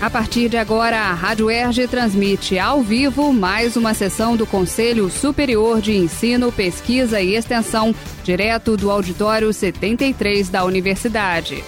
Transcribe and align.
A 0.00 0.08
partir 0.08 0.48
de 0.48 0.56
agora, 0.56 0.96
a 0.96 1.12
Rádio 1.12 1.50
Erge 1.50 1.88
transmite 1.88 2.56
ao 2.56 2.82
vivo 2.82 3.32
mais 3.32 3.76
uma 3.76 3.92
sessão 3.92 4.36
do 4.36 4.46
Conselho 4.46 5.10
Superior 5.10 5.80
de 5.80 5.92
Ensino, 5.92 6.52
Pesquisa 6.52 7.20
e 7.20 7.34
Extensão, 7.34 7.92
direto 8.22 8.76
do 8.76 8.92
Auditório 8.92 9.52
73 9.52 10.50
da 10.50 10.64
Universidade. 10.64 11.64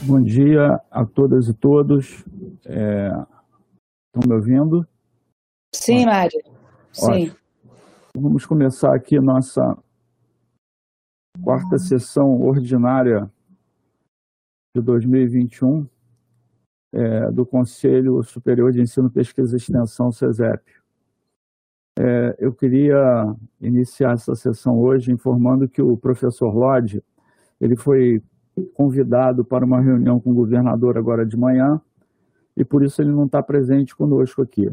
Bom 0.00 0.22
dia 0.22 0.80
a 0.90 1.04
todas 1.04 1.48
e 1.48 1.52
todos. 1.52 2.24
É... 2.64 3.08
Estão 4.06 4.26
me 4.26 4.34
ouvindo? 4.34 4.88
Sim, 5.74 6.06
Mário. 6.06 6.40
Sim. 6.94 7.30
Vamos 8.16 8.46
começar 8.46 8.94
aqui 8.94 9.20
nossa 9.20 9.76
quarta 11.44 11.78
sessão 11.78 12.40
ordinária 12.40 13.30
de 14.74 14.80
2021 14.80 15.86
é, 16.94 17.30
do 17.30 17.44
Conselho 17.44 18.22
Superior 18.22 18.72
de 18.72 18.80
Ensino, 18.80 19.10
Pesquisa 19.10 19.54
e 19.54 19.58
Extensão, 19.58 20.10
CESEP. 20.10 20.62
É, 21.98 22.36
eu 22.38 22.54
queria 22.54 23.36
iniciar 23.60 24.12
essa 24.12 24.34
sessão 24.34 24.78
hoje 24.78 25.12
informando 25.12 25.68
que 25.68 25.82
o 25.82 25.96
professor 25.96 26.54
Lodge, 26.54 27.02
ele 27.60 27.76
foi 27.76 28.22
convidado 28.74 29.44
para 29.44 29.64
uma 29.64 29.80
reunião 29.80 30.18
com 30.18 30.30
o 30.30 30.34
governador 30.34 30.96
agora 30.96 31.26
de 31.26 31.36
manhã 31.36 31.80
e 32.56 32.64
por 32.64 32.82
isso 32.82 33.00
ele 33.02 33.12
não 33.12 33.26
está 33.26 33.42
presente 33.42 33.94
conosco 33.94 34.40
aqui. 34.40 34.70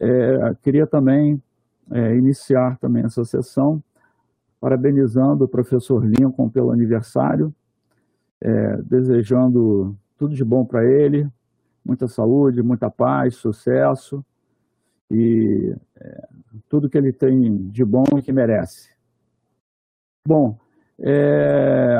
É, 0.00 0.54
queria 0.62 0.86
também 0.86 1.42
é, 1.90 2.16
iniciar 2.16 2.78
também 2.78 3.04
essa 3.04 3.24
sessão 3.24 3.82
parabenizando 4.60 5.44
o 5.44 5.48
professor 5.48 6.04
Lincoln 6.04 6.48
pelo 6.48 6.70
aniversário 6.70 7.52
é, 8.42 8.76
desejando 8.82 9.96
tudo 10.16 10.34
de 10.34 10.44
bom 10.44 10.64
para 10.64 10.84
ele, 10.84 11.28
muita 11.84 12.08
saúde, 12.08 12.62
muita 12.62 12.90
paz, 12.90 13.36
sucesso 13.36 14.24
e 15.10 15.74
é, 15.96 16.28
tudo 16.68 16.88
que 16.88 16.96
ele 16.96 17.12
tem 17.12 17.68
de 17.68 17.84
bom 17.84 18.04
e 18.16 18.22
que 18.22 18.32
merece. 18.32 18.94
Bom, 20.26 20.58
é, 20.98 21.98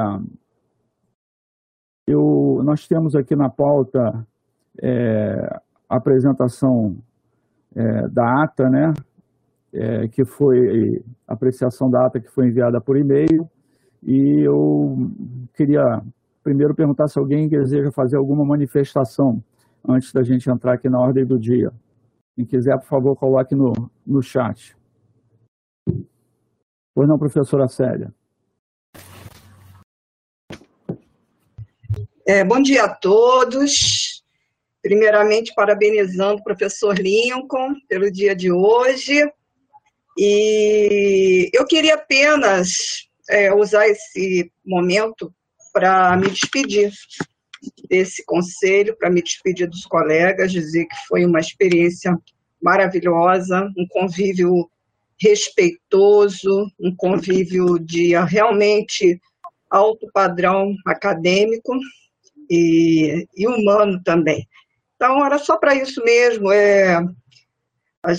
eu, 2.07 2.61
nós 2.65 2.87
temos 2.87 3.15
aqui 3.15 3.37
na 3.37 3.51
pauta 3.51 4.27
é, 4.83 5.61
a 5.89 5.97
apresentação 5.97 6.97
é, 7.75 8.09
da 8.09 8.43
ata, 8.43 8.69
né, 8.69 8.93
é, 9.73 10.09
que 10.09 10.25
foi 10.25 11.03
apreciação 11.27 11.91
da 11.91 12.07
ata 12.07 12.21
que 12.21 12.31
foi 12.31 12.49
enviada 12.49 12.81
por 12.81 12.97
e-mail, 12.97 13.49
e 14.03 14.41
eu 14.41 14.97
queria 15.55 16.03
primeiro 16.45 16.75
perguntar 16.75 17.09
se 17.09 17.19
alguém 17.19 17.49
deseja 17.49 17.91
fazer 17.91 18.17
alguma 18.17 18.45
manifestação 18.45 19.43
antes 19.89 20.13
da 20.13 20.23
gente 20.23 20.49
entrar 20.49 20.75
aqui 20.75 20.91
na 20.91 21.01
ordem 21.01 21.25
do 21.25 21.39
dia. 21.39 21.73
Quem 22.37 22.45
quiser, 22.45 22.79
por 22.79 22.87
favor, 22.87 23.17
coloque 23.17 23.55
no, 23.55 23.73
no 24.07 24.23
chat. 24.23 24.77
Pois 26.95 27.09
não, 27.09 27.19
professora 27.19 27.67
Célia. 27.67 28.15
É, 32.27 32.45
bom 32.45 32.61
dia 32.61 32.85
a 32.85 32.95
todos. 32.95 34.23
Primeiramente, 34.83 35.55
parabenizando 35.55 36.41
o 36.41 36.45
professor 36.45 36.99
Lincoln 36.99 37.75
pelo 37.89 38.11
dia 38.11 38.37
de 38.37 38.53
hoje. 38.53 39.27
E 40.19 41.51
eu 41.55 41.67
queria 41.67 41.95
apenas 41.95 43.09
é, 43.29 43.53
usar 43.55 43.89
esse 43.89 44.53
momento 44.65 45.33
para 45.75 46.17
me 46.17 46.31
despedir 46.31 46.93
desse 47.91 48.25
conselho, 48.25 48.97
para 48.97 49.11
me 49.11 49.21
despedir 49.21 49.69
dos 49.69 49.85
colegas, 49.85 50.53
dizer 50.53 50.87
que 50.87 50.97
foi 51.09 51.27
uma 51.27 51.41
experiência 51.41 52.17
maravilhosa, 52.63 53.69
um 53.77 53.87
convívio 53.89 54.71
respeitoso, 55.21 56.71
um 56.81 56.95
convívio 56.97 57.79
de 57.79 58.15
realmente 58.25 59.21
alto 59.71 60.09
padrão 60.13 60.75
acadêmico 60.87 61.73
e, 62.49 63.27
e 63.37 63.49
humano 63.49 64.01
também. 64.05 64.47
Então, 64.95 65.25
era 65.25 65.39
só 65.39 65.59
para 65.59 65.75
isso 65.75 66.03
mesmo. 66.05 66.53
É, 66.53 67.05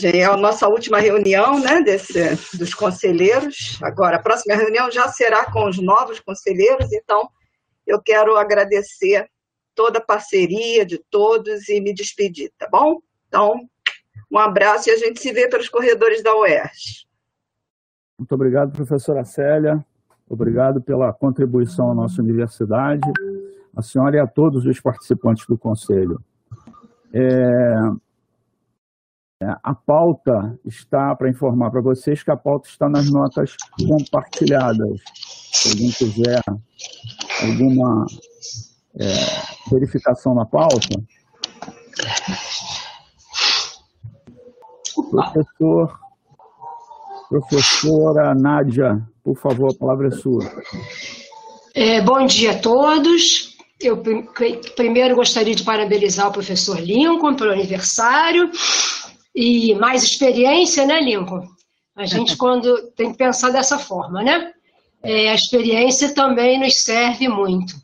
é 0.03 0.23
a 0.25 0.37
nossa 0.37 0.67
última 0.67 0.99
reunião 0.99 1.59
né, 1.59 1.81
desse, 1.81 2.57
dos 2.57 2.73
conselheiros. 2.73 3.79
Agora, 3.81 4.17
a 4.17 4.21
próxima 4.21 4.55
reunião 4.55 4.91
já 4.91 5.07
será 5.07 5.51
com 5.51 5.67
os 5.67 5.77
novos 5.77 6.19
conselheiros, 6.19 6.91
então 6.91 7.29
eu 7.85 8.01
quero 8.01 8.37
agradecer 8.37 9.29
toda 9.73 9.99
a 9.99 10.03
parceria 10.03 10.85
de 10.85 10.97
todos 11.09 11.67
e 11.69 11.81
me 11.81 11.93
despedir, 11.93 12.51
tá 12.57 12.67
bom? 12.71 13.01
Então, 13.27 13.59
um 14.31 14.37
abraço 14.37 14.89
e 14.89 14.93
a 14.93 14.97
gente 14.97 15.19
se 15.19 15.31
vê 15.31 15.49
pelos 15.49 15.69
corredores 15.69 16.23
da 16.23 16.35
UERJ. 16.35 17.05
Muito 18.17 18.33
obrigado, 18.33 18.71
professora 18.71 19.25
Célia. 19.25 19.85
Obrigado 20.27 20.81
pela 20.81 21.13
contribuição 21.13 21.91
à 21.91 21.93
nossa 21.93 22.21
universidade, 22.21 23.07
a 23.75 23.81
senhora 23.81 24.15
e 24.15 24.19
a 24.19 24.25
todos 24.25 24.65
os 24.65 24.79
participantes 24.79 25.45
do 25.45 25.57
Conselho. 25.57 26.19
É, 27.13 27.75
a 29.61 29.75
pauta 29.75 30.57
está, 30.65 31.13
para 31.15 31.29
informar 31.29 31.69
para 31.69 31.81
vocês, 31.81 32.23
que 32.23 32.31
a 32.31 32.37
pauta 32.37 32.67
está 32.67 32.89
nas 32.89 33.11
notas 33.11 33.55
compartilhadas. 33.85 35.01
Se 35.51 35.69
alguém 35.69 35.91
quiser 35.91 36.41
alguma 37.41 38.05
é, 38.99 39.05
verificação 39.69 40.33
na 40.33 40.45
pauta. 40.45 41.01
Professor, 45.09 45.99
professora 47.29 48.33
Nádia, 48.33 49.01
por 49.23 49.37
favor, 49.37 49.71
a 49.71 49.77
palavra 49.77 50.07
é 50.07 50.11
sua. 50.11 50.43
É, 51.73 52.01
bom 52.01 52.25
dia 52.25 52.51
a 52.51 52.59
todos. 52.59 53.55
Eu 53.81 54.01
primeiro 54.75 55.15
gostaria 55.15 55.53
de 55.53 55.63
parabenizar 55.63 56.29
o 56.29 56.33
professor 56.33 56.79
Lincoln 56.79 57.35
pelo 57.35 57.51
aniversário 57.51 58.49
e 59.35 59.75
mais 59.75 60.03
experiência, 60.03 60.85
né, 60.85 61.01
Lincoln? 61.01 61.43
A 61.95 62.05
gente, 62.05 62.35
quando 62.37 62.91
tem 62.91 63.11
que 63.11 63.17
pensar 63.17 63.51
dessa 63.51 63.77
forma, 63.77 64.23
né? 64.23 64.53
É, 65.05 65.29
a 65.29 65.35
experiência 65.35 66.13
também 66.13 66.59
nos 66.59 66.81
serve 66.81 67.27
muito. 67.27 67.75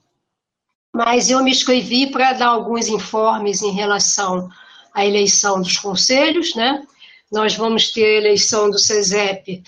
Mas 0.94 1.30
eu 1.30 1.44
me 1.44 1.52
inscrevi 1.52 2.08
para 2.08 2.34
dar 2.34 2.48
alguns 2.48 2.88
informes 2.88 3.62
em 3.62 3.72
relação 3.72 4.50
à 4.94 5.06
eleição 5.06 5.62
dos 5.62 5.78
conselhos, 5.78 6.56
né? 6.56 6.84
Nós 7.32 7.56
vamos 7.56 7.92
ter 7.92 8.04
a 8.04 8.18
eleição 8.18 8.70
do 8.70 8.78
CESEP 8.78 9.64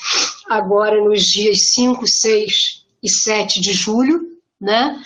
agora 0.50 1.02
nos 1.02 1.24
dias 1.28 1.72
5, 1.72 2.06
6 2.06 2.84
e 3.02 3.10
7 3.10 3.62
de 3.62 3.72
julho, 3.72 4.22
né? 4.60 5.02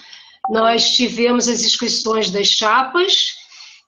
Nós 0.49 0.91
tivemos 0.91 1.47
as 1.47 1.61
inscrições 1.61 2.31
das 2.31 2.47
chapas, 2.47 3.13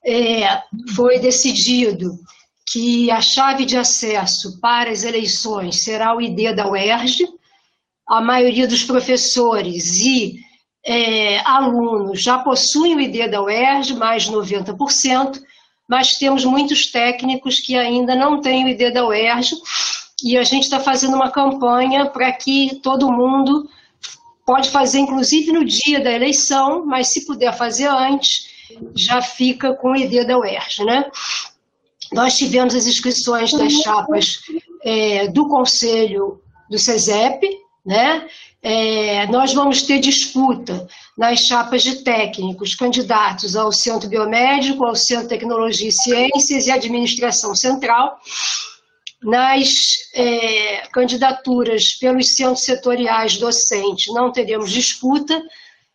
é, 0.06 0.62
foi 0.94 1.18
decidido 1.18 2.20
que 2.68 3.10
a 3.10 3.22
chave 3.22 3.66
de 3.66 3.78
acesso 3.78 4.60
para 4.60 4.92
as 4.92 5.04
eleições 5.04 5.84
será 5.84 6.16
o 6.16 6.22
ID 6.22 6.54
da 6.54 6.70
UERJ, 6.70 7.39
a 8.10 8.20
maioria 8.20 8.68
dos 8.68 8.84
professores 8.84 10.00
e 10.00 10.40
é, 10.84 11.40
alunos 11.42 12.24
já 12.24 12.40
possuem 12.40 12.96
o 12.96 13.00
ID 13.00 13.30
da 13.30 13.40
UERJ, 13.40 13.94
mais 13.94 14.24
de 14.24 14.32
90%, 14.32 15.40
mas 15.88 16.18
temos 16.18 16.44
muitos 16.44 16.88
técnicos 16.92 17.60
que 17.60 17.78
ainda 17.78 18.16
não 18.16 18.42
têm 18.42 18.66
o 18.66 18.68
ID 18.68 18.92
da 18.92 19.06
UERJ, 19.06 19.56
e 20.24 20.38
a 20.38 20.44
gente 20.44 20.64
está 20.64 20.80
fazendo 20.80 21.16
uma 21.16 21.30
campanha 21.30 22.08
para 22.08 22.32
que 22.32 22.80
todo 22.82 23.12
mundo 23.12 23.70
pode 24.44 24.70
fazer, 24.72 25.00
inclusive 25.00 25.52
no 25.52 25.64
dia 25.64 26.00
da 26.00 26.12
eleição, 26.12 26.84
mas 26.86 27.10
se 27.10 27.28
puder 27.28 27.56
fazer 27.56 27.88
antes, 27.88 28.50
já 28.96 29.22
fica 29.22 29.76
com 29.76 29.92
o 29.92 29.96
ID 29.96 30.26
da 30.26 30.38
UERJ, 30.38 30.84
né? 30.84 31.06
Nós 32.12 32.36
tivemos 32.36 32.74
as 32.74 32.88
inscrições 32.88 33.54
das 33.54 33.72
chapas 33.72 34.40
é, 34.84 35.28
do 35.28 35.48
Conselho 35.48 36.42
do 36.68 36.80
CESEP, 36.80 37.48
né? 37.90 38.28
É, 38.62 39.26
nós 39.28 39.52
vamos 39.52 39.82
ter 39.82 40.00
disputa 40.00 40.88
nas 41.18 41.40
chapas 41.40 41.82
de 41.82 42.04
técnicos, 42.04 42.76
candidatos 42.76 43.56
ao 43.56 43.72
Centro 43.72 44.08
Biomédico, 44.08 44.86
ao 44.86 44.96
Centro 44.96 45.24
de 45.24 45.30
Tecnologia 45.30 45.90
e 45.90 45.92
Ciências 45.92 46.68
e 46.68 46.72
Administração 46.72 47.56
Central. 47.56 48.20
Nas 49.24 49.70
é, 50.14 50.88
candidaturas 50.94 51.96
pelos 51.96 52.36
centros 52.36 52.64
setoriais 52.64 53.38
docentes, 53.38 54.14
não 54.14 54.32
teremos 54.32 54.72
disputa, 54.72 55.42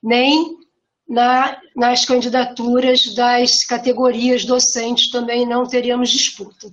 nem 0.03 0.57
na, 1.09 1.57
nas 1.77 2.05
candidaturas 2.05 3.15
das 3.15 3.65
categorias 3.65 4.45
docentes 4.45 5.13
também 5.13 5.47
não 5.47 5.65
teremos 5.65 6.11
disputa. 6.11 6.67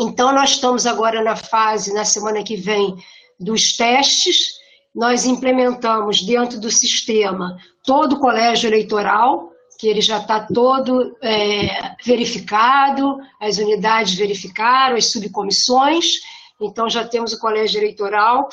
Então, 0.00 0.32
nós 0.32 0.50
estamos 0.50 0.86
agora 0.86 1.22
na 1.22 1.36
fase, 1.36 1.92
na 1.92 2.04
semana 2.04 2.42
que 2.42 2.56
vem, 2.56 2.96
dos 3.38 3.76
testes. 3.76 4.58
nós 4.94 5.24
implementamos 5.26 6.22
dentro 6.22 6.58
do 6.58 6.70
sistema 6.70 7.56
todo 7.84 8.14
o 8.14 8.20
colégio 8.20 8.68
eleitoral, 8.68 9.52
que 9.78 9.86
ele 9.86 10.00
já 10.00 10.18
está 10.18 10.40
todo 10.40 11.16
é, 11.22 11.94
verificado, 12.04 13.18
as 13.40 13.58
unidades 13.58 14.14
verificaram, 14.14 14.96
as 14.96 15.12
subcomissões, 15.12 16.14
então 16.60 16.90
já 16.90 17.06
temos 17.06 17.32
o 17.32 17.38
colégio 17.38 17.78
eleitoral. 17.80 18.48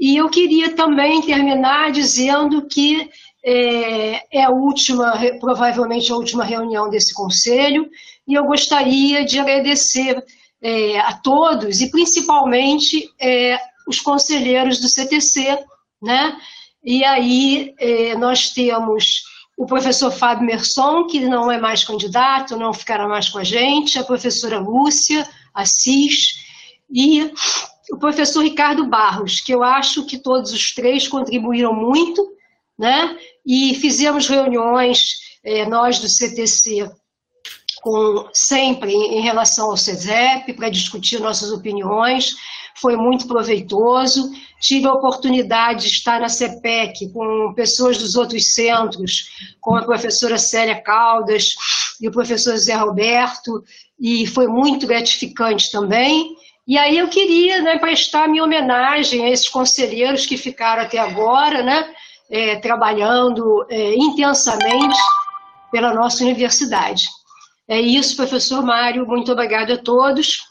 E 0.00 0.16
eu 0.16 0.28
queria 0.30 0.74
também 0.74 1.20
terminar 1.20 1.90
dizendo 1.90 2.66
que 2.66 3.10
é, 3.44 4.38
é 4.38 4.44
a 4.44 4.50
última, 4.50 5.12
provavelmente 5.40 6.12
a 6.12 6.16
última 6.16 6.44
reunião 6.44 6.88
desse 6.88 7.12
conselho, 7.12 7.88
e 8.26 8.34
eu 8.34 8.44
gostaria 8.44 9.24
de 9.24 9.38
agradecer 9.40 10.22
é, 10.62 11.00
a 11.00 11.14
todos, 11.14 11.80
e 11.80 11.90
principalmente 11.90 13.10
é, 13.20 13.58
os 13.86 14.00
conselheiros 14.00 14.80
do 14.80 14.88
CTC, 14.88 15.58
né? 16.00 16.36
E 16.84 17.04
aí 17.04 17.74
é, 17.78 18.16
nós 18.16 18.50
temos 18.50 19.22
o 19.56 19.66
professor 19.66 20.10
Fábio 20.10 20.46
Merson, 20.46 21.06
que 21.06 21.20
não 21.20 21.50
é 21.50 21.58
mais 21.58 21.84
candidato, 21.84 22.56
não 22.56 22.72
ficará 22.72 23.06
mais 23.06 23.28
com 23.28 23.38
a 23.38 23.44
gente, 23.44 23.98
a 23.98 24.04
professora 24.04 24.58
Lúcia 24.58 25.28
Assis 25.54 26.42
e 26.90 27.32
o 27.90 27.98
professor 27.98 28.42
Ricardo 28.42 28.86
Barros, 28.86 29.40
que 29.40 29.52
eu 29.54 29.62
acho 29.62 30.06
que 30.06 30.18
todos 30.18 30.52
os 30.52 30.72
três 30.74 31.06
contribuíram 31.06 31.74
muito, 31.74 32.26
né? 32.78 33.16
E 33.46 33.74
fizemos 33.74 34.28
reuniões, 34.28 35.00
é, 35.44 35.66
nós 35.66 35.98
do 35.98 36.08
CTC, 36.08 36.90
com, 37.82 38.28
sempre 38.32 38.92
em 38.92 39.20
relação 39.20 39.70
ao 39.70 39.76
CESEP, 39.76 40.52
para 40.54 40.70
discutir 40.70 41.20
nossas 41.20 41.50
opiniões, 41.50 42.34
foi 42.80 42.96
muito 42.96 43.26
proveitoso. 43.26 44.30
Tive 44.60 44.86
a 44.86 44.92
oportunidade 44.92 45.82
de 45.82 45.92
estar 45.92 46.20
na 46.20 46.28
CEPEC 46.28 47.12
com 47.12 47.52
pessoas 47.54 47.98
dos 47.98 48.14
outros 48.14 48.54
centros, 48.54 49.30
com 49.60 49.76
a 49.76 49.82
professora 49.82 50.38
Célia 50.38 50.80
Caldas 50.80 51.54
e 52.00 52.08
o 52.08 52.12
professor 52.12 52.56
Zé 52.56 52.74
Roberto, 52.74 53.62
e 54.00 54.26
foi 54.26 54.46
muito 54.46 54.86
gratificante 54.86 55.70
também. 55.70 56.36
E 56.66 56.78
aí 56.78 56.96
eu 56.96 57.08
queria 57.08 57.60
né, 57.60 57.78
prestar 57.78 58.28
minha 58.28 58.44
homenagem 58.44 59.24
a 59.24 59.30
esses 59.30 59.48
conselheiros 59.48 60.26
que 60.26 60.36
ficaram 60.36 60.82
até 60.82 60.98
agora, 60.98 61.62
né, 61.62 61.92
é, 62.30 62.56
trabalhando 62.56 63.66
é, 63.68 63.94
intensamente 63.94 64.98
pela 65.72 65.92
nossa 65.92 66.22
universidade. 66.22 67.04
É 67.68 67.80
isso, 67.80 68.16
professor 68.16 68.64
Mário. 68.64 69.06
Muito 69.06 69.32
obrigado 69.32 69.72
a 69.72 69.78
todos. 69.78 70.42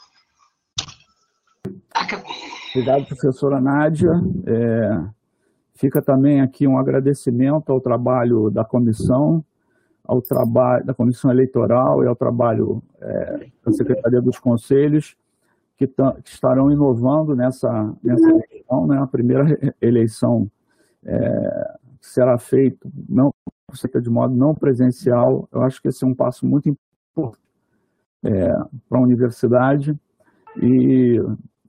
Obrigado, 2.72 3.06
professora 3.06 3.60
Nádia. 3.60 4.12
É, 4.46 5.04
fica 5.76 6.02
também 6.02 6.42
aqui 6.42 6.68
um 6.68 6.78
agradecimento 6.78 7.72
ao 7.72 7.82
trabalho 7.82 8.50
da 8.50 8.64
comissão, 8.64 9.44
ao 10.04 10.22
trabalho 10.22 10.86
da 10.86 10.94
comissão 10.94 11.32
eleitoral 11.32 12.04
e 12.04 12.08
ao 12.08 12.16
trabalho 12.16 12.82
é, 13.02 13.48
da 13.66 13.72
Secretaria 13.72 14.22
dos 14.22 14.40
Conselhos, 14.40 15.16
que, 15.78 15.88
que, 15.88 16.30
estarão 16.30 16.72
inovando 16.72 17.36
nessa, 17.36 17.94
nessa 18.04 18.30
eleição, 18.30 18.88
né? 18.88 18.98
a 19.00 19.08
primeira 19.08 19.76
eleição 19.82 20.50
é, 21.04 21.78
que 22.00 22.08
será 22.08 22.38
feita 22.38 22.88
não, 23.10 23.34
de 24.02 24.10
modo 24.10 24.36
não 24.36 24.54
presencial. 24.56 25.48
Eu 25.52 25.62
acho 25.64 25.82
que 25.82 25.88
esse 25.88 26.04
é 26.04 26.08
um 26.08 26.16
passo 26.16 26.46
muito 26.46 26.70
importante 26.70 27.42
é, 28.24 28.54
para 28.88 29.00
a 29.00 29.02
universidade 29.02 29.98
e 30.62 31.20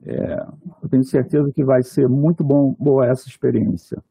é, 0.05 0.45
eu 0.81 0.89
tenho 0.89 1.03
certeza 1.03 1.51
que 1.53 1.63
vai 1.63 1.81
ser 1.81 2.07
muito 2.07 2.43
bom, 2.43 2.75
boa 2.79 3.07
essa 3.07 3.27
experiência. 3.27 4.03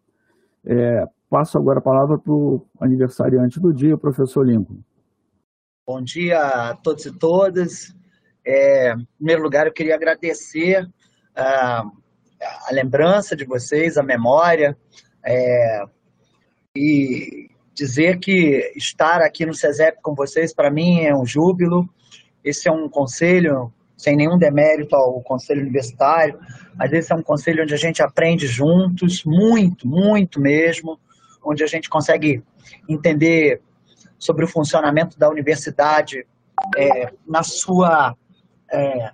É, 0.64 1.04
passo 1.28 1.58
agora 1.58 1.78
a 1.78 1.82
palavra 1.82 2.18
para 2.18 2.32
o 2.32 2.66
aniversariante 2.80 3.60
do 3.60 3.72
dia, 3.72 3.94
o 3.94 3.98
professor 3.98 4.46
Lincoln. 4.46 4.78
Bom 5.86 6.00
dia 6.00 6.38
a 6.38 6.76
todos 6.76 7.04
e 7.04 7.18
todas. 7.18 7.94
É, 8.44 8.92
em 8.92 9.06
primeiro 9.16 9.42
lugar, 9.42 9.66
eu 9.66 9.72
queria 9.72 9.94
agradecer 9.94 10.88
a, 11.34 11.80
a 11.80 12.72
lembrança 12.72 13.36
de 13.36 13.44
vocês, 13.44 13.96
a 13.96 14.02
memória, 14.02 14.76
é, 15.24 15.84
e 16.76 17.50
dizer 17.74 18.18
que 18.18 18.72
estar 18.76 19.20
aqui 19.20 19.44
no 19.44 19.54
CESEP 19.54 19.98
com 20.02 20.14
vocês, 20.14 20.54
para 20.54 20.70
mim, 20.70 21.00
é 21.00 21.14
um 21.14 21.24
júbilo. 21.24 21.88
Esse 22.44 22.68
é 22.68 22.72
um 22.72 22.88
conselho, 22.88 23.72
sem 23.96 24.16
nenhum 24.16 24.38
demérito 24.38 24.96
ao 24.96 25.20
conselho 25.22 25.62
universitário, 25.62 26.38
mas 26.74 26.92
esse 26.92 27.12
é 27.12 27.16
um 27.16 27.22
conselho 27.22 27.62
onde 27.62 27.74
a 27.74 27.78
gente 27.78 28.02
aprende 28.02 28.46
juntos, 28.46 29.24
muito, 29.24 29.86
muito 29.86 30.40
mesmo, 30.40 30.98
onde 31.44 31.62
a 31.62 31.66
gente 31.66 31.88
consegue 31.88 32.42
entender 32.88 33.60
sobre 34.18 34.44
o 34.44 34.48
funcionamento 34.48 35.18
da 35.18 35.28
universidade 35.28 36.26
é, 36.76 37.12
na 37.26 37.42
sua. 37.42 38.16
É, 38.70 39.10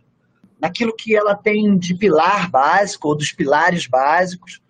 naquilo 0.61 0.95
que 0.95 1.15
ela 1.15 1.37
tem 1.37 1.79
de 1.79 1.95
pilar 1.95 2.51
básico, 2.51 3.09
ou 3.09 3.17
dos 3.17 3.33
pilares 3.33 3.87
básicos, 3.87 4.61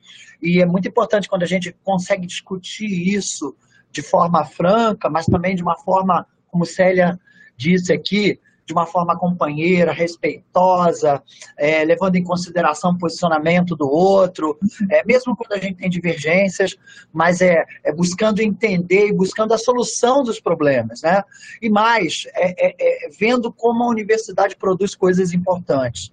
e 0.40 0.60
é 0.60 0.66
muito 0.66 0.86
importante 0.86 1.28
quando 1.28 1.42
a 1.42 1.46
gente 1.46 1.74
consegue 1.82 2.26
discutir 2.26 2.86
isso 2.86 3.56
de 3.90 4.02
forma 4.02 4.44
franca, 4.44 5.08
mas 5.08 5.26
também 5.26 5.56
de 5.56 5.62
uma 5.62 5.76
forma, 5.76 6.26
como 6.48 6.64
Célia 6.64 7.18
disse 7.56 7.92
aqui, 7.92 8.38
de 8.68 8.74
uma 8.74 8.84
forma 8.84 9.18
companheira, 9.18 9.92
respeitosa, 9.92 11.22
é, 11.56 11.82
levando 11.86 12.16
em 12.16 12.22
consideração 12.22 12.90
o 12.90 12.98
posicionamento 12.98 13.74
do 13.74 13.88
outro, 13.88 14.58
é, 14.90 15.02
mesmo 15.06 15.34
quando 15.34 15.54
a 15.54 15.58
gente 15.58 15.76
tem 15.76 15.88
divergências, 15.88 16.76
mas 17.10 17.40
é, 17.40 17.64
é, 17.82 17.90
buscando 17.90 18.42
entender 18.42 19.08
e 19.08 19.12
buscando 19.12 19.54
a 19.54 19.58
solução 19.58 20.22
dos 20.22 20.38
problemas, 20.38 21.00
né? 21.00 21.22
E 21.62 21.70
mais, 21.70 22.24
é, 22.34 22.66
é, 22.66 23.06
é 23.06 23.08
vendo 23.18 23.50
como 23.50 23.84
a 23.84 23.88
universidade 23.88 24.54
produz 24.54 24.94
coisas 24.94 25.32
importantes. 25.32 26.12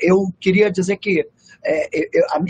eu 0.00 0.32
queria 0.38 0.70
dizer 0.70 0.98
que 0.98 1.26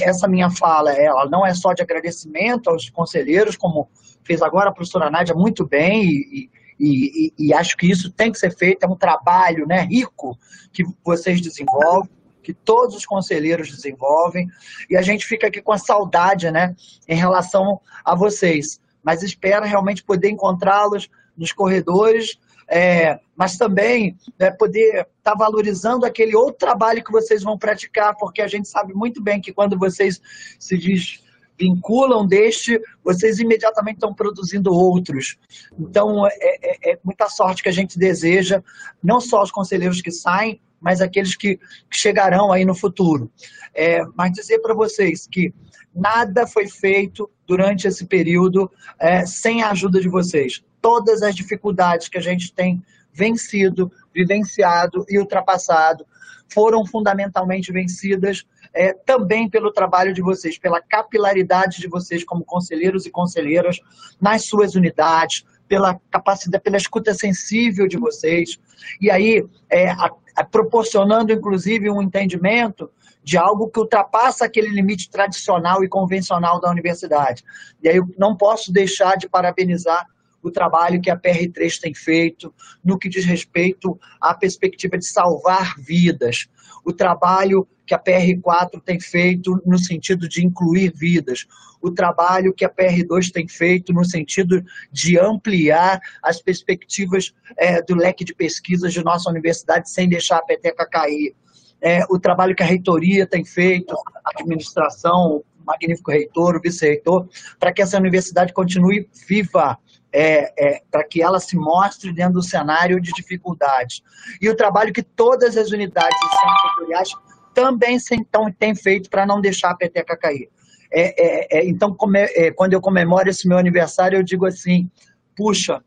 essa 0.02 0.28
minha 0.28 0.50
fala, 0.50 0.92
ela 0.92 1.26
não 1.26 1.46
é 1.46 1.54
só 1.54 1.72
de 1.72 1.80
agradecimento 1.80 2.68
aos 2.68 2.90
conselheiros, 2.90 3.56
como 3.56 3.88
fez 4.22 4.42
agora 4.42 4.68
a 4.68 4.72
professora 4.72 5.10
Nádia 5.10 5.34
muito 5.34 5.66
bem 5.66 6.04
e, 6.04 6.50
e, 6.78 7.32
e, 7.38 7.46
e, 7.46 7.54
acho 7.54 7.76
que 7.76 7.90
isso 7.90 8.10
tem 8.10 8.30
que 8.30 8.38
ser 8.38 8.54
feito, 8.56 8.84
é 8.84 8.86
um 8.86 8.96
trabalho 8.96 9.66
né, 9.66 9.82
rico 9.82 10.38
que 10.72 10.84
vocês 11.04 11.40
desenvolvem, 11.40 12.10
que 12.42 12.52
todos 12.52 12.94
os 12.94 13.06
conselheiros 13.06 13.70
desenvolvem, 13.70 14.48
e 14.88 14.96
a 14.96 15.02
gente 15.02 15.26
fica 15.26 15.46
aqui 15.46 15.60
com 15.60 15.72
a 15.72 15.78
saudade 15.78 16.50
né, 16.50 16.76
em 17.08 17.16
relação 17.16 17.80
a 18.04 18.14
vocês, 18.14 18.80
mas 19.02 19.22
espera 19.22 19.64
realmente 19.64 20.04
poder 20.04 20.28
encontrá-los 20.28 21.08
nos 21.36 21.52
corredores, 21.52 22.38
é, 22.68 23.20
mas 23.36 23.56
também 23.56 24.16
né, 24.38 24.50
poder 24.50 25.06
estar 25.18 25.32
tá 25.32 25.34
valorizando 25.34 26.04
aquele 26.04 26.34
outro 26.36 26.58
trabalho 26.58 27.02
que 27.02 27.12
vocês 27.12 27.42
vão 27.42 27.58
praticar, 27.58 28.16
porque 28.16 28.42
a 28.42 28.48
gente 28.48 28.68
sabe 28.68 28.92
muito 28.92 29.22
bem 29.22 29.40
que 29.40 29.52
quando 29.52 29.78
vocês 29.78 30.20
se 30.58 30.76
diz 30.76 31.22
vinculam 31.58 32.26
deste, 32.26 32.80
vocês 33.02 33.38
imediatamente 33.38 33.96
estão 33.96 34.14
produzindo 34.14 34.72
outros. 34.72 35.36
Então, 35.78 36.26
é, 36.26 36.32
é, 36.32 36.92
é 36.92 36.98
muita 37.02 37.28
sorte 37.28 37.62
que 37.62 37.68
a 37.68 37.72
gente 37.72 37.98
deseja, 37.98 38.62
não 39.02 39.20
só 39.20 39.42
os 39.42 39.50
conselheiros 39.50 40.00
que 40.00 40.10
saem, 40.10 40.60
mas 40.80 41.00
aqueles 41.00 41.34
que, 41.34 41.56
que 41.56 41.96
chegarão 41.96 42.52
aí 42.52 42.64
no 42.64 42.74
futuro. 42.74 43.30
É, 43.74 44.04
mas 44.14 44.32
dizer 44.32 44.58
para 44.60 44.74
vocês 44.74 45.26
que 45.26 45.52
nada 45.94 46.46
foi 46.46 46.68
feito 46.68 47.30
durante 47.46 47.88
esse 47.88 48.06
período 48.06 48.70
é, 48.98 49.24
sem 49.24 49.62
a 49.62 49.70
ajuda 49.70 50.00
de 50.00 50.08
vocês. 50.08 50.62
Todas 50.80 51.22
as 51.22 51.34
dificuldades 51.34 52.08
que 52.08 52.18
a 52.18 52.20
gente 52.20 52.52
tem 52.52 52.82
vencido, 53.12 53.90
vivenciado 54.14 55.04
e 55.08 55.18
ultrapassado 55.18 56.06
foram 56.52 56.84
fundamentalmente 56.86 57.72
vencidas 57.72 58.46
é, 58.76 58.92
também 58.92 59.48
pelo 59.48 59.72
trabalho 59.72 60.12
de 60.12 60.20
vocês, 60.20 60.58
pela 60.58 60.80
capilaridade 60.80 61.80
de 61.80 61.88
vocês 61.88 62.22
como 62.22 62.44
conselheiros 62.44 63.06
e 63.06 63.10
conselheiras 63.10 63.80
nas 64.20 64.44
suas 64.44 64.74
unidades, 64.74 65.44
pela 65.66 65.98
capacidade, 66.10 66.62
pela 66.62 66.76
escuta 66.76 67.14
sensível 67.14 67.88
de 67.88 67.96
vocês, 67.96 68.60
e 69.00 69.10
aí 69.10 69.44
é, 69.70 69.90
a, 69.90 70.10
a, 70.36 70.44
proporcionando 70.44 71.32
inclusive 71.32 71.90
um 71.90 72.02
entendimento 72.02 72.90
de 73.24 73.36
algo 73.36 73.68
que 73.68 73.80
ultrapassa 73.80 74.44
aquele 74.44 74.68
limite 74.68 75.10
tradicional 75.10 75.82
e 75.82 75.88
convencional 75.88 76.60
da 76.60 76.70
universidade. 76.70 77.42
E 77.82 77.88
aí 77.88 77.96
eu 77.96 78.06
não 78.16 78.36
posso 78.36 78.72
deixar 78.72 79.16
de 79.16 79.28
parabenizar 79.28 80.06
o 80.46 80.50
trabalho 80.52 81.00
que 81.00 81.10
a 81.10 81.18
PR3 81.18 81.80
tem 81.80 81.92
feito 81.92 82.54
no 82.84 82.96
que 82.96 83.08
diz 83.08 83.24
respeito 83.24 83.98
à 84.20 84.32
perspectiva 84.32 84.96
de 84.96 85.04
salvar 85.04 85.74
vidas, 85.76 86.46
o 86.84 86.92
trabalho 86.92 87.66
que 87.84 87.92
a 87.92 87.98
PR4 87.98 88.80
tem 88.84 89.00
feito 89.00 89.60
no 89.66 89.76
sentido 89.76 90.28
de 90.28 90.46
incluir 90.46 90.92
vidas, 90.94 91.46
o 91.82 91.90
trabalho 91.90 92.54
que 92.54 92.64
a 92.64 92.70
PR2 92.70 93.32
tem 93.32 93.48
feito 93.48 93.92
no 93.92 94.04
sentido 94.04 94.62
de 94.92 95.18
ampliar 95.18 95.98
as 96.22 96.40
perspectivas 96.40 97.34
é, 97.58 97.82
do 97.82 97.96
leque 97.96 98.24
de 98.24 98.32
pesquisas 98.32 98.92
de 98.92 99.02
nossa 99.02 99.28
universidade 99.28 99.90
sem 99.90 100.08
deixar 100.08 100.36
a 100.36 100.44
peteca 100.44 100.88
cair. 100.88 101.34
É, 101.80 102.04
o 102.08 102.20
trabalho 102.20 102.54
que 102.54 102.62
a 102.62 102.66
reitoria 102.66 103.26
tem 103.26 103.44
feito, 103.44 103.96
a 104.24 104.30
administração, 104.30 105.42
magnífico 105.66 106.12
reitor, 106.12 106.56
o 106.56 106.60
vice-reitor, 106.60 107.28
para 107.58 107.72
que 107.72 107.82
essa 107.82 107.98
universidade 107.98 108.52
continue 108.52 109.08
viva, 109.28 109.76
é, 110.18 110.50
é, 110.56 110.82
para 110.90 111.04
que 111.04 111.22
ela 111.22 111.38
se 111.38 111.54
mostre 111.56 112.10
dentro 112.10 112.34
do 112.34 112.42
cenário 112.42 112.98
de 112.98 113.12
dificuldades. 113.12 114.02
E 114.40 114.48
o 114.48 114.56
trabalho 114.56 114.90
que 114.90 115.02
todas 115.02 115.58
as 115.58 115.70
unidades 115.70 116.16
e 116.16 116.38
centros 116.38 116.62
setoriais 116.62 117.10
também 117.52 117.98
então, 118.12 118.50
têm 118.50 118.74
feito 118.74 119.10
para 119.10 119.26
não 119.26 119.42
deixar 119.42 119.72
a 119.72 119.76
peteca 119.76 120.16
cair. 120.16 120.48
É, 120.90 121.58
é, 121.58 121.58
é 121.58 121.68
então, 121.68 121.94
é, 122.14 122.50
quando 122.50 122.72
eu 122.72 122.80
comemoro 122.80 123.28
esse 123.28 123.46
meu 123.46 123.58
aniversário, 123.58 124.18
eu 124.18 124.22
digo 124.22 124.46
assim: 124.46 124.90
puxa, 125.36 125.84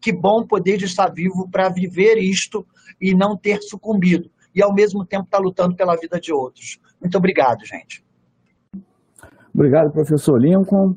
que 0.00 0.12
bom 0.12 0.46
poder 0.46 0.80
estar 0.80 1.08
vivo 1.08 1.48
para 1.50 1.68
viver 1.68 2.18
isto 2.18 2.64
e 3.00 3.12
não 3.12 3.36
ter 3.36 3.60
sucumbido. 3.62 4.30
E, 4.54 4.62
ao 4.62 4.72
mesmo 4.72 5.04
tempo, 5.04 5.24
estar 5.24 5.38
tá 5.38 5.42
lutando 5.42 5.74
pela 5.74 5.96
vida 5.96 6.20
de 6.20 6.32
outros. 6.32 6.78
Muito 7.00 7.18
obrigado, 7.18 7.66
gente. 7.66 8.04
Obrigado, 9.54 9.92
professor 9.92 10.40
Lincoln. 10.40 10.96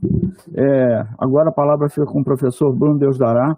É, 0.54 1.06
agora 1.18 1.50
a 1.50 1.54
palavra 1.54 1.90
fica 1.90 2.06
com 2.06 2.22
o 2.22 2.24
professor 2.24 2.72
Bruno 2.72 2.98
Deus 2.98 3.18
Dará. 3.18 3.58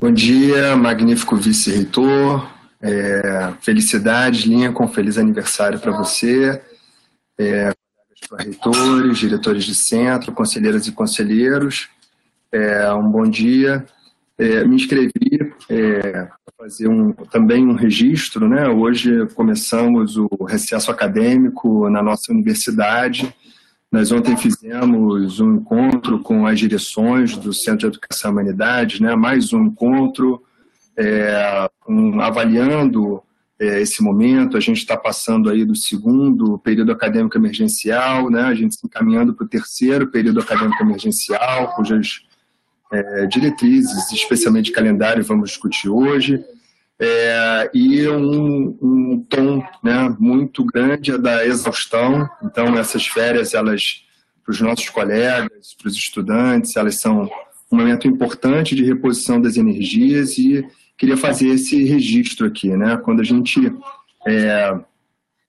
Bom 0.00 0.10
dia, 0.10 0.74
magnífico 0.76 1.36
vice-reitor. 1.36 2.50
É, 2.80 3.52
felicidades, 3.60 4.44
Lincoln, 4.44 4.88
feliz 4.88 5.18
aniversário 5.18 5.78
para 5.78 5.92
você. 5.92 6.60
É, 7.38 7.72
reitores, 8.38 9.18
diretores 9.18 9.64
de 9.64 9.74
centro, 9.74 10.32
conselheiras 10.32 10.86
e 10.86 10.92
conselheiros. 10.92 11.88
É, 12.50 12.92
um 12.94 13.10
bom 13.10 13.24
dia. 13.24 13.86
É, 14.38 14.64
me 14.64 14.76
inscrevi 14.76 15.54
é, 15.68 16.28
fazer 16.62 16.86
um, 16.86 17.12
também 17.12 17.66
um 17.66 17.74
registro. 17.74 18.48
Né? 18.48 18.68
Hoje 18.68 19.26
começamos 19.34 20.16
o 20.16 20.28
recesso 20.44 20.92
acadêmico 20.92 21.90
na 21.90 22.00
nossa 22.00 22.30
universidade. 22.30 23.34
Nós 23.90 24.12
ontem 24.12 24.36
fizemos 24.36 25.40
um 25.40 25.56
encontro 25.56 26.20
com 26.20 26.46
as 26.46 26.60
direções 26.60 27.36
do 27.36 27.52
Centro 27.52 27.80
de 27.80 27.86
Educação 27.86 28.30
e 28.30 28.32
Humanidades, 28.32 29.00
né? 29.00 29.16
mais 29.16 29.52
um 29.52 29.64
encontro 29.64 30.40
é, 30.96 31.68
um, 31.88 32.20
avaliando 32.20 33.20
é, 33.58 33.82
esse 33.82 34.00
momento. 34.00 34.56
A 34.56 34.60
gente 34.60 34.78
está 34.78 34.96
passando 34.96 35.50
aí 35.50 35.64
do 35.64 35.74
segundo 35.74 36.58
período 36.58 36.92
acadêmico 36.92 37.36
emergencial, 37.36 38.30
né? 38.30 38.42
a 38.42 38.54
gente 38.54 38.70
está 38.70 38.86
encaminhando 38.86 39.34
para 39.34 39.44
o 39.44 39.48
terceiro 39.48 40.06
período 40.06 40.38
acadêmico 40.38 40.80
emergencial, 40.80 41.74
cujas 41.74 42.20
é, 42.92 43.26
diretrizes, 43.26 44.12
especialmente 44.12 44.70
calendário, 44.70 45.24
vamos 45.24 45.50
discutir 45.50 45.88
hoje. 45.88 46.44
É, 47.00 47.70
e 47.74 48.06
um, 48.06 48.78
um 48.80 49.26
tom 49.28 49.64
né, 49.82 50.14
muito 50.20 50.64
grande 50.64 51.10
é 51.10 51.18
da 51.18 51.44
exaustão. 51.44 52.28
Então, 52.44 52.78
essas 52.78 53.06
férias, 53.06 53.54
elas, 53.54 54.04
para 54.44 54.52
os 54.52 54.60
nossos 54.60 54.88
colegas, 54.90 55.74
para 55.76 55.88
os 55.88 55.96
estudantes, 55.96 56.76
elas 56.76 57.00
são 57.00 57.28
um 57.70 57.76
momento 57.76 58.06
importante 58.06 58.76
de 58.76 58.84
reposição 58.84 59.40
das 59.40 59.56
energias 59.56 60.36
e 60.36 60.64
queria 60.96 61.16
fazer 61.16 61.48
esse 61.48 61.82
registro 61.82 62.46
aqui. 62.46 62.68
Né? 62.68 62.96
Quando 62.98 63.20
a 63.20 63.24
gente 63.24 63.72
é, 64.26 64.78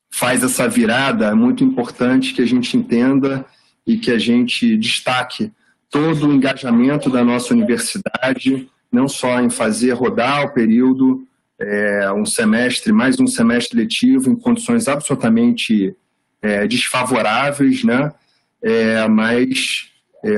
faz 0.10 0.44
essa 0.44 0.68
virada, 0.68 1.28
é 1.28 1.34
muito 1.36 1.64
importante 1.64 2.34
que 2.34 2.42
a 2.42 2.48
gente 2.48 2.76
entenda 2.78 3.46
e 3.86 3.98
que 3.98 4.10
a 4.10 4.18
gente 4.18 4.78
destaque 4.78 5.52
todo 5.94 6.28
o 6.28 6.34
engajamento 6.34 7.08
da 7.08 7.24
nossa 7.24 7.54
universidade, 7.54 8.68
não 8.92 9.08
só 9.08 9.40
em 9.40 9.50
fazer 9.50 9.92
rodar 9.92 10.44
o 10.44 10.52
período, 10.52 11.24
é, 11.62 12.12
um 12.12 12.26
semestre, 12.26 12.92
mais 12.92 13.20
um 13.20 13.28
semestre 13.28 13.78
letivo, 13.78 14.32
em 14.32 14.36
condições 14.36 14.88
absolutamente 14.88 15.96
é, 16.42 16.68
desfavoráveis, 16.68 17.84
né? 17.84 18.12
É, 18.62 19.08
mas 19.08 19.90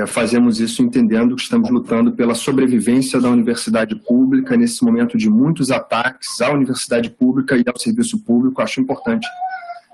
fazemos 0.08 0.60
isso 0.60 0.82
entendendo 0.82 1.36
que 1.36 1.44
estamos 1.44 1.70
lutando 1.70 2.12
pela 2.12 2.34
sobrevivência 2.34 3.22
da 3.22 3.30
universidade 3.30 3.96
pública 3.96 4.58
nesse 4.58 4.84
momento 4.84 5.16
de 5.16 5.30
muitos 5.30 5.70
ataques 5.70 6.42
à 6.42 6.52
universidade 6.52 7.12
pública 7.12 7.56
e 7.56 7.64
ao 7.68 7.78
serviço 7.78 8.18
público. 8.26 8.64
Acho 8.64 8.82
importante 8.82 9.28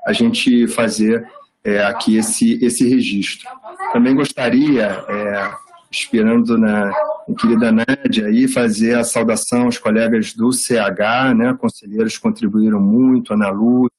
a 0.07 0.13
gente 0.13 0.65
fazer 0.69 1.27
é, 1.63 1.83
aqui 1.83 2.17
esse, 2.17 2.63
esse 2.63 2.87
registro. 2.87 3.49
Também 3.93 4.15
gostaria, 4.15 4.85
é, 5.07 5.51
inspirando 5.91 6.57
na 6.57 6.91
querida 7.39 7.71
Nádia, 7.71 8.27
aí, 8.27 8.47
fazer 8.47 8.97
a 8.97 9.03
saudação 9.03 9.63
aos 9.63 9.77
colegas 9.77 10.33
do 10.33 10.51
CH, 10.51 11.33
né, 11.35 11.55
conselheiros 11.59 12.17
contribuíram 12.17 12.81
muito, 12.81 13.33
Ana 13.33 13.49
Lúcia, 13.49 13.91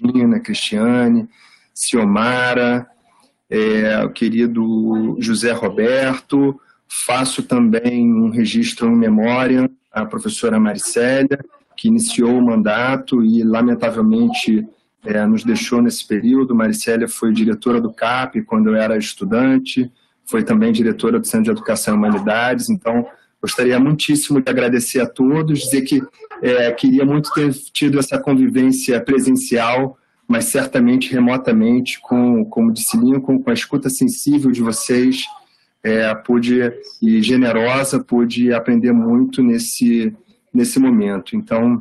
Regina, 0.00 0.40
Cristiane, 0.40 1.28
Ciomara, 1.74 2.86
é, 3.48 4.04
o 4.04 4.10
querido 4.10 5.16
José 5.18 5.52
Roberto, 5.52 6.60
faço 6.88 7.42
também 7.42 8.12
um 8.12 8.30
registro 8.30 8.88
em 8.88 8.96
memória 8.96 9.70
à 9.92 10.04
professora 10.04 10.58
Maricélia, 10.58 11.38
que 11.76 11.88
iniciou 11.88 12.38
o 12.38 12.44
mandato 12.44 13.22
e, 13.22 13.42
lamentavelmente, 13.42 14.66
é, 15.06 15.24
nos 15.24 15.44
deixou 15.44 15.80
nesse 15.80 16.06
período. 16.06 16.54
Maricélia 16.54 17.08
foi 17.08 17.32
diretora 17.32 17.80
do 17.80 17.92
CAP 17.92 18.42
quando 18.42 18.70
eu 18.70 18.74
era 18.76 18.96
estudante, 18.96 19.90
foi 20.24 20.42
também 20.42 20.72
diretora 20.72 21.18
do 21.18 21.26
Centro 21.26 21.44
de 21.44 21.50
Educação 21.50 21.94
e 21.94 21.96
Humanidades, 21.98 22.68
então 22.68 23.06
gostaria 23.40 23.78
muitíssimo 23.78 24.40
de 24.40 24.50
agradecer 24.50 25.00
a 25.00 25.06
todos, 25.06 25.60
dizer 25.60 25.82
que 25.82 26.02
é, 26.42 26.70
queria 26.72 27.04
muito 27.04 27.30
ter 27.32 27.52
tido 27.72 27.98
essa 27.98 28.18
convivência 28.18 29.00
presencial, 29.00 29.96
mas 30.26 30.46
certamente 30.46 31.12
remotamente, 31.12 32.00
com, 32.00 32.44
como 32.44 32.72
disse 32.72 32.96
Lincoln, 32.96 33.38
com 33.38 33.50
a 33.50 33.54
escuta 33.54 33.88
sensível 33.88 34.50
de 34.50 34.60
vocês, 34.60 35.24
é, 35.82 36.12
pude, 36.16 36.60
e 37.00 37.22
generosa, 37.22 38.02
pude 38.02 38.52
aprender 38.52 38.92
muito 38.92 39.40
nesse, 39.40 40.12
nesse 40.52 40.80
momento. 40.80 41.36
Então, 41.36 41.80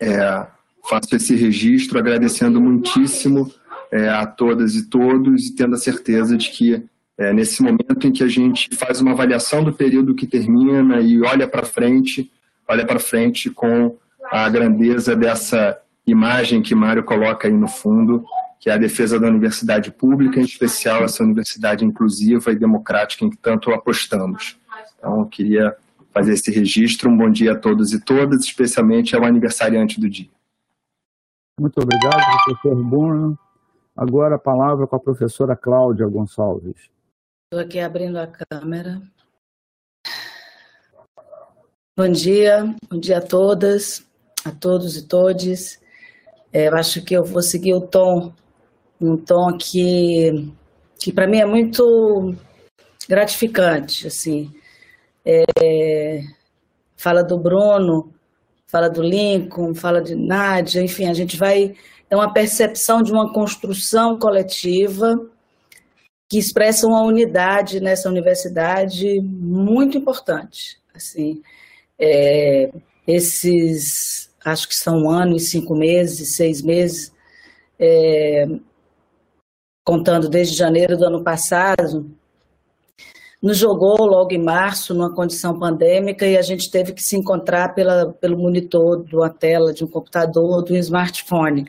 é, 0.00 0.46
faço 0.88 1.14
esse 1.14 1.34
registro 1.34 1.98
agradecendo 1.98 2.60
muitíssimo 2.60 3.52
é, 3.90 4.08
a 4.08 4.26
todas 4.26 4.74
e 4.74 4.88
todos 4.88 5.46
e 5.46 5.54
tendo 5.54 5.74
a 5.74 5.78
certeza 5.78 6.36
de 6.36 6.50
que 6.50 6.84
é, 7.18 7.32
nesse 7.32 7.62
momento 7.62 8.06
em 8.06 8.12
que 8.12 8.22
a 8.22 8.28
gente 8.28 8.68
faz 8.74 9.00
uma 9.00 9.12
avaliação 9.12 9.64
do 9.64 9.72
período 9.72 10.14
que 10.14 10.26
termina 10.26 11.00
e 11.00 11.20
olha 11.22 11.48
para 11.48 11.64
frente, 11.64 12.30
olha 12.68 12.84
para 12.84 12.98
frente 12.98 13.48
com 13.48 13.96
a 14.30 14.48
grandeza 14.48 15.16
dessa 15.16 15.78
imagem 16.06 16.62
que 16.62 16.74
Mário 16.74 17.04
coloca 17.04 17.48
aí 17.48 17.54
no 17.54 17.68
fundo, 17.68 18.24
que 18.60 18.68
é 18.68 18.74
a 18.74 18.78
defesa 18.78 19.18
da 19.18 19.28
universidade 19.28 19.90
pública, 19.90 20.40
em 20.40 20.44
especial 20.44 21.04
essa 21.04 21.22
universidade 21.22 21.84
inclusiva 21.84 22.52
e 22.52 22.56
democrática 22.56 23.24
em 23.24 23.30
que 23.30 23.36
tanto 23.36 23.70
apostamos. 23.72 24.58
Então, 24.98 25.20
eu 25.20 25.26
queria 25.26 25.74
fazer 26.12 26.32
esse 26.32 26.50
registro. 26.50 27.10
Um 27.10 27.16
bom 27.16 27.30
dia 27.30 27.52
a 27.52 27.56
todos 27.56 27.92
e 27.92 28.00
todas, 28.00 28.40
especialmente 28.40 29.14
ao 29.14 29.24
aniversariante 29.24 30.00
do 30.00 30.08
dia. 30.08 30.28
Muito 31.58 31.80
obrigado, 31.80 32.44
professor 32.44 32.84
Bruno. 32.84 33.38
Agora 33.96 34.34
a 34.36 34.38
palavra 34.38 34.86
com 34.86 34.96
a 34.96 35.00
professora 35.00 35.56
Cláudia 35.56 36.06
Gonçalves. 36.06 36.90
Estou 37.44 37.64
aqui 37.64 37.80
abrindo 37.80 38.18
a 38.18 38.26
câmera. 38.26 39.00
Bom 41.96 42.10
dia, 42.10 42.76
bom 42.90 43.00
dia 43.00 43.18
a 43.18 43.22
todas, 43.22 44.06
a 44.44 44.50
todos 44.50 44.98
e 44.98 45.08
todes. 45.08 45.80
É, 46.52 46.68
eu 46.68 46.76
acho 46.76 47.02
que 47.02 47.14
eu 47.14 47.24
vou 47.24 47.40
seguir 47.40 47.72
o 47.72 47.80
tom, 47.80 48.34
um 49.00 49.16
tom 49.16 49.56
que, 49.56 50.52
que 50.98 51.10
para 51.10 51.26
mim 51.26 51.38
é 51.38 51.46
muito 51.46 52.34
gratificante, 53.08 54.06
assim. 54.06 54.54
É, 55.24 56.20
fala 56.98 57.22
do 57.22 57.38
Bruno, 57.38 58.12
fala 58.66 58.88
do 58.88 59.02
Lincoln, 59.02 59.74
fala 59.74 60.00
de 60.00 60.14
Nádia, 60.14 60.82
enfim, 60.82 61.06
a 61.06 61.14
gente 61.14 61.36
vai. 61.36 61.74
É 62.08 62.16
uma 62.16 62.32
percepção 62.32 63.02
de 63.02 63.12
uma 63.12 63.32
construção 63.32 64.18
coletiva 64.18 65.14
que 66.28 66.38
expressa 66.38 66.86
uma 66.86 67.02
unidade 67.02 67.80
nessa 67.80 68.08
universidade 68.08 69.20
muito 69.20 69.96
importante. 69.96 70.78
Assim, 70.94 71.42
é, 71.98 72.70
esses, 73.06 74.30
acho 74.44 74.68
que 74.68 74.74
são 74.74 75.02
um 75.04 75.10
ano 75.10 75.36
e 75.36 75.40
cinco 75.40 75.74
meses, 75.74 76.36
seis 76.36 76.62
meses, 76.62 77.12
é, 77.78 78.46
contando 79.84 80.28
desde 80.28 80.56
janeiro 80.56 80.96
do 80.96 81.04
ano 81.04 81.22
passado, 81.22 82.10
nos 83.46 83.58
jogou 83.58 84.04
logo 84.04 84.34
em 84.34 84.42
março 84.42 84.92
numa 84.92 85.14
condição 85.14 85.56
pandêmica 85.56 86.26
e 86.26 86.36
a 86.36 86.42
gente 86.42 86.68
teve 86.68 86.92
que 86.92 87.00
se 87.00 87.16
encontrar 87.16 87.76
pela, 87.76 88.12
pelo 88.14 88.36
monitor 88.36 89.04
de 89.04 89.14
uma 89.14 89.30
tela, 89.30 89.72
de 89.72 89.84
um 89.84 89.86
computador, 89.86 90.64
de 90.64 90.72
um 90.72 90.76
smartphone. 90.76 91.64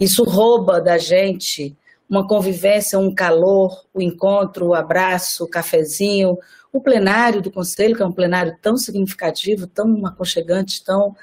Isso 0.00 0.24
rouba 0.24 0.80
da 0.80 0.96
gente 0.96 1.76
uma 2.08 2.26
convivência, 2.26 2.98
um 2.98 3.14
calor, 3.14 3.84
o 3.92 4.00
encontro, 4.00 4.68
o 4.68 4.74
abraço, 4.74 5.44
o 5.44 5.48
cafezinho, 5.48 6.38
o 6.72 6.80
plenário 6.80 7.42
do 7.42 7.50
conselho, 7.50 7.94
que 7.94 8.02
é 8.02 8.06
um 8.06 8.12
plenário 8.12 8.56
tão 8.62 8.74
significativo, 8.78 9.66
tão 9.66 10.06
aconchegante, 10.06 10.82
tão 10.82 11.14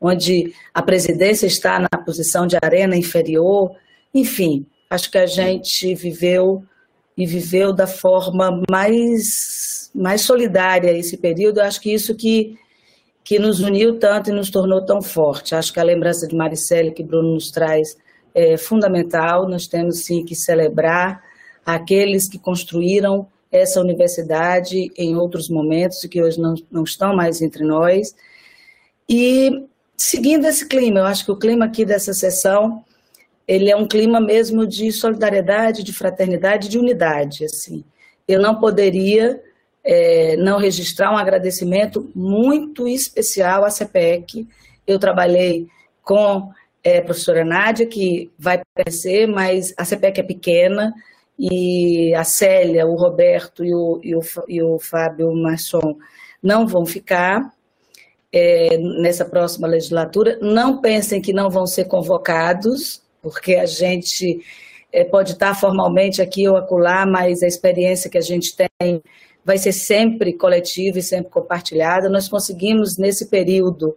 onde 0.00 0.52
a 0.74 0.82
presidência 0.82 1.46
está 1.46 1.78
na 1.78 2.02
posição 2.04 2.48
de 2.48 2.56
arena 2.60 2.96
inferior 2.96 3.76
Enfim, 4.12 4.66
acho 4.90 5.08
que 5.08 5.18
a 5.18 5.26
gente 5.26 5.94
viveu 5.94 6.64
e 7.20 7.26
viveu 7.26 7.70
da 7.70 7.86
forma 7.86 8.62
mais, 8.70 9.90
mais 9.94 10.22
solidária 10.22 10.90
esse 10.90 11.18
período. 11.18 11.60
Acho 11.60 11.78
que 11.78 11.92
isso 11.92 12.14
que, 12.14 12.58
que 13.22 13.38
nos 13.38 13.60
uniu 13.60 13.98
tanto 13.98 14.30
e 14.30 14.32
nos 14.32 14.50
tornou 14.50 14.82
tão 14.86 15.02
forte. 15.02 15.54
Acho 15.54 15.70
que 15.70 15.78
a 15.78 15.84
lembrança 15.84 16.26
de 16.26 16.34
Maricele 16.34 16.92
que 16.92 17.02
Bruno 17.02 17.34
nos 17.34 17.50
traz 17.50 17.94
é 18.34 18.56
fundamental. 18.56 19.46
Nós 19.46 19.66
temos 19.66 19.98
sim 20.02 20.24
que 20.24 20.34
celebrar 20.34 21.22
aqueles 21.64 22.26
que 22.26 22.38
construíram 22.38 23.26
essa 23.52 23.82
universidade 23.82 24.90
em 24.96 25.14
outros 25.14 25.50
momentos 25.50 26.02
e 26.02 26.08
que 26.08 26.22
hoje 26.22 26.40
não, 26.40 26.54
não 26.70 26.84
estão 26.84 27.14
mais 27.14 27.42
entre 27.42 27.64
nós. 27.64 28.14
E 29.06 29.66
seguindo 29.94 30.46
esse 30.46 30.66
clima, 30.66 31.00
eu 31.00 31.04
acho 31.04 31.26
que 31.26 31.32
o 31.32 31.36
clima 31.36 31.66
aqui 31.66 31.84
dessa 31.84 32.14
sessão 32.14 32.82
ele 33.50 33.68
é 33.68 33.74
um 33.74 33.84
clima 33.84 34.20
mesmo 34.20 34.64
de 34.64 34.92
solidariedade, 34.92 35.82
de 35.82 35.92
fraternidade, 35.92 36.68
de 36.68 36.78
unidade. 36.78 37.44
Assim, 37.44 37.82
eu 38.28 38.40
não 38.40 38.60
poderia 38.60 39.42
é, 39.82 40.36
não 40.36 40.56
registrar 40.56 41.12
um 41.12 41.16
agradecimento 41.16 42.08
muito 42.14 42.86
especial 42.86 43.64
à 43.64 43.70
CPEC. 43.70 44.46
Eu 44.86 45.00
trabalhei 45.00 45.66
com 46.04 46.48
é, 46.84 46.98
a 46.98 47.02
professora 47.02 47.44
Nádia, 47.44 47.86
que 47.86 48.30
vai 48.38 48.62
aparecer, 48.62 49.26
mas 49.26 49.74
a 49.76 49.84
CPEC 49.84 50.20
é 50.20 50.22
pequena, 50.22 50.94
e 51.36 52.14
a 52.14 52.22
Célia, 52.22 52.86
o 52.86 52.94
Roberto 52.94 53.64
e 53.64 53.74
o, 53.74 54.00
e 54.00 54.14
o, 54.14 54.20
e 54.46 54.62
o 54.62 54.78
Fábio 54.78 55.34
Masson 55.34 55.96
não 56.40 56.68
vão 56.68 56.86
ficar 56.86 57.52
é, 58.32 58.78
nessa 58.78 59.24
próxima 59.24 59.66
legislatura. 59.66 60.38
Não 60.40 60.80
pensem 60.80 61.20
que 61.20 61.32
não 61.32 61.50
vão 61.50 61.66
ser 61.66 61.86
convocados, 61.86 63.02
porque 63.22 63.56
a 63.56 63.66
gente 63.66 64.40
é, 64.92 65.04
pode 65.04 65.32
estar 65.32 65.54
formalmente 65.54 66.20
aqui 66.20 66.48
ou 66.48 66.56
acolá, 66.56 67.06
mas 67.06 67.42
a 67.42 67.46
experiência 67.46 68.10
que 68.10 68.18
a 68.18 68.22
gente 68.22 68.54
tem 68.56 69.02
vai 69.44 69.58
ser 69.58 69.72
sempre 69.72 70.32
coletiva 70.32 70.98
e 70.98 71.02
sempre 71.02 71.30
compartilhada. 71.30 72.08
Nós 72.08 72.28
conseguimos, 72.28 72.96
nesse 72.98 73.28
período, 73.28 73.96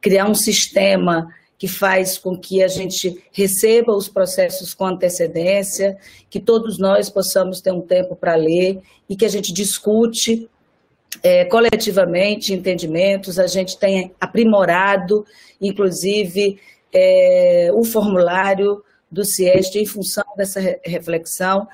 criar 0.00 0.28
um 0.28 0.34
sistema 0.34 1.28
que 1.58 1.66
faz 1.66 2.18
com 2.18 2.36
que 2.36 2.62
a 2.62 2.68
gente 2.68 3.22
receba 3.32 3.92
os 3.92 4.08
processos 4.08 4.74
com 4.74 4.84
antecedência, 4.84 5.96
que 6.28 6.38
todos 6.38 6.78
nós 6.78 7.08
possamos 7.08 7.60
ter 7.60 7.72
um 7.72 7.80
tempo 7.80 8.14
para 8.14 8.34
ler 8.34 8.80
e 9.08 9.16
que 9.16 9.24
a 9.24 9.28
gente 9.28 9.52
discute 9.52 10.48
é, 11.22 11.46
coletivamente 11.46 12.52
entendimentos, 12.52 13.38
a 13.38 13.46
gente 13.46 13.78
tem 13.78 14.12
aprimorado, 14.20 15.24
inclusive, 15.60 16.58
é, 16.98 17.70
o 17.74 17.84
formulário 17.84 18.82
do 19.10 19.22
CIEST 19.22 19.76
em 19.76 19.84
função 19.84 20.24
dessa 20.34 20.60
reflexão. 20.82 21.68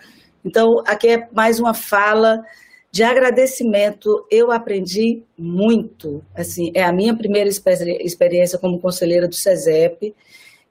Então, 0.44 0.82
aqui 0.84 1.08
é 1.08 1.28
mais 1.32 1.60
uma 1.60 1.72
fala 1.72 2.42
de 2.90 3.04
agradecimento. 3.04 4.26
Eu 4.28 4.50
aprendi 4.50 5.22
muito. 5.38 6.24
Assim, 6.34 6.72
é 6.74 6.82
a 6.82 6.92
minha 6.92 7.16
primeira 7.16 7.48
experiência 7.48 8.58
como 8.58 8.80
conselheira 8.80 9.28
do 9.28 9.34
SESEP, 9.34 10.12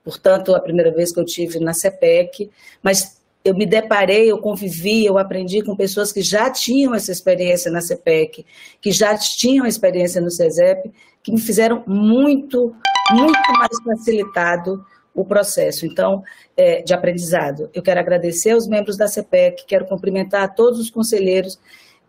portanto, 0.04 0.54
a 0.54 0.60
primeira 0.60 0.92
vez 0.92 1.14
que 1.14 1.20
eu 1.20 1.26
tive 1.26 1.60
na 1.60 1.74
CEPEC, 1.74 2.52
mas 2.84 3.22
eu 3.44 3.56
me 3.56 3.66
deparei, 3.66 4.30
eu 4.30 4.38
convivi, 4.38 5.06
eu 5.06 5.18
aprendi 5.18 5.64
com 5.64 5.76
pessoas 5.76 6.12
que 6.12 6.22
já 6.22 6.50
tinham 6.50 6.94
essa 6.94 7.12
experiência 7.12 7.72
na 7.72 7.82
CEPEC, 7.82 8.46
que 8.82 8.92
já 8.92 9.18
tinham 9.18 9.66
experiência 9.66 10.22
no 10.22 10.30
SESEP, 10.30 10.92
que 11.24 11.32
me 11.32 11.40
fizeram 11.40 11.84
muito, 11.88 12.76
muito 13.14 13.54
mais 13.54 13.78
facilitado 13.84 14.86
o 15.14 15.26
processo 15.26 15.86
então 15.86 16.24
é, 16.56 16.82
de 16.82 16.94
aprendizado. 16.94 17.70
Eu 17.74 17.82
quero 17.82 18.00
agradecer 18.00 18.52
aos 18.52 18.68
membros 18.68 18.98
da 18.98 19.08
CEPEC, 19.08 19.66
quero 19.68 19.86
cumprimentar 19.86 20.56
todos 20.56 20.80
os 20.80 20.90
conselheiros 20.90 21.60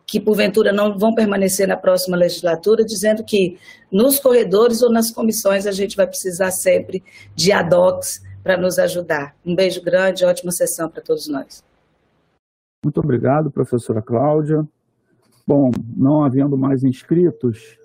que 0.06 0.20
porventura 0.20 0.72
não 0.72 0.98
vão 0.98 1.14
permanecer 1.14 1.66
na 1.66 1.76
próxima 1.76 2.16
legislatura, 2.16 2.84
dizendo 2.84 3.24
que 3.24 3.58
nos 3.90 4.18
corredores 4.18 4.82
ou 4.82 4.90
nas 4.90 5.10
comissões 5.10 5.66
a 5.66 5.72
gente 5.72 5.96
vai 5.96 6.06
precisar 6.06 6.50
sempre 6.50 7.02
de 7.34 7.52
ad 7.52 7.74
hocs 7.74 8.22
para 8.42 8.56
nos 8.56 8.78
ajudar. 8.78 9.34
Um 9.44 9.54
beijo 9.54 9.82
grande, 9.82 10.24
ótima 10.24 10.50
sessão 10.50 10.88
para 10.88 11.02
todos 11.02 11.28
nós. 11.28 11.64
Muito 12.84 12.98
obrigado, 12.98 13.50
professora 13.50 14.02
Cláudia. 14.02 14.66
Bom, 15.46 15.70
não 15.96 16.24
havendo 16.24 16.58
mais 16.58 16.82
inscritos, 16.82 17.78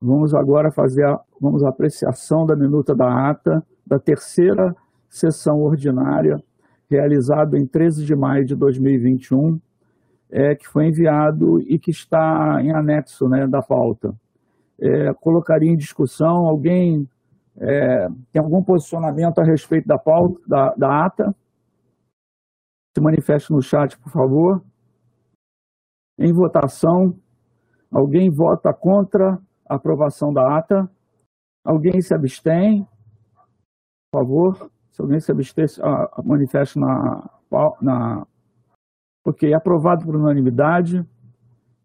vamos 0.00 0.34
agora 0.34 0.70
fazer 0.70 1.04
a, 1.04 1.20
vamos 1.40 1.62
a 1.62 1.68
apreciação 1.68 2.46
da 2.46 2.56
minuta 2.56 2.94
da 2.94 3.30
ata 3.30 3.64
da 3.86 3.98
terceira 3.98 4.74
sessão 5.08 5.60
ordinária, 5.60 6.42
realizada 6.90 7.58
em 7.58 7.66
13 7.66 8.04
de 8.04 8.14
maio 8.14 8.44
de 8.44 8.54
2021, 8.54 9.60
é, 10.30 10.54
que 10.54 10.66
foi 10.66 10.88
enviado 10.88 11.60
e 11.62 11.78
que 11.78 11.90
está 11.90 12.60
em 12.60 12.72
anexo 12.72 13.28
né, 13.28 13.46
da 13.46 13.62
pauta. 13.62 14.14
É, 14.78 15.14
colocaria 15.14 15.70
em 15.70 15.76
discussão, 15.76 16.46
alguém 16.46 17.08
é, 17.58 18.08
tem 18.32 18.42
algum 18.42 18.62
posicionamento 18.62 19.38
a 19.38 19.44
respeito 19.44 19.86
da 19.88 19.98
pauta, 19.98 20.40
da, 20.46 20.74
da 20.74 21.06
ata? 21.06 21.34
Se 22.94 23.02
manifeste 23.02 23.52
no 23.52 23.62
chat, 23.62 23.98
por 23.98 24.10
favor. 24.10 24.62
Em 26.18 26.32
votação, 26.32 27.14
alguém 27.90 28.30
vota 28.30 28.72
contra 28.72 29.38
a 29.68 29.74
aprovação 29.76 30.32
da 30.32 30.56
ata? 30.58 30.90
Alguém 31.66 32.00
se 32.00 32.14
abstém? 32.14 32.88
Por 34.10 34.20
favor, 34.20 34.70
se 34.90 35.02
alguém 35.02 35.20
se 35.20 35.30
abstém, 35.32 35.66
ah, 35.82 36.22
manifeste 36.24 36.78
na, 36.78 37.28
na 37.82 38.26
Ok, 39.24 39.52
aprovado 39.52 40.04
por 40.04 40.14
unanimidade. 40.14 41.04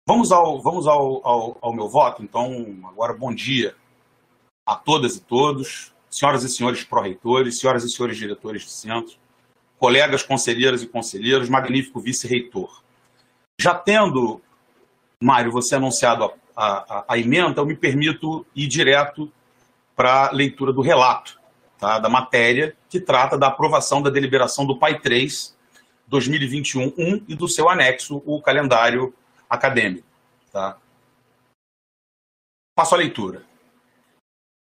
vamos 0.07 0.31
ao, 0.31 0.61
vamos 0.61 0.87
ao, 0.87 1.27
ao, 1.27 1.57
ao 1.61 1.73
meu 1.73 1.89
voto. 1.89 2.23
Então, 2.23 2.79
agora, 2.85 3.13
bom 3.13 3.35
dia 3.35 3.75
a 4.65 4.77
todas 4.77 5.17
e 5.17 5.21
todos, 5.21 5.93
senhoras 6.09 6.45
e 6.45 6.49
senhores 6.49 6.85
pró-reitores, 6.85 7.59
senhoras 7.59 7.83
e 7.83 7.89
senhores 7.89 8.17
diretores 8.17 8.61
de 8.61 8.71
centro, 8.71 9.18
colegas 9.79 10.21
conselheiras 10.21 10.83
e 10.83 10.87
conselheiros, 10.87 11.49
magnífico 11.49 11.99
vice-reitor. 11.99 12.83
Já 13.59 13.73
tendo, 13.73 14.41
Mário, 15.21 15.51
você 15.51 15.75
anunciado 15.75 16.31
a, 16.55 16.65
a, 16.99 17.05
a 17.07 17.17
emenda, 17.17 17.61
eu 17.61 17.65
me 17.65 17.75
permito 17.75 18.45
ir 18.55 18.67
direto 18.67 19.31
para 19.95 20.27
a 20.27 20.31
leitura 20.31 20.71
do 20.71 20.81
relato 20.81 21.39
tá, 21.77 21.97
da 21.97 22.09
matéria 22.09 22.75
que 22.89 22.99
trata 22.99 23.37
da 23.37 23.47
aprovação 23.47 24.01
da 24.01 24.09
deliberação 24.09 24.65
do 24.65 24.77
PAI 24.77 24.99
3 24.99 25.57
2021-1 26.09 27.23
e 27.27 27.35
do 27.35 27.47
seu 27.47 27.69
anexo, 27.69 28.23
o 28.25 28.41
calendário 28.41 29.13
acadêmico. 29.49 30.07
Tá? 30.51 30.77
Passo 32.75 32.95
a 32.95 32.97
leitura. 32.97 33.43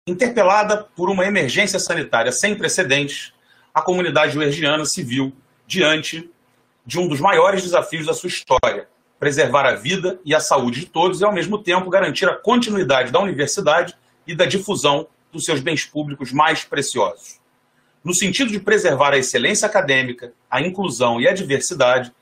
Interpelada 0.07 0.83
por 0.95 1.09
uma 1.09 1.25
emergência 1.25 1.79
sanitária 1.79 2.31
sem 2.31 2.57
precedentes, 2.57 3.32
a 3.73 3.81
comunidade 3.81 4.37
uergiana 4.37 4.85
se 4.85 5.01
viu 5.01 5.33
diante 5.65 6.29
de 6.85 6.99
um 6.99 7.07
dos 7.07 7.19
maiores 7.19 7.63
desafios 7.63 8.05
da 8.05 8.13
sua 8.13 8.27
história, 8.27 8.87
preservar 9.19 9.65
a 9.65 9.75
vida 9.75 10.19
e 10.23 10.35
a 10.35 10.39
saúde 10.39 10.81
de 10.81 10.85
todos 10.85 11.21
e, 11.21 11.25
ao 11.25 11.33
mesmo 11.33 11.57
tempo, 11.57 11.89
garantir 11.89 12.29
a 12.29 12.35
continuidade 12.35 13.11
da 13.11 13.19
universidade 13.19 13.95
e 14.27 14.35
da 14.35 14.45
difusão 14.45 15.07
dos 15.31 15.45
seus 15.45 15.61
bens 15.61 15.85
públicos 15.85 16.31
mais 16.31 16.63
preciosos. 16.63 17.39
No 18.03 18.13
sentido 18.13 18.51
de 18.51 18.59
preservar 18.59 19.13
a 19.13 19.17
excelência 19.17 19.65
acadêmica, 19.65 20.33
a 20.51 20.61
inclusão 20.61 21.19
e 21.21 21.27
a 21.27 21.33
diversidade, 21.33 22.13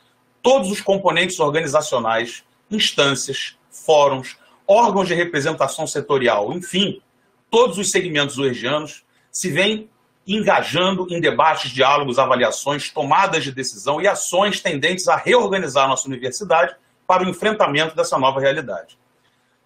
todos 0.42 0.72
os 0.72 0.80
componentes 0.80 1.40
organizacionais, 1.40 2.44
instâncias, 2.70 3.58
fóruns, 3.70 4.38
órgãos 4.68 5.08
de 5.08 5.16
representação 5.16 5.88
setorial, 5.88 6.54
enfim, 6.54 7.02
todos 7.50 7.78
os 7.78 7.90
segmentos 7.90 8.38
uergianos 8.38 9.04
se 9.32 9.50
vêm 9.50 9.90
engajando 10.28 11.08
em 11.10 11.20
debates, 11.20 11.72
diálogos, 11.72 12.20
avaliações, 12.20 12.90
tomadas 12.90 13.44
de 13.44 13.52
decisão 13.52 14.02
e 14.02 14.08
ações 14.08 14.62
tendentes 14.62 15.08
a 15.08 15.16
reorganizar 15.16 15.88
nossa 15.88 16.08
universidade 16.08 16.76
para 17.08 17.24
o 17.24 17.30
enfrentamento 17.30 17.96
dessa 17.96 18.18
nova 18.18 18.40
realidade. 18.40 18.98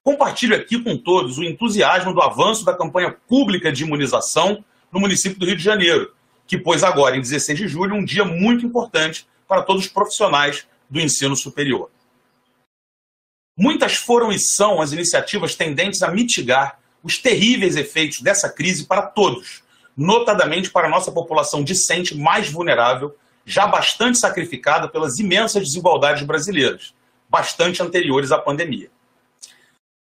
Compartilho 0.03 0.55
aqui 0.55 0.81
com 0.81 0.97
todos 0.97 1.37
o 1.37 1.43
entusiasmo 1.43 2.13
do 2.13 2.21
avanço 2.21 2.63
da 2.63 2.75
campanha 2.75 3.15
pública 3.27 3.71
de 3.71 3.83
imunização 3.83 4.63
no 4.91 4.99
município 4.99 5.39
do 5.39 5.45
Rio 5.45 5.57
de 5.57 5.63
Janeiro, 5.63 6.13
que 6.47 6.57
pôs 6.57 6.83
agora, 6.83 7.17
em 7.17 7.21
16 7.21 7.57
de 7.57 7.67
julho, 7.67 7.95
um 7.95 8.05
dia 8.05 8.23
muito 8.23 8.65
importante 8.65 9.27
para 9.47 9.61
todos 9.61 9.85
os 9.85 9.91
profissionais 9.91 10.67
do 10.89 10.99
ensino 10.99 11.35
superior. 11.35 11.89
Muitas 13.57 13.95
foram 13.95 14.31
e 14.31 14.39
são 14.39 14.81
as 14.81 14.91
iniciativas 14.91 15.55
tendentes 15.55 16.03
a 16.03 16.11
mitigar 16.11 16.79
os 17.01 17.17
terríveis 17.17 17.75
efeitos 17.75 18.21
dessa 18.21 18.49
crise 18.49 18.85
para 18.85 19.03
todos, 19.03 19.63
notadamente 19.95 20.69
para 20.69 20.87
a 20.87 20.89
nossa 20.89 21.11
população 21.11 21.63
discente 21.63 22.15
mais 22.15 22.49
vulnerável, 22.49 23.15
já 23.45 23.67
bastante 23.67 24.17
sacrificada 24.17 24.87
pelas 24.87 25.19
imensas 25.19 25.63
desigualdades 25.63 26.23
brasileiras, 26.23 26.93
bastante 27.29 27.81
anteriores 27.81 28.31
à 28.31 28.37
pandemia. 28.37 28.89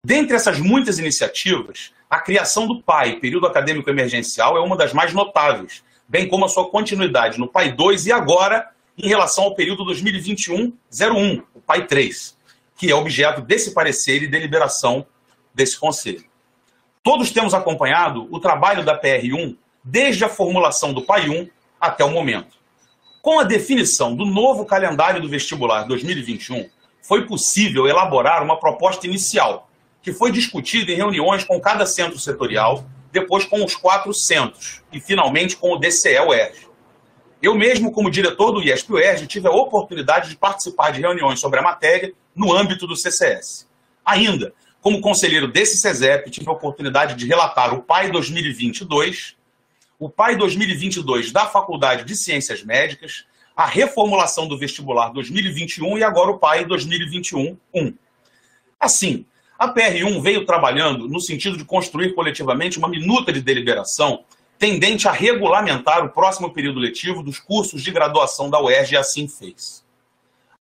Dentre 0.04 0.36
essas 0.36 0.58
muitas 0.58 0.98
iniciativas, 0.98 1.92
a 2.08 2.18
criação 2.18 2.66
do 2.66 2.82
PAI, 2.82 3.16
período 3.16 3.46
acadêmico 3.46 3.90
emergencial, 3.90 4.56
é 4.56 4.60
uma 4.60 4.76
das 4.76 4.92
mais 4.92 5.12
notáveis, 5.12 5.84
bem 6.08 6.28
como 6.28 6.44
a 6.44 6.48
sua 6.48 6.70
continuidade 6.70 7.38
no 7.38 7.48
PAI 7.48 7.72
2 7.72 8.06
e 8.06 8.12
agora 8.12 8.70
em 8.96 9.08
relação 9.08 9.44
ao 9.44 9.54
período 9.54 9.84
2021-01, 9.84 11.42
o 11.54 11.60
PAI 11.60 11.86
3, 11.86 12.36
que 12.76 12.90
é 12.90 12.94
objeto 12.94 13.40
desse 13.40 13.72
parecer 13.72 14.22
e 14.22 14.26
deliberação 14.26 15.06
desse 15.54 15.78
Conselho. 15.78 16.24
Todos 17.02 17.30
temos 17.30 17.54
acompanhado 17.54 18.28
o 18.30 18.40
trabalho 18.40 18.84
da 18.84 19.00
PR1 19.00 19.56
desde 19.90 20.22
a 20.22 20.28
formulação 20.28 20.92
do 20.92 21.02
PAI 21.02 21.30
1 21.30 21.48
até 21.80 22.04
o 22.04 22.10
momento. 22.10 22.58
Com 23.22 23.40
a 23.40 23.44
definição 23.44 24.14
do 24.14 24.26
novo 24.26 24.66
calendário 24.66 25.20
do 25.20 25.28
vestibular 25.28 25.84
2021, 25.84 26.68
foi 27.00 27.26
possível 27.26 27.86
elaborar 27.86 28.42
uma 28.42 28.60
proposta 28.60 29.06
inicial 29.06 29.70
que 30.02 30.12
foi 30.12 30.30
discutido 30.30 30.92
em 30.92 30.96
reuniões 30.96 31.42
com 31.42 31.58
cada 31.58 31.86
centro 31.86 32.18
setorial, 32.18 32.84
depois 33.10 33.46
com 33.46 33.64
os 33.64 33.74
quatro 33.74 34.12
centros 34.12 34.82
e 34.92 35.00
finalmente 35.00 35.56
com 35.56 35.72
o 35.72 35.78
DCE-UERJ. 35.78 36.68
Eu 37.42 37.54
mesmo, 37.54 37.90
como 37.90 38.10
diretor 38.10 38.52
do 38.52 38.62
IESP-UERJ, 38.62 39.26
tive 39.26 39.48
a 39.48 39.52
oportunidade 39.52 40.28
de 40.28 40.36
participar 40.36 40.90
de 40.90 41.00
reuniões 41.00 41.40
sobre 41.40 41.60
a 41.60 41.62
matéria 41.62 42.12
no 42.34 42.54
âmbito 42.54 42.86
do 42.86 42.96
CCS. 42.96 43.66
Ainda, 44.04 44.52
como 44.82 45.00
conselheiro 45.00 45.48
desse 45.48 45.78
CESEP, 45.78 46.30
tive 46.30 46.48
a 46.48 46.52
oportunidade 46.52 47.14
de 47.14 47.26
relatar 47.26 47.74
o 47.74 47.82
PAI 47.82 48.10
2022, 48.10 49.37
o 49.98 50.08
PAI 50.08 50.36
2022 50.36 51.32
da 51.32 51.46
Faculdade 51.46 52.04
de 52.04 52.14
Ciências 52.14 52.62
Médicas, 52.62 53.24
a 53.56 53.66
reformulação 53.66 54.46
do 54.46 54.56
vestibular 54.56 55.08
2021 55.08 55.98
e 55.98 56.04
agora 56.04 56.30
o 56.30 56.38
PAI 56.38 56.64
2021-1. 56.64 57.56
Assim, 58.78 59.26
a 59.58 59.74
PR1 59.74 60.22
veio 60.22 60.46
trabalhando 60.46 61.08
no 61.08 61.20
sentido 61.20 61.56
de 61.56 61.64
construir 61.64 62.14
coletivamente 62.14 62.78
uma 62.78 62.88
minuta 62.88 63.32
de 63.32 63.42
deliberação 63.42 64.24
tendente 64.56 65.08
a 65.08 65.12
regulamentar 65.12 66.04
o 66.04 66.10
próximo 66.10 66.52
período 66.52 66.78
letivo 66.80 67.22
dos 67.22 67.38
cursos 67.38 67.82
de 67.82 67.90
graduação 67.90 68.50
da 68.50 68.60
UERJ 68.60 68.94
e 68.94 68.96
assim 68.96 69.28
fez. 69.28 69.84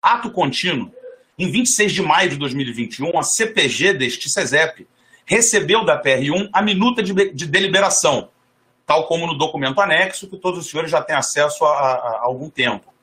Ato 0.01 0.31
contínuo, 0.31 0.91
em 1.37 1.49
26 1.49 1.91
de 1.91 2.01
maio 2.01 2.29
de 2.29 2.37
2021, 2.37 3.17
a 3.17 3.23
CPG 3.23 3.93
deste 3.93 4.29
CESEP 4.29 4.87
recebeu 5.25 5.85
da 5.85 6.01
PR1 6.01 6.49
a 6.51 6.61
minuta 6.61 7.01
de, 7.01 7.13
de 7.31 7.45
deliberação, 7.45 8.29
tal 8.85 9.07
como 9.07 9.27
no 9.27 9.37
documento 9.37 9.81
anexo, 9.81 10.27
que 10.27 10.37
todos 10.37 10.59
os 10.59 10.69
senhores 10.69 10.91
já 10.91 11.01
têm 11.01 11.15
acesso 11.15 11.65
há, 11.65 12.19
algum 12.21 12.49
tempo, 12.49 12.93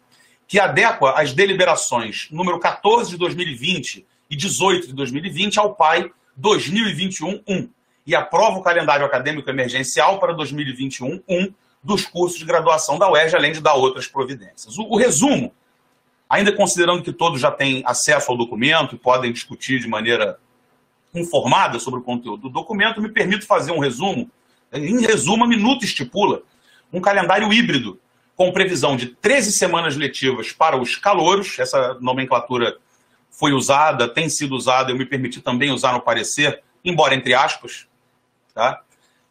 que 0.46 0.58
adequa 0.58 1.12
as 1.12 1.32
deliberações 1.32 2.28
número 2.30 2.58
14 2.58 3.10
de 3.10 3.16
2020 3.16 4.06
e 4.28 4.36
18 4.36 4.88
de 4.88 4.92
2020 4.92 5.58
ao 5.58 5.74
PAI 5.74 6.10
2021-1 6.40 7.68
e 8.06 8.14
aprova 8.14 8.58
o 8.58 8.62
calendário 8.62 9.04
acadêmico 9.04 9.48
emergencial 9.48 10.18
para 10.18 10.34
2021-1 10.34 11.54
dos 11.82 12.06
cursos 12.06 12.38
de 12.38 12.44
graduação 12.44 12.98
da 12.98 13.10
UERJ, 13.10 13.36
além 13.36 13.52
de 13.52 13.60
dar 13.60 13.74
outras 13.74 14.06
providências. 14.06 14.78
O, 14.78 14.82
o, 14.82 14.96
resumo, 14.96 15.52
ainda 16.28 16.52
considerando 16.52 17.02
que 17.02 17.12
todos 17.12 17.40
já 17.40 17.50
têm 17.50 17.82
acesso 17.86 18.30
ao 18.30 18.36
documento 18.36 18.94
e 18.94 18.98
podem 18.98 19.32
discutir 19.32 19.80
de 19.80 19.88
maneira 19.88 20.38
informada 21.14 21.78
sobre 21.78 22.00
o 22.00 22.02
conteúdo 22.02 22.42
do 22.42 22.48
documento, 22.48 23.00
me 23.00 23.08
permito 23.08 23.46
fazer 23.46 23.72
um 23.72 23.78
resumo. 23.78 24.30
Em 24.72 25.00
resumo, 25.00 25.44
a 25.44 25.48
minuta 25.48 25.84
estipula 25.84 26.42
um 26.92 27.00
calendário 27.00 27.52
híbrido, 27.52 28.00
com 28.34 28.52
previsão 28.52 28.96
de 28.96 29.06
13 29.06 29.52
semanas 29.52 29.96
letivas 29.96 30.50
para 30.50 30.76
os 30.76 30.96
calouros, 30.96 31.58
essa 31.58 31.94
nomenclatura 32.00 32.78
foi 33.30 33.52
usada, 33.52 34.08
tem 34.08 34.28
sido 34.28 34.56
usada, 34.56 34.90
eu 34.90 34.96
me 34.96 35.06
permiti 35.06 35.40
também 35.40 35.70
usar 35.70 35.92
no 35.92 36.00
parecer, 36.00 36.62
embora 36.84 37.14
entre 37.14 37.34
aspas, 37.34 37.86
tá? 38.54 38.80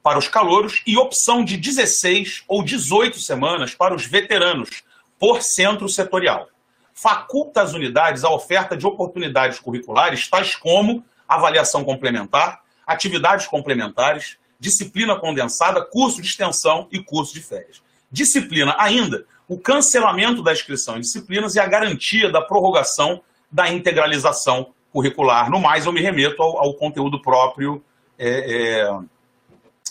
para 0.01 0.17
os 0.17 0.27
calouros, 0.27 0.81
e 0.87 0.97
opção 0.97 1.43
de 1.43 1.57
16 1.57 2.43
ou 2.47 2.63
18 2.63 3.19
semanas 3.19 3.75
para 3.75 3.93
os 3.93 4.05
veteranos, 4.05 4.83
por 5.19 5.41
centro 5.41 5.89
setorial. 5.89 6.47
Faculta 6.93 7.61
às 7.61 7.73
unidades 7.73 8.23
a 8.23 8.29
oferta 8.29 8.75
de 8.75 8.87
oportunidades 8.87 9.59
curriculares, 9.59 10.27
tais 10.29 10.55
como 10.55 11.03
avaliação 11.27 11.83
complementar, 11.83 12.61
atividades 12.87 13.47
complementares, 13.47 14.37
disciplina 14.59 15.15
condensada, 15.15 15.83
curso 15.85 16.21
de 16.21 16.27
extensão 16.27 16.87
e 16.91 16.99
curso 16.99 17.33
de 17.33 17.41
férias. 17.41 17.81
Disciplina 18.11 18.75
ainda, 18.77 19.25
o 19.47 19.57
cancelamento 19.57 20.43
da 20.43 20.51
inscrição 20.51 20.97
em 20.97 21.01
disciplinas 21.01 21.55
e 21.55 21.59
a 21.59 21.65
garantia 21.65 22.31
da 22.31 22.41
prorrogação 22.41 23.21
da 23.51 23.71
integralização 23.71 24.73
curricular. 24.91 25.49
No 25.49 25.59
mais, 25.59 25.85
eu 25.85 25.91
me 25.91 26.01
remeto 26.01 26.41
ao, 26.41 26.59
ao 26.59 26.73
conteúdo 26.73 27.21
próprio 27.21 27.83
é, 28.17 28.83
é, 28.83 28.99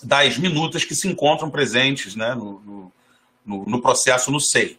das 0.02 0.36
minutas 0.36 0.84
que 0.84 0.94
se 0.94 1.08
encontram 1.08 1.50
presentes 1.50 2.14
né, 2.14 2.34
no, 2.34 2.92
no, 3.44 3.64
no, 3.64 3.80
processo 3.80 4.30
no 4.30 4.40
SEI. 4.40 4.78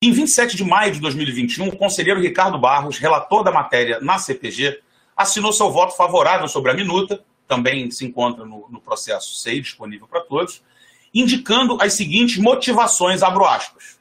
Em 0.00 0.12
27 0.12 0.56
de 0.56 0.64
maio 0.64 0.92
de 0.92 1.00
2021, 1.00 1.68
o 1.68 1.76
conselheiro 1.76 2.20
Ricardo 2.20 2.58
Barros, 2.58 2.98
relator 2.98 3.44
da 3.44 3.52
matéria 3.52 4.00
na 4.00 4.18
CPG, 4.18 4.80
assinou 5.16 5.52
seu 5.52 5.70
voto 5.70 5.96
favorável 5.96 6.48
sobre 6.48 6.70
a 6.70 6.74
minuta, 6.74 7.22
também 7.52 7.90
se 7.90 8.06
encontra 8.06 8.46
no, 8.46 8.66
no 8.70 8.80
processo 8.80 9.36
SEI, 9.36 9.60
disponível 9.60 10.08
para 10.08 10.22
todos, 10.22 10.62
indicando 11.12 11.76
as 11.82 11.92
seguintes 11.92 12.38
motivações, 12.38 13.22
abro 13.22 13.44
aspas. 13.44 14.00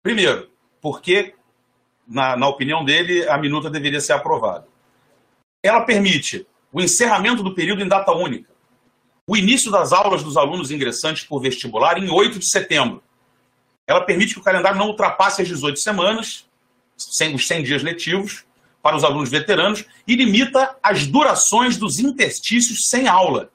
Primeiro, 0.00 0.48
porque 0.80 1.34
na, 2.06 2.36
na 2.36 2.46
opinião 2.46 2.84
dele, 2.84 3.28
a 3.28 3.36
minuta 3.36 3.68
deveria 3.68 4.00
ser 4.00 4.12
aprovada. 4.12 4.68
Ela 5.60 5.80
permite 5.80 6.46
o 6.72 6.80
encerramento 6.80 7.42
do 7.42 7.52
período 7.52 7.82
em 7.82 7.88
data 7.88 8.12
única, 8.12 8.48
o 9.26 9.36
início 9.36 9.68
das 9.68 9.92
aulas 9.92 10.22
dos 10.22 10.36
alunos 10.36 10.70
ingressantes 10.70 11.24
por 11.24 11.40
vestibular 11.40 11.98
em 11.98 12.08
8 12.08 12.38
de 12.38 12.48
setembro. 12.48 13.02
Ela 13.88 14.02
permite 14.02 14.34
que 14.34 14.40
o 14.40 14.44
calendário 14.44 14.78
não 14.78 14.86
ultrapasse 14.86 15.42
as 15.42 15.48
18 15.48 15.80
semanas, 15.80 16.48
sem 16.96 17.34
os 17.34 17.44
100 17.48 17.64
dias 17.64 17.82
letivos, 17.82 18.46
para 18.82 18.96
os 18.96 19.04
alunos 19.04 19.28
veteranos, 19.28 19.84
e 20.06 20.14
limita 20.14 20.76
as 20.82 21.06
durações 21.06 21.76
dos 21.76 21.98
interstícios 21.98 22.88
sem 22.88 23.08
aula, 23.08 23.50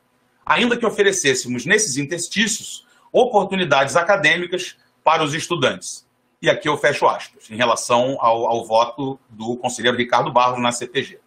ainda 0.45 0.77
que 0.77 0.85
oferecêssemos 0.85 1.65
nesses 1.65 1.97
interstícios 1.97 2.85
oportunidades 3.11 3.95
acadêmicas 3.95 4.75
para 5.03 5.23
os 5.23 5.33
estudantes. 5.33 6.05
E 6.41 6.49
aqui 6.49 6.67
eu 6.67 6.77
fecho 6.77 7.07
aspas, 7.07 7.49
em 7.49 7.55
relação 7.55 8.17
ao, 8.19 8.45
ao 8.47 8.65
voto 8.65 9.17
do 9.29 9.55
conselheiro 9.55 9.97
Ricardo 9.97 10.31
Barros 10.31 10.61
na 10.61 10.71
CPG. 10.71 11.19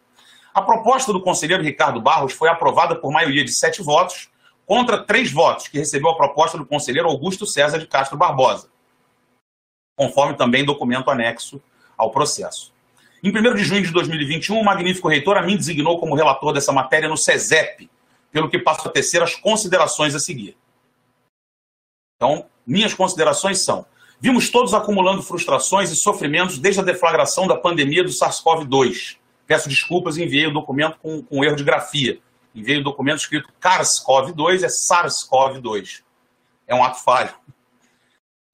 A 0.53 0.61
proposta 0.61 1.13
do 1.13 1.23
conselheiro 1.23 1.63
Ricardo 1.63 2.01
Barros 2.01 2.33
foi 2.33 2.49
aprovada 2.49 2.97
por 2.97 3.11
maioria 3.11 3.45
de 3.45 3.53
sete 3.53 3.83
votos, 3.83 4.29
contra 4.67 5.03
três 5.03 5.31
votos, 5.31 5.69
que 5.69 5.79
recebeu 5.79 6.11
a 6.11 6.17
proposta 6.17 6.59
do 6.59 6.67
conselheiro 6.67 7.09
Augusto 7.09 7.47
César 7.47 7.79
de 7.79 7.87
Castro 7.87 8.19
Barbosa, 8.19 8.69
conforme 9.97 10.37
também 10.37 10.65
documento 10.65 11.11
anexo 11.11 11.63
ao 11.97 12.11
processo. 12.11 12.75
Em 13.27 13.31
1 13.37 13.55
de 13.55 13.65
junho 13.65 13.83
de 13.83 13.91
2021, 13.91 14.57
o 14.57 14.65
magnífico 14.65 15.09
reitor 15.09 15.37
a 15.37 15.43
mim 15.43 15.57
designou 15.57 15.99
como 15.99 16.15
relator 16.15 16.53
dessa 16.53 16.71
matéria 16.71 17.09
no 17.09 17.17
SESEP, 17.17 17.91
pelo 18.31 18.49
que 18.49 18.57
passo 18.57 18.87
a 18.87 18.93
tecer 18.93 19.21
as 19.21 19.35
considerações 19.35 20.15
a 20.15 20.21
seguir. 20.21 20.57
Então, 22.15 22.47
minhas 22.65 22.95
considerações 22.95 23.65
são: 23.65 23.85
vimos 24.21 24.49
todos 24.49 24.73
acumulando 24.73 25.25
frustrações 25.25 25.91
e 25.91 25.97
sofrimentos 25.97 26.61
desde 26.61 26.81
a 26.81 26.85
deflagração 26.85 27.49
da 27.49 27.57
pandemia 27.57 28.05
do 28.05 28.11
SARS-CoV-2. 28.11 29.17
Peço 29.45 29.69
desculpas, 29.69 30.17
enviei 30.17 30.47
o 30.47 30.53
documento 30.53 30.97
com, 31.03 31.21
com 31.21 31.45
erro 31.45 31.57
de 31.57 31.65
grafia. 31.65 32.21
Enviei 32.55 32.79
o 32.79 32.85
documento 32.85 33.19
escrito 33.19 33.53
SARS-CoV-2, 33.61 34.63
é 34.63 34.69
SARS-CoV-2. 34.69 36.05
É 36.65 36.77
um 36.77 36.85
ato 36.85 37.03
falho. 37.03 37.35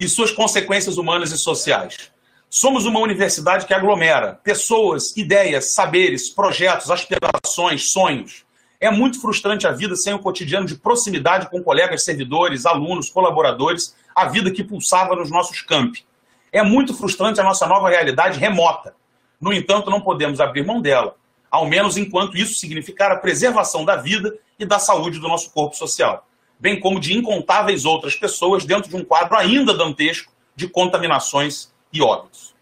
E 0.01 0.09
suas 0.09 0.31
consequências 0.31 0.97
humanas 0.97 1.31
e 1.31 1.37
sociais. 1.37 2.12
Somos 2.55 2.85
uma 2.85 3.01
universidade 3.01 3.65
que 3.65 3.73
aglomera 3.73 4.39
pessoas, 4.45 5.17
ideias, 5.17 5.73
saberes, 5.73 6.29
projetos, 6.29 6.91
aspirações, 6.91 7.91
sonhos. 7.91 8.45
É 8.79 8.91
muito 8.91 9.19
frustrante 9.23 9.67
a 9.67 9.73
vida 9.73 9.97
sem 9.97 10.13
o 10.13 10.19
cotidiano 10.19 10.67
de 10.67 10.75
proximidade 10.75 11.49
com 11.49 11.63
colegas, 11.63 12.05
servidores, 12.05 12.67
alunos, 12.67 13.09
colaboradores, 13.09 13.97
a 14.15 14.27
vida 14.27 14.51
que 14.51 14.63
pulsava 14.63 15.17
nos 15.17 15.31
nossos 15.31 15.63
campi. 15.63 16.05
É 16.53 16.63
muito 16.63 16.93
frustrante 16.93 17.41
a 17.41 17.43
nossa 17.43 17.67
nova 17.67 17.89
realidade 17.89 18.39
remota. 18.39 18.95
No 19.41 19.51
entanto, 19.51 19.89
não 19.89 20.03
podemos 20.03 20.39
abrir 20.39 20.63
mão 20.63 20.83
dela, 20.83 21.17
ao 21.51 21.67
menos 21.67 21.97
enquanto 21.97 22.37
isso 22.37 22.61
significar 22.61 23.11
a 23.11 23.17
preservação 23.17 23.83
da 23.83 23.97
vida 23.97 24.39
e 24.59 24.67
da 24.67 24.79
saúde 24.79 25.19
do 25.19 25.27
nosso 25.27 25.51
corpo 25.53 25.75
social, 25.75 26.29
bem 26.61 26.79
como 26.79 27.01
de 27.01 27.17
incontáveis 27.17 27.87
outras 27.87 28.15
pessoas 28.15 28.67
dentro 28.67 28.91
de 28.91 28.97
um 28.97 29.03
quadro 29.03 29.39
ainda 29.39 29.73
dantesco 29.73 30.31
de 30.55 30.69
contaminações 30.69 31.72
e 31.93 32.01
óbitos. 32.01 32.55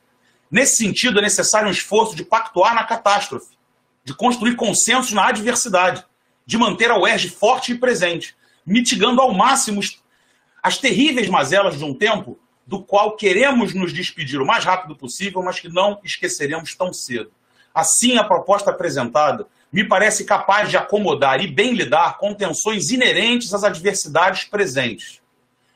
Nesse 0.50 0.76
sentido, 0.76 1.18
é 1.18 1.22
necessário 1.22 1.68
um 1.68 1.72
esforço 1.72 2.16
de 2.16 2.24
pactuar 2.24 2.74
na 2.74 2.84
catástrofe, 2.84 3.56
de 4.04 4.14
construir 4.14 4.56
consensos 4.56 5.12
na 5.12 5.28
adversidade, 5.28 6.04
de 6.44 6.58
manter 6.58 6.90
a 6.90 6.98
UERJ 6.98 7.28
forte 7.28 7.72
e 7.72 7.78
presente, 7.78 8.34
mitigando 8.66 9.20
ao 9.20 9.32
máximo 9.32 9.80
as 10.62 10.78
terríveis 10.78 11.28
mazelas 11.28 11.78
de 11.78 11.84
um 11.84 11.94
tempo 11.94 12.38
do 12.66 12.82
qual 12.82 13.16
queremos 13.16 13.74
nos 13.74 13.92
despedir 13.92 14.40
o 14.40 14.46
mais 14.46 14.64
rápido 14.64 14.96
possível, 14.96 15.42
mas 15.42 15.60
que 15.60 15.68
não 15.68 16.00
esqueceremos 16.04 16.74
tão 16.74 16.92
cedo. 16.92 17.30
Assim, 17.74 18.18
a 18.18 18.24
proposta 18.24 18.70
apresentada 18.70 19.46
me 19.72 19.84
parece 19.84 20.24
capaz 20.24 20.68
de 20.68 20.76
acomodar 20.76 21.40
e 21.40 21.46
bem 21.46 21.72
lidar 21.72 22.18
com 22.18 22.34
tensões 22.34 22.90
inerentes 22.90 23.54
às 23.54 23.62
adversidades 23.62 24.44
presentes. 24.44 25.20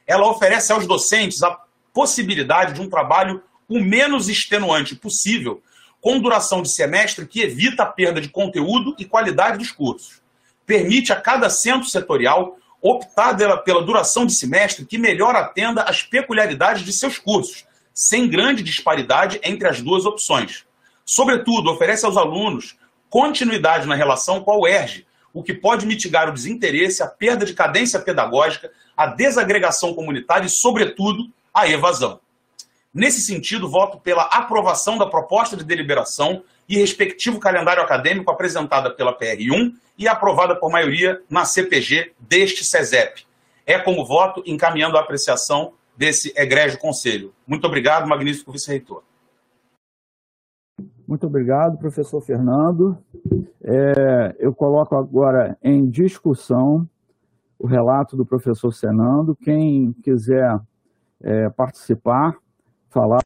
Ela 0.07 0.29
oferece 0.29 0.73
aos 0.73 0.87
docentes 0.87 1.43
a 1.43 1.64
possibilidade 1.95 2.75
de 2.75 2.83
um 2.83 2.91
trabalho 2.91 3.43
o 3.67 3.81
menos 3.81 4.29
extenuante 4.29 4.95
possível, 4.95 5.63
com 6.01 6.21
duração 6.21 6.61
de 6.61 6.75
semestre 6.75 7.27
que 7.27 7.41
evita 7.41 7.85
a 7.85 7.87
perda 7.87 8.21
de 8.21 8.29
conteúdo 8.29 8.95
e 8.99 9.07
qualidade 9.07 9.57
dos 9.57 9.71
cursos. 9.71 10.21
Permite 10.67 11.13
a 11.13 11.21
cada 11.21 11.49
centro 11.49 11.89
setorial 11.89 12.59
optar 12.83 13.35
pela, 13.65 13.83
duração 13.83 14.27
de 14.27 14.35
semestre 14.35 14.85
que 14.85 14.99
melhor 14.99 15.35
atenda 15.35 15.83
às 15.85 16.03
peculiaridades 16.03 16.85
de 16.85 16.93
seus 16.93 17.19
cursos, 17.19 17.65
sem 17.95 18.29
grande 18.29 18.63
disparidade 18.63 19.41
entre 19.43 19.67
as 19.67 19.81
duas 19.81 20.05
opções. 20.05 20.67
Sobretudo, 21.07 21.71
oferece 21.71 22.05
aos 22.05 22.19
alunos 22.19 22.77
continuidade 23.09 23.87
na 23.87 23.95
relação 23.95 24.43
com 24.43 24.51
a 24.51 24.59
UERJ, 24.59 25.07
o 25.33 25.43
que 25.43 25.55
pode 25.55 25.87
mitigar 25.87 26.29
o 26.29 26.33
desinteresse, 26.33 27.03
a 27.03 27.07
perda 27.07 27.47
de 27.47 27.55
cadência 27.55 27.99
pedagógica, 27.99 28.71
a 28.97 29.07
desagregação 29.07 29.95
comunitária 29.95 30.47
e, 30.47 30.51
sobretudo, 30.51 31.31
a 31.55 31.69
evasão. 31.69 32.21
Nesse 32.93 33.21
sentido, 33.21 33.69
voto 33.69 33.99
pela 33.99 34.25
aprovação 34.25 34.99
da 34.99 35.07
proposta 35.07 35.57
de 35.57 35.65
deliberação 35.65 36.45
e 36.69 36.77
respectivo 36.77 37.41
calendário 37.41 37.83
acadêmico 37.83 38.31
apresentada 38.31 38.91
pela 38.91 39.17
PR1 39.17 39.73
e 39.99 40.09
aprovada 40.09 40.57
por 40.57 40.71
maioria 40.71 41.21
na 41.29 41.45
CPG 41.45 42.13
deste 42.19 42.65
SESEP. 42.65 43.27
É 43.67 43.79
como 43.79 44.05
voto 44.05 44.43
encaminhando 44.47 44.97
a 44.97 45.01
apreciação 45.01 45.73
desse 45.97 46.33
egrégio 46.37 46.79
conselho. 46.79 47.33
Muito 47.47 47.67
obrigado, 47.67 48.07
magnífico 48.07 48.53
vice-reitor. 48.53 49.03
Muito 51.07 51.27
obrigado, 51.27 51.79
professor 51.79 52.21
Fernando. 52.21 52.99
É, 53.63 54.35
eu 54.39 54.55
coloco 54.55 54.97
agora 54.97 55.57
em 55.63 55.89
discussão 55.89 56.89
o 57.59 57.67
relato 57.67 58.17
do 58.17 58.25
professor 58.25 58.73
Fernando. 58.73 59.37
Quem 59.37 59.93
quiser 60.03 60.59
é, 61.25 61.49
participar, 61.49 62.39
falar 62.91 63.23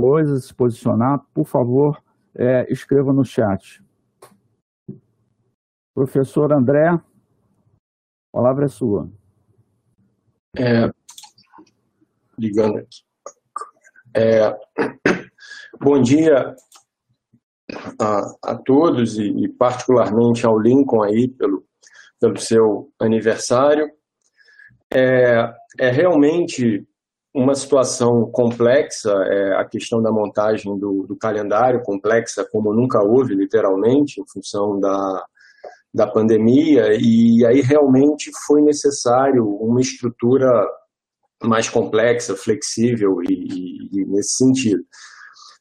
coisas, 0.00 0.46
se 0.46 0.54
posicionar, 0.54 1.20
por 1.34 1.46
favor, 1.46 2.02
é, 2.34 2.66
escreva 2.72 3.12
no 3.12 3.26
chat. 3.26 3.82
Professor 5.94 6.50
André, 6.50 6.88
a 6.88 7.02
palavra 8.32 8.64
é 8.64 8.68
sua. 8.68 9.10
É, 10.56 10.90
ligando 12.38 12.78
aqui. 12.78 13.02
É, 14.14 14.58
bom 15.78 16.00
dia 16.00 16.56
a, 18.00 18.52
a 18.52 18.54
todos 18.56 19.18
e, 19.18 19.28
e, 19.28 19.48
particularmente 19.48 20.46
ao 20.46 20.58
Lincoln 20.58 21.02
aí 21.02 21.28
pelo, 21.28 21.66
pelo 22.18 22.38
seu 22.38 22.90
aniversário. 22.98 23.90
É, 24.90 25.54
é 25.78 25.90
realmente 25.90 26.86
uma 27.34 27.54
situação 27.54 28.30
complexa, 28.30 29.10
é, 29.10 29.56
a 29.56 29.64
questão 29.64 30.02
da 30.02 30.12
montagem 30.12 30.78
do, 30.78 31.06
do, 31.06 31.16
calendário, 31.16 31.82
complexa 31.82 32.46
como 32.50 32.74
nunca 32.74 33.02
houve, 33.02 33.34
literalmente, 33.34 34.20
em 34.20 34.24
função 34.26 34.78
da, 34.78 35.24
da 35.94 36.06
pandemia, 36.06 36.88
e 36.92 37.44
aí 37.46 37.60
realmente 37.62 38.30
foi 38.46 38.60
necessário 38.60 39.46
uma 39.46 39.80
estrutura 39.80 40.48
mais 41.42 41.68
complexa, 41.68 42.36
flexível 42.36 43.22
e, 43.22 43.32
e, 43.32 44.00
e 44.00 44.04
nesse 44.06 44.36
sentido. 44.36 44.82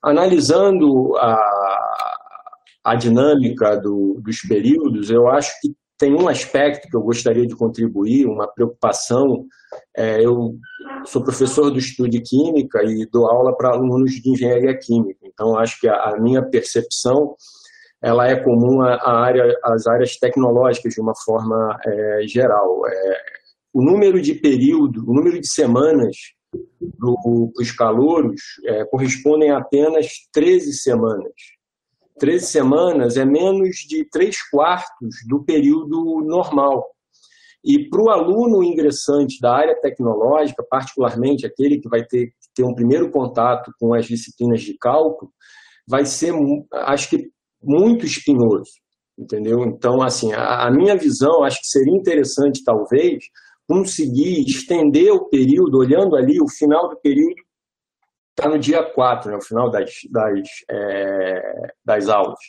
Analisando 0.04 1.16
a, 1.18 1.40
a 2.84 2.96
dinâmica 2.96 3.78
do, 3.78 4.20
dos 4.22 4.42
períodos, 4.42 5.10
eu 5.10 5.28
acho 5.28 5.52
que 5.62 5.74
tem 5.98 6.16
um 6.16 6.28
aspecto 6.28 6.88
que 6.90 6.96
eu 6.96 7.02
gostaria 7.02 7.46
de 7.46 7.56
contribuir, 7.56 8.26
uma 8.26 8.48
preocupação. 8.48 9.46
É, 9.96 10.24
eu 10.24 10.56
sou 11.06 11.24
professor 11.24 11.70
do 11.70 11.80
estudo 11.80 12.10
de 12.10 12.22
Química 12.22 12.84
e 12.84 13.06
dou 13.06 13.28
aula 13.28 13.56
para 13.56 13.70
alunos 13.70 14.12
de 14.12 14.30
Engenharia 14.30 14.78
Química. 14.78 15.20
Então, 15.24 15.58
acho 15.58 15.80
que 15.80 15.88
a, 15.88 16.12
a 16.12 16.20
minha 16.20 16.42
percepção 16.42 17.36
ela 18.02 18.28
é 18.28 18.36
comum 18.36 18.82
à 18.82 19.20
área, 19.20 19.56
às 19.64 19.86
áreas 19.86 20.18
tecnológicas 20.18 20.94
de 20.94 21.02
uma 21.02 21.14
forma 21.16 21.78
é, 21.86 22.22
geral. 22.28 22.82
É, 22.88 23.18
o 23.74 23.84
número 23.84 24.20
de 24.22 24.34
período, 24.34 25.08
o 25.08 25.14
número 25.14 25.40
de 25.40 25.48
semanas 25.48 26.16
dos 27.54 27.72
calouros 27.72 28.42
é, 28.66 28.84
correspondem 28.86 29.52
a 29.52 29.60
apenas 29.60 30.08
13 30.34 30.74
semanas. 30.74 31.34
13 32.20 32.46
semanas 32.46 33.18
é 33.18 33.26
menos 33.26 33.78
de 33.88 34.06
3 34.06 34.36
quartos 34.50 35.16
do 35.28 35.44
período 35.44 36.22
normal. 36.24 36.88
E 37.64 37.88
para 37.90 38.02
o 38.02 38.10
aluno 38.10 38.64
ingressante 38.64 39.40
da 39.40 39.56
área 39.56 39.80
tecnológica, 39.80 40.66
particularmente 40.68 41.46
aquele 41.46 41.80
que 41.80 41.88
vai 41.88 42.04
ter 42.04 42.28
que 42.28 42.34
ter 42.56 42.64
um 42.64 42.74
primeiro 42.74 43.12
contato 43.12 43.72
com 43.80 43.94
as 43.94 44.06
disciplinas 44.06 44.62
de 44.62 44.76
cálculo, 44.78 45.32
vai 45.88 46.06
ser, 46.06 46.34
acho 46.74 47.10
que, 47.10 47.30
muito 47.62 48.06
espinhoso, 48.06 48.72
entendeu? 49.18 49.64
Então, 49.64 50.02
assim, 50.02 50.34
a, 50.34 50.68
a 50.68 50.72
minha 50.72 50.96
visão, 50.96 51.44
acho 51.44 51.60
que 51.60 51.68
seria 51.68 51.96
interessante, 51.96 52.64
talvez, 52.64 53.24
conseguir 53.68 54.44
estender 54.46 55.12
o 55.12 55.30
período, 55.30 55.78
olhando 55.78 56.16
ali 56.16 56.42
o 56.42 56.50
final 56.50 56.90
do 56.90 57.00
período 57.00 57.42
está 58.32 58.50
no 58.50 58.58
dia 58.58 58.84
4, 58.84 59.30
né, 59.30 59.38
o 59.38 59.46
final 59.46 59.70
das, 59.70 59.92
das, 60.10 60.50
é, 60.70 61.42
das 61.86 62.10
aulas. 62.10 62.40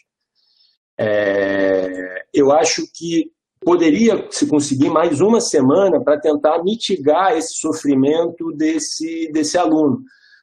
É, 0.98 2.24
eu 2.32 2.50
acho 2.52 2.82
que 2.94 3.30
poderia 3.64 4.26
se 4.30 4.46
conseguir 4.46 4.90
mais 4.90 5.20
uma 5.20 5.40
semana 5.40 6.02
para 6.02 6.20
tentar 6.20 6.62
mitigar 6.62 7.36
esse 7.36 7.54
sofrimento 7.54 8.52
desse, 8.56 9.30
desse 9.32 9.56
aluno. 9.56 10.00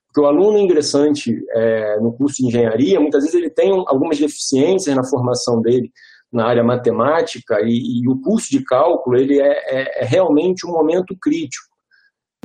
Porque 0.07 0.21
o 0.21 0.25
aluno 0.25 0.57
ingressante 0.57 1.35
é, 1.53 1.99
no 1.99 2.13
curso 2.13 2.37
de 2.37 2.47
engenharia, 2.47 2.99
muitas 2.99 3.23
vezes 3.23 3.37
ele 3.37 3.49
tem 3.49 3.71
algumas 3.87 4.17
deficiências 4.17 4.95
na 4.95 5.03
formação 5.03 5.61
dele 5.61 5.91
na 6.31 6.45
área 6.45 6.63
matemática 6.63 7.59
e, 7.61 8.01
e 8.01 8.07
o 8.07 8.19
curso 8.21 8.49
de 8.49 8.63
cálculo 8.63 9.17
ele 9.17 9.39
é, 9.39 9.47
é, 9.47 10.03
é 10.03 10.05
realmente 10.05 10.65
um 10.65 10.71
momento 10.71 11.15
crítico. 11.19 11.67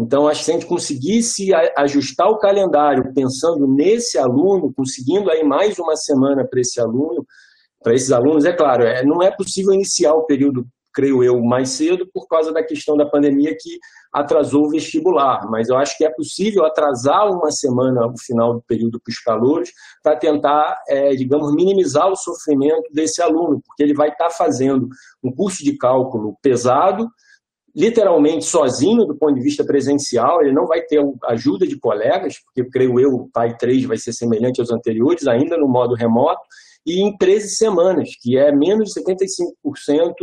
Então, 0.01 0.27
acho 0.27 0.41
que 0.41 0.47
se 0.47 0.51
a 0.51 0.55
gente 0.55 0.67
conseguisse 0.67 1.51
ajustar 1.77 2.29
o 2.29 2.39
calendário 2.39 3.13
pensando 3.15 3.67
nesse 3.69 4.19
aluno, 4.19 4.73
conseguindo 4.75 5.31
aí 5.31 5.45
mais 5.45 5.79
uma 5.79 5.95
semana 5.95 6.45
para 6.45 6.61
esse 6.61 6.81
aluno, 6.81 7.25
para 7.85 7.95
esses 7.95 8.11
alunos, 8.11 8.47
é 8.47 8.53
claro, 8.53 8.83
é, 8.83 9.05
não 9.05 9.23
é 9.23 9.31
possível 9.31 9.75
iniciar 9.75 10.15
o 10.15 10.25
período, 10.25 10.67
creio 10.93 11.23
eu, 11.23 11.39
mais 11.43 11.69
cedo 11.69 12.09
por 12.15 12.27
causa 12.27 12.51
da 12.51 12.65
questão 12.65 12.97
da 12.97 13.05
pandemia 13.05 13.55
que 13.61 13.79
atrasou 14.11 14.65
o 14.65 14.71
vestibular, 14.71 15.47
mas 15.51 15.69
eu 15.69 15.77
acho 15.77 15.99
que 15.99 16.05
é 16.05 16.11
possível 16.11 16.65
atrasar 16.65 17.31
uma 17.31 17.51
semana 17.51 18.07
o 18.07 18.19
final 18.19 18.55
do 18.55 18.63
período 18.63 18.99
para 19.05 19.11
os 19.11 19.19
calouros 19.19 19.71
para 20.03 20.17
tentar, 20.17 20.83
é, 20.89 21.11
digamos, 21.11 21.55
minimizar 21.55 22.09
o 22.09 22.17
sofrimento 22.17 22.91
desse 22.91 23.21
aluno, 23.21 23.61
porque 23.67 23.83
ele 23.83 23.93
vai 23.93 24.09
estar 24.09 24.29
tá 24.29 24.31
fazendo 24.31 24.89
um 25.23 25.31
curso 25.31 25.63
de 25.63 25.77
cálculo 25.77 26.39
pesado, 26.41 27.07
literalmente 27.77 28.45
sozinho 28.45 29.05
do 29.05 29.17
ponto 29.17 29.35
de 29.35 29.43
vista 29.43 29.65
presencial, 29.65 30.41
ele 30.41 30.53
não 30.53 30.67
vai 30.67 30.81
ter 30.81 31.05
ajuda 31.25 31.67
de 31.67 31.79
colegas, 31.79 32.37
porque 32.45 32.71
creio 32.71 32.99
eu, 32.99 33.11
o 33.11 33.31
PAI 33.31 33.57
3 33.59 33.85
vai 33.85 33.99
ser 33.99 34.13
semelhante 34.13 34.61
aos 34.61 34.71
anteriores, 34.71 35.27
ainda 35.27 35.59
no 35.59 35.69
modo 35.69 35.95
remoto, 35.95 36.41
e 36.87 37.01
em 37.01 37.17
13 37.17 37.51
semanas, 37.57 38.11
que 38.21 38.37
é 38.37 38.53
menos 38.55 38.91
de 38.91 39.01
75% 39.01 40.15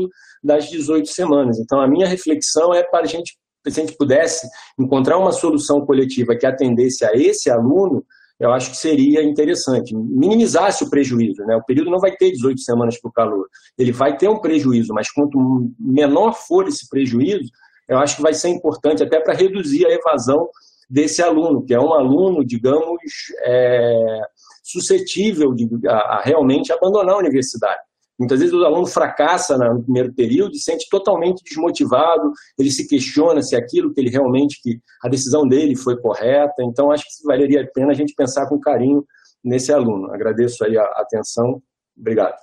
das 0.43 0.69
18 0.69 1.07
semanas. 1.09 1.59
Então, 1.59 1.79
a 1.79 1.87
minha 1.87 2.07
reflexão 2.07 2.73
é 2.73 2.83
para 2.83 3.05
a 3.05 3.07
gente, 3.07 3.37
se 3.67 3.79
a 3.79 3.83
gente 3.85 3.97
pudesse 3.97 4.47
encontrar 4.79 5.17
uma 5.17 5.31
solução 5.31 5.85
coletiva 5.85 6.35
que 6.35 6.45
atendesse 6.45 7.05
a 7.05 7.13
esse 7.13 7.49
aluno, 7.49 8.03
eu 8.39 8.51
acho 8.51 8.71
que 8.71 8.77
seria 8.77 9.21
interessante. 9.23 9.95
Minimizasse 9.95 10.83
o 10.83 10.89
prejuízo. 10.89 11.43
Né? 11.43 11.55
O 11.55 11.63
período 11.63 11.91
não 11.91 11.99
vai 11.99 12.15
ter 12.15 12.31
18 12.31 12.59
semanas 12.59 12.99
para 12.99 13.09
o 13.09 13.13
calor. 13.13 13.47
Ele 13.77 13.91
vai 13.91 14.17
ter 14.17 14.27
um 14.27 14.39
prejuízo, 14.39 14.93
mas 14.93 15.11
quanto 15.11 15.71
menor 15.79 16.33
for 16.33 16.67
esse 16.67 16.89
prejuízo, 16.89 17.51
eu 17.87 17.99
acho 17.99 18.15
que 18.15 18.21
vai 18.21 18.33
ser 18.33 18.49
importante 18.49 19.03
até 19.03 19.19
para 19.19 19.35
reduzir 19.35 19.85
a 19.85 19.91
evasão 19.91 20.49
desse 20.91 21.21
aluno, 21.21 21.63
que 21.63 21.73
é 21.73 21.79
um 21.79 21.93
aluno, 21.93 22.43
digamos, 22.43 22.99
é, 23.45 24.19
suscetível 24.61 25.53
de, 25.53 25.69
a, 25.87 26.17
a 26.17 26.21
realmente 26.21 26.73
abandonar 26.73 27.15
a 27.15 27.19
universidade. 27.19 27.79
Muitas 28.19 28.39
vezes 28.39 28.53
o 28.53 28.63
aluno 28.65 28.85
fracassa 28.85 29.57
no 29.57 29.81
primeiro 29.81 30.13
período 30.13 30.53
se 30.53 30.63
sente 30.63 30.87
totalmente 30.91 31.41
desmotivado, 31.43 32.31
ele 32.59 32.69
se 32.69 32.87
questiona 32.87 33.41
se 33.41 33.55
aquilo 33.55 33.93
que 33.93 34.01
ele 34.01 34.09
realmente, 34.09 34.61
que 34.61 34.79
a 35.03 35.07
decisão 35.07 35.47
dele 35.47 35.77
foi 35.77 35.99
correta. 35.99 36.61
Então, 36.61 36.91
acho 36.91 37.05
que 37.05 37.25
valeria 37.25 37.63
a 37.63 37.67
pena 37.73 37.91
a 37.91 37.95
gente 37.95 38.13
pensar 38.13 38.47
com 38.47 38.59
carinho 38.59 39.03
nesse 39.43 39.71
aluno. 39.71 40.13
Agradeço 40.13 40.63
aí 40.65 40.77
a 40.77 40.83
atenção. 40.97 41.63
Obrigado. 41.97 42.35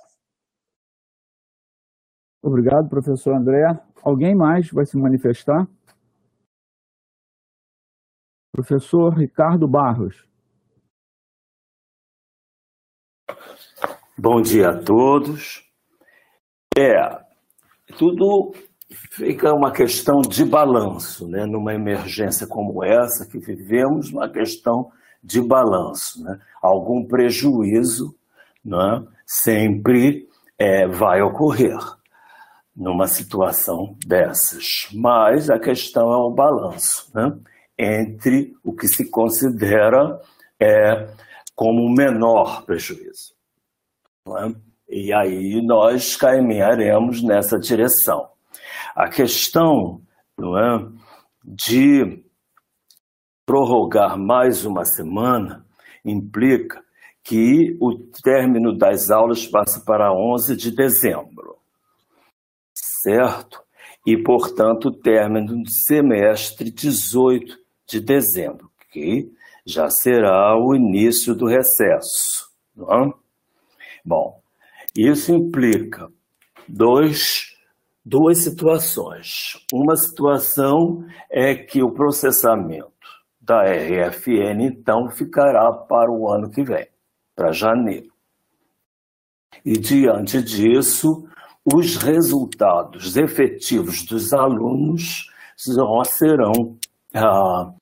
Obrigado, 2.41 2.89
professor 2.89 3.35
André. 3.35 3.79
Alguém 4.03 4.33
mais 4.35 4.69
vai 4.71 4.85
se 4.85 4.97
manifestar? 4.97 5.67
Professor 8.59 9.13
Ricardo 9.13 9.65
Barros. 9.69 10.27
Bom 14.17 14.41
dia 14.41 14.71
a 14.71 14.77
todos. 14.77 15.63
É, 16.77 17.21
tudo 17.97 18.53
fica 19.11 19.53
uma 19.53 19.71
questão 19.71 20.19
de 20.19 20.43
balanço, 20.43 21.25
né? 21.29 21.45
Numa 21.45 21.73
emergência 21.73 22.45
como 22.45 22.83
essa 22.83 23.25
que 23.25 23.39
vivemos, 23.39 24.11
uma 24.11 24.27
questão 24.27 24.91
de 25.23 25.41
balanço, 25.41 26.21
né? 26.21 26.37
Algum 26.61 27.05
prejuízo, 27.07 28.13
né? 28.63 29.07
Sempre 29.25 30.27
é, 30.57 30.85
vai 30.85 31.21
ocorrer 31.21 31.79
numa 32.75 33.07
situação 33.07 33.95
dessas, 34.05 34.89
mas 34.93 35.49
a 35.49 35.57
questão 35.57 36.11
é 36.11 36.17
o 36.17 36.29
balanço, 36.29 37.09
né? 37.15 37.39
Entre 37.79 38.53
o 38.61 38.75
que 38.75 38.87
se 38.87 39.09
considera 39.09 40.19
é, 40.59 41.07
como 41.55 41.89
menor 41.89 42.65
prejuízo. 42.65 43.33
É? 44.27 44.53
E 44.89 45.13
aí 45.13 45.61
nós 45.65 46.17
caminharemos 46.17 47.23
nessa 47.23 47.57
direção. 47.57 48.29
A 48.95 49.07
questão 49.07 50.01
é, 50.39 50.87
de 51.43 52.23
prorrogar 53.45 54.17
mais 54.17 54.65
uma 54.65 54.83
semana 54.83 55.65
implica 56.03 56.83
que 57.23 57.77
o 57.79 57.95
término 58.23 58.77
das 58.77 59.09
aulas 59.09 59.45
passa 59.45 59.83
para 59.85 60.13
11 60.13 60.55
de 60.55 60.71
dezembro, 60.75 61.57
certo? 62.73 63.61
E, 64.05 64.17
portanto, 64.17 64.89
o 64.89 64.91
término 64.91 65.61
do 65.61 65.69
semestre 65.69 66.71
18 66.71 67.57
de 67.89 67.99
dezembro, 67.99 68.69
que 68.91 69.31
já 69.65 69.89
será 69.89 70.55
o 70.57 70.75
início 70.75 71.33
do 71.33 71.47
recesso. 71.47 72.49
É? 72.77 73.11
Bom, 74.05 74.41
isso 74.95 75.33
implica 75.33 76.07
dois, 76.67 77.55
duas 78.05 78.43
situações. 78.43 79.65
Uma 79.73 79.95
situação 79.95 81.05
é 81.29 81.55
que 81.55 81.81
o 81.81 81.91
processamento 81.91 82.89
da 83.41 83.63
RFN, 83.63 84.61
então, 84.61 85.09
ficará 85.09 85.71
para 85.71 86.11
o 86.11 86.31
ano 86.31 86.51
que 86.51 86.63
vem, 86.63 86.87
para 87.35 87.51
janeiro. 87.51 88.11
E, 89.65 89.73
diante 89.73 90.41
disso, 90.41 91.27
os 91.65 91.97
resultados 91.97 93.17
efetivos 93.17 94.05
dos 94.05 94.33
alunos 94.33 95.29
serão 96.05 96.77
ah, 97.13 97.73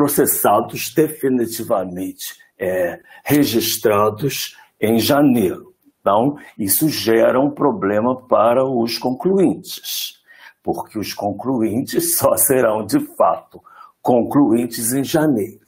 processados 0.00 0.94
definitivamente, 0.94 2.34
é, 2.58 3.00
registrados 3.22 4.56
em 4.80 4.98
janeiro. 4.98 5.74
Então, 6.00 6.38
isso 6.58 6.88
gera 6.88 7.38
um 7.38 7.50
problema 7.50 8.16
para 8.26 8.64
os 8.64 8.96
concluintes, 8.96 10.18
porque 10.62 10.98
os 10.98 11.12
concluintes 11.12 12.16
só 12.16 12.34
serão 12.34 12.86
de 12.86 12.98
fato 13.14 13.62
concluintes 14.00 14.94
em 14.94 15.04
janeiro 15.04 15.66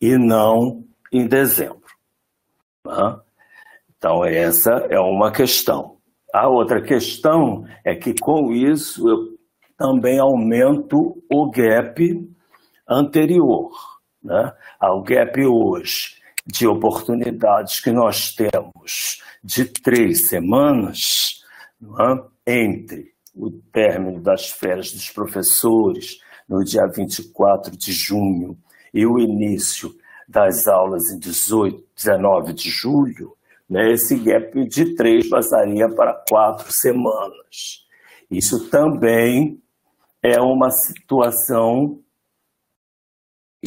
e 0.00 0.18
não 0.18 0.82
em 1.12 1.24
dezembro. 1.28 1.86
Tá? 2.82 3.20
Então, 3.96 4.24
essa 4.24 4.72
é 4.90 4.98
uma 4.98 5.30
questão. 5.30 5.98
A 6.34 6.48
outra 6.48 6.82
questão 6.82 7.64
é 7.84 7.94
que, 7.94 8.12
com 8.12 8.50
isso, 8.52 9.08
eu 9.08 9.38
também 9.78 10.18
aumento 10.18 11.22
o 11.32 11.48
gap 11.48 12.35
anterior. 12.88 13.70
Né? 14.22 14.52
O 14.82 15.02
gap 15.02 15.44
hoje 15.44 16.16
de 16.46 16.66
oportunidades 16.66 17.80
que 17.80 17.90
nós 17.90 18.32
temos 18.32 19.22
de 19.42 19.64
três 19.64 20.28
semanas 20.28 21.42
é? 22.46 22.54
entre 22.64 23.12
o 23.34 23.50
término 23.50 24.20
das 24.20 24.50
férias 24.50 24.92
dos 24.92 25.10
professores, 25.10 26.18
no 26.48 26.64
dia 26.64 26.86
24 26.86 27.76
de 27.76 27.92
junho, 27.92 28.56
e 28.94 29.04
o 29.04 29.18
início 29.18 29.94
das 30.28 30.66
aulas 30.66 31.10
em 31.10 31.18
18, 31.18 31.84
19 31.94 32.52
de 32.52 32.70
julho, 32.70 33.36
né, 33.68 33.92
esse 33.92 34.16
gap 34.16 34.66
de 34.68 34.94
três 34.94 35.28
passaria 35.28 35.88
para 35.88 36.14
quatro 36.28 36.72
semanas. 36.72 37.84
Isso 38.30 38.70
também 38.70 39.60
é 40.22 40.40
uma 40.40 40.70
situação 40.70 42.00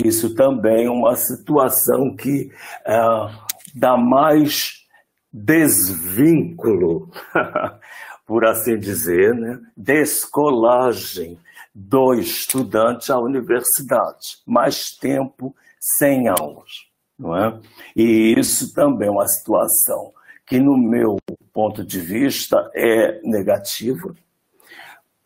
isso 0.03 0.33
também 0.35 0.85
é 0.85 0.89
uma 0.89 1.15
situação 1.15 2.15
que 2.15 2.51
uh, 2.85 3.29
dá 3.75 3.97
mais 3.97 4.85
desvínculo, 5.31 7.09
por 8.25 8.45
assim 8.45 8.77
dizer, 8.77 9.33
né? 9.35 9.59
descolagem 9.75 11.38
do 11.73 12.13
estudante 12.13 13.12
à 13.12 13.19
universidade, 13.19 14.38
mais 14.45 14.91
tempo 14.91 15.55
sem 15.79 16.27
aulas. 16.27 16.87
Não 17.17 17.35
é? 17.35 17.60
E 17.95 18.33
isso 18.37 18.73
também 18.73 19.08
é 19.08 19.12
uma 19.12 19.27
situação 19.27 20.13
que, 20.45 20.60
no 20.60 20.77
meu 20.77 21.17
ponto 21.54 21.83
de 21.83 22.00
vista, 22.00 22.71
é 22.73 23.21
negativa, 23.23 24.15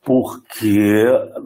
porque 0.06 1.06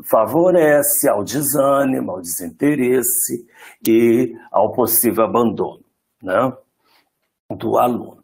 favorece 0.10 1.08
ao 1.08 1.24
desânimo, 1.24 2.12
ao 2.12 2.22
desinteresse 2.22 3.47
e 3.88 4.36
ao 4.51 4.72
possível 4.74 5.26
abandono 5.26 5.84
né, 6.22 6.53
do 7.55 7.78
aluno. 7.78 8.24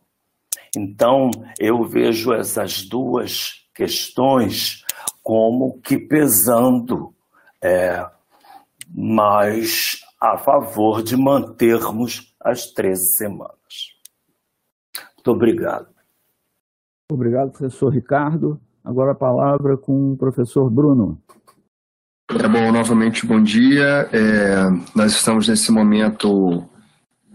Então, 0.75 1.29
eu 1.59 1.83
vejo 1.87 2.33
essas 2.33 2.81
duas 2.83 3.67
questões 3.75 4.83
como 5.21 5.79
que 5.81 5.97
pesando 5.97 7.13
é, 7.63 8.05
mais 8.89 10.03
a 10.19 10.37
favor 10.37 11.03
de 11.03 11.15
mantermos 11.15 12.35
as 12.39 12.67
13 12.67 13.17
semanas. 13.17 13.53
Muito 15.15 15.31
obrigado. 15.31 15.93
Obrigado, 17.11 17.51
professor 17.51 17.89
Ricardo. 17.89 18.59
Agora 18.83 19.11
a 19.11 19.15
palavra 19.15 19.77
com 19.77 20.13
o 20.13 20.17
professor 20.17 20.69
Bruno. 20.69 21.21
É 22.29 22.47
bom, 22.47 22.71
novamente, 22.71 23.25
bom 23.25 23.41
dia. 23.41 24.09
É, 24.11 24.69
nós 24.95 25.13
estamos 25.13 25.47
nesse 25.47 25.71
momento 25.71 26.63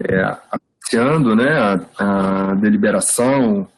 é, 0.00 0.36
apreciando 0.50 1.34
né, 1.34 1.58
a, 1.98 2.50
a 2.50 2.54
deliberação 2.54 3.68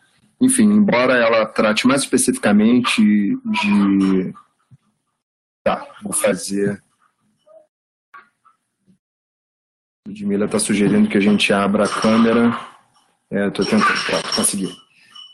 enfim, 0.40 0.64
embora 0.64 1.16
ela 1.16 1.44
trate 1.44 1.86
mais 1.86 2.00
especificamente 2.02 3.02
de. 3.02 4.32
Tá, 5.62 5.86
vou 6.02 6.14
fazer. 6.14 6.82
Ludmila 10.08 10.46
está 10.46 10.58
sugerindo 10.58 11.10
que 11.10 11.18
a 11.18 11.20
gente 11.20 11.52
abra 11.52 11.84
a 11.84 11.88
câmera. 11.88 12.58
Estou 13.30 13.64
é, 13.66 13.68
tentando, 13.68 14.04
pronto, 14.06 14.34
consegui. 14.34 14.74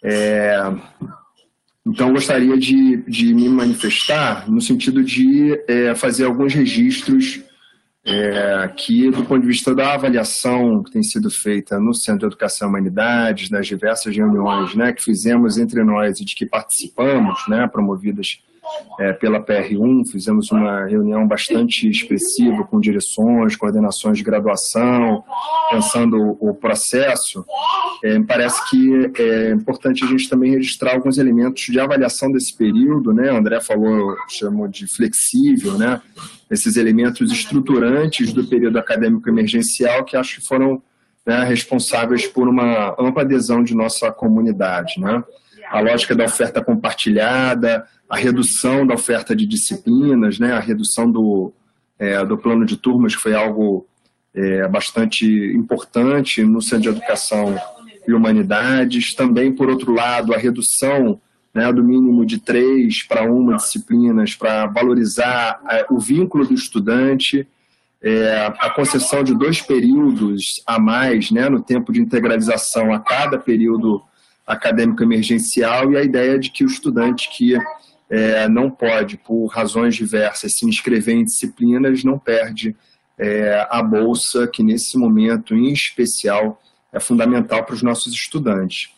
É, 0.03 0.59
então, 1.87 2.13
gostaria 2.13 2.59
de, 2.59 2.97
de 3.09 3.33
me 3.33 3.49
manifestar 3.49 4.51
no 4.51 4.61
sentido 4.61 5.05
de 5.05 5.57
é, 5.69 5.95
fazer 5.95 6.25
alguns 6.25 6.53
registros 6.53 7.41
é, 8.05 8.67
do 9.13 9.25
ponto 9.25 9.41
de 9.41 9.47
vista 9.47 9.73
da 9.73 9.95
avaliação 9.95 10.83
que 10.83 10.91
tem 10.91 11.03
sido 11.03 11.31
feita 11.31 11.79
no 11.79 11.95
Centro 11.95 12.21
de 12.21 12.27
Educação 12.27 12.67
e 12.67 12.71
Humanidades, 12.71 13.51
nas 13.51 13.69
diversas 13.69 14.17
reuniões 14.17 14.75
né, 14.75 14.93
que 14.93 15.03
fizemos 15.03 15.59
entre 15.59 15.85
nós 15.85 16.21
e 16.21 16.25
de 16.25 16.35
que 16.35 16.45
participamos, 16.45 17.41
né, 17.49 17.69
promovidas 17.69 18.41
é, 18.99 19.13
pela 19.13 19.41
PR1, 19.41 20.11
fizemos 20.11 20.51
uma 20.51 20.87
reunião 20.87 21.27
bastante 21.27 21.89
expressiva 21.89 22.65
com 22.65 22.81
direções, 22.81 23.57
coordenações 23.57 24.19
de 24.19 24.25
graduação, 24.25 25.23
pensando 25.71 26.37
o, 26.41 26.55
processo, 26.55 27.45
é, 28.03 28.19
parece 28.21 28.69
que 28.71 29.13
é 29.19 29.51
importante 29.51 30.05
a 30.05 30.07
gente 30.07 30.29
também 30.29 30.53
registrar 30.53 30.95
alguns 30.95 31.19
elementos 31.19 31.65
de 31.65 31.79
avaliação 31.79 32.31
desse 32.31 32.57
período, 32.57 33.13
né? 33.13 33.33
O 33.33 33.37
André 33.37 33.61
falou, 33.61 34.17
chamou 34.29 34.69
de 34.69 34.87
flexível, 34.87 35.77
né? 35.79 36.01
Esses 36.51 36.77
elementos 36.77 37.31
estruturantes 37.31 38.33
do 38.33 38.47
período 38.47 38.79
acadêmico 38.79 39.29
emergencial 39.29 40.05
que 40.05 40.17
acho 40.17 40.41
que 40.41 40.47
foram 40.47 40.83
né, 41.27 41.45
responsáveis 41.45 42.27
por 42.27 42.49
uma 42.49 42.95
ampla 42.99 43.23
adesão 43.23 43.63
de 43.63 43.75
nossa 43.75 44.13
comunidade, 44.13 45.01
né? 45.01 45.23
A 45.71 45.81
lógica 45.81 46.15
da 46.15 46.25
oferta 46.25 46.63
compartilhada, 46.63 47.87
a 48.09 48.17
redução 48.17 48.87
da 48.87 48.95
oferta 48.95 49.35
de 49.35 49.47
disciplinas, 49.47 50.39
né, 50.39 50.53
a 50.53 50.61
redução 50.61 51.11
do, 51.11 51.53
é, 51.99 52.25
do 52.25 52.39
plano 52.39 52.65
de 52.65 52.77
turmas, 52.77 53.17
que 53.17 53.23
foi 53.23 53.35
algo 53.35 53.87
é, 54.35 54.69
bastante 54.69 55.27
importante 55.27 56.45
no 56.45 56.61
Centro 56.61 56.83
de 56.83 56.89
Educação 56.91 57.59
e 58.07 58.13
Humanidades. 58.13 59.15
Também, 59.15 59.53
por 59.53 59.69
outro 59.69 59.93
lado, 59.93 60.33
a 60.33 60.39
redução 60.39 61.21
né, 61.57 61.73
do 61.73 61.83
mínimo 61.83 62.25
de 62.27 62.39
três 62.39 63.03
para 63.03 63.25
uma 63.25 63.57
disciplinas 63.57 64.35
para 64.35 64.67
valorizar 64.67 65.59
é, 65.71 65.87
o 65.91 65.99
vínculo 65.99 66.47
do 66.47 66.53
estudante, 66.53 67.49
é, 68.03 68.53
a 68.59 68.71
concessão 68.71 69.25
de 69.25 69.35
dois 69.35 69.63
períodos 69.63 70.63
a 70.67 70.79
mais 70.79 71.31
né, 71.31 71.49
no 71.49 71.63
tempo 71.63 71.93
de 71.93 72.01
integralização 72.01 72.93
a 72.93 73.01
cada 73.01 73.39
período 73.39 74.03
acadêmico 74.47 75.03
emergencial 75.03 75.93
e 75.93 75.97
a 75.97 76.03
ideia 76.03 76.39
de 76.39 76.51
que 76.51 76.65
o 76.65 76.67
estudante 76.67 77.29
que 77.37 77.57
é, 78.09 78.49
não 78.49 78.71
pode, 78.71 79.17
por 79.17 79.47
razões 79.47 79.97
diversas, 79.97 80.55
se 80.55 80.67
inscrever 80.67 81.17
em 81.17 81.25
disciplinas, 81.25 82.05
não 82.05 82.19
perde 82.19 82.77
é, 83.19 83.67
a 83.71 83.83
bolsa, 83.83 84.47
que 84.47 84.63
nesse 84.63 84.97
momento, 84.97 85.55
em 85.55 85.73
especial, 85.73 86.61
é 86.93 87.01
fundamental 87.01 87.65
para 87.65 87.75
os 87.75 87.83
nossos 87.83 88.13
estudantes. 88.13 88.91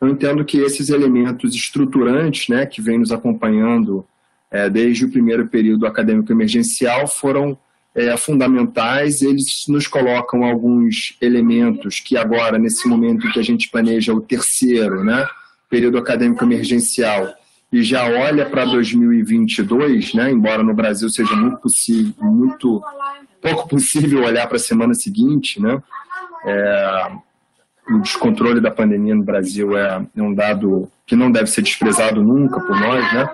Eu 0.00 0.08
entendo 0.08 0.44
que 0.44 0.58
esses 0.58 0.88
elementos 0.88 1.54
estruturantes, 1.54 2.48
né, 2.48 2.66
que 2.66 2.80
vêm 2.80 2.98
nos 2.98 3.12
acompanhando 3.12 4.06
é, 4.50 4.70
desde 4.70 5.04
o 5.04 5.10
primeiro 5.10 5.46
período 5.48 5.86
acadêmico 5.86 6.32
emergencial, 6.32 7.06
foram 7.06 7.58
é, 7.94 8.16
fundamentais. 8.16 9.22
Eles 9.22 9.64
nos 9.68 9.86
colocam 9.86 10.44
alguns 10.44 11.16
elementos 11.20 12.00
que 12.00 12.16
agora, 12.16 12.58
nesse 12.58 12.88
momento 12.88 13.30
que 13.32 13.38
a 13.38 13.44
gente 13.44 13.70
planeja 13.70 14.12
o 14.12 14.20
terceiro, 14.20 15.04
né, 15.04 15.26
período 15.68 15.98
acadêmico 15.98 16.44
emergencial, 16.44 17.32
e 17.72 17.82
já 17.82 18.04
olha 18.04 18.46
para 18.46 18.64
2022, 18.64 20.14
né, 20.14 20.30
embora 20.30 20.62
no 20.62 20.74
Brasil 20.74 21.08
seja 21.08 21.34
muito 21.34 21.58
possível, 21.58 22.14
muito 22.20 22.82
pouco 23.40 23.68
possível 23.68 24.24
olhar 24.24 24.46
para 24.46 24.56
a 24.56 24.60
semana 24.60 24.94
seguinte, 24.94 25.60
né, 25.60 25.82
é, 26.46 27.10
o 27.88 27.98
descontrole 27.98 28.60
da 28.60 28.70
pandemia 28.70 29.14
no 29.14 29.22
Brasil 29.22 29.76
é, 29.76 30.04
é, 30.16 30.22
um 30.22 30.34
dado 30.34 30.88
que 31.06 31.14
não 31.14 31.30
deve 31.30 31.46
ser 31.48 31.62
desprezado 31.62 32.22
nunca 32.22 32.60
por 32.60 32.78
nós, 32.78 33.12
né? 33.12 33.28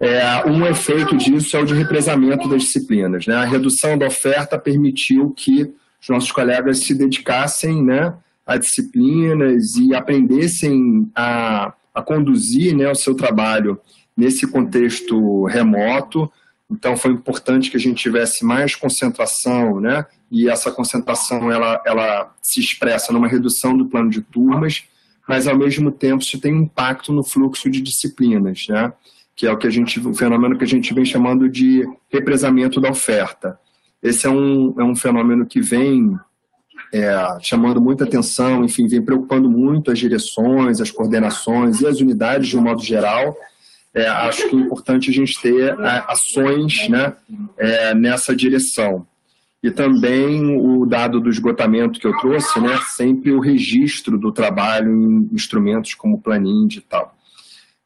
É, 0.00 0.44
um 0.46 0.66
efeito 0.66 1.16
disso 1.16 1.56
é 1.56 1.60
o 1.60 1.64
de 1.64 1.74
represamento 1.74 2.48
das 2.48 2.62
disciplinas. 2.62 3.26
Né? 3.26 3.34
A 3.34 3.44
redução 3.44 3.96
da 3.96 4.06
oferta 4.06 4.58
permitiu 4.58 5.30
que 5.30 5.72
os 6.00 6.08
nossos 6.08 6.32
colegas 6.32 6.80
se 6.80 6.94
dedicassem 6.94 7.82
né, 7.82 8.14
a 8.46 8.56
disciplinas 8.56 9.76
e 9.76 9.94
aprendessem 9.94 11.10
a 11.14 11.72
a 11.94 12.02
conduzir 12.02 12.76
né, 12.76 12.90
o 12.90 12.94
seu 12.94 13.14
trabalho 13.14 13.80
nesse 14.16 14.46
contexto 14.46 15.44
remoto. 15.44 16.30
Então, 16.68 16.96
foi 16.96 17.12
importante 17.12 17.70
que 17.70 17.76
a 17.76 17.80
gente 17.80 18.02
tivesse 18.02 18.44
mais 18.44 18.74
concentração, 18.74 19.80
né? 19.80 20.04
E 20.30 20.48
essa 20.48 20.72
concentração 20.72 21.52
ela, 21.52 21.80
ela 21.86 22.34
se 22.42 22.58
expressa 22.58 23.12
numa 23.12 23.28
redução 23.28 23.76
do 23.76 23.86
plano 23.86 24.10
de 24.10 24.20
turmas, 24.20 24.84
mas 25.28 25.46
ao 25.46 25.56
mesmo 25.56 25.92
tempo 25.92 26.22
isso 26.22 26.40
tem 26.40 26.52
impacto 26.56 27.12
no 27.12 27.22
fluxo 27.22 27.70
de 27.70 27.80
disciplinas, 27.80 28.66
né? 28.68 28.92
Que 29.36 29.46
é 29.46 29.52
o 29.52 29.56
que 29.56 29.66
a 29.66 29.70
gente, 29.70 29.98
o 30.00 30.14
fenômeno 30.14 30.56
que 30.56 30.64
a 30.64 30.68
gente 30.68 30.94
vem 30.94 31.04
chamando 31.04 31.48
de 31.48 31.84
represamento 32.08 32.80
da 32.80 32.90
oferta. 32.90 33.58
Esse 34.02 34.26
é 34.26 34.30
um, 34.30 34.74
é 34.78 34.84
um 34.84 34.94
fenômeno 34.94 35.46
que 35.46 35.60
vem 35.60 36.16
é, 36.92 37.38
chamando 37.40 37.80
muita 37.80 38.04
atenção, 38.04 38.64
enfim, 38.64 38.86
vem 38.86 39.02
preocupando 39.02 39.50
muito 39.50 39.90
as 39.90 39.98
direções, 39.98 40.80
as 40.80 40.90
coordenações 40.90 41.80
e 41.80 41.86
as 41.86 42.00
unidades 42.00 42.48
de 42.48 42.56
um 42.56 42.62
modo 42.62 42.82
geral. 42.82 43.36
É, 43.92 44.06
acho 44.06 44.48
que 44.48 44.56
é 44.56 44.58
importante 44.58 45.10
a 45.10 45.12
gente 45.12 45.40
ter 45.40 45.72
é, 45.78 46.04
ações 46.06 46.88
né, 46.88 47.14
é, 47.56 47.94
nessa 47.94 48.34
direção. 48.34 49.06
E 49.62 49.70
também 49.70 50.56
o 50.56 50.84
dado 50.84 51.18
do 51.20 51.30
esgotamento 51.30 51.98
que 51.98 52.06
eu 52.06 52.16
trouxe, 52.18 52.60
né, 52.60 52.78
sempre 52.94 53.32
o 53.32 53.40
registro 53.40 54.18
do 54.18 54.30
trabalho 54.30 54.94
em 54.94 55.30
instrumentos 55.32 55.94
como 55.94 56.20
Planin 56.20 56.68
e 56.70 56.80
tal. 56.80 57.13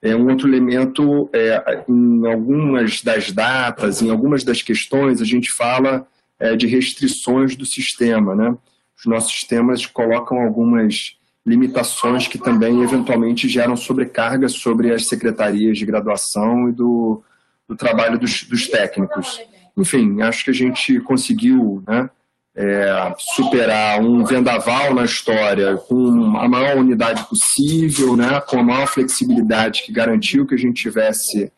É 0.01 0.15
um 0.15 0.29
outro 0.29 0.49
elemento, 0.49 1.29
é, 1.33 1.85
em 1.89 2.27
algumas 2.27 3.03
das 3.03 3.33
datas, 3.33 4.01
em 4.01 4.11
algumas 4.11 4.45
das 4.45 4.63
questões, 4.63 5.21
a 5.21 5.25
gente 5.25 5.51
fala 5.51 6.07
é, 6.39 6.55
de 6.55 6.67
restrições 6.67 7.57
do 7.57 7.67
sistema, 7.67 8.35
né? 8.35 8.57
os 8.99 9.07
nossos 9.07 9.33
sistemas 9.33 9.87
colocam 9.87 10.41
algumas 10.41 11.17
limitações 11.47 12.27
que 12.27 12.37
também 12.37 12.83
eventualmente 12.83 13.49
geram 13.49 13.77
sobrecarga 13.77 14.49
sobre 14.49 14.93
as 14.93 15.07
secretarias 15.07 15.79
de 15.79 15.87
graduação 15.87 16.69
e 16.69 16.73
do, 16.73 17.23
do 17.67 17.77
trabalho 17.77 18.19
dos, 18.19 18.43
dos, 18.45 18.67
técnicos. 18.67 19.41
Enfim, 19.77 20.21
acho 20.21 20.45
que 20.45 20.51
a 20.51 20.55
gente 20.55 21.01
conseguiu 21.01 21.83
né, 21.87 22.11
é, 22.59 23.15
superar 23.17 24.01
um 24.01 24.25
vendaval 24.25 24.93
na 24.93 25.05
história 25.05 25.77
com 25.77 26.37
a 26.37 26.49
maior 26.49 26.77
unidade 26.77 27.25
possível, 27.29 28.17
né, 28.17 28.41
com 28.41 28.59
a 28.59 28.63
maior 28.65 28.89
flexibilidade 28.89 29.85
que 29.85 29.93
garantiu 29.93 30.45
que 30.45 30.57
a 30.57 30.59
gente 30.59 30.83
tivesse 30.83 31.53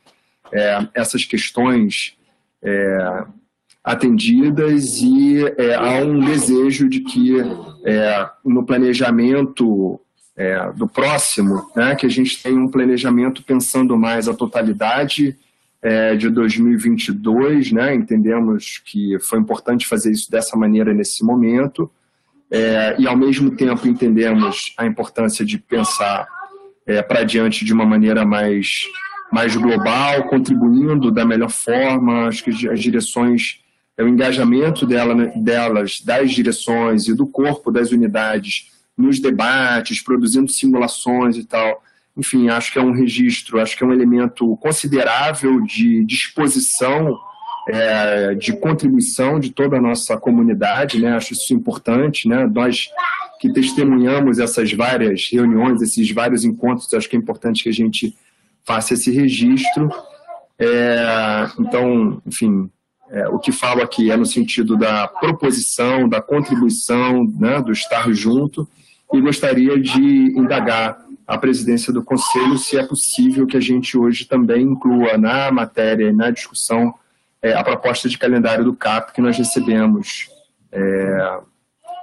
é, 0.53 0.87
essas 0.95 1.25
questões 1.25 2.19
é, 2.63 3.25
atendidas 3.83 5.01
e 5.01 5.43
é, 5.57 5.75
há 5.75 6.05
um 6.05 6.21
desejo 6.21 6.87
de 6.87 7.01
que 7.01 7.33
é, 7.87 8.29
no 8.45 8.67
planejamento 8.67 9.99
é, 10.37 10.71
do 10.73 10.87
próximo, 10.87 11.71
né, 11.75 11.95
que 11.95 12.05
a 12.05 12.11
gente 12.11 12.43
tenha 12.43 12.61
um 12.61 12.69
planejamento 12.69 13.43
pensando 13.43 13.97
mais 13.97 14.29
a 14.29 14.35
totalidade 14.35 15.35
é, 15.83 16.15
de 16.15 16.29
2022, 16.29 17.73
né, 17.73 17.95
entendemos 17.95 18.79
que 18.85 19.19
foi 19.21 19.39
importante 19.39 19.87
fazer 19.87 20.11
isso 20.13 20.31
dessa 20.31 20.57
maneira 20.57 20.93
nesse 20.93 21.25
momento, 21.25 21.91
é, 22.51 22.97
e 22.99 23.07
ao 23.07 23.17
mesmo 23.17 23.51
tempo 23.53 23.87
entendemos 23.87 24.75
a 24.77 24.85
importância 24.85 25.45
de 25.45 25.57
pensar 25.57 26.27
é, 26.87 27.01
para 27.01 27.23
diante 27.23 27.65
de 27.65 27.73
uma 27.73 27.87
maneira 27.87 28.25
mais, 28.25 28.83
mais 29.33 29.57
global, 29.57 30.25
contribuindo 30.25 31.11
da 31.11 31.25
melhor 31.25 31.51
forma, 31.51 32.27
acho 32.27 32.45
que 32.45 32.69
as 32.69 32.81
direções 32.81 33.61
é 33.97 34.03
o 34.03 34.09
engajamento 34.09 34.87
dela, 34.87 35.15
né, 35.15 35.33
delas, 35.37 36.01
das 36.01 36.33
direções 36.33 37.07
e 37.07 37.15
do 37.15 37.27
corpo 37.27 37.71
das 37.71 37.93
unidades 37.93 38.73
nos 38.97 39.21
debates, 39.21 40.03
produzindo 40.03 40.51
simulações 40.51 41.37
e 41.37 41.45
tal. 41.45 41.83
Enfim, 42.17 42.49
acho 42.49 42.73
que 42.73 42.79
é 42.79 42.83
um 42.83 42.93
registro, 42.93 43.61
acho 43.61 43.77
que 43.77 43.85
é 43.85 43.87
um 43.87 43.93
elemento 43.93 44.57
considerável 44.57 45.61
de 45.61 46.05
disposição, 46.05 47.19
é, 47.69 48.35
de 48.35 48.53
contribuição 48.53 49.39
de 49.39 49.51
toda 49.51 49.77
a 49.77 49.81
nossa 49.81 50.17
comunidade, 50.17 51.01
né? 51.01 51.15
acho 51.17 51.33
isso 51.33 51.55
importante. 51.55 52.29
Né? 52.29 52.47
Nós 52.47 52.89
que 53.41 53.51
testemunhamos 53.51 54.39
essas 54.39 54.71
várias 54.73 55.29
reuniões, 55.33 55.81
esses 55.81 56.11
vários 56.13 56.45
encontros, 56.45 56.93
acho 56.93 57.09
que 57.09 57.17
é 57.17 57.19
importante 57.19 57.63
que 57.63 57.71
a 57.71 57.73
gente 57.73 58.15
faça 58.65 58.93
esse 58.93 59.11
registro. 59.11 59.89
É, 60.59 61.49
então, 61.59 62.21
enfim, 62.27 62.69
é, 63.11 63.27
o 63.29 63.39
que 63.39 63.51
falo 63.51 63.83
aqui 63.83 64.11
é 64.11 64.17
no 64.17 64.27
sentido 64.27 64.77
da 64.77 65.09
proposição, 65.09 66.07
da 66.07 66.21
contribuição, 66.21 67.25
né, 67.39 67.63
do 67.63 67.73
estar 67.73 68.13
junto, 68.13 68.69
e 69.13 69.21
gostaria 69.23 69.81
de 69.81 70.39
indagar 70.39 70.99
à 71.31 71.39
presidência 71.39 71.93
do 71.93 72.03
Conselho 72.03 72.59
se 72.59 72.77
é 72.77 72.85
possível 72.85 73.47
que 73.47 73.57
a 73.57 73.61
gente 73.61 73.97
hoje 73.97 74.25
também 74.25 74.63
inclua 74.63 75.17
na 75.17 75.53
matéria 75.53 76.09
e 76.09 76.13
na 76.13 76.29
discussão 76.29 76.93
é, 77.41 77.53
a 77.55 77.63
proposta 77.63 78.09
de 78.09 78.19
calendário 78.19 78.65
do 78.65 78.75
CAP 78.75 79.13
que 79.13 79.21
nós 79.21 79.39
recebemos 79.39 80.29
é, 80.73 81.41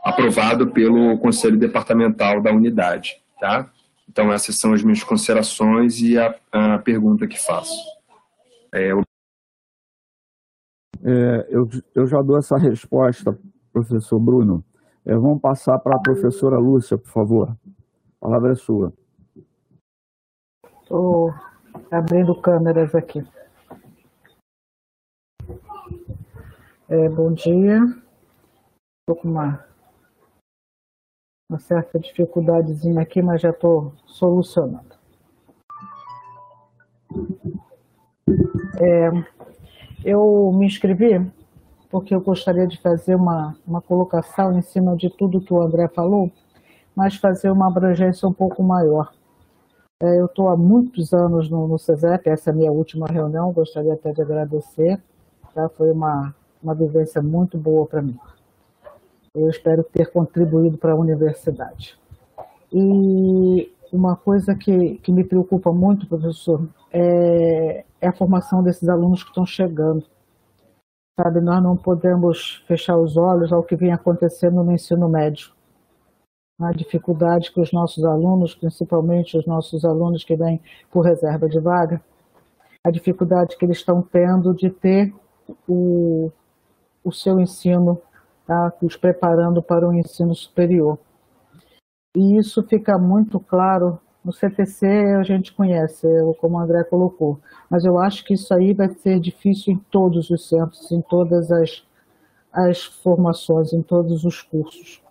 aprovado 0.02 0.68
pelo 0.68 1.18
Conselho 1.18 1.60
Departamental 1.60 2.42
da 2.42 2.54
unidade. 2.54 3.22
Tá? 3.38 3.70
Então, 4.08 4.32
essas 4.32 4.58
são 4.58 4.72
as 4.72 4.82
minhas 4.82 5.04
considerações 5.04 6.00
e 6.00 6.18
a, 6.18 6.34
a 6.50 6.78
pergunta 6.80 7.28
que 7.28 7.38
faço. 7.38 7.76
É, 8.74 8.94
eu... 8.94 9.02
É, 11.04 11.48
eu, 11.50 11.70
eu 11.94 12.08
já 12.08 12.22
dou 12.22 12.38
essa 12.38 12.58
resposta, 12.58 13.38
professor 13.74 14.20
Bruno. 14.22 14.64
É, 15.06 15.14
vamos 15.14 15.42
passar 15.42 15.78
para 15.80 15.98
a 15.98 16.02
professora 16.02 16.58
Lúcia, 16.58 16.98
por 16.98 17.10
favor. 17.10 17.50
A 17.50 18.26
palavra 18.26 18.54
é 18.54 18.56
sua. 18.56 18.94
Estou 20.88 21.34
abrindo 21.92 22.34
câmeras 22.34 22.96
aqui. 22.96 23.22
É, 26.88 27.10
bom 27.10 27.34
dia. 27.34 27.82
Estou 29.02 29.22
com 29.22 29.28
uma, 29.28 29.66
uma 31.50 31.60
certa 31.60 32.00
dificuldadezinha 32.00 33.02
aqui, 33.02 33.22
mas 33.22 33.42
já 33.42 33.50
estou 33.50 33.96
solucionando. 34.06 34.96
É, 38.80 39.10
eu 40.06 40.54
me 40.54 40.68
inscrevi 40.68 41.30
porque 41.90 42.16
eu 42.16 42.22
gostaria 42.22 42.66
de 42.66 42.80
fazer 42.80 43.16
uma, 43.16 43.58
uma 43.68 43.82
colocação 43.82 44.58
em 44.58 44.62
cima 44.62 44.96
de 44.96 45.10
tudo 45.10 45.42
que 45.42 45.54
o 45.54 45.62
André 45.62 45.90
falou, 45.90 46.32
mas 46.96 47.18
fazer 47.18 47.52
uma 47.52 47.68
abrangência 47.68 48.26
um 48.26 48.34
pouco 48.34 48.64
maior. 48.64 49.17
É, 50.00 50.20
eu 50.20 50.28
estou 50.28 50.48
há 50.50 50.56
muitos 50.56 51.12
anos 51.12 51.50
no, 51.50 51.68
no 51.68 51.80
CESEP, 51.80 52.30
essa 52.30 52.52
é 52.52 52.54
a 52.54 52.56
minha 52.56 52.72
última 52.72 53.08
reunião, 53.08 53.52
gostaria 53.52 53.94
até 53.94 54.14
de 54.14 54.22
agradecer, 54.22 55.02
tá? 55.56 55.68
foi 55.70 55.92
uma, 55.92 56.36
uma 56.62 56.76
vivência 56.76 57.20
muito 57.20 57.58
boa 57.58 57.88
para 57.88 58.04
mim. 58.04 58.16
Eu 59.34 59.50
espero 59.50 59.84
ter 59.84 60.12
contribuído 60.12 60.78
para 60.78 60.92
a 60.92 60.96
universidade. 60.96 61.98
E 62.72 63.72
uma 63.92 64.16
coisa 64.16 64.54
que, 64.54 65.00
que 65.00 65.12
me 65.12 65.24
preocupa 65.24 65.72
muito, 65.72 66.08
professor, 66.08 66.68
é, 66.92 67.84
é 68.00 68.08
a 68.08 68.14
formação 68.14 68.62
desses 68.62 68.88
alunos 68.88 69.24
que 69.24 69.30
estão 69.30 69.48
chegando. 69.48 70.06
Sabe, 71.20 71.42
nós 71.42 71.64
não 71.64 71.76
podemos 71.76 72.64
fechar 72.68 72.98
os 72.98 73.18
olhos 73.18 73.52
ao 73.52 73.64
que 73.64 73.76
vem 73.76 73.92
acontecendo 73.92 74.64
no 74.64 74.72
ensino 74.72 75.10
médio. 75.10 75.57
A 76.60 76.72
dificuldade 76.72 77.52
que 77.52 77.62
os 77.62 77.72
nossos 77.72 78.04
alunos, 78.04 78.56
principalmente 78.56 79.38
os 79.38 79.46
nossos 79.46 79.86
alunos 79.86 80.24
que 80.24 80.36
vêm 80.36 80.60
por 80.92 81.02
reserva 81.02 81.48
de 81.48 81.60
vaga, 81.60 82.02
a 82.84 82.90
dificuldade 82.90 83.58
que 83.58 83.66
eles 83.66 83.78
estão 83.78 84.02
tendo 84.02 84.54
de 84.56 84.70
ter 84.70 85.14
o, 85.68 86.32
o 87.04 87.12
seu 87.12 87.40
ensino, 87.40 88.02
tá? 88.46 88.74
os 88.82 88.96
preparando 88.96 89.62
para 89.62 89.88
o 89.88 89.94
ensino 89.94 90.34
superior. 90.34 90.98
E 92.16 92.38
isso 92.38 92.64
fica 92.64 92.98
muito 92.98 93.40
claro 93.40 94.00
no 94.28 94.34
CTC 94.34 94.86
a 95.18 95.24
gente 95.24 95.54
conhece, 95.54 96.06
como 96.40 96.58
o 96.58 96.60
André 96.60 96.84
colocou, 96.84 97.40
mas 97.70 97.86
eu 97.86 97.98
acho 97.98 98.26
que 98.26 98.34
isso 98.34 98.54
aí 98.54 98.74
vai 98.74 98.90
ser 98.90 99.22
difícil 99.22 99.74
em 99.74 99.78
todos 99.90 100.30
os 100.30 100.50
centros, 100.50 100.92
em 100.92 101.02
todas 101.02 101.50
as, 101.50 101.86
as 102.52 102.84
formações, 102.84 103.72
em 103.72 103.82
todos 103.82 104.26
os 104.26 104.42
cursos. 104.42 105.02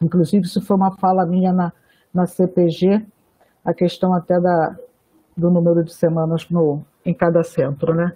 Inclusive, 0.00 0.46
isso 0.46 0.60
foi 0.60 0.76
uma 0.76 0.96
fala 0.96 1.26
minha 1.26 1.52
na, 1.52 1.72
na 2.14 2.26
CPG, 2.26 3.04
a 3.64 3.74
questão 3.74 4.14
até 4.14 4.40
da, 4.40 4.76
do 5.36 5.50
número 5.50 5.82
de 5.82 5.92
semanas 5.92 6.48
no, 6.48 6.84
em 7.04 7.12
cada 7.12 7.42
centro, 7.42 7.94
né? 7.94 8.14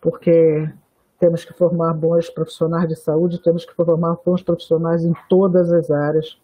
Porque 0.00 0.70
temos 1.18 1.44
que 1.44 1.52
formar 1.52 1.92
bons 1.94 2.30
profissionais 2.30 2.88
de 2.88 2.96
saúde, 2.96 3.42
temos 3.42 3.64
que 3.64 3.74
formar 3.74 4.16
bons 4.24 4.42
profissionais 4.42 5.04
em 5.04 5.12
todas 5.28 5.72
as 5.72 5.90
áreas. 5.90 6.38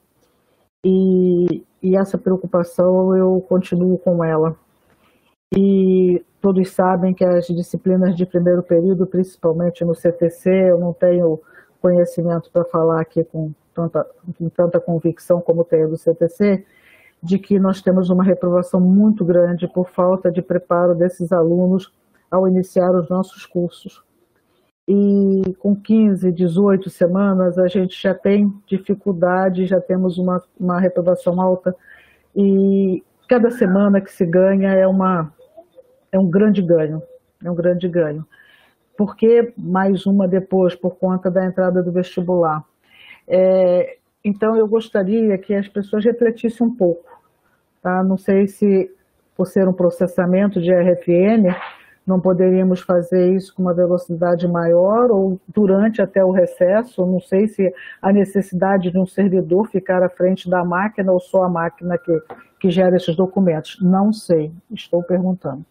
E, 0.85 1.65
e 1.83 1.97
essa 1.97 2.17
preocupação 2.19 3.17
eu 3.17 3.45
continuo 3.49 3.99
com 3.99 4.25
ela. 4.25 4.57
E 5.55 6.25
todos 6.41 6.71
sabem 6.71 7.13
que 7.13 7.25
as 7.25 7.47
disciplinas 7.47 8.17
de 8.17 8.25
primeiro 8.25 8.63
período, 8.63 9.07
principalmente 9.07 9.85
no 9.85 9.95
CTC, 9.95 10.49
eu 10.71 10.79
não 10.79 10.93
tenho 10.93 11.41
conhecimento 11.81 12.51
para 12.51 12.65
falar 12.65 13.01
aqui 13.01 13.25
com 13.25 13.53
tanta, 13.89 14.07
com 14.39 14.49
tanta 14.49 14.81
convicção 14.81 15.41
como 15.41 15.65
tenho 15.65 15.89
do 15.89 15.97
CTC, 15.97 16.65
de 17.23 17.39
que 17.39 17.59
nós 17.59 17.83
temos 17.83 18.11
uma 18.11 18.25
reprovação 18.25 18.81
muito 18.81 19.25
grande 19.25 19.69
por 19.69 19.89
falta 19.91 20.31
de 20.31 20.43
preparo 20.43 20.95
desses 20.95 21.33
alunos 21.33 21.93
ao 22.31 22.49
iniciar 22.49 22.91
os 22.95 23.09
nossos 23.09 23.45
cursos 23.47 24.03
e 24.93 25.55
com 25.61 25.77
15, 25.77 26.33
18 26.33 26.91
semanas 26.91 27.57
a 27.59 27.69
gente 27.69 28.01
já 28.03 28.13
tem 28.13 28.53
dificuldade, 28.67 29.65
já 29.65 29.81
temos 29.81 30.19
uma, 30.19 30.43
uma 30.59 30.81
reprovação 30.81 31.41
alta 31.41 31.77
e 32.35 33.01
cada 33.29 33.53
semana 33.53 34.01
que 34.01 34.11
se 34.11 34.27
ganha 34.27 34.73
é, 34.73 34.89
uma, 34.89 35.33
é 36.11 36.19
um 36.19 36.29
grande 36.29 36.61
ganho, 36.61 37.01
é 37.45 37.49
um 37.49 37.55
grande 37.55 37.87
ganho. 37.87 38.27
Por 38.97 39.15
que 39.15 39.53
mais 39.57 40.07
uma 40.07 40.27
depois, 40.27 40.75
por 40.75 40.97
conta 40.97 41.31
da 41.31 41.47
entrada 41.47 41.81
do 41.85 41.93
vestibular? 41.93 42.65
É, 43.33 43.99
então 44.25 44.57
eu 44.57 44.67
gostaria 44.67 45.39
que 45.39 45.55
as 45.55 45.69
pessoas 45.69 46.05
refletissem 46.05 46.67
um 46.67 46.75
pouco, 46.75 47.09
tá? 47.81 48.03
Não 48.03 48.19
sei 48.19 48.49
se 48.49 48.91
por 49.37 49.47
ser 49.47 49.69
um 49.69 49.73
processamento 49.73 50.61
de 50.61 50.71
RFN, 50.71 51.55
não 52.07 52.21
poderíamos 52.21 52.81
fazer 52.81 53.35
isso 53.35 53.55
com 53.55 53.63
uma 53.63 53.73
velocidade 53.73 54.47
maior 54.49 55.13
ou 55.13 55.41
durante 55.47 56.03
até 56.03 56.25
o 56.25 56.33
recesso, 56.33 57.07
não 57.07 57.21
sei 57.21 57.47
se 57.47 57.73
a 58.03 58.13
necessidade 58.13 58.91
de 58.91 58.99
um 58.99 59.07
servidor 59.07 59.69
ficar 59.69 60.03
à 60.03 60.09
frente 60.09 60.51
da 60.51 60.65
máquina 60.65 61.13
ou 61.13 61.21
só 61.21 61.45
a 61.45 61.49
máquina 61.49 61.97
que, 61.97 62.21
que 62.59 62.71
gera 62.71 62.97
esses 62.97 63.15
documentos, 63.15 63.79
não 63.81 64.13
sei, 64.13 64.53
estou 64.73 65.03
perguntando. 65.05 65.65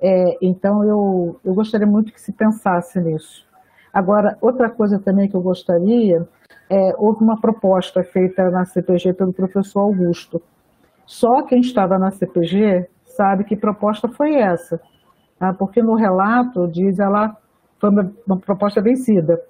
É, 0.00 0.36
então, 0.42 0.84
eu, 0.84 1.40
eu 1.44 1.54
gostaria 1.54 1.86
muito 1.86 2.12
que 2.12 2.20
se 2.20 2.32
pensasse 2.32 3.00
nisso. 3.00 3.46
Agora, 3.92 4.36
outra 4.42 4.68
coisa 4.68 4.98
também 4.98 5.28
que 5.28 5.34
eu 5.34 5.40
gostaria, 5.40 6.26
é, 6.68 6.94
houve 6.98 7.22
uma 7.22 7.40
proposta 7.40 8.02
feita 8.02 8.50
na 8.50 8.64
CPG 8.64 9.12
pelo 9.14 9.32
professor 9.32 9.80
Augusto. 9.80 10.42
Só 11.04 11.42
quem 11.42 11.60
estava 11.60 11.98
na 11.98 12.10
CPG 12.10 12.88
sabe 13.04 13.44
que 13.44 13.56
proposta 13.56 14.08
foi 14.08 14.34
essa 14.34 14.80
tá? 15.38 15.52
porque 15.52 15.82
no 15.82 15.94
relato 15.94 16.66
diz 16.68 16.98
ela 16.98 17.36
foi 17.78 17.90
uma, 17.90 18.12
uma, 18.26 18.36
proposta 18.38 18.80
vencida. 18.80 19.40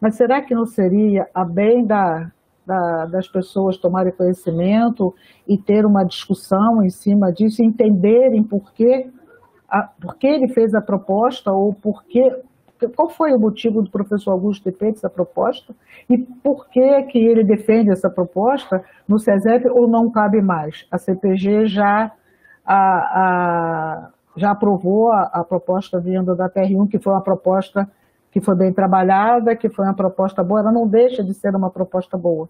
Mas 0.00 0.16
será 0.16 0.40
que 0.42 0.54
não 0.54 0.66
seria 0.66 1.28
a 1.34 1.44
bem 1.44 1.84
da, 1.84 2.30
da, 2.66 3.06
das 3.06 3.28
pessoas 3.28 3.76
tomarem 3.76 4.12
conhecimento 4.12 5.14
e 5.46 5.58
ter 5.58 5.84
uma 5.84 6.04
discussão 6.04 6.82
em 6.82 6.90
cima 6.90 7.32
disso, 7.32 7.62
entenderem 7.62 8.42
por 8.42 8.72
que, 8.72 9.10
a, 9.68 9.82
por 9.82 10.16
que 10.16 10.26
ele 10.26 10.48
fez 10.48 10.74
a 10.74 10.80
proposta 10.80 11.52
ou 11.52 11.72
por 11.72 12.04
que, 12.04 12.20
qual 12.88 13.08
foi 13.08 13.32
o 13.32 13.38
motivo 13.38 13.82
do 13.82 13.90
professor 13.90 14.32
Augusto 14.32 14.64
ter 14.64 14.76
feito 14.76 14.96
essa 14.96 15.10
proposta 15.10 15.74
e 16.08 16.18
por 16.18 16.68
que, 16.68 17.02
que 17.04 17.18
ele 17.18 17.44
defende 17.44 17.90
essa 17.90 18.10
proposta 18.10 18.84
no 19.06 19.18
SESEP 19.18 19.68
ou 19.68 19.86
não 19.88 20.10
cabe 20.10 20.40
mais? 20.40 20.86
A 20.90 20.98
CPG 20.98 21.66
já 21.66 22.12
a, 22.64 22.74
a, 22.74 24.10
já 24.36 24.50
aprovou 24.50 25.10
a, 25.10 25.22
a 25.22 25.44
proposta 25.44 25.98
vinda 26.00 26.34
da 26.34 26.48
TR1, 26.48 26.88
que 26.88 26.98
foi 26.98 27.12
uma 27.12 27.22
proposta 27.22 27.88
que 28.30 28.40
foi 28.40 28.54
bem 28.54 28.72
trabalhada, 28.72 29.54
que 29.54 29.68
foi 29.68 29.84
uma 29.84 29.94
proposta 29.94 30.42
boa, 30.42 30.60
ela 30.60 30.72
não 30.72 30.88
deixa 30.88 31.22
de 31.22 31.34
ser 31.34 31.54
uma 31.54 31.70
proposta 31.70 32.16
boa. 32.16 32.48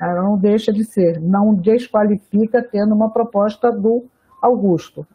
Ela 0.00 0.22
não 0.22 0.38
deixa 0.38 0.72
de 0.72 0.82
ser, 0.82 1.20
não 1.20 1.54
desqualifica 1.54 2.62
tendo 2.62 2.94
uma 2.94 3.10
proposta 3.10 3.70
do 3.70 4.06
Augusto. 4.40 5.06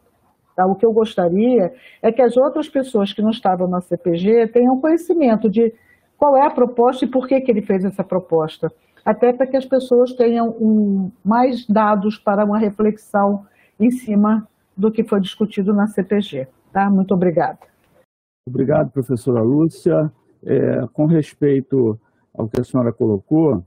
Tá? 0.56 0.66
O 0.66 0.76
que 0.76 0.86
eu 0.86 0.94
gostaria 0.94 1.74
é 2.02 2.12
que 2.12 2.22
as 2.22 2.38
outras 2.38 2.70
pessoas 2.70 3.12
que 3.12 3.22
não 3.22 3.30
estavam 3.30 3.68
na 3.68 3.82
CPG 3.82 4.48
tenham 4.48 4.80
conhecimento 4.80 5.50
de 5.50 5.74
qual 6.18 6.38
é 6.38 6.46
a 6.46 6.50
proposta 6.50 7.06
e 7.06 7.10
por 7.10 7.28
que, 7.28 7.42
que 7.42 7.52
ele 7.52 7.62
fez 7.62 7.84
essa 7.84 8.04
proposta. 8.04 8.72
Até 9.04 9.34
para 9.34 9.46
que 9.46 9.58
as 9.58 9.66
pessoas 9.66 10.14
tenham 10.14 10.50
um, 10.60 11.12
mais 11.24 11.68
dados 11.68 12.18
para 12.18 12.46
uma 12.46 12.58
reflexão 12.58 13.46
em 13.80 13.92
cima 13.92 14.48
do 14.76 14.92
que 14.92 15.04
foi 15.04 15.20
discutido 15.20 15.74
na 15.74 15.88
CPG. 15.88 16.48
Tá? 16.72 16.90
Muito 16.90 17.14
obrigada. 17.14 17.60
Obrigado, 18.48 18.92
professora 18.92 19.42
Lúcia. 19.42 20.12
É, 20.48 20.86
com 20.94 21.06
respeito 21.06 22.00
ao 22.38 22.48
que 22.48 22.62
a 22.62 22.64
senhora 22.64 22.94
colocou, 22.94 23.64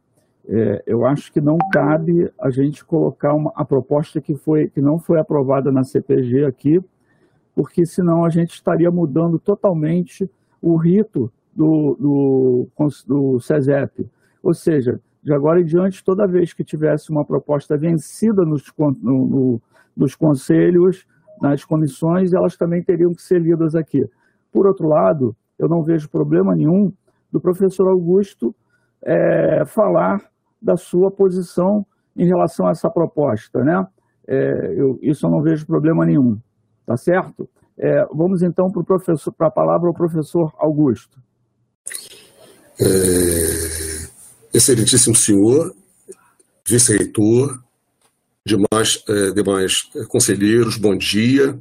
é, 0.48 0.82
eu 0.86 1.04
acho 1.04 1.30
que 1.30 1.42
não 1.42 1.58
cabe 1.70 2.32
a 2.40 2.48
gente 2.48 2.82
colocar 2.82 3.34
uma, 3.34 3.52
a 3.54 3.64
proposta 3.64 4.18
que, 4.18 4.34
foi, 4.34 4.68
que 4.68 4.80
não 4.80 4.98
foi 4.98 5.20
aprovada 5.20 5.70
na 5.70 5.84
CPG 5.84 6.46
aqui, 6.46 6.82
porque 7.54 7.84
senão 7.84 8.24
a 8.24 8.30
gente 8.30 8.54
estaria 8.54 8.90
mudando 8.90 9.38
totalmente 9.38 10.30
o 10.62 10.76
rito 10.76 11.30
do, 11.54 11.96
do, 12.00 12.68
do 13.06 13.40
CESEP. 13.40 14.08
Ou 14.42 14.54
seja, 14.54 15.00
de 15.22 15.34
agora 15.34 15.60
em 15.60 15.64
diante, 15.64 16.02
toda 16.02 16.26
vez 16.26 16.54
que 16.54 16.64
tivesse 16.64 17.10
uma 17.10 17.24
proposta 17.24 17.76
vencida 17.76 18.42
nos, 18.44 18.72
no, 18.78 19.26
no, 19.26 19.62
dos 19.94 20.14
conselhos 20.14 21.06
nas 21.42 21.62
comissões, 21.64 22.32
elas 22.32 22.56
também 22.56 22.82
teriam 22.82 23.12
que 23.12 23.22
ser 23.22 23.40
lidas 23.40 23.74
aqui. 23.74 24.08
Por 24.50 24.66
outro 24.66 24.88
lado, 24.88 25.36
eu 25.58 25.68
não 25.68 25.82
vejo 25.82 26.08
problema 26.08 26.54
nenhum 26.54 26.90
do 27.30 27.38
professor 27.38 27.88
Augusto 27.88 28.54
é, 29.02 29.64
falar 29.66 30.22
da 30.60 30.76
sua 30.76 31.10
posição 31.10 31.86
em 32.16 32.26
relação 32.26 32.66
a 32.66 32.70
essa 32.70 32.90
proposta, 32.90 33.62
né? 33.62 33.86
É, 34.26 34.74
eu, 34.76 34.98
isso 35.02 35.26
eu 35.26 35.30
não 35.30 35.42
vejo 35.42 35.66
problema 35.66 36.04
nenhum, 36.04 36.38
tá 36.84 36.96
certo? 36.96 37.48
É, 37.78 38.04
vamos 38.12 38.42
então 38.42 38.66
para 38.70 39.46
a 39.46 39.50
palavra 39.50 39.88
ao 39.88 39.94
professor 39.94 40.52
Augusto. 40.58 41.18
É, 42.80 44.08
excelentíssimo 44.52 45.14
senhor, 45.14 45.74
vice-reitor, 46.66 47.58
demais, 48.44 49.02
é, 49.08 49.30
demais 49.30 49.82
conselheiros, 50.08 50.76
bom 50.76 50.96
dia. 50.96 51.58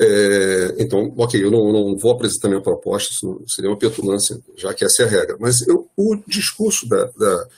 É, 0.00 0.76
então, 0.78 1.12
ok, 1.16 1.42
eu 1.42 1.50
não, 1.50 1.72
não, 1.72 1.96
vou 1.96 2.12
apresentar 2.12 2.48
minha 2.48 2.62
proposta, 2.62 3.12
isso 3.12 3.42
seria 3.48 3.70
uma 3.70 3.78
petulância, 3.78 4.38
já 4.56 4.72
que 4.72 4.84
essa 4.84 5.02
é 5.02 5.06
a 5.06 5.08
regra. 5.08 5.36
Mas 5.40 5.66
eu, 5.66 5.88
o 5.96 6.16
discurso 6.26 6.88
da, 6.88 7.04
da, 7.04 7.48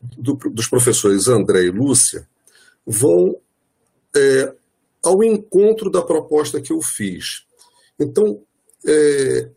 do, 0.00 0.34
dos 0.34 0.66
professores 0.66 1.28
André 1.28 1.64
e 1.64 1.70
Lúcia 1.70 2.28
vão 2.86 3.40
é, 4.14 4.54
ao 5.02 5.22
encontro 5.22 5.90
da 5.90 6.02
proposta 6.02 6.60
que 6.60 6.72
eu 6.72 6.80
fiz. 6.80 7.44
Então, 7.98 8.42
é, 8.86 9.50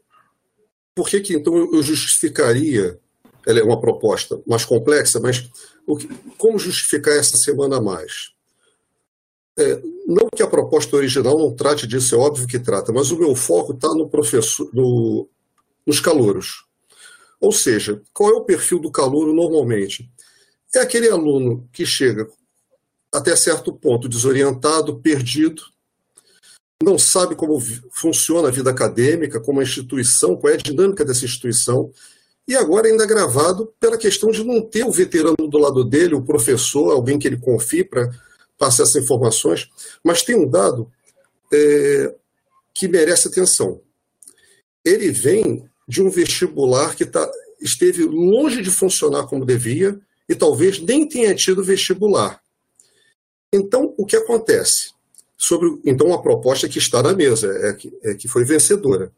por 0.96 1.08
que, 1.08 1.22
que 1.22 1.34
então 1.34 1.56
eu 1.56 1.82
justificaria? 1.84 3.00
Ela 3.48 3.60
é 3.60 3.64
uma 3.64 3.80
proposta 3.80 4.42
mais 4.46 4.66
complexa, 4.66 5.20
mas 5.20 5.50
que, 5.98 6.08
como 6.38 6.60
justificar 6.60 7.16
essa 7.16 7.38
semana 7.38 7.78
a 7.78 7.82
mais? 7.82 8.34
É, 9.58 9.82
não 10.08 10.28
que 10.36 10.44
a 10.44 10.48
proposta 10.48 10.96
original 10.96 11.38
não 11.38 11.56
trate 11.56 11.88
disso, 11.88 12.16
é 12.16 12.18
óbvio 12.18 12.48
que 12.48 12.60
trata, 12.60 12.94
mas 12.94 13.12
o 13.12 13.18
meu 13.18 13.36
foco 13.36 13.74
está 13.74 13.90
no 13.90 14.10
professor, 14.10 14.70
no, 14.74 15.28
nos 15.86 16.00
calouros. 16.00 16.66
Ou 17.42 17.52
seja, 17.52 18.02
qual 18.14 18.30
é 18.30 18.34
o 18.34 18.44
perfil 18.44 18.80
do 18.80 18.92
calouro 18.92 19.34
normalmente? 19.34 20.10
É 20.74 20.80
aquele 20.80 21.10
aluno 21.10 21.68
que 21.72 21.86
chega 21.86 22.28
até 23.14 23.36
certo 23.36 23.74
ponto 23.74 24.08
desorientado, 24.08 25.00
perdido, 25.00 25.64
não 26.82 26.98
sabe 26.98 27.36
como 27.36 27.60
funciona 27.92 28.48
a 28.48 28.52
vida 28.52 28.70
acadêmica, 28.70 29.40
como 29.40 29.60
a 29.60 29.64
instituição, 29.64 30.36
qual 30.36 30.54
é 30.54 30.56
a 30.56 30.60
dinâmica 30.60 31.04
dessa 31.04 31.26
instituição, 31.26 31.92
e 32.48 32.56
agora 32.56 32.88
ainda 32.88 33.06
gravado 33.06 33.74
pela 33.80 33.98
questão 33.98 34.32
de 34.32 34.44
não 34.44 34.62
ter 34.62 34.84
o 34.84 34.92
veterano 34.92 35.36
do 35.48 35.58
lado 35.58 35.84
dele, 35.84 36.16
o 36.16 36.24
professor, 36.24 36.92
alguém 36.92 37.20
que 37.20 37.28
ele 37.28 37.38
confie 37.38 37.84
para 37.84 38.10
passar 38.58 38.84
essas 38.84 39.04
informações. 39.04 39.70
Mas 40.04 40.24
tem 40.24 40.36
um 40.36 40.50
dado 40.50 40.92
é, 41.54 42.16
que 42.74 42.88
merece 42.88 43.28
atenção. 43.28 43.82
Ele 44.84 45.12
vem 45.12 45.70
de 45.88 46.02
um 46.02 46.10
vestibular 46.10 46.96
que 46.96 47.06
tá, 47.06 47.30
esteve 47.62 48.04
longe 48.04 48.64
de 48.64 48.72
funcionar 48.72 49.28
como 49.28 49.46
devia 49.46 50.00
e 50.30 50.36
talvez 50.36 50.80
nem 50.80 51.08
tenha 51.08 51.34
tido 51.34 51.64
vestibular. 51.64 52.40
Então, 53.52 53.96
o 53.98 54.06
que 54.06 54.16
acontece? 54.16 54.92
Sobre, 55.36 55.80
então, 55.84 56.14
a 56.14 56.22
proposta 56.22 56.70
que 56.70 56.78
está 56.78 57.02
na 57.02 57.14
mesa, 57.14 57.52
é 57.64 57.74
que, 57.74 57.92
é 58.04 58.14
que 58.14 58.28
foi 58.28 58.46
vencedora. 58.46 59.12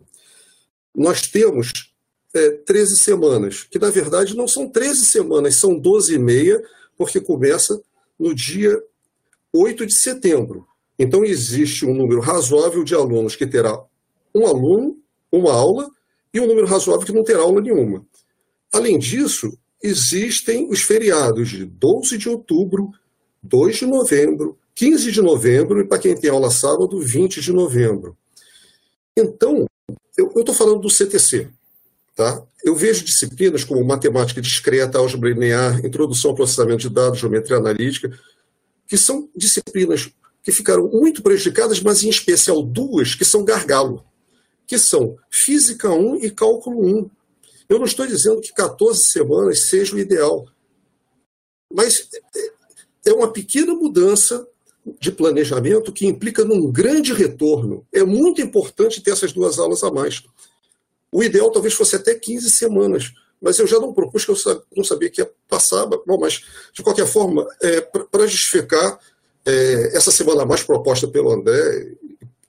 Nós 0.95 1.27
temos 1.27 1.91
é, 2.33 2.51
13 2.51 2.97
semanas, 2.97 3.63
que 3.63 3.77
na 3.77 3.89
verdade 3.89 4.35
não 4.37 4.47
são 4.47 4.69
13 4.69 5.05
semanas, 5.05 5.59
são 5.59 5.77
12 5.77 6.15
e 6.15 6.19
meia, 6.19 6.63
porque 6.97 7.19
começa 7.19 7.81
no 8.17 8.33
dia 8.33 8.81
8 9.51 9.85
de 9.85 9.93
setembro. 9.93 10.65
Então, 10.97 11.25
existe 11.25 11.85
um 11.85 11.93
número 11.93 12.21
razoável 12.21 12.83
de 12.85 12.95
alunos 12.95 13.35
que 13.35 13.45
terá 13.45 13.83
um 14.33 14.45
aluno, 14.47 14.97
uma 15.29 15.51
aula, 15.51 15.89
e 16.33 16.39
um 16.39 16.47
número 16.47 16.67
razoável 16.67 17.05
que 17.05 17.11
não 17.11 17.23
terá 17.23 17.41
aula 17.41 17.59
nenhuma. 17.59 18.05
Além 18.71 18.97
disso, 18.97 19.57
existem 19.83 20.69
os 20.69 20.81
feriados 20.81 21.49
de 21.49 21.65
12 21.65 22.17
de 22.17 22.29
outubro, 22.29 22.91
2 23.43 23.77
de 23.77 23.85
novembro, 23.85 24.57
15 24.75 25.11
de 25.11 25.21
novembro 25.21 25.81
e, 25.81 25.87
para 25.87 25.99
quem 25.99 26.15
tem 26.15 26.29
aula 26.29 26.49
sábado, 26.49 26.99
20 26.99 27.41
de 27.41 27.51
novembro. 27.51 28.17
Então, 29.17 29.65
eu 30.17 30.31
estou 30.35 30.55
falando 30.55 30.81
do 30.81 30.89
CTC. 30.89 31.49
Tá? 32.15 32.43
Eu 32.63 32.75
vejo 32.75 33.03
disciplinas 33.03 33.63
como 33.63 33.83
matemática 33.83 34.41
discreta, 34.41 34.97
álgebra 34.97 35.29
linear, 35.29 35.85
introdução 35.85 36.31
ao 36.31 36.35
processamento 36.35 36.81
de 36.81 36.89
dados, 36.89 37.19
geometria 37.19 37.57
analítica, 37.57 38.11
que 38.87 38.97
são 38.97 39.29
disciplinas 39.35 40.11
que 40.43 40.51
ficaram 40.51 40.87
muito 40.89 41.21
prejudicadas, 41.21 41.79
mas 41.81 42.03
em 42.03 42.09
especial 42.09 42.61
duas 42.61 43.15
que 43.15 43.23
são 43.23 43.45
gargalo, 43.45 44.03
que 44.67 44.77
são 44.77 45.17
Física 45.29 45.89
1 45.89 46.17
e 46.17 46.31
Cálculo 46.31 46.85
1. 46.85 47.09
Eu 47.71 47.79
não 47.79 47.85
estou 47.85 48.05
dizendo 48.05 48.41
que 48.41 48.51
14 48.51 49.01
semanas 49.05 49.69
seja 49.69 49.95
o 49.95 49.99
ideal, 49.99 50.45
mas 51.73 52.09
é 53.05 53.13
uma 53.13 53.31
pequena 53.31 53.73
mudança 53.73 54.45
de 54.99 55.09
planejamento 55.09 55.93
que 55.93 56.05
implica 56.05 56.43
num 56.43 56.69
grande 56.69 57.13
retorno. 57.13 57.87
É 57.93 58.03
muito 58.03 58.41
importante 58.41 58.99
ter 58.99 59.11
essas 59.11 59.31
duas 59.31 59.57
aulas 59.57 59.85
a 59.85 59.89
mais. 59.89 60.21
O 61.09 61.23
ideal 61.23 61.49
talvez 61.49 61.73
fosse 61.73 61.95
até 61.95 62.13
15 62.13 62.49
semanas, 62.49 63.13
mas 63.41 63.57
eu 63.57 63.65
já 63.65 63.79
não 63.79 63.93
propus, 63.93 64.25
que 64.25 64.31
eu 64.31 64.63
não 64.75 64.83
sabia 64.83 65.09
que 65.09 65.21
ia 65.21 65.31
passar. 65.47 65.85
Bom, 65.85 66.19
mas, 66.19 66.43
de 66.73 66.83
qualquer 66.83 67.07
forma, 67.07 67.47
é, 67.61 67.79
para 67.79 68.27
justificar 68.27 68.99
é, 69.45 69.95
essa 69.95 70.11
semana 70.11 70.41
a 70.41 70.45
mais 70.45 70.61
proposta 70.61 71.07
pelo 71.07 71.31
André 71.31 71.95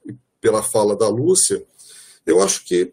e 0.05 0.17
pela 0.41 0.65
fala 0.65 0.97
da 0.97 1.09
Lúcia, 1.09 1.65
eu 2.27 2.43
acho 2.43 2.65
que 2.65 2.93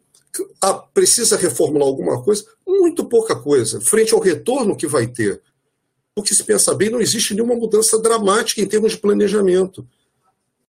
precisa 0.94 1.38
reformular 1.38 1.88
alguma 1.88 2.24
coisa, 2.24 2.46
muito 2.68 3.06
pouca 3.06 3.36
coisa, 3.36 3.82
frente 3.82 4.14
ao 4.14 4.20
retorno 4.20 4.76
que 4.76 4.88
vai 4.88 5.08
ter 5.08 5.42
porque 6.20 6.36
se 6.36 6.44
pensa 6.44 6.76
bem, 6.76 6.90
não 6.90 7.00
existe 7.00 7.34
nenhuma 7.34 7.56
mudança 7.56 7.98
dramática 7.98 8.60
em 8.60 8.68
termos 8.68 8.92
de 8.92 8.98
planejamento. 8.98 9.88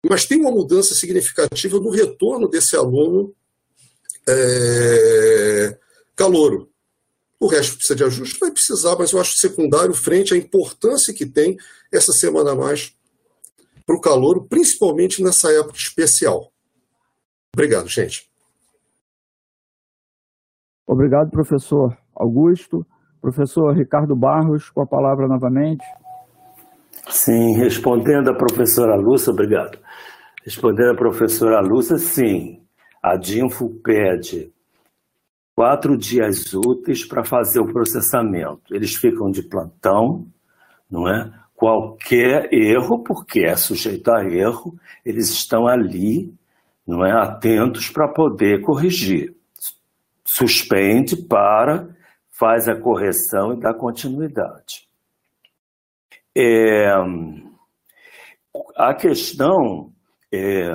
Mas 0.09 0.25
tem 0.25 0.41
uma 0.41 0.51
mudança 0.51 0.95
significativa 0.95 1.79
no 1.81 1.91
retorno 1.91 2.49
desse 2.49 2.77
aluno 2.77 3.35
é, 4.29 5.77
calouro. 6.15 6.71
O 7.39 7.49
resto 7.49 7.75
precisa 7.75 7.97
de 7.97 8.05
ajuste? 8.05 8.39
Vai 8.39 8.53
precisar, 8.53 8.97
mas 8.97 9.11
eu 9.11 9.21
acho 9.21 9.39
secundário 9.39 9.93
frente 9.93 10.35
à 10.35 10.37
importância 10.37 11.13
que 11.13 11.27
tem 11.27 11.59
essa 11.91 12.13
semana 12.13 12.53
a 12.53 12.55
mais 12.55 12.93
para 13.85 13.97
o 13.97 14.01
calouro, 14.01 14.45
principalmente 14.45 15.21
nessa 15.21 15.51
época 15.51 15.77
especial. 15.77 16.53
Obrigado, 17.53 17.89
gente. 17.89 18.30
Obrigado, 20.91 21.31
professor 21.31 21.97
Augusto. 22.17 22.85
Professor 23.23 23.73
Ricardo 23.77 24.17
Barros, 24.17 24.71
com 24.71 24.83
a 24.83 24.87
palavra 24.87 25.29
novamente. 25.29 25.85
Sim, 27.09 27.55
respondendo 27.55 28.31
à 28.31 28.35
professora 28.35 28.97
Lúcia, 28.97 29.31
obrigado. 29.31 29.79
Respondendo 30.45 30.91
à 30.91 30.97
professora 30.97 31.61
Lúcia, 31.61 31.97
sim, 31.97 32.61
a 33.01 33.17
DINFO 33.17 33.71
pede 33.85 34.53
quatro 35.55 35.97
dias 35.97 36.53
úteis 36.55 37.07
para 37.07 37.23
fazer 37.23 37.61
o 37.61 37.73
processamento. 37.73 38.75
Eles 38.75 38.97
ficam 38.97 39.31
de 39.31 39.43
plantão, 39.43 40.27
não 40.91 41.09
é? 41.09 41.31
Qualquer 41.55 42.53
erro, 42.53 43.05
porque 43.05 43.45
é 43.45 43.55
sujeito 43.55 44.11
a 44.11 44.25
erro, 44.25 44.75
eles 45.07 45.29
estão 45.29 45.69
ali, 45.69 46.35
não 46.85 47.07
é? 47.07 47.13
Atentos 47.13 47.91
para 47.91 48.09
poder 48.09 48.63
corrigir. 48.63 49.39
Suspende 50.33 51.17
para 51.17 51.89
faz 52.39 52.69
a 52.69 52.81
correção 52.81 53.53
e 53.53 53.61
dá 53.61 53.75
continuidade. 53.75 54.89
É, 56.35 56.87
a 58.77 58.95
questão 58.95 59.93
é, 60.33 60.71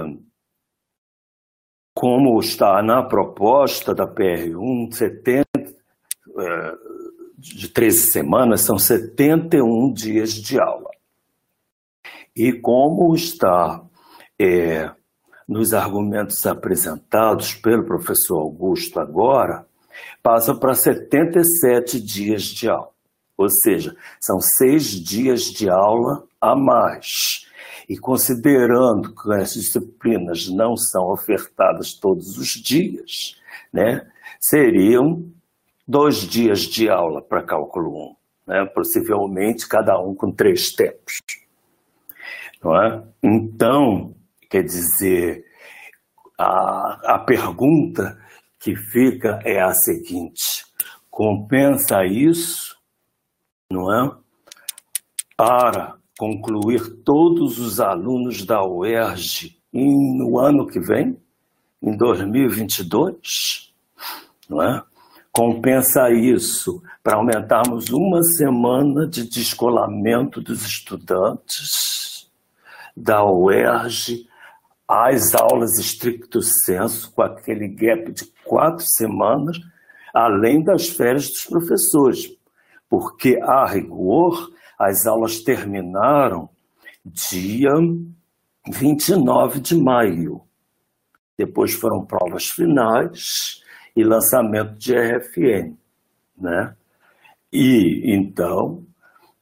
como 1.94 2.38
está 2.42 2.84
na 2.84 3.02
proposta 3.02 3.96
da 3.96 4.06
PR1, 4.06 4.94
70, 4.94 5.48
é, 5.58 6.76
de 7.38 7.70
13 7.70 8.12
semanas, 8.12 8.62
são 8.62 8.78
71 8.78 9.94
dias 9.94 10.34
de 10.34 10.60
aula. 10.60 10.92
E 12.36 12.52
como 12.52 13.16
está 13.16 13.82
é, 14.38 14.92
nos 15.48 15.74
argumentos 15.74 16.46
apresentados 16.46 17.54
pelo 17.54 17.86
professor 17.86 18.40
Augusto 18.40 19.00
agora, 19.00 19.66
passa 20.22 20.56
para 20.56 20.74
77 20.74 22.00
dias 22.00 22.44
de 22.44 22.70
aula. 22.70 22.90
Ou 23.38 23.50
seja, 23.50 23.96
são 24.20 24.40
seis 24.40 24.92
dias 24.92 25.44
de 25.44 25.70
aula 25.70 26.24
a 26.40 26.56
mais. 26.56 27.46
E 27.88 27.98
considerando 27.98 29.14
que 29.14 29.34
as 29.34 29.54
disciplinas 29.54 30.48
não 30.50 30.76
são 30.76 31.12
ofertadas 31.12 31.94
todos 31.94 32.38
os 32.38 32.50
dias, 32.50 33.40
né, 33.72 34.02
seriam 34.40 35.26
dois 35.88 36.18
dias 36.18 36.62
de 36.62 36.90
aula 36.90 37.22
para 37.22 37.44
cálculo 37.44 38.16
1, 38.48 38.54
né, 38.54 38.66
possivelmente 38.74 39.68
cada 39.68 40.00
um 40.00 40.16
com 40.16 40.32
três 40.32 40.72
tempos. 40.72 41.22
Não 42.64 42.76
é? 42.82 43.04
Então, 43.22 44.16
quer 44.50 44.64
dizer, 44.64 45.46
a, 46.38 47.16
a 47.16 47.20
pergunta 47.20 48.18
que 48.60 48.76
fica 48.76 49.40
é 49.44 49.62
a 49.62 49.74
seguinte: 49.74 50.66
compensa 51.10 52.06
isso, 52.06 52.76
não 53.72 53.92
é? 53.92 54.12
Para 55.38 55.96
concluir 56.18 57.04
todos 57.04 57.60
os 57.60 57.80
alunos 57.80 58.46
da 58.46 58.64
UERJ 58.66 59.58
no 59.74 60.40
ano 60.40 60.66
que 60.66 60.80
vem, 60.80 61.18
em 61.82 61.98
2022, 61.98 63.74
não 64.50 64.62
é? 64.62 64.84
Compensa 65.32 66.10
isso 66.10 66.82
para 67.04 67.18
aumentarmos 67.18 67.90
uma 67.90 68.24
semana 68.24 69.06
de 69.06 69.28
descolamento 69.28 70.42
dos 70.42 70.66
estudantes 70.66 72.32
da 72.96 73.24
UERJ 73.26 74.28
às 74.88 75.34
aulas 75.34 75.80
estricto 75.80 76.42
senso, 76.42 77.12
com 77.12 77.22
aquele 77.22 77.68
gap 77.68 78.12
de 78.12 78.26
quatro 78.44 78.86
semanas, 78.86 79.58
além 80.14 80.64
das 80.64 80.88
férias 80.88 81.28
dos 81.30 81.46
professores, 81.46 82.32
porque, 82.90 83.38
a 83.42 83.66
rigor, 83.66 84.52
as 84.78 85.06
aulas 85.06 85.40
terminaram 85.40 86.50
dia 87.04 87.72
29 88.68 89.60
de 89.60 89.76
maio. 89.76 90.42
Depois 91.38 91.74
foram 91.74 92.06
provas 92.06 92.50
finais 92.50 93.62
e 93.96 94.04
lançamento 94.04 94.76
de 94.78 94.94
RFN, 94.94 95.76
né? 96.38 96.76
E 97.52 98.14
então, 98.14 98.84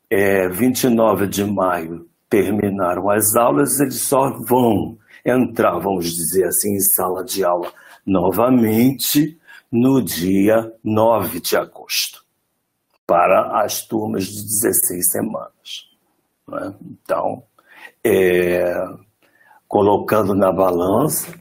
é, 0.09 0.47
29 0.47 1.27
de 1.27 1.43
maio 1.43 2.07
terminaram 2.29 3.09
as 3.09 3.35
aulas, 3.35 3.79
eles 3.79 4.01
só 4.01 4.29
vão 4.29 4.97
entrar, 5.25 5.79
vamos 5.79 6.11
dizer 6.13 6.45
assim, 6.47 6.75
em 6.75 6.79
sala 6.79 7.23
de 7.23 7.43
aula 7.43 7.71
novamente 8.05 9.39
no 9.71 10.01
dia 10.01 10.71
9 10.83 11.39
de 11.39 11.55
agosto, 11.55 12.23
para 13.07 13.63
as 13.63 13.81
turmas 13.85 14.25
de 14.25 14.43
16 14.43 15.09
semanas. 15.09 15.89
Né? 16.47 16.75
Então, 16.81 17.43
é, 18.03 18.75
colocando 19.67 20.35
na 20.35 20.51
balança, 20.51 21.33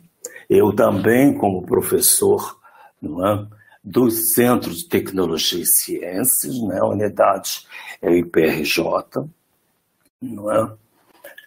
eu 0.49 0.75
também, 0.75 1.37
como 1.37 1.67
professor 1.67 2.59
não 3.01 3.27
é, 3.27 3.47
do 3.83 4.11
Centro 4.11 4.73
de 4.73 4.89
Tecnologia 4.89 5.61
e 5.61 5.67
Ciências, 5.67 6.61
né, 6.63 6.81
unidade 6.83 7.67
é 8.01 8.17
IPRJ, 8.17 8.81
não 10.21 10.53
é? 10.53 10.73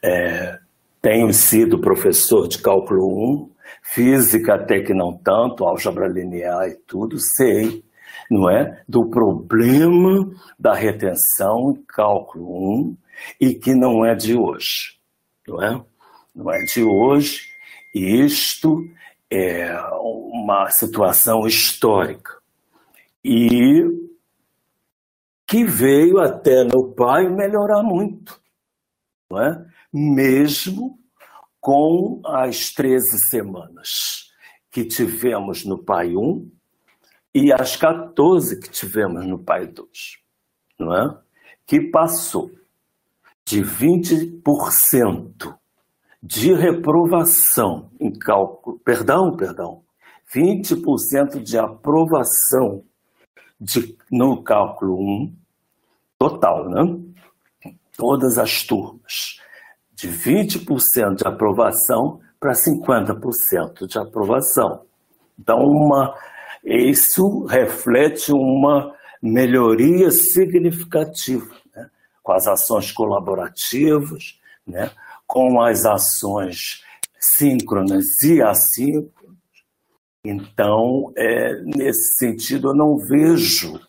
é 0.03 0.59
tenho 1.05 1.31
sido 1.31 1.79
professor 1.79 2.47
de 2.47 2.57
cálculo 2.57 3.43
1, 3.43 3.51
física 3.83 4.55
até 4.55 4.79
que 4.81 4.91
não 4.91 5.15
tanto, 5.15 5.63
álgebra 5.63 6.07
linear 6.07 6.67
e 6.67 6.73
tudo, 6.73 7.19
sei, 7.19 7.85
não 8.27 8.49
é? 8.49 8.83
Do 8.89 9.07
problema 9.07 10.31
da 10.57 10.73
retenção 10.73 11.75
em 11.77 11.83
cálculo 11.85 12.87
1 12.89 12.97
e 13.39 13.53
que 13.53 13.75
não 13.75 14.03
é 14.03 14.15
de 14.15 14.35
hoje, 14.35 14.99
não 15.47 15.61
é? 15.61 15.85
Não 16.33 16.51
é 16.51 16.63
de 16.63 16.83
hoje, 16.83 17.49
isto 17.93 18.83
é 19.29 19.79
uma 19.91 20.71
situação 20.71 21.45
histórica 21.45 22.31
e 23.23 23.83
que 25.45 25.63
veio 25.63 26.17
até 26.17 26.63
no 26.63 26.95
pai 26.95 27.29
melhorar 27.29 27.83
muito, 27.83 28.41
não 29.29 29.39
é? 29.39 29.74
Mesmo 29.97 30.99
com 31.61 32.21
as 32.25 32.71
13 32.71 33.17
semanas 33.29 34.29
que 34.69 34.83
tivemos 34.83 35.63
no 35.63 35.81
Pai 35.81 36.13
1 36.17 36.51
e 37.33 37.53
as 37.53 37.77
14 37.77 38.59
que 38.59 38.69
tivemos 38.69 39.25
no 39.25 39.39
Pai 39.39 39.65
2, 39.65 39.89
não 40.77 40.93
é? 40.93 41.17
Que 41.65 41.79
passou 41.79 42.51
de 43.45 43.61
20% 43.61 45.57
de 46.21 46.53
reprovação 46.53 47.89
em 47.97 48.11
cálculo, 48.11 48.77
perdão, 48.79 49.37
perdão, 49.37 49.81
20% 50.35 51.41
de 51.41 51.57
aprovação 51.57 52.83
de, 53.61 53.97
no 54.11 54.43
cálculo 54.43 54.99
1 54.99 55.33
total, 56.19 56.69
né? 56.69 56.99
Todas 57.95 58.37
as 58.37 58.63
turmas 58.63 59.39
de 59.95 60.09
20% 60.09 61.15
de 61.15 61.27
aprovação 61.27 62.19
para 62.39 62.51
50% 62.51 63.87
de 63.87 63.97
aprovação. 63.97 64.85
Então, 65.39 65.57
uma, 65.59 66.13
isso 66.63 67.45
reflete 67.45 68.31
uma 68.31 68.93
melhoria 69.21 70.11
significativa 70.11 71.49
né? 71.75 71.89
com 72.21 72.33
as 72.33 72.45
ações 72.45 72.91
colaborativas, 72.91 74.39
né? 74.67 74.91
com 75.25 75.61
as 75.61 75.85
ações 75.85 76.83
síncronas 77.19 78.05
e 78.23 78.41
assíncronas. 78.41 79.15
Então, 80.23 81.13
é, 81.15 81.61
nesse 81.63 82.17
sentido, 82.17 82.69
eu 82.69 82.75
não 82.75 82.97
vejo 82.97 83.79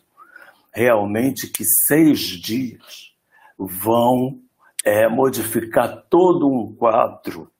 realmente 0.71 1.47
que 1.47 1.63
seis 1.65 2.19
dias 2.19 3.11
vão 3.57 4.39
é, 4.87 5.05
modificar 5.09 6.05
todo 6.09 6.47
um 6.47 6.73
quadro, 6.73 7.51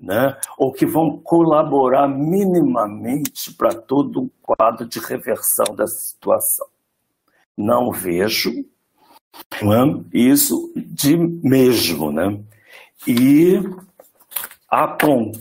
né? 0.00 0.34
ou 0.56 0.72
que 0.72 0.86
vão 0.86 1.18
colaborar 1.18 2.08
minimamente 2.08 3.52
para 3.52 3.74
todo 3.74 4.22
um 4.22 4.30
quadro 4.40 4.88
de 4.88 4.98
reversão 4.98 5.76
dessa 5.76 6.06
situação. 6.06 6.66
Não 7.54 7.92
vejo 7.92 8.50
né? 9.60 10.04
isso 10.10 10.72
de 10.74 11.14
mesmo. 11.18 12.10
Né? 12.10 12.42
E 13.06 13.60
a 14.66 14.88
ponto 14.88 15.38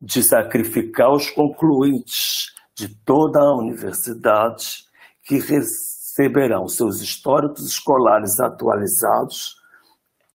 de 0.00 0.22
sacrificar 0.22 1.12
os 1.12 1.28
concluintes 1.28 2.54
de 2.72 2.88
toda 3.04 3.40
a 3.40 3.56
universidade 3.56 4.84
que 5.24 5.40
receberão 5.40 6.68
seus 6.68 7.00
históricos 7.00 7.66
escolares 7.66 8.38
atualizados 8.38 9.60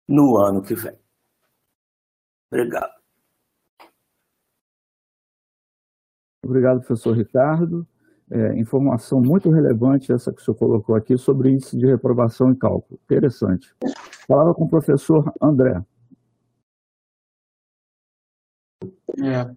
no 0.09 0.37
ano 0.37 0.63
que 0.63 0.75
vem. 0.75 0.99
Obrigado. 2.51 3.03
Obrigado, 6.45 6.81
professor 6.81 7.17
Ricardo. 7.17 7.87
É, 8.31 8.59
informação 8.59 9.21
muito 9.21 9.51
relevante 9.51 10.11
essa 10.13 10.33
que 10.33 10.41
o 10.41 10.45
senhor 10.45 10.57
colocou 10.57 10.95
aqui 10.95 11.17
sobre 11.19 11.51
índice 11.51 11.77
de 11.77 11.87
reprovação 11.87 12.51
em 12.51 12.55
cálculo. 12.55 12.99
Interessante. 13.05 13.75
Falava 14.27 14.55
com 14.55 14.65
o 14.65 14.71
professor 14.71 15.33
André. 15.41 15.83
É. 19.23 19.55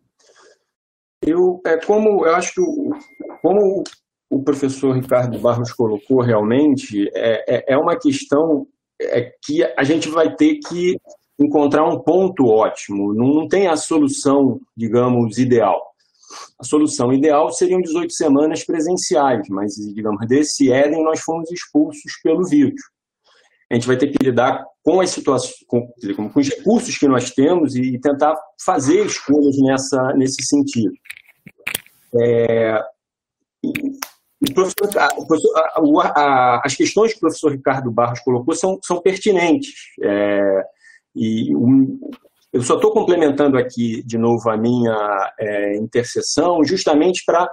Eu, 1.21 1.61
é 1.65 1.77
como 1.83 2.25
eu 2.25 2.35
acho 2.35 2.53
que 2.53 2.61
o, 2.61 2.89
como 3.41 3.83
o 4.29 4.43
professor 4.43 4.93
Ricardo 4.93 5.39
Barros 5.39 5.71
colocou 5.71 6.21
realmente 6.21 7.09
é, 7.15 7.55
é, 7.55 7.73
é 7.73 7.77
uma 7.77 7.97
questão 7.97 8.67
é 9.01 9.31
que 9.43 9.63
a 9.77 9.83
gente 9.83 10.09
vai 10.09 10.35
ter 10.35 10.59
que 10.59 10.97
encontrar 11.39 11.85
um 11.85 11.99
ponto 11.99 12.47
ótimo. 12.47 13.13
Não 13.13 13.47
tem 13.47 13.67
a 13.67 13.75
solução, 13.75 14.59
digamos, 14.75 15.37
ideal. 15.37 15.81
A 16.59 16.63
solução 16.63 17.13
ideal 17.13 17.51
seriam 17.51 17.81
18 17.81 18.11
semanas 18.13 18.63
presenciais, 18.63 19.47
mas, 19.49 19.75
digamos, 19.75 20.25
desse 20.27 20.71
Éden 20.71 21.03
nós 21.03 21.19
fomos 21.21 21.51
expulsos 21.51 22.13
pelo 22.23 22.45
vírus. 22.47 22.81
A 23.69 23.75
gente 23.75 23.87
vai 23.87 23.97
ter 23.97 24.07
que 24.07 24.23
lidar 24.23 24.63
com 24.83 25.01
as 25.01 25.09
situações, 25.09 25.55
com, 25.67 25.87
com 26.31 26.39
os 26.39 26.49
recursos 26.49 26.97
que 26.97 27.07
nós 27.07 27.31
temos 27.31 27.75
e 27.75 27.99
tentar 27.99 28.35
fazer 28.63 29.05
escolhas 29.05 29.57
nessa, 29.57 30.13
nesse 30.13 30.43
sentido. 30.43 30.93
É, 32.21 32.81
professor, 34.53 34.97
a, 34.97 35.07
professor, 35.25 35.57
a, 35.57 36.19
a, 36.19 36.61
as 36.63 36.75
questões 36.75 37.11
que 37.11 37.17
o 37.17 37.21
professor 37.21 37.51
Ricardo 37.51 37.91
Barros 37.91 38.19
colocou 38.19 38.53
são, 38.53 38.79
são 38.83 39.01
pertinentes. 39.01 39.73
É, 40.03 40.63
e 41.15 41.55
um, 41.55 41.99
eu 42.51 42.61
só 42.61 42.75
estou 42.75 42.91
complementando 42.91 43.57
aqui 43.57 44.03
de 44.03 44.17
novo 44.17 44.49
a 44.49 44.57
minha 44.57 45.33
é, 45.39 45.75
interseção, 45.77 46.63
justamente 46.63 47.23
para 47.25 47.49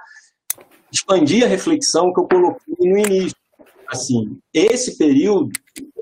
expandir 0.92 1.44
a 1.44 1.48
reflexão 1.48 2.12
que 2.12 2.20
eu 2.20 2.28
coloquei 2.28 2.74
no 2.78 2.98
início. 2.98 3.36
Assim, 3.88 4.38
esse 4.54 4.96
período, 4.96 5.50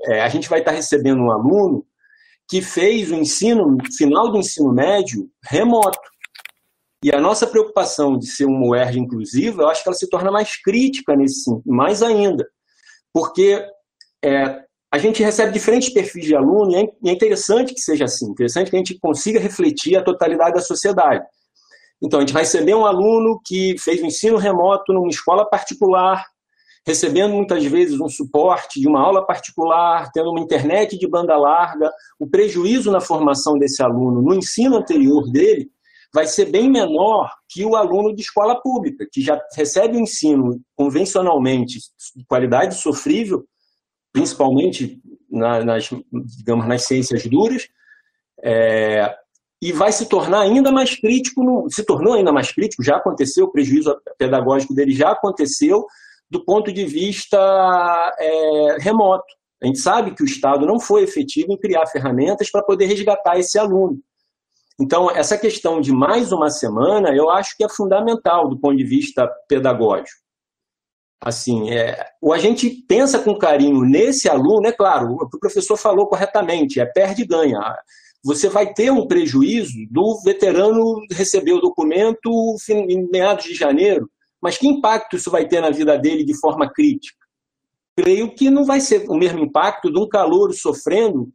é, 0.05 0.21
a 0.21 0.29
gente 0.29 0.49
vai 0.49 0.59
estar 0.59 0.71
recebendo 0.71 1.21
um 1.21 1.31
aluno 1.31 1.85
que 2.47 2.61
fez 2.61 3.09
o 3.09 3.15
ensino, 3.15 3.77
final 3.97 4.31
do 4.31 4.37
ensino 4.37 4.73
médio, 4.73 5.29
remoto. 5.43 6.10
E 7.03 7.13
a 7.13 7.19
nossa 7.19 7.47
preocupação 7.47 8.15
de 8.17 8.27
ser 8.27 8.45
uma 8.45 8.67
UERJ 8.67 8.99
inclusiva, 8.99 9.63
eu 9.63 9.69
acho 9.69 9.81
que 9.81 9.89
ela 9.89 9.97
se 9.97 10.07
torna 10.07 10.31
mais 10.31 10.61
crítica 10.61 11.15
nesse 11.15 11.49
mais 11.65 12.03
ainda. 12.03 12.47
Porque 13.11 13.65
é, 14.23 14.61
a 14.91 14.97
gente 14.99 15.23
recebe 15.23 15.51
diferentes 15.51 15.89
perfis 15.89 16.25
de 16.25 16.35
aluno 16.35 16.71
e 17.03 17.09
é 17.09 17.11
interessante 17.11 17.73
que 17.73 17.81
seja 17.81 18.05
assim, 18.05 18.29
interessante 18.29 18.69
que 18.69 18.75
a 18.75 18.79
gente 18.79 18.99
consiga 18.99 19.39
refletir 19.39 19.95
a 19.95 20.03
totalidade 20.03 20.53
da 20.53 20.61
sociedade. 20.61 21.25
Então, 22.03 22.19
a 22.19 22.21
gente 22.21 22.33
vai 22.33 22.43
receber 22.43 22.75
um 22.75 22.85
aluno 22.85 23.39
que 23.45 23.75
fez 23.79 23.99
o 23.99 24.03
um 24.03 24.07
ensino 24.07 24.37
remoto 24.37 24.93
numa 24.93 25.09
escola 25.09 25.45
particular, 25.45 26.25
recebendo 26.85 27.33
muitas 27.33 27.63
vezes 27.65 27.99
um 27.99 28.09
suporte 28.09 28.79
de 28.79 28.87
uma 28.87 29.01
aula 29.01 29.25
particular, 29.25 30.11
tendo 30.11 30.29
uma 30.29 30.39
internet 30.39 30.97
de 30.97 31.07
banda 31.07 31.35
larga, 31.35 31.91
o 32.19 32.27
prejuízo 32.27 32.91
na 32.91 33.01
formação 33.01 33.57
desse 33.57 33.81
aluno 33.81 34.21
no 34.21 34.33
ensino 34.35 34.77
anterior 34.77 35.31
dele 35.31 35.69
vai 36.13 36.27
ser 36.27 36.45
bem 36.45 36.69
menor 36.69 37.31
que 37.49 37.65
o 37.65 37.75
aluno 37.75 38.13
de 38.13 38.21
escola 38.21 38.59
pública, 38.61 39.07
que 39.11 39.21
já 39.21 39.41
recebe 39.55 39.97
o 39.97 40.01
ensino 40.01 40.61
convencionalmente 40.75 41.79
de 42.15 42.25
qualidade 42.25 42.75
sofrível, 42.75 43.45
principalmente 44.11 44.99
na, 45.29 45.63
nas, 45.63 45.89
digamos, 46.37 46.67
nas 46.67 46.83
ciências 46.83 47.25
duras, 47.25 47.67
é, 48.43 49.15
e 49.61 49.71
vai 49.71 49.91
se 49.91 50.07
tornar 50.07 50.41
ainda 50.41 50.71
mais 50.71 50.95
crítico, 50.95 51.43
no, 51.43 51.69
se 51.69 51.85
tornou 51.85 52.13
ainda 52.13 52.33
mais 52.33 52.51
crítico, 52.51 52.83
já 52.83 52.97
aconteceu, 52.97 53.45
o 53.45 53.51
prejuízo 53.51 53.95
pedagógico 54.17 54.73
dele 54.73 54.91
já 54.91 55.11
aconteceu, 55.11 55.85
do 56.29 56.43
ponto 56.43 56.71
de 56.71 56.85
vista 56.85 57.37
é, 58.19 58.77
remoto. 58.79 59.25
A 59.61 59.67
gente 59.67 59.79
sabe 59.79 60.15
que 60.15 60.23
o 60.23 60.25
Estado 60.25 60.65
não 60.65 60.79
foi 60.79 61.03
efetivo 61.03 61.53
em 61.53 61.57
criar 61.57 61.85
ferramentas 61.85 62.49
para 62.49 62.63
poder 62.63 62.85
resgatar 62.85 63.37
esse 63.37 63.59
aluno. 63.59 63.99
Então, 64.81 65.11
essa 65.11 65.37
questão 65.37 65.79
de 65.79 65.91
mais 65.91 66.31
uma 66.31 66.49
semana, 66.49 67.15
eu 67.15 67.29
acho 67.29 67.55
que 67.55 67.63
é 67.63 67.69
fundamental 67.69 68.49
do 68.49 68.59
ponto 68.59 68.75
de 68.75 68.83
vista 68.83 69.29
pedagógico. 69.47 70.19
Assim, 71.23 71.69
é, 71.69 72.03
ou 72.19 72.33
a 72.33 72.39
gente 72.39 72.67
pensa 72.87 73.19
com 73.19 73.37
carinho 73.37 73.81
nesse 73.81 74.27
aluno, 74.27 74.65
é 74.65 74.71
claro, 74.71 75.17
o 75.21 75.39
professor 75.39 75.77
falou 75.77 76.07
corretamente, 76.07 76.79
é 76.79 76.85
perde 76.85 77.21
e 77.21 77.27
ganha. 77.27 77.59
Você 78.23 78.49
vai 78.49 78.73
ter 78.73 78.91
um 78.91 79.07
prejuízo 79.07 79.77
do 79.91 80.19
veterano 80.23 80.95
receber 81.11 81.53
o 81.53 81.61
documento 81.61 82.55
em 82.67 83.07
meados 83.11 83.45
de 83.45 83.53
janeiro, 83.53 84.09
mas 84.41 84.57
que 84.57 84.67
impacto 84.67 85.15
isso 85.15 85.29
vai 85.29 85.47
ter 85.47 85.61
na 85.61 85.69
vida 85.69 85.95
dele 85.95 86.23
de 86.23 86.33
forma 86.39 86.67
crítica? 86.67 87.23
Creio 87.95 88.33
que 88.33 88.49
não 88.49 88.65
vai 88.65 88.81
ser 88.81 89.07
o 89.07 89.15
mesmo 89.15 89.41
impacto 89.41 89.91
de 89.91 89.99
um 89.99 90.09
calouro 90.09 90.53
sofrendo, 90.53 91.31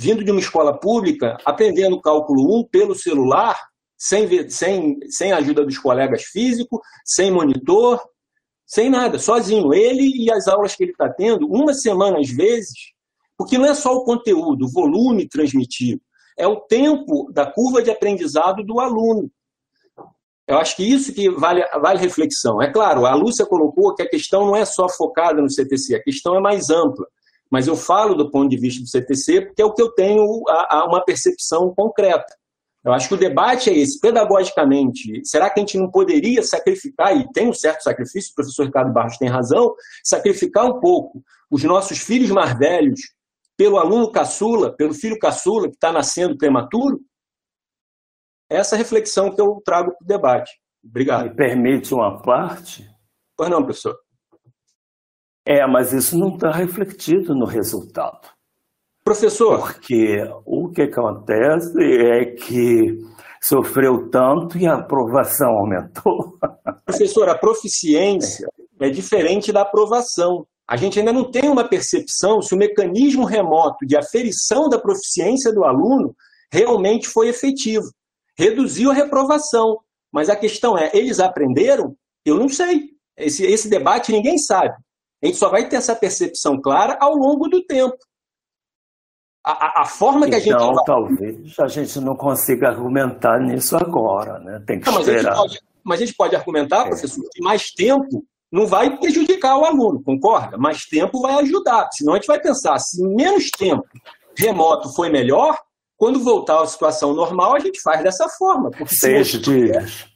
vindo 0.00 0.24
de 0.24 0.30
uma 0.30 0.40
escola 0.40 0.72
pública, 0.72 1.36
aprendendo 1.44 2.00
cálculo 2.00 2.58
1 2.60 2.68
pelo 2.68 2.94
celular, 2.94 3.60
sem, 3.98 4.48
sem, 4.48 4.98
sem 5.10 5.30
ajuda 5.30 5.62
dos 5.62 5.76
colegas 5.76 6.22
físicos, 6.22 6.80
sem 7.04 7.30
monitor, 7.30 8.00
sem 8.66 8.88
nada, 8.88 9.18
sozinho. 9.18 9.74
Ele 9.74 10.24
e 10.24 10.32
as 10.32 10.48
aulas 10.48 10.74
que 10.74 10.84
ele 10.84 10.92
está 10.92 11.06
tendo, 11.10 11.46
uma 11.46 11.74
semana 11.74 12.18
às 12.18 12.30
vezes, 12.30 12.94
porque 13.36 13.58
não 13.58 13.66
é 13.66 13.74
só 13.74 13.94
o 13.94 14.02
conteúdo, 14.02 14.64
o 14.64 14.72
volume 14.72 15.28
transmitido, 15.28 16.00
é 16.38 16.46
o 16.46 16.56
tempo 16.62 17.30
da 17.30 17.44
curva 17.44 17.82
de 17.82 17.90
aprendizado 17.90 18.64
do 18.64 18.80
aluno. 18.80 19.30
Eu 20.48 20.56
acho 20.56 20.76
que 20.76 20.82
isso 20.82 21.12
que 21.12 21.28
vale, 21.28 21.62
vale 21.78 21.98
reflexão. 22.00 22.62
É 22.62 22.72
claro, 22.72 23.04
a 23.04 23.14
Lúcia 23.14 23.44
colocou 23.44 23.94
que 23.94 24.02
a 24.02 24.08
questão 24.08 24.46
não 24.46 24.56
é 24.56 24.64
só 24.64 24.88
focada 24.88 25.42
no 25.42 25.50
CTC, 25.50 25.96
a 25.96 26.02
questão 26.02 26.34
é 26.34 26.40
mais 26.40 26.70
ampla. 26.70 27.06
Mas 27.50 27.66
eu 27.66 27.76
falo 27.76 28.14
do 28.14 28.30
ponto 28.30 28.48
de 28.48 28.56
vista 28.56 28.80
do 28.80 28.88
CTC 28.88 29.46
porque 29.46 29.62
é 29.62 29.64
o 29.64 29.74
que 29.74 29.82
eu 29.82 29.92
tenho 29.92 30.24
a, 30.48 30.78
a 30.78 30.84
uma 30.86 31.04
percepção 31.04 31.74
concreta. 31.74 32.38
Eu 32.82 32.92
acho 32.92 33.08
que 33.08 33.14
o 33.14 33.18
debate 33.18 33.68
é 33.68 33.76
esse, 33.76 34.00
pedagogicamente, 34.00 35.20
será 35.24 35.50
que 35.50 35.60
a 35.60 35.62
gente 35.62 35.76
não 35.76 35.90
poderia 35.90 36.42
sacrificar, 36.42 37.14
e 37.14 37.30
tem 37.30 37.46
um 37.46 37.52
certo 37.52 37.82
sacrifício, 37.82 38.32
o 38.32 38.34
professor 38.34 38.64
Ricardo 38.64 38.92
Barros 38.92 39.18
tem 39.18 39.28
razão, 39.28 39.74
sacrificar 40.02 40.64
um 40.64 40.80
pouco 40.80 41.22
os 41.50 41.62
nossos 41.62 41.98
filhos 41.98 42.30
mais 42.30 42.56
velhos 42.58 43.00
pelo 43.54 43.76
aluno 43.76 44.10
caçula, 44.10 44.74
pelo 44.74 44.94
filho 44.94 45.18
caçula 45.18 45.68
que 45.68 45.74
está 45.74 45.92
nascendo 45.92 46.38
prematuro? 46.38 47.00
Essa 48.48 48.76
reflexão 48.76 49.30
que 49.30 49.40
eu 49.40 49.60
trago 49.62 49.90
para 49.90 50.02
o 50.02 50.06
debate. 50.06 50.50
Obrigado. 50.82 51.24
Me 51.24 51.36
permite 51.36 51.92
uma 51.92 52.22
parte? 52.22 52.90
Pois 53.36 53.50
não, 53.50 53.62
professor. 53.62 53.94
É, 55.50 55.66
mas 55.66 55.92
isso 55.92 56.16
não 56.16 56.28
está 56.28 56.52
refletido 56.52 57.34
no 57.34 57.44
resultado. 57.44 58.28
Professor. 59.02 59.58
Porque 59.58 60.22
o 60.46 60.68
que 60.68 60.82
acontece 60.82 61.76
é 61.82 62.24
que 62.24 62.96
sofreu 63.42 64.08
tanto 64.08 64.56
e 64.56 64.68
a 64.68 64.74
aprovação 64.74 65.48
aumentou. 65.48 66.38
Professor, 66.86 67.28
a 67.28 67.36
proficiência 67.36 68.46
é 68.78 68.88
diferente 68.90 69.50
da 69.50 69.62
aprovação. 69.62 70.46
A 70.68 70.76
gente 70.76 71.00
ainda 71.00 71.12
não 71.12 71.28
tem 71.28 71.48
uma 71.48 71.68
percepção 71.68 72.40
se 72.40 72.54
o 72.54 72.58
mecanismo 72.58 73.24
remoto 73.24 73.84
de 73.84 73.96
aferição 73.96 74.68
da 74.68 74.78
proficiência 74.78 75.52
do 75.52 75.64
aluno 75.64 76.14
realmente 76.52 77.08
foi 77.08 77.26
efetivo. 77.26 77.90
Reduziu 78.38 78.92
a 78.92 78.94
reprovação. 78.94 79.78
Mas 80.12 80.30
a 80.30 80.36
questão 80.36 80.78
é, 80.78 80.92
eles 80.94 81.18
aprenderam? 81.18 81.96
Eu 82.24 82.36
não 82.36 82.48
sei. 82.48 82.90
Esse, 83.16 83.44
esse 83.44 83.68
debate 83.68 84.12
ninguém 84.12 84.38
sabe. 84.38 84.76
A 85.22 85.26
gente 85.26 85.38
só 85.38 85.48
vai 85.48 85.68
ter 85.68 85.76
essa 85.76 85.94
percepção 85.94 86.60
clara 86.60 86.96
ao 87.00 87.14
longo 87.14 87.48
do 87.48 87.62
tempo. 87.64 87.96
A, 89.44 89.82
a, 89.82 89.84
forma 89.86 90.28
que 90.28 90.36
então, 90.36 90.38
a 90.38 90.40
gente. 90.40 90.72
Então, 90.72 90.84
talvez 90.84 91.58
a 91.58 91.68
gente 91.68 92.00
não 92.00 92.14
consiga 92.14 92.68
argumentar 92.68 93.40
nisso 93.40 93.76
agora, 93.76 94.38
né? 94.38 94.62
Tem 94.66 94.78
que 94.78 94.90
não, 94.90 95.00
esperar. 95.00 95.22
Mas 95.22 95.32
a, 95.32 95.36
pode, 95.36 95.58
mas 95.82 96.00
a 96.00 96.04
gente 96.04 96.16
pode 96.16 96.36
argumentar, 96.36 96.86
é. 96.86 96.88
professor, 96.88 97.24
que 97.32 97.42
mais 97.42 97.70
tempo 97.70 98.24
não 98.52 98.66
vai 98.66 98.98
prejudicar 98.98 99.56
o 99.56 99.64
aluno, 99.64 100.02
concorda? 100.02 100.58
Mais 100.58 100.84
tempo 100.84 101.20
vai 101.20 101.34
ajudar. 101.42 101.88
Senão 101.92 102.12
a 102.12 102.16
gente 102.16 102.26
vai 102.26 102.40
pensar, 102.40 102.78
se 102.78 103.02
menos 103.02 103.50
tempo 103.50 103.84
remoto 104.36 104.92
foi 104.94 105.08
melhor, 105.08 105.58
quando 105.96 106.22
voltar 106.22 106.62
à 106.62 106.66
situação 106.66 107.14
normal, 107.14 107.54
a 107.54 107.60
gente 107.60 107.80
faz 107.80 108.02
dessa 108.02 108.28
forma. 108.28 108.70
Seis 108.86 109.28
dias. 109.28 110.06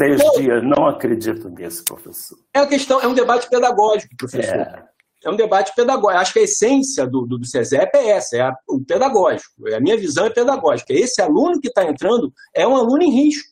Seis 0.00 0.18
então, 0.18 0.40
dias, 0.40 0.62
não 0.62 0.86
acredito 0.86 1.50
nisso, 1.50 1.84
professor. 1.84 2.38
É, 2.54 2.60
a 2.60 2.66
questão, 2.66 3.00
é 3.02 3.06
um 3.06 3.12
debate 3.12 3.50
pedagógico, 3.50 4.16
professor. 4.16 4.56
É 4.56 4.90
é 5.22 5.30
um 5.30 5.36
debate 5.36 5.74
pedagógico. 5.74 6.20
Acho 6.20 6.32
que 6.32 6.38
a 6.38 6.44
essência 6.44 7.06
do, 7.06 7.26
do, 7.26 7.38
do 7.38 7.46
CESEP 7.46 7.94
é 7.94 8.08
essa, 8.08 8.36
é 8.36 8.40
a, 8.40 8.56
o 8.66 8.82
pedagógico. 8.82 9.68
A 9.74 9.78
minha 9.78 9.96
visão 9.96 10.24
é 10.24 10.30
pedagógica. 10.30 10.94
Esse 10.94 11.20
aluno 11.20 11.60
que 11.60 11.68
está 11.68 11.84
entrando 11.84 12.32
é 12.54 12.66
um 12.66 12.74
aluno 12.74 13.02
em 13.02 13.10
risco. 13.10 13.50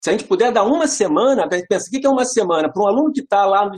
Se 0.00 0.10
a 0.10 0.12
gente 0.12 0.24
puder 0.24 0.52
dar 0.52 0.62
uma 0.62 0.86
semana, 0.86 1.48
pensa, 1.48 1.88
o 1.88 1.90
que 1.90 2.06
é 2.06 2.08
uma 2.08 2.24
semana? 2.24 2.72
Para 2.72 2.82
um 2.84 2.86
aluno 2.86 3.12
que 3.12 3.20
está 3.20 3.44
lá 3.44 3.68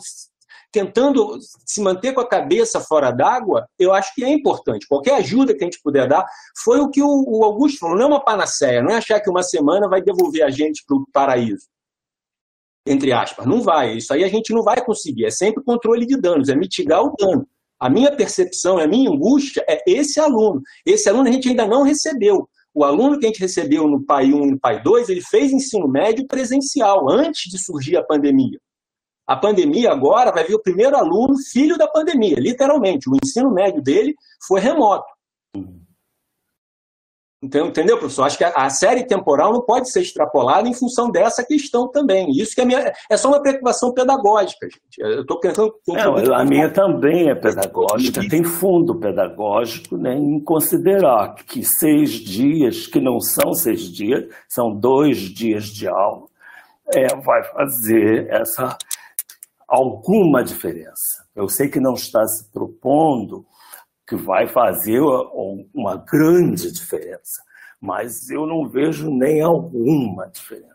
tentando 0.71 1.39
se 1.65 1.81
manter 1.81 2.13
com 2.13 2.21
a 2.21 2.29
cabeça 2.29 2.79
fora 2.79 3.11
d'água, 3.11 3.67
eu 3.79 3.95
acho 3.95 4.15
que 4.15 4.23
é 4.23 4.29
importante. 4.29 4.87
Qualquer 4.87 5.15
ajuda 5.15 5.55
que 5.55 5.65
a 5.65 5.67
gente 5.67 5.81
puder 5.83 6.07
dar, 6.07 6.27
foi 6.63 6.81
o 6.81 6.91
que 6.91 7.03
o, 7.03 7.25
o 7.27 7.43
Augusto 7.43 7.79
falou, 7.79 7.97
não 7.97 8.05
é 8.05 8.09
uma 8.09 8.23
panaceia, 8.23 8.83
não 8.83 8.91
é 8.91 8.97
achar 8.97 9.19
que 9.19 9.31
uma 9.31 9.43
semana 9.43 9.89
vai 9.89 10.03
devolver 10.03 10.43
a 10.43 10.51
gente 10.51 10.85
para 10.87 10.99
o 10.99 11.07
paraíso 11.11 11.67
entre 12.89 13.13
aspas. 13.13 13.47
Não 13.47 13.61
vai. 13.63 13.97
Isso 13.97 14.13
aí 14.13 14.25
a 14.25 14.29
gente 14.29 14.53
não 14.53 14.63
vai 14.63 14.85
conseguir. 14.85 15.27
É 15.27 15.31
sempre 15.31 15.63
controle 15.63 16.07
de 16.07 16.21
danos, 16.21 16.49
é 16.49 16.57
mitigar 16.57 17.03
o 17.03 17.15
dano. 17.19 17.47
A 17.81 17.89
minha 17.89 18.15
percepção, 18.15 18.79
a 18.79 18.87
minha 18.87 19.11
angústia 19.11 19.65
é 19.69 19.83
esse 19.87 20.19
aluno. 20.19 20.61
Esse 20.85 21.09
aluno 21.09 21.29
a 21.29 21.33
gente 21.33 21.49
ainda 21.49 21.67
não 21.67 21.83
recebeu. 21.83 22.49
O 22.75 22.85
aluno 22.85 23.19
que 23.19 23.27
a 23.27 23.29
gente 23.29 23.41
recebeu 23.41 23.87
no 23.87 24.05
PAI 24.05 24.33
1 24.33 24.45
e 24.45 24.51
no 24.53 24.59
PAI 24.59 24.83
2, 24.83 25.09
ele 25.09 25.21
fez 25.21 25.53
ensino 25.53 25.89
médio 25.89 26.27
presencial, 26.27 27.09
antes 27.11 27.51
de 27.51 27.59
surgir 27.59 27.97
a 27.97 28.05
pandemia. 28.05 28.59
A 29.27 29.37
pandemia 29.37 29.93
agora 29.93 30.33
vai 30.33 30.45
vir 30.45 30.55
o 30.55 30.63
primeiro 30.63 30.97
aluno 30.97 31.35
filho 31.53 31.77
da 31.77 31.87
pandemia, 31.87 32.37
literalmente. 32.39 33.09
O 33.11 33.17
ensino 33.23 33.53
médio 33.53 33.83
dele 33.83 34.15
foi 34.47 34.61
remoto. 34.61 35.07
Entendeu, 37.41 37.99
professor? 37.99 38.25
Acho 38.25 38.37
que 38.37 38.43
a, 38.43 38.69
série 38.69 39.05
temporal 39.05 39.53
não 39.53 39.63
pode 39.63 39.89
ser 39.91 40.01
extrapolada 40.01 40.69
em 40.69 40.75
função 40.75 41.09
dessa 41.09 41.45
questão 41.45 41.87
também. 41.87 42.33
Isso 42.33 42.53
que 42.53 42.61
é, 42.61 42.65
minha, 42.65 42.93
é 43.09 43.17
só 43.17 43.29
uma 43.29 43.41
preocupação 43.41 43.95
pedagógica, 43.95 44.67
gente. 44.67 44.99
Eu 44.99 45.21
estou 45.21 45.39
pensando. 45.39 45.73
Não, 45.87 46.35
a 46.35 46.45
minha 46.45 46.69
também 46.69 47.31
é 47.31 47.37
pedagógica, 47.37 48.29
tem 48.29 48.43
fundo 48.43 48.99
pedagógico 48.99 49.97
né, 49.97 50.15
em 50.15 50.41
considerar 50.41 51.37
que 51.37 51.63
seis 51.63 52.11
dias, 52.11 52.89
que 52.89 53.01
não 53.01 53.21
são 53.21 53.55
seis 53.55 53.83
dias, 53.83 54.25
são 54.49 54.75
dois 54.75 55.19
dias 55.19 55.67
de 55.67 55.87
aula, 55.87 56.27
é, 56.93 57.07
vai 57.17 57.45
fazer 57.45 58.27
essa 58.31 58.77
alguma 59.69 60.43
diferença. 60.43 61.25
Eu 61.37 61.49
sei 61.49 61.69
que 61.69 61.79
não 61.79 61.95
está 61.95 62.27
se 62.27 62.51
propondo 62.51 63.47
que 64.09 64.17
vai 64.17 64.49
fazer 64.49 65.01
uma 65.75 65.97
grande 65.97 66.73
diferença, 66.73 67.43
mas 67.81 68.31
eu 68.31 68.47
não 68.47 68.67
vejo 68.67 69.11
nem 69.11 69.43
alguma 69.43 70.27
diferença. 70.29 70.69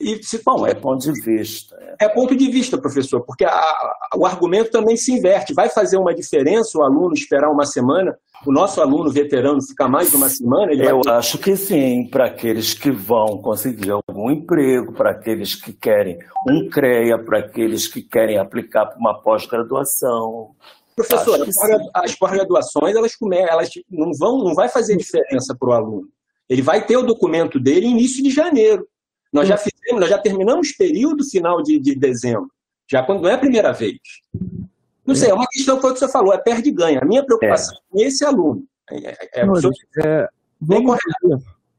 E, 0.00 0.22
se, 0.22 0.42
bom, 0.42 0.66
é 0.66 0.72
ponto 0.72 1.12
de 1.12 1.20
vista. 1.20 1.76
É, 2.00 2.06
é 2.06 2.08
ponto 2.08 2.34
de 2.34 2.50
vista, 2.50 2.78
professor, 2.78 3.20
porque 3.20 3.44
a, 3.44 3.50
a, 3.50 4.16
o 4.16 4.24
argumento 4.24 4.70
também 4.70 4.96
se 4.96 5.12
inverte. 5.12 5.52
Vai 5.52 5.68
fazer 5.68 5.98
uma 5.98 6.14
diferença 6.14 6.78
o 6.78 6.82
aluno 6.82 7.12
esperar 7.12 7.50
uma 7.50 7.66
semana? 7.66 8.16
O 8.46 8.50
nosso 8.50 8.80
aluno 8.80 9.10
veterano 9.10 9.60
ficar 9.62 9.88
mais 9.88 10.10
de 10.10 10.16
uma 10.16 10.30
semana? 10.30 10.72
Eu 10.72 11.02
vai... 11.04 11.16
acho 11.16 11.36
que 11.36 11.54
sim, 11.54 12.08
para 12.10 12.28
aqueles 12.28 12.72
que 12.72 12.90
vão 12.90 13.42
conseguir 13.42 13.90
algum 13.90 14.30
emprego, 14.30 14.94
para 14.94 15.10
aqueles 15.10 15.54
que 15.54 15.74
querem 15.74 16.18
um 16.48 16.66
CREA, 16.70 17.18
para 17.18 17.40
aqueles 17.40 17.86
que 17.86 18.00
querem 18.00 18.38
aplicar 18.38 18.86
para 18.86 18.98
uma 18.98 19.20
pós-graduação. 19.20 20.52
Professor, 21.06 21.46
as 21.94 22.14
pós-graduações 22.14 22.96
elas, 22.96 23.16
elas 23.48 23.70
não 23.90 24.12
vão, 24.12 24.38
não 24.38 24.54
vai 24.54 24.68
fazer 24.68 24.96
diferença 24.96 25.54
para 25.58 25.68
o 25.68 25.72
aluno. 25.72 26.08
Ele 26.48 26.62
vai 26.62 26.84
ter 26.84 26.96
o 26.96 27.02
documento 27.02 27.60
dele 27.60 27.86
início 27.86 28.22
de 28.22 28.30
janeiro. 28.30 28.86
Nós 29.32 29.46
já 29.46 29.56
fizemos, 29.56 30.00
nós 30.00 30.10
já 30.10 30.18
terminamos 30.18 30.72
período 30.72 31.24
final 31.24 31.62
de, 31.62 31.78
de 31.78 31.94
dezembro, 31.94 32.50
já 32.90 33.02
quando 33.02 33.22
não 33.22 33.30
é 33.30 33.34
a 33.34 33.38
primeira 33.38 33.72
vez. 33.72 33.98
Não 35.06 35.14
sei, 35.14 35.30
é 35.30 35.34
uma 35.34 35.46
questão 35.46 35.80
foi 35.80 35.90
o 35.90 35.92
que 35.92 36.00
você 36.00 36.08
falou, 36.08 36.32
é 36.32 36.38
perde 36.38 36.68
e 36.68 36.72
ganha. 36.72 37.00
A 37.00 37.04
minha 37.04 37.24
preocupação 37.24 37.76
é. 37.76 37.80
com 37.88 38.00
esse 38.00 38.24
aluno. 38.24 38.64
É, 38.90 39.40
é, 39.40 39.40
Senhores, 39.40 39.78
é, 40.04 40.28
vamos 40.60 40.98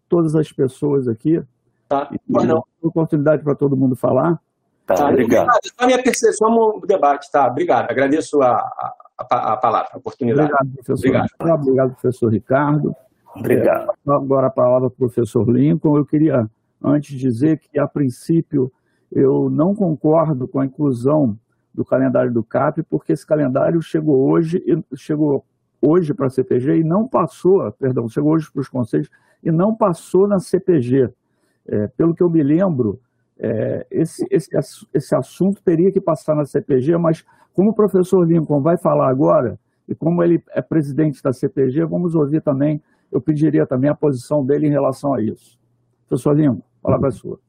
todas 0.07 0.35
as 0.35 0.51
pessoas 0.51 1.07
aqui. 1.07 1.41
Tá, 1.87 2.09
mas 2.27 2.45
não. 2.45 2.63
Oportunidade 2.81 3.43
para 3.43 3.55
todo 3.55 3.75
mundo 3.75 3.95
falar. 3.95 4.39
Tá, 4.85 4.95
tá 4.95 5.09
obrigado. 5.09 5.47
Só 5.63 5.73
a 5.77 5.85
minha 5.85 6.01
percepção 6.01 6.49
no 6.49 6.81
debate, 6.85 7.31
tá? 7.31 7.47
Obrigado. 7.47 7.89
Agradeço 7.91 8.41
a, 8.41 8.55
a, 8.55 8.95
a 9.29 9.57
palavra, 9.57 9.89
a 9.93 9.97
oportunidade. 9.97 10.51
Obrigado, 10.51 10.73
professor. 10.73 11.07
Obrigado, 11.07 11.61
obrigado 11.61 11.91
professor 11.93 12.27
Ricardo. 12.29 12.95
Obrigado. 13.35 13.89
É, 13.89 14.11
agora 14.11 14.47
a 14.47 14.51
palavra 14.51 14.89
para 14.89 14.95
o 14.95 15.09
professor 15.09 15.49
Lincoln. 15.49 15.97
Eu 15.97 16.05
queria, 16.05 16.49
antes, 16.83 17.17
dizer 17.17 17.59
que, 17.59 17.79
a 17.79 17.87
princípio, 17.87 18.71
eu 19.11 19.49
não 19.49 19.73
concordo 19.73 20.47
com 20.47 20.59
a 20.59 20.65
inclusão 20.65 21.37
do 21.73 21.85
calendário 21.85 22.33
do 22.33 22.43
CAP, 22.43 22.83
porque 22.83 23.13
esse 23.13 23.25
calendário 23.25 23.81
chegou 23.81 24.29
hoje, 24.29 24.61
chegou 24.95 25.45
hoje 25.81 26.13
para 26.13 26.27
a 26.27 26.29
CPG 26.29 26.79
e 26.79 26.83
não 26.83 27.07
passou, 27.07 27.71
perdão, 27.73 28.07
chegou 28.07 28.33
hoje 28.33 28.51
para 28.51 28.61
os 28.61 28.69
conselhos 28.69 29.09
e 29.43 29.51
não 29.51 29.73
passou 29.73 30.27
na 30.27 30.39
CPG. 30.39 31.09
É, 31.65 31.87
pelo 31.87 32.13
que 32.13 32.21
eu 32.21 32.29
me 32.29 32.43
lembro, 32.43 32.99
é, 33.39 33.87
esse, 33.89 34.25
esse, 34.29 34.49
esse 34.93 35.15
assunto 35.15 35.61
teria 35.63 35.91
que 35.91 36.01
passar 36.01 36.35
na 36.35 36.45
CPG, 36.45 36.97
mas 36.97 37.25
como 37.53 37.71
o 37.71 37.73
professor 37.73 38.27
Lincoln 38.27 38.61
vai 38.61 38.77
falar 38.77 39.09
agora, 39.09 39.59
e 39.87 39.95
como 39.95 40.23
ele 40.23 40.43
é 40.51 40.61
presidente 40.61 41.21
da 41.21 41.33
CPG, 41.33 41.85
vamos 41.85 42.15
ouvir 42.15 42.41
também, 42.41 42.81
eu 43.11 43.19
pediria 43.19 43.65
também 43.65 43.89
a 43.89 43.95
posição 43.95 44.45
dele 44.45 44.67
em 44.67 44.71
relação 44.71 45.13
a 45.13 45.21
isso. 45.21 45.59
Professor 46.07 46.35
Lincoln, 46.35 46.61
palavra 46.81 47.09
é 47.09 47.11
sua. 47.11 47.39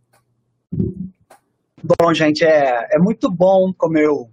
Bom, 1.83 2.15
gente, 2.15 2.45
é, 2.45 2.89
é 2.95 2.99
muito 2.99 3.31
bom, 3.31 3.73
como 3.73 3.99
eu 3.99 4.31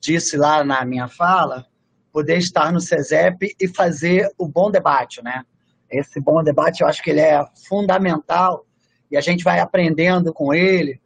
disse 0.00 0.36
lá 0.36 0.64
na 0.64 0.84
minha 0.84 1.08
fala, 1.08 1.66
poder 2.12 2.38
estar 2.38 2.72
no 2.72 2.80
CESEP 2.80 3.54
e 3.60 3.68
fazer 3.68 4.30
o 4.38 4.46
bom 4.46 4.70
debate, 4.70 5.22
né? 5.22 5.44
Esse 5.90 6.20
bom 6.20 6.42
debate, 6.42 6.80
eu 6.80 6.86
acho 6.86 7.02
que 7.02 7.10
ele 7.10 7.20
é 7.20 7.44
fundamental 7.68 8.64
e 9.10 9.16
a 9.16 9.20
gente 9.20 9.44
vai 9.44 9.60
aprendendo 9.60 10.32
com 10.32 10.52
ele 10.52 11.00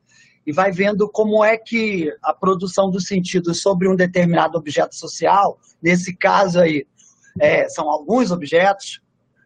e 0.49 0.53
vai 0.53 0.72
vendo 0.72 1.07
como 1.11 1.44
é 1.44 1.59
que 1.59 2.11
a 2.22 2.32
produção 2.32 2.90
do 2.90 2.99
sentido 2.99 3.55
sobre 3.55 3.86
um 3.86 3.94
determinado 3.94 4.57
objeto 4.57 4.96
social, 4.96 5.61
nesse 5.82 6.16
caso 6.16 6.59
aí, 6.59 6.86
é, 7.38 7.68
são 7.68 7.90
alguns 7.90 8.30
objetos, 8.30 8.99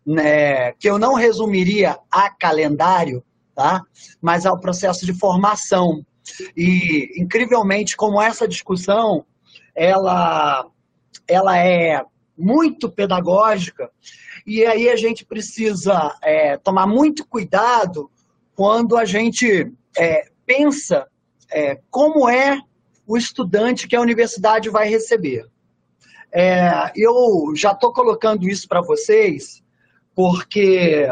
né, 0.07 0.71
que 0.75 0.89
eu 0.89 1.01
não 1.01 1.15
resumiria 1.15 1.99
a 2.09 2.31
calendário, 2.31 3.21
tá? 3.53 3.83
mas 4.21 4.47
ao 4.47 4.61
processo 4.61 5.05
de 5.05 5.13
formação 5.13 6.07
e, 6.57 7.21
incrivelmente, 7.21 7.97
como 7.97 8.23
essa 8.23 8.47
discussão, 8.47 9.27
ela, 9.75 10.65
ela 11.27 11.59
é 11.59 12.01
muito 12.39 12.89
pedagógica, 12.89 13.91
e 14.47 14.65
aí 14.65 14.89
a 14.89 14.95
gente 14.95 15.25
precisa 15.25 16.17
é, 16.23 16.57
tomar 16.59 16.87
muito 16.87 17.27
cuidado 17.27 18.09
quando 18.55 18.97
a 18.97 19.05
gente 19.05 19.69
é, 19.99 20.31
pensa 20.53 21.07
é, 21.51 21.81
como 21.91 22.29
é 22.29 22.61
o 23.07 23.17
estudante 23.17 23.89
que 23.89 23.97
a 23.97 24.01
universidade 24.01 24.69
vai 24.69 24.89
receber. 24.89 25.47
É, 26.31 26.93
eu 26.95 27.53
já 27.57 27.73
estou 27.73 27.93
colocando 27.93 28.49
isso 28.49 28.69
para 28.69 28.83
vocês, 28.83 29.63
porque, 30.15 31.07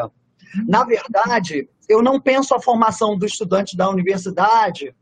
na 0.66 0.84
verdade, 0.84 1.68
eu 1.88 2.02
não 2.02 2.20
penso 2.20 2.54
a 2.54 2.60
formação 2.60 3.16
do 3.16 3.26
estudante 3.26 3.76
da 3.76 3.88
universidade 3.88 4.94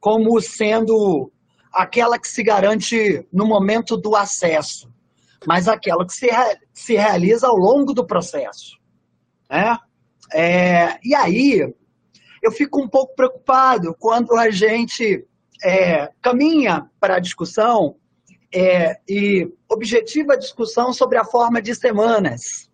como 0.00 0.40
sendo 0.40 1.32
aquela 1.72 2.18
que 2.18 2.28
se 2.28 2.42
garante 2.42 3.26
no 3.32 3.46
momento 3.46 3.96
do 3.96 4.14
acesso, 4.14 4.88
mas 5.46 5.66
aquela 5.66 6.06
que 6.06 6.12
se, 6.12 6.28
se 6.72 6.94
realiza 6.94 7.48
ao 7.48 7.56
longo 7.56 7.92
do 7.92 8.06
processo. 8.06 8.78
Né? 9.50 9.76
É, 10.32 10.98
e 11.02 11.14
aí, 11.14 11.74
eu 12.44 12.52
fico 12.52 12.78
um 12.78 12.86
pouco 12.86 13.14
preocupado 13.16 13.96
quando 13.98 14.36
a 14.36 14.50
gente 14.50 15.26
é, 15.64 16.10
caminha 16.20 16.90
para 17.00 17.16
a 17.16 17.18
discussão 17.18 17.96
é, 18.54 18.98
e 19.08 19.50
objetiva 19.66 20.34
a 20.34 20.38
discussão 20.38 20.92
sobre 20.92 21.16
a 21.16 21.24
forma 21.24 21.62
de 21.62 21.74
semanas. 21.74 22.68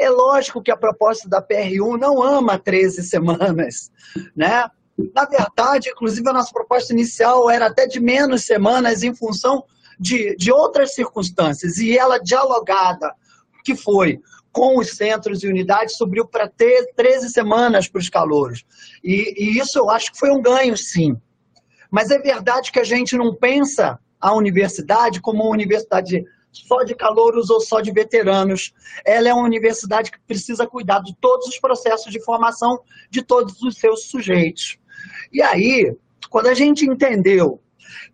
É 0.00 0.08
lógico 0.08 0.62
que 0.62 0.70
a 0.70 0.76
proposta 0.76 1.28
da 1.28 1.42
PRU 1.42 1.98
não 1.98 2.22
ama 2.22 2.58
13 2.58 3.02
semanas, 3.02 3.92
né? 4.34 4.66
Na 5.14 5.26
verdade, 5.26 5.90
inclusive, 5.90 6.26
a 6.30 6.32
nossa 6.32 6.50
proposta 6.50 6.94
inicial 6.94 7.50
era 7.50 7.66
até 7.66 7.86
de 7.86 8.00
menos 8.00 8.46
semanas 8.46 9.02
em 9.02 9.14
função 9.14 9.64
de, 10.00 10.34
de 10.36 10.50
outras 10.50 10.94
circunstâncias. 10.94 11.76
E 11.76 11.98
ela, 11.98 12.18
dialogada, 12.18 13.14
que 13.62 13.76
foi 13.76 14.20
com 14.52 14.78
os 14.78 14.90
centros 14.90 15.42
e 15.42 15.48
unidades, 15.48 15.96
subiu 15.96 16.26
para 16.26 16.48
13 16.48 17.30
semanas 17.30 17.88
para 17.88 17.98
os 17.98 18.08
calouros. 18.08 18.64
E, 19.02 19.34
e 19.42 19.58
isso 19.58 19.78
eu 19.78 19.88
acho 19.88 20.12
que 20.12 20.18
foi 20.18 20.30
um 20.30 20.42
ganho, 20.42 20.76
sim. 20.76 21.16
Mas 21.90 22.10
é 22.10 22.18
verdade 22.18 22.70
que 22.70 22.78
a 22.78 22.84
gente 22.84 23.16
não 23.16 23.34
pensa 23.34 23.98
a 24.20 24.34
universidade 24.34 25.20
como 25.20 25.42
uma 25.42 25.50
universidade 25.50 26.24
só 26.52 26.82
de 26.82 26.94
calouros 26.94 27.50
ou 27.50 27.60
só 27.60 27.80
de 27.80 27.90
veteranos. 27.90 28.72
Ela 29.04 29.30
é 29.30 29.34
uma 29.34 29.44
universidade 29.44 30.10
que 30.10 30.20
precisa 30.20 30.66
cuidar 30.66 31.00
de 31.00 31.16
todos 31.16 31.48
os 31.48 31.58
processos 31.58 32.12
de 32.12 32.22
formação 32.22 32.78
de 33.10 33.22
todos 33.22 33.60
os 33.62 33.76
seus 33.76 34.04
sujeitos. 34.04 34.78
E 35.32 35.42
aí, 35.42 35.96
quando 36.28 36.46
a 36.48 36.54
gente 36.54 36.84
entendeu 36.84 37.60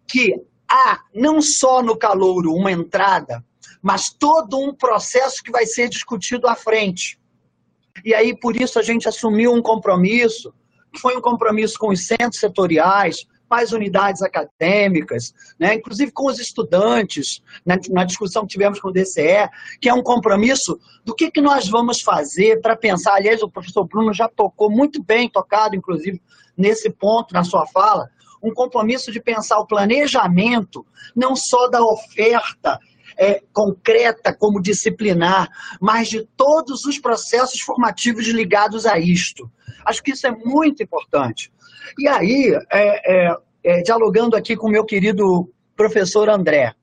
que 0.07 0.35
há 0.69 1.01
não 1.15 1.43
só 1.43 1.83
no 1.83 1.97
calouro 1.97 2.55
uma 2.55 2.71
entrada, 2.71 3.45
mas 3.83 4.11
todo 4.11 4.59
um 4.59 4.75
processo 4.75 5.43
que 5.43 5.51
vai 5.51 5.67
ser 5.67 5.89
discutido 5.89 6.47
à 6.47 6.55
frente. 6.55 7.19
E 8.05 8.15
aí, 8.15 8.37
por 8.37 8.57
isso, 8.57 8.79
a 8.79 8.83
gente 8.83 9.09
assumiu 9.09 9.53
um 9.53 9.63
compromisso, 9.63 10.53
que 10.93 11.01
foi 11.01 11.17
um 11.17 11.21
compromisso 11.21 11.79
com 11.79 11.89
os 11.89 12.07
centros 12.07 12.41
setoriais, 12.41 13.27
mais 13.49 13.73
unidades 13.73 14.23
acadêmicas, 14.23 15.33
né? 15.59 15.75
inclusive 15.75 16.13
com 16.13 16.27
os 16.27 16.39
estudantes, 16.39 17.43
né? 17.65 17.79
na 17.91 18.05
discussão 18.05 18.43
que 18.43 18.53
tivemos 18.53 18.79
com 18.79 18.89
o 18.89 18.93
DCE, 18.93 19.49
que 19.81 19.89
é 19.89 19.95
um 19.95 20.03
compromisso 20.03 20.79
do 21.05 21.15
que, 21.15 21.31
que 21.31 21.41
nós 21.41 21.69
vamos 21.69 22.03
fazer 22.03 22.61
para 22.61 22.77
pensar. 22.77 23.15
Aliás, 23.15 23.43
o 23.43 23.51
professor 23.51 23.85
Bruno 23.85 24.13
já 24.13 24.29
tocou 24.29 24.71
muito 24.71 25.03
bem, 25.03 25.31
tocado, 25.31 25.75
inclusive, 25.75 26.21
nesse 26.57 26.91
ponto 26.91 27.33
na 27.33 27.43
sua 27.43 27.67
fala, 27.67 28.11
um 28.43 28.53
compromisso 28.53 29.11
de 29.11 29.21
pensar 29.21 29.59
o 29.59 29.67
planejamento 29.67 30.87
não 31.17 31.35
só 31.35 31.69
da 31.69 31.83
oferta 31.83 32.79
é, 33.19 33.43
concreta 33.53 34.33
como 34.33 34.63
disciplinar, 34.63 35.49
mas 35.81 36.09
de 36.09 36.25
todos 36.37 36.85
os 36.85 36.99
processos 36.99 37.61
formativos 37.61 38.27
ligados 38.29 38.87
a 38.87 38.99
isto. 38.99 39.51
Acho 39.85 40.03
que 40.03 40.13
isso 40.13 40.27
é 40.27 40.31
muito 40.31 40.83
importante. 40.83 41.53
E 41.99 42.07
aí, 42.07 42.57
é, 42.71 43.29
é, 43.29 43.37
é 43.65 43.83
dialogando 43.83 44.37
aqui 44.37 44.57
com 44.57 44.69
meu 44.69 44.85
querido 44.85 45.53
professor 45.75 46.29
André, 46.29 46.75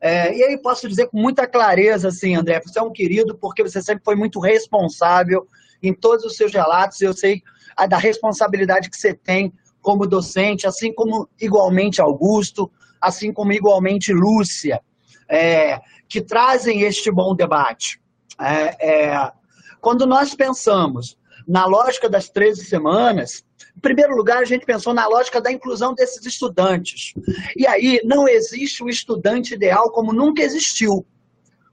é, 0.00 0.36
e 0.36 0.44
aí 0.44 0.58
posso 0.58 0.86
dizer 0.86 1.06
com 1.06 1.18
muita 1.18 1.46
clareza, 1.46 2.08
assim, 2.08 2.34
André, 2.34 2.60
você 2.60 2.78
é 2.78 2.82
um 2.82 2.92
querido 2.92 3.38
porque 3.38 3.62
você 3.62 3.80
sempre 3.80 4.04
foi 4.04 4.14
muito 4.14 4.38
responsável 4.38 5.46
em 5.82 5.94
todos 5.94 6.26
os 6.26 6.36
seus 6.36 6.52
relatos, 6.52 7.00
eu 7.00 7.14
sei 7.14 7.42
a, 7.74 7.86
da 7.86 7.96
responsabilidade 7.96 8.90
que 8.90 8.98
você 8.98 9.14
tem 9.14 9.50
como 9.80 10.06
docente, 10.06 10.66
assim 10.66 10.92
como 10.92 11.26
igualmente 11.40 12.02
Augusto, 12.02 12.70
assim 13.00 13.32
como 13.32 13.52
igualmente 13.52 14.12
Lúcia, 14.12 14.80
é, 15.28 15.80
que 16.08 16.20
trazem 16.20 16.82
este 16.82 17.10
bom 17.10 17.34
debate. 17.34 18.00
É, 18.40 19.12
é 19.12 19.32
quando 19.80 20.06
nós 20.06 20.34
pensamos 20.34 21.18
na 21.46 21.66
lógica 21.66 22.08
das 22.08 22.30
13 22.30 22.64
semanas, 22.64 23.44
em 23.76 23.80
primeiro 23.80 24.16
lugar, 24.16 24.38
a 24.38 24.44
gente 24.44 24.64
pensou 24.64 24.94
na 24.94 25.06
lógica 25.06 25.40
da 25.40 25.52
inclusão 25.52 25.94
desses 25.94 26.24
estudantes. 26.24 27.12
E 27.56 27.66
aí, 27.66 28.00
não 28.04 28.26
existe 28.26 28.82
o 28.82 28.88
estudante 28.88 29.54
ideal 29.54 29.90
como 29.90 30.12
nunca 30.12 30.42
existiu. 30.42 31.06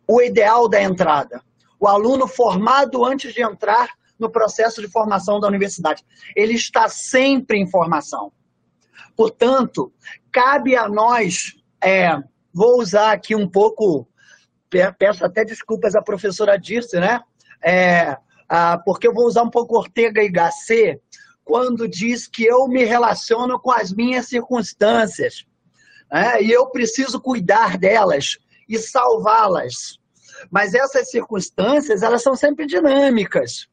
O 0.08 0.22
ideal 0.22 0.68
da 0.68 0.82
entrada. 0.82 1.42
O 1.80 1.88
aluno 1.88 2.28
formado 2.28 3.06
antes 3.06 3.34
de 3.34 3.42
entrar 3.42 3.90
no 4.20 4.30
processo 4.30 4.82
de 4.82 4.88
formação 4.88 5.40
da 5.40 5.48
universidade. 5.48 6.04
Ele 6.36 6.54
está 6.54 6.90
sempre 6.90 7.58
em 7.58 7.70
formação. 7.70 8.32
Portanto, 9.16 9.92
cabe 10.32 10.76
a 10.76 10.88
nós, 10.90 11.56
é, 11.84 12.22
vou 12.54 12.80
usar 12.80 13.12
aqui 13.12 13.36
um 13.36 13.48
pouco, 13.48 14.08
peço 14.98 15.26
até 15.26 15.44
desculpas 15.44 15.96
à 15.96 16.02
professora 16.02 16.58
Dirce, 16.58 17.00
né? 17.00 17.22
É, 17.64 18.18
a, 18.50 18.78
porque 18.80 19.08
eu 19.08 19.14
vou 19.14 19.26
usar 19.26 19.44
um 19.44 19.50
pouco 19.50 19.78
Ortega 19.78 20.24
y 20.24 20.30
Gasset 20.30 21.00
quando 21.44 21.88
diz 21.88 22.28
que 22.28 22.46
eu 22.46 22.68
me 22.68 22.84
relaciono 22.84 23.60
com 23.60 23.72
as 23.72 23.92
minhas 23.94 24.28
circunstâncias. 24.28 25.46
Né? 26.12 26.44
E 26.44 26.52
eu 26.52 26.68
preciso 26.68 27.20
cuidar 27.20 27.78
delas 27.78 28.38
e 28.68 28.78
salvá-las. 28.78 30.00
Mas 30.50 30.74
essas 30.74 31.10
circunstâncias, 31.10 32.04
elas 32.04 32.24
são 32.24 32.36
sempre 32.36 32.66
dinâmicas. 32.66 33.68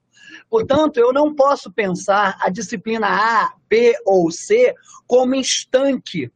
Portanto, 0.50 0.98
eu 0.98 1.12
não 1.12 1.34
posso 1.34 1.70
pensar 1.72 2.36
a 2.40 2.48
disciplina 2.48 3.06
A, 3.08 3.52
B 3.68 3.94
ou 4.04 4.30
C 4.30 4.74
como 5.06 5.34
estanque. 5.34 6.30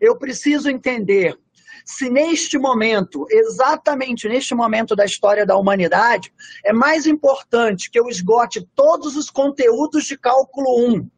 Eu 0.00 0.16
preciso 0.16 0.70
entender 0.70 1.38
se 1.84 2.08
neste 2.08 2.58
momento, 2.58 3.26
exatamente 3.30 4.28
neste 4.28 4.54
momento 4.54 4.94
da 4.94 5.04
história 5.04 5.44
da 5.44 5.56
humanidade, 5.56 6.32
é 6.64 6.72
mais 6.72 7.06
importante 7.06 7.90
que 7.90 7.98
eu 7.98 8.08
esgote 8.08 8.66
todos 8.74 9.16
os 9.16 9.30
conteúdos 9.30 10.04
de 10.04 10.16
cálculo 10.16 10.88
1, 10.88 11.10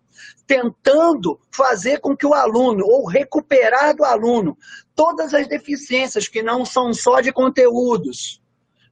tentando 0.47 1.41
fazer 1.51 2.01
com 2.01 2.17
que 2.17 2.27
o 2.27 2.35
aluno, 2.35 2.85
ou 2.87 3.07
recuperar 3.07 3.95
do 3.95 4.05
aluno, 4.05 4.57
todas 4.95 5.35
as 5.35 5.49
deficiências 5.49 6.29
que 6.29 6.43
não 6.43 6.65
são 6.65 6.93
só 6.93 7.21
de 7.21 7.33
conteúdos, 7.33 8.43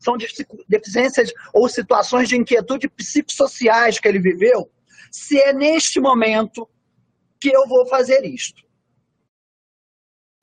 são 0.00 0.16
deficiências 0.68 1.32
ou 1.54 1.68
situações 1.68 2.28
de 2.28 2.36
inquietude 2.36 2.88
psicossociais 2.88 3.98
que 3.98 4.08
ele 4.08 4.18
viveu, 4.18 4.68
se 5.10 5.38
é 5.38 5.52
neste 5.52 6.00
momento 6.00 6.68
que 7.40 7.50
eu 7.50 7.66
vou 7.68 7.86
fazer 7.86 8.24
isto. 8.24 8.62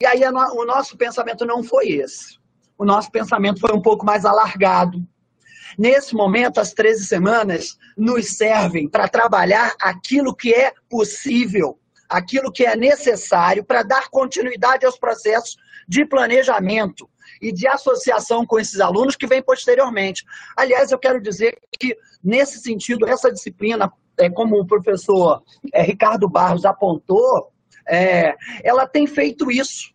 E 0.02 0.06
aí 0.06 0.22
o 0.24 0.66
nosso 0.66 0.96
pensamento 0.96 1.46
não 1.46 1.62
foi 1.62 1.90
esse. 1.90 2.40
O 2.78 2.86
nosso 2.86 3.12
pensamento 3.12 3.60
foi 3.60 3.74
um 3.76 3.82
pouco 3.82 4.06
mais 4.06 4.24
alargado. 4.24 5.06
Nesse 5.78 6.16
momento, 6.16 6.62
as 6.62 6.74
13 6.74 7.06
semanas 7.06 7.78
nos 7.98 8.38
servem 8.38 8.88
para 8.88 9.10
trabalhar 9.10 9.76
aquilo 9.82 10.34
que 10.34 10.54
é 10.54 10.72
possível, 10.90 11.78
aquilo 12.08 12.50
que 12.50 12.66
é 12.66 12.78
necessário 12.78 13.62
para 13.62 13.84
dar 13.84 14.08
continuidade 14.10 14.86
aos 14.86 14.98
processos 14.98 15.58
de 15.86 16.06
planejamento 16.06 17.10
e 17.42 17.52
de 17.52 17.68
associação 17.68 18.46
com 18.46 18.58
esses 18.58 18.80
alunos 18.80 19.18
que 19.18 19.28
vem 19.28 19.44
posteriormente. 19.44 20.24
Aliás, 20.56 20.94
eu 20.94 20.98
quero 20.98 21.22
dizer 21.22 21.58
que, 21.78 21.98
nesse 22.24 22.60
sentido, 22.60 23.06
essa 23.06 23.30
disciplina, 23.30 23.92
é, 24.18 24.30
como 24.30 24.58
o 24.58 24.66
professor 24.66 25.44
é, 25.74 25.82
Ricardo 25.82 26.30
Barros 26.30 26.64
apontou, 26.64 27.52
é, 27.90 28.36
ela 28.64 28.88
tem 28.88 29.08
feito 29.08 29.52
isso. 29.52 29.94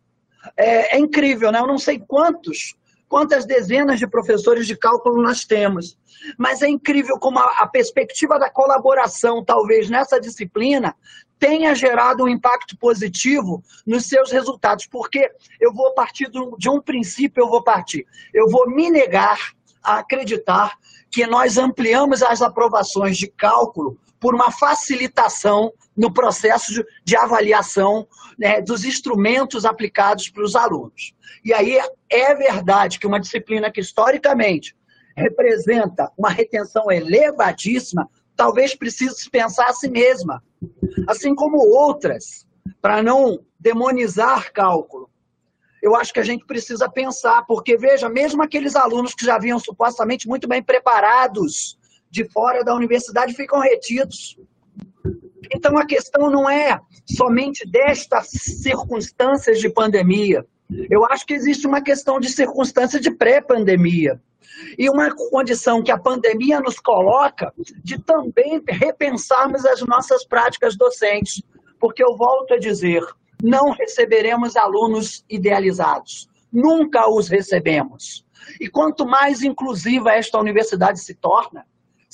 É, 0.57 0.97
é, 0.97 0.99
incrível, 0.99 1.51
né? 1.51 1.59
Eu 1.59 1.67
não 1.67 1.79
sei 1.79 1.99
quantos, 1.99 2.75
quantas 3.09 3.47
dezenas 3.47 3.99
de 3.99 4.07
professores 4.07 4.67
de 4.67 4.77
cálculo 4.77 5.23
nós 5.23 5.45
temos, 5.45 5.97
mas 6.37 6.61
é 6.61 6.69
incrível 6.69 7.19
como 7.19 7.39
a, 7.39 7.51
a 7.61 7.67
perspectiva 7.67 8.39
da 8.39 8.51
colaboração, 8.51 9.43
talvez 9.43 9.89
nessa 9.89 10.21
disciplina, 10.21 10.95
tenha 11.39 11.75
gerado 11.75 12.25
um 12.25 12.29
impacto 12.29 12.77
positivo 12.77 13.63
nos 13.87 14.07
seus 14.07 14.31
resultados, 14.31 14.87
porque 14.87 15.31
eu 15.61 15.73
vou 15.73 15.93
partir 15.95 16.31
de 16.31 16.69
um 16.69 16.81
princípio, 16.81 17.43
eu 17.43 17.49
vou 17.49 17.63
partir, 17.63 18.07
eu 18.33 18.49
vou 18.49 18.69
me 18.71 18.91
negar 18.91 19.39
a 19.83 19.99
acreditar 19.99 20.77
que 21.11 21.27
nós 21.27 21.59
ampliamos 21.59 22.23
as 22.23 22.43
aprovações 22.43 23.17
de 23.17 23.29
cálculo 23.29 23.99
por 24.25 24.35
uma 24.35 24.51
facilitação 24.51 25.71
no 25.95 26.11
processo 26.11 26.73
de, 26.73 26.83
de 27.05 27.15
avaliação 27.15 28.09
né, 28.39 28.63
dos 28.63 28.83
instrumentos 28.83 29.67
aplicados 29.67 30.31
para 30.31 30.43
os 30.43 30.57
alunos. 30.57 31.15
E 31.45 31.53
aí 31.53 31.79
é 32.09 32.35
verdade 32.35 32.99
que 32.99 33.07
uma 33.07 33.21
disciplina 33.21 33.71
que 33.71 33.83
historicamente 33.83 34.75
representa 35.15 36.11
uma 36.17 36.31
retenção 36.31 36.91
elevadíssima, 36.91 38.09
talvez 38.35 38.75
precise 38.75 39.29
pensar 39.29 39.67
a 39.67 39.75
si 39.75 39.91
mesma, 39.91 40.43
assim 41.07 41.35
como 41.35 41.59
outras, 41.59 42.47
para 42.81 43.03
não 43.03 43.45
demonizar 43.61 44.55
cálculo. 44.55 45.11
Eu 45.83 45.95
acho 45.95 46.15
que 46.15 46.21
a 46.21 46.25
gente 46.25 46.47
precisa 46.47 46.89
pensar, 46.89 47.45
porque 47.45 47.77
veja, 47.77 48.09
mesmo 48.09 48.43
aqueles 48.43 48.75
alunos 48.75 49.13
que 49.15 49.27
já 49.27 49.39
vinham 49.39 49.59
supostamente 49.59 50.27
muito 50.27 50.49
bem 50.49 50.63
preparados 50.63 51.79
de 52.15 52.25
fora 52.31 52.63
da 52.63 52.73
universidade 52.73 53.35
ficam 53.35 53.59
retidos. 53.59 54.39
Então 55.53 55.77
a 55.77 55.85
questão 55.85 56.31
não 56.31 56.49
é 56.49 56.81
somente 57.05 57.69
destas 57.69 58.29
circunstâncias 58.29 59.59
de 59.59 59.69
pandemia. 59.69 60.47
Eu 60.89 61.05
acho 61.07 61.27
que 61.27 61.35
existe 61.35 61.67
uma 61.67 61.83
questão 61.83 62.21
de 62.21 62.29
circunstância 62.29 63.01
de 63.01 63.11
pré-pandemia. 63.11 64.23
E 64.79 64.89
uma 64.89 65.13
condição 65.13 65.83
que 65.83 65.91
a 65.91 65.99
pandemia 65.99 66.61
nos 66.61 66.79
coloca 66.79 67.53
de 67.83 68.01
também 68.01 68.63
repensarmos 68.69 69.67
as 69.67 69.81
nossas 69.83 70.25
práticas 70.25 70.77
docentes. 70.77 71.43
Porque 71.81 72.03
eu 72.03 72.17
volto 72.17 72.55
a 72.55 72.59
dizer, 72.59 73.03
não 73.43 73.73
receberemos 73.73 74.57
alunos 74.57 75.25
idealizados. 75.29 76.29
Nunca 76.53 77.11
os 77.11 77.27
recebemos. 77.27 78.25
E 78.61 78.69
quanto 78.69 79.05
mais 79.05 79.43
inclusiva 79.43 80.13
esta 80.13 80.39
universidade 80.39 81.01
se 81.01 81.15
torna, 81.15 81.67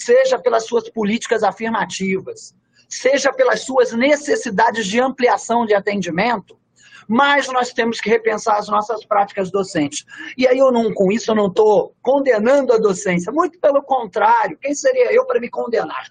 seja 0.03 0.39
pelas 0.39 0.67
suas 0.67 0.89
políticas 0.89 1.43
afirmativas, 1.43 2.55
seja 2.89 3.33
pelas 3.33 3.61
suas 3.61 3.93
necessidades 3.93 4.87
de 4.87 5.01
ampliação 5.01 5.67
de 5.67 5.75
atendimento, 5.75 6.59
mas 7.07 7.49
nós 7.49 7.73
temos 7.73 8.01
que 8.01 8.09
repensar 8.09 8.57
as 8.57 8.69
nossas 8.69 9.05
práticas 9.05 9.51
docentes. 9.51 10.05
E 10.39 10.47
aí 10.47 10.59
eu 10.59 10.71
não, 10.71 10.95
com 10.95 11.11
isso 11.11 11.31
eu 11.31 11.35
não 11.35 11.49
estou 11.49 11.95
condenando 12.01 12.73
a 12.73 12.79
docência, 12.79 13.33
muito 13.33 13.59
pelo 13.59 13.83
contrário, 13.83 14.57
quem 14.59 14.75
seria 14.75 15.13
eu 15.13 15.27
para 15.27 15.41
me 15.41 15.51
condenar? 15.51 16.11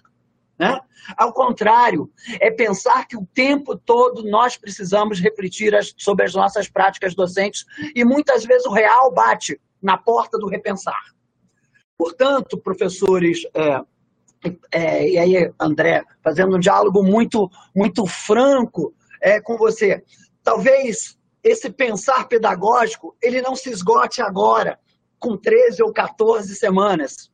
Né? 0.58 0.78
Ao 1.16 1.32
contrário, 1.32 2.10
é 2.38 2.50
pensar 2.50 3.08
que 3.08 3.16
o 3.16 3.26
tempo 3.32 3.76
todo 3.76 4.22
nós 4.24 4.58
precisamos 4.58 5.18
refletir 5.18 5.74
as, 5.74 5.94
sobre 5.96 6.26
as 6.26 6.34
nossas 6.34 6.68
práticas 6.68 7.14
docentes 7.14 7.64
e 7.94 8.04
muitas 8.04 8.44
vezes 8.44 8.66
o 8.66 8.72
real 8.72 9.10
bate 9.10 9.58
na 9.82 9.96
porta 9.96 10.38
do 10.38 10.46
repensar. 10.46 11.00
Portanto, 12.00 12.56
professores, 12.56 13.42
é, 13.52 13.82
é, 14.72 15.06
e 15.06 15.18
aí, 15.18 15.52
André, 15.60 16.02
fazendo 16.24 16.56
um 16.56 16.58
diálogo 16.58 17.02
muito, 17.02 17.50
muito 17.76 18.06
franco 18.06 18.94
é, 19.20 19.38
com 19.38 19.58
você, 19.58 20.02
talvez 20.42 21.18
esse 21.44 21.68
pensar 21.68 22.26
pedagógico 22.26 23.14
ele 23.20 23.42
não 23.42 23.54
se 23.54 23.68
esgote 23.68 24.22
agora, 24.22 24.78
com 25.18 25.36
13 25.36 25.82
ou 25.82 25.92
14 25.92 26.54
semanas. 26.54 27.30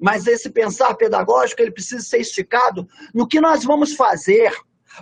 Mas 0.00 0.26
esse 0.26 0.48
pensar 0.48 0.94
pedagógico 0.94 1.60
ele 1.60 1.70
precisa 1.70 2.02
ser 2.02 2.20
esticado 2.22 2.88
no 3.12 3.28
que 3.28 3.42
nós 3.42 3.62
vamos 3.62 3.94
fazer 3.94 4.50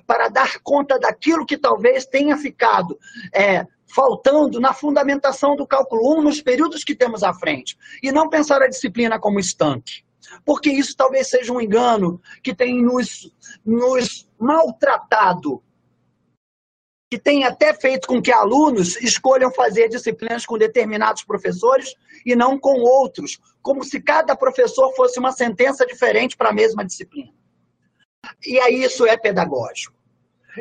para 0.05 0.27
dar 0.27 0.59
conta 0.65 0.99
daquilo 0.99 1.47
que 1.47 1.57
talvez 1.57 2.07
tenha 2.07 2.37
ficado 2.37 2.99
é, 3.33 3.65
faltando 3.95 4.61
na 4.61 4.73
fundamentação 4.73 5.57
do 5.57 5.67
cálculo 5.67 6.19
1 6.19 6.23
nos 6.23 6.41
períodos 6.41 6.85
que 6.85 6.95
temos 6.95 7.23
à 7.23 7.35
frente. 7.35 7.77
E 8.03 8.13
não 8.13 8.29
pensar 8.29 8.63
a 8.63 8.69
disciplina 8.69 9.19
como 9.19 9.41
estanque. 9.41 10.05
Porque 10.45 10.71
isso 10.71 10.97
talvez 10.97 11.29
seja 11.29 11.53
um 11.53 11.61
engano 11.61 12.21
que 12.43 12.55
tem 12.55 12.83
nos, 12.83 13.33
nos 13.65 14.29
maltratado, 14.39 15.63
que 17.11 17.19
tem 17.19 17.45
até 17.45 17.75
feito 17.75 18.07
com 18.07 18.23
que 18.23 18.31
alunos 18.31 18.97
escolham 19.03 19.53
fazer 19.53 19.89
disciplinas 19.89 20.47
com 20.47 20.57
determinados 20.57 21.25
professores 21.25 21.95
e 22.25 22.37
não 22.37 22.59
com 22.59 22.81
outros, 22.81 23.41
como 23.61 23.83
se 23.83 24.01
cada 24.01 24.37
professor 24.37 24.95
fosse 24.95 25.19
uma 25.19 25.33
sentença 25.33 25.85
diferente 25.85 26.37
para 26.37 26.51
a 26.51 26.55
mesma 26.55 26.85
disciplina. 26.85 27.33
E 28.47 28.61
aí 28.61 28.85
isso 28.85 29.05
é 29.05 29.17
pedagógico 29.17 30.00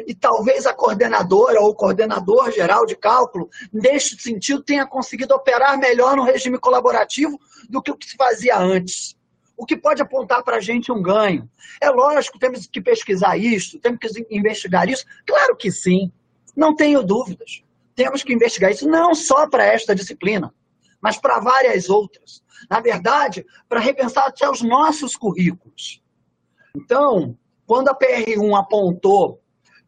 e 0.08 0.14
talvez 0.14 0.66
a 0.66 0.74
coordenadora 0.74 1.62
ou 1.62 1.70
o 1.70 1.76
coordenador 1.76 2.52
geral 2.52 2.86
de 2.86 2.96
cálculo, 2.96 3.50
neste 3.72 4.22
sentido, 4.22 4.64
tenha 4.64 4.86
conseguido 4.86 5.34
operar 5.34 5.78
melhor 5.78 6.16
no 6.16 6.24
regime 6.24 6.58
colaborativo 6.58 7.40
do 7.70 7.82
que 7.82 7.92
o 7.92 7.96
que 7.96 8.10
se 8.10 8.16
fazia 8.16 8.58
antes. 8.58 9.18
O 9.58 9.66
que 9.66 9.76
pode 9.76 10.02
apontar 10.02 10.44
para 10.44 10.58
a 10.58 10.62
gente 10.62 10.92
um 10.92 11.02
ganho. 11.02 11.50
É 11.82 11.90
lógico, 11.90 12.40
temos 12.40 12.66
que 12.66 12.82
pesquisar 12.82 13.38
isso, 13.38 13.78
temos 13.80 14.00
que 14.00 14.26
investigar 14.32 14.88
isso. 14.88 15.06
Claro 15.26 15.56
que 15.56 15.72
sim, 15.72 16.12
não 16.56 16.76
tenho 16.76 17.04
dúvidas. 17.04 17.64
Temos 17.96 18.24
que 18.24 18.34
investigar 18.34 18.72
isso 18.72 18.88
não 18.88 19.14
só 19.14 19.50
para 19.50 19.66
esta 19.66 19.94
disciplina, 19.94 20.54
mas 21.02 21.18
para 21.18 21.40
várias 21.40 21.90
outras. 21.90 22.42
Na 22.70 22.80
verdade, 22.80 23.46
para 23.68 23.80
repensar 23.80 24.28
até 24.28 24.50
os 24.50 24.62
nossos 24.62 25.16
currículos. 25.16 26.02
Então, 26.76 27.38
quando 27.66 27.90
a 27.90 27.96
PR1 27.96 28.58
apontou 28.58 29.39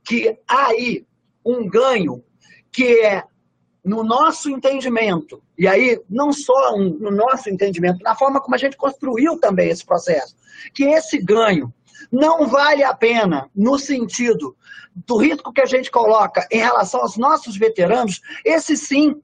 que 0.03 0.38
aí 0.48 1.06
um 1.45 1.68
ganho 1.68 2.23
que 2.72 3.02
é 3.02 3.23
no 3.84 4.03
nosso 4.03 4.49
entendimento, 4.49 5.41
e 5.57 5.68
aí 5.68 5.99
não 6.07 6.32
só 6.32 6.76
um, 6.76 6.90
no 6.99 7.10
nosso 7.10 7.49
entendimento, 7.49 8.03
na 8.03 8.15
forma 8.15 8.40
como 8.40 8.53
a 8.53 8.57
gente 8.57 8.78
construiu 8.78 9.40
também 9.40 9.69
esse 9.69 9.84
processo, 9.84 10.36
que 10.73 10.84
esse 10.84 11.18
ganho 11.18 11.73
não 12.11 12.48
vale 12.48 12.84
a 12.84 12.94
pena 12.94 13.49
no 13.56 13.80
sentido 13.80 14.56
do 14.94 15.18
risco 15.18 15.52
que 15.52 15.61
a 15.61 15.65
gente 15.65 15.90
coloca 15.90 16.48
em 16.52 16.60
relação 16.60 17.02
aos 17.02 17.18
nossos 17.18 17.57
veteranos, 17.57 18.22
esses 18.45 18.82
sim, 18.82 19.19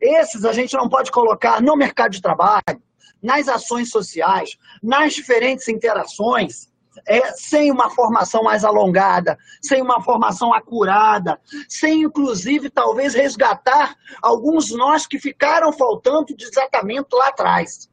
esses 0.00 0.44
a 0.44 0.52
gente 0.52 0.74
não 0.74 0.88
pode 0.88 1.10
colocar 1.10 1.62
no 1.62 1.76
mercado 1.76 2.12
de 2.12 2.22
trabalho, 2.22 2.82
nas 3.22 3.48
ações 3.48 3.90
sociais, 3.90 4.56
nas 4.82 5.14
diferentes 5.14 5.68
interações, 5.68 6.68
é, 7.06 7.32
sem 7.32 7.70
uma 7.70 7.90
formação 7.90 8.42
mais 8.42 8.64
alongada, 8.64 9.38
sem 9.60 9.82
uma 9.82 10.00
formação 10.02 10.52
acurada, 10.54 11.40
sem, 11.68 12.02
inclusive, 12.02 12.70
talvez 12.70 13.14
resgatar 13.14 13.96
alguns 14.22 14.70
nós 14.70 15.06
que 15.06 15.18
ficaram 15.18 15.72
faltando 15.72 16.26
de 16.26 16.36
desatamento 16.36 17.16
lá 17.16 17.28
atrás. 17.28 17.90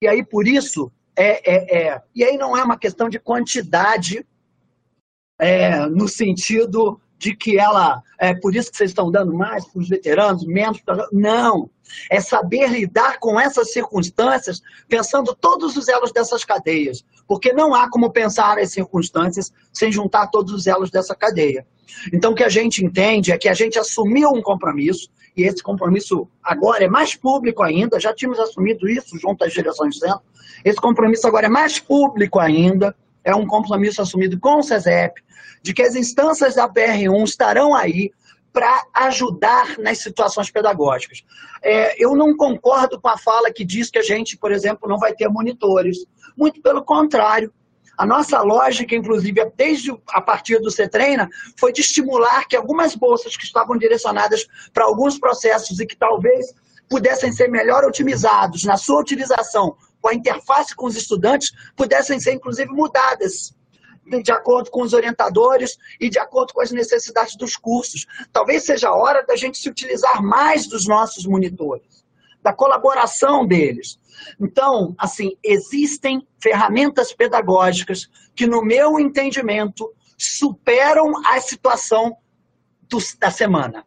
E 0.00 0.08
aí, 0.08 0.24
por 0.24 0.46
isso, 0.46 0.90
é, 1.16 1.54
é, 1.54 1.88
é, 1.88 2.02
e 2.14 2.24
aí 2.24 2.36
não 2.36 2.56
é 2.56 2.62
uma 2.62 2.78
questão 2.78 3.08
de 3.08 3.18
quantidade 3.18 4.26
é, 5.38 5.86
no 5.86 6.08
sentido 6.08 7.00
de 7.18 7.36
que 7.36 7.56
ela, 7.58 8.02
é 8.18 8.34
por 8.34 8.54
isso 8.54 8.70
que 8.70 8.76
vocês 8.76 8.90
estão 8.90 9.10
dando 9.10 9.32
mais 9.32 9.64
para 9.64 9.80
os 9.80 9.88
veteranos, 9.88 10.44
menos 10.44 10.80
para. 10.80 11.06
Não. 11.12 11.70
É 12.10 12.20
saber 12.20 12.68
lidar 12.68 13.18
com 13.18 13.40
essas 13.40 13.72
circunstâncias, 13.72 14.60
pensando 14.88 15.34
todos 15.34 15.76
os 15.76 15.88
elos 15.88 16.12
dessas 16.12 16.44
cadeias. 16.44 17.04
Porque 17.26 17.52
não 17.52 17.74
há 17.74 17.90
como 17.90 18.10
pensar 18.10 18.58
as 18.58 18.72
circunstâncias 18.72 19.52
sem 19.72 19.90
juntar 19.90 20.28
todos 20.28 20.52
os 20.52 20.66
elos 20.66 20.90
dessa 20.90 21.14
cadeia. 21.14 21.66
Então, 22.12 22.32
o 22.32 22.34
que 22.34 22.44
a 22.44 22.48
gente 22.48 22.84
entende 22.84 23.32
é 23.32 23.38
que 23.38 23.48
a 23.48 23.54
gente 23.54 23.78
assumiu 23.78 24.30
um 24.30 24.42
compromisso, 24.42 25.10
e 25.36 25.42
esse 25.42 25.62
compromisso 25.62 26.28
agora 26.42 26.84
é 26.84 26.88
mais 26.88 27.14
público 27.14 27.62
ainda, 27.62 28.00
já 28.00 28.14
tínhamos 28.14 28.38
assumido 28.38 28.88
isso 28.88 29.18
junto 29.18 29.44
às 29.44 29.52
direções 29.52 29.94
de 29.94 30.00
centro, 30.00 30.22
esse 30.64 30.76
compromisso 30.76 31.26
agora 31.26 31.46
é 31.46 31.50
mais 31.50 31.78
público 31.78 32.38
ainda, 32.38 32.94
é 33.24 33.34
um 33.34 33.46
compromisso 33.46 34.02
assumido 34.02 34.38
com 34.38 34.58
o 34.58 34.62
SESEP, 34.62 35.22
de 35.62 35.72
que 35.72 35.82
as 35.82 35.94
instâncias 35.94 36.56
da 36.56 36.68
PR1 36.68 37.24
estarão 37.24 37.74
aí 37.74 38.10
para 38.52 38.84
ajudar 38.94 39.78
nas 39.78 39.98
situações 39.98 40.50
pedagógicas. 40.50 41.24
É, 41.62 42.02
eu 42.02 42.14
não 42.14 42.36
concordo 42.36 43.00
com 43.00 43.08
a 43.08 43.16
fala 43.16 43.52
que 43.52 43.64
diz 43.64 43.90
que 43.90 43.98
a 43.98 44.02
gente, 44.02 44.36
por 44.36 44.52
exemplo, 44.52 44.88
não 44.88 44.98
vai 44.98 45.14
ter 45.14 45.28
monitores. 45.28 45.98
Muito 46.36 46.60
pelo 46.60 46.84
contrário. 46.84 47.52
A 47.96 48.06
nossa 48.06 48.40
lógica, 48.40 48.94
inclusive, 48.94 49.44
desde 49.56 49.94
a 50.08 50.20
partir 50.20 50.58
do 50.60 50.70
CETREINA, 50.70 51.28
foi 51.58 51.72
de 51.72 51.80
estimular 51.80 52.46
que 52.46 52.56
algumas 52.56 52.94
bolsas 52.94 53.36
que 53.36 53.44
estavam 53.44 53.76
direcionadas 53.76 54.46
para 54.72 54.84
alguns 54.84 55.18
processos 55.18 55.78
e 55.78 55.86
que 55.86 55.96
talvez 55.96 56.54
pudessem 56.88 57.32
ser 57.32 57.48
melhor 57.48 57.84
otimizados 57.84 58.64
na 58.64 58.76
sua 58.76 59.00
utilização 59.00 59.76
com 60.00 60.08
a 60.08 60.14
interface 60.14 60.74
com 60.74 60.86
os 60.86 60.96
estudantes, 60.96 61.52
pudessem 61.76 62.18
ser, 62.18 62.32
inclusive, 62.32 62.70
mudadas 62.70 63.54
de 64.22 64.32
acordo 64.32 64.70
com 64.70 64.82
os 64.82 64.92
orientadores 64.92 65.78
e 66.00 66.08
de 66.08 66.18
acordo 66.18 66.52
com 66.52 66.60
as 66.60 66.70
necessidades 66.70 67.36
dos 67.36 67.56
cursos. 67.56 68.06
Talvez 68.32 68.64
seja 68.64 68.88
a 68.88 68.94
hora 68.94 69.24
da 69.24 69.36
gente 69.36 69.58
se 69.58 69.68
utilizar 69.68 70.22
mais 70.22 70.66
dos 70.66 70.86
nossos 70.86 71.24
monitores, 71.26 72.04
da 72.42 72.52
colaboração 72.52 73.46
deles. 73.46 73.98
Então, 74.40 74.94
assim, 74.98 75.36
existem 75.42 76.26
ferramentas 76.40 77.12
pedagógicas 77.12 78.08
que, 78.34 78.46
no 78.46 78.62
meu 78.62 78.98
entendimento, 78.98 79.92
superam 80.18 81.12
a 81.26 81.40
situação 81.40 82.16
da 83.18 83.30
semana. 83.30 83.86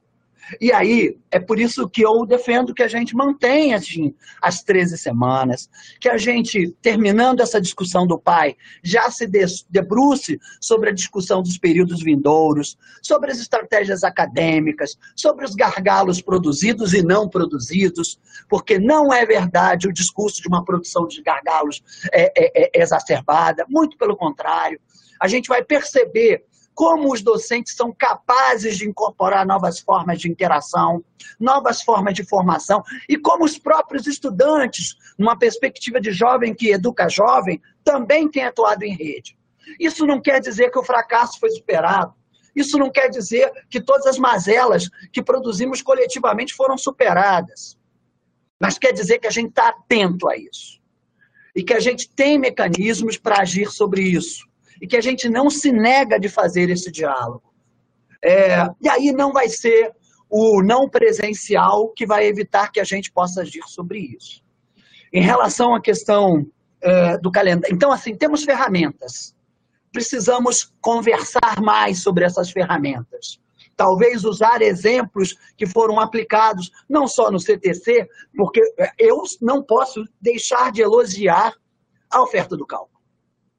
E 0.60 0.72
aí, 0.72 1.18
é 1.32 1.40
por 1.40 1.60
isso 1.60 1.90
que 1.90 2.04
eu 2.04 2.26
defendo 2.26 2.74
que 2.74 2.84
a 2.84 2.88
gente 2.88 3.16
mantenha 3.16 3.78
assim, 3.78 4.14
as 4.42 4.62
13 4.64 4.98
semanas, 4.98 5.70
que 6.00 6.08
a 6.08 6.18
gente, 6.18 6.76
terminando 6.82 7.42
essa 7.42 7.60
discussão 7.60 8.06
do 8.06 8.20
pai, 8.20 8.56
já 8.84 9.10
se 9.10 9.28
debruce 9.70 10.40
sobre 10.62 10.90
a 10.90 10.94
discussão 10.94 11.42
dos 11.42 11.58
períodos 11.58 12.02
vindouros, 12.04 12.78
sobre 13.02 13.32
as 13.32 13.40
estratégias 13.40 14.04
acadêmicas, 14.04 14.98
sobre 15.16 15.46
os 15.46 15.56
gargalos 15.56 16.22
produzidos 16.22 16.94
e 16.94 17.02
não 17.02 17.28
produzidos, 17.28 18.20
porque 18.48 18.78
não 18.78 19.12
é 19.12 19.26
verdade 19.26 19.88
o 19.88 19.94
discurso 19.94 20.42
de 20.42 20.48
uma 20.48 20.64
produção 20.64 21.08
de 21.08 21.22
gargalos 21.22 21.82
é, 22.12 22.32
é, 22.38 22.78
é 22.78 22.82
exacerbada, 22.82 23.66
muito 23.68 23.98
pelo 23.98 24.16
contrário. 24.16 24.80
A 25.20 25.28
gente 25.28 25.48
vai 25.48 25.64
perceber 25.64 26.46
como 26.76 27.12
os 27.12 27.22
docentes 27.22 27.74
são 27.74 27.92
capazes 27.92 28.78
de 28.78 28.88
incorporar 28.88 29.46
novas 29.46 29.80
formas 29.80 30.20
de 30.20 30.30
interação, 30.30 31.04
novas 31.40 31.82
formas 31.82 32.14
de 32.14 32.24
formação, 32.26 32.84
e 33.08 33.18
como 33.18 33.46
os 33.46 33.58
próprios 33.58 34.06
estudantes, 34.06 34.96
numa 35.18 35.40
perspectiva 35.40 36.02
de 36.02 36.12
jovem 36.12 36.54
que 36.54 36.72
educa 36.72 37.08
jovem, 37.08 37.62
também 37.84 38.30
têm 38.30 38.44
atuado 38.44 38.84
em 38.84 38.94
rede. 38.94 39.38
Isso 39.80 40.06
não 40.06 40.22
quer 40.22 40.42
dizer 40.42 40.70
que 40.70 40.78
o 40.78 40.84
fracasso 40.84 41.40
foi 41.40 41.50
superado. 41.50 42.14
Isso 42.54 42.78
não 42.78 42.92
quer 42.92 43.10
dizer 43.10 43.52
que 43.70 43.82
todas 43.82 44.06
as 44.06 44.20
mazelas 44.20 44.90
que 45.12 45.24
produzimos 45.24 45.82
coletivamente 45.82 46.54
foram 46.54 46.78
superadas. 46.78 47.78
Mas 48.60 48.78
quer 48.78 48.92
dizer 48.92 49.20
que 49.20 49.28
a 49.28 49.32
gente 49.32 49.50
está 49.50 49.70
atento 49.70 50.28
a 50.30 50.38
isso. 50.38 50.82
E 51.56 51.64
que 51.64 51.74
a 51.74 51.80
gente 51.80 52.10
tem 52.10 52.38
mecanismos 52.38 53.18
para 53.18 53.42
agir 53.42 53.72
sobre 53.72 54.02
isso 54.02 54.46
e 54.82 54.88
que 54.88 54.98
a 54.98 55.02
gente 55.02 55.30
não 55.30 55.50
se 55.50 55.72
nega 55.72 56.20
de 56.20 56.30
fazer 56.30 56.70
esse 56.70 56.92
diálogo. 56.92 57.54
É, 58.24 58.68
e 58.82 58.90
aí 58.90 59.12
não 59.12 59.32
vai 59.32 59.50
ser 59.50 59.92
o 60.30 60.62
não 60.64 60.90
presencial 60.90 61.90
que 61.90 62.06
vai 62.06 62.26
evitar 62.26 62.72
que 62.72 62.80
a 62.80 62.84
gente 62.84 63.12
possa 63.12 63.42
agir 63.42 63.64
sobre 63.68 64.00
isso. 64.00 64.44
Em 65.14 65.22
relação 65.22 65.76
à 65.76 65.82
questão 65.82 66.46
é, 66.82 67.18
do 67.18 67.32
calendário. 67.32 67.74
Então, 67.74 67.92
assim, 67.92 68.16
temos 68.16 68.44
ferramentas. 68.44 69.36
Precisamos 69.92 70.74
conversar 70.82 71.62
mais 71.62 72.02
sobre 72.02 72.26
essas 72.26 72.52
ferramentas. 72.52 73.40
Talvez 73.78 74.24
usar 74.24 74.62
exemplos 74.62 75.36
que 75.58 75.66
foram 75.66 76.00
aplicados 76.00 76.72
não 76.90 77.08
só 77.08 77.30
no 77.30 77.40
CTC, 77.40 78.08
porque 78.36 78.62
eu 78.98 79.22
não 79.42 79.62
posso 79.62 80.04
deixar 80.20 80.72
de 80.72 80.82
elogiar 80.82 81.54
a 82.10 82.22
oferta 82.22 82.56
do 82.56 82.66
cálculo 82.66 82.95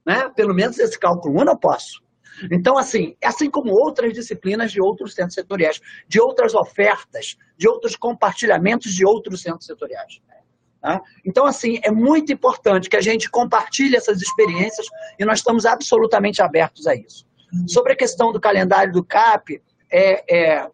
né? 0.06 0.30
Pelo 0.34 0.54
menos 0.54 0.78
esse 0.78 0.98
cálculo 0.98 1.42
1 1.42 1.44
eu 1.48 1.58
posso. 1.58 2.06
Então, 2.50 2.76
assim, 2.76 3.16
assim 3.24 3.50
como 3.50 3.72
outras 3.72 4.12
disciplinas 4.12 4.70
de 4.70 4.80
outros 4.80 5.14
centros 5.14 5.34
setoriais, 5.34 5.80
de 6.06 6.20
outras 6.20 6.54
ofertas, 6.54 7.36
de 7.56 7.68
outros 7.68 7.96
compartilhamentos 7.96 8.92
de 8.92 9.04
outros 9.04 9.42
centros 9.42 9.66
setoriais. 9.66 10.20
Tá? 10.80 11.02
Então, 11.24 11.46
assim, 11.46 11.80
é 11.82 11.90
muito 11.90 12.32
importante 12.32 12.88
que 12.88 12.96
a 12.96 13.00
gente 13.00 13.30
compartilhe 13.30 13.96
essas 13.96 14.20
experiências 14.20 14.86
e 15.18 15.24
nós 15.24 15.38
estamos 15.38 15.64
absolutamente 15.64 16.42
abertos 16.42 16.86
a 16.86 16.94
isso. 16.94 17.26
Sobre 17.66 17.92
a 17.92 17.96
questão 17.96 18.32
do 18.32 18.40
calendário 18.40 18.92
do 18.92 19.02
CAP, 19.02 19.62
é, 19.90 20.36
é, 20.36 20.70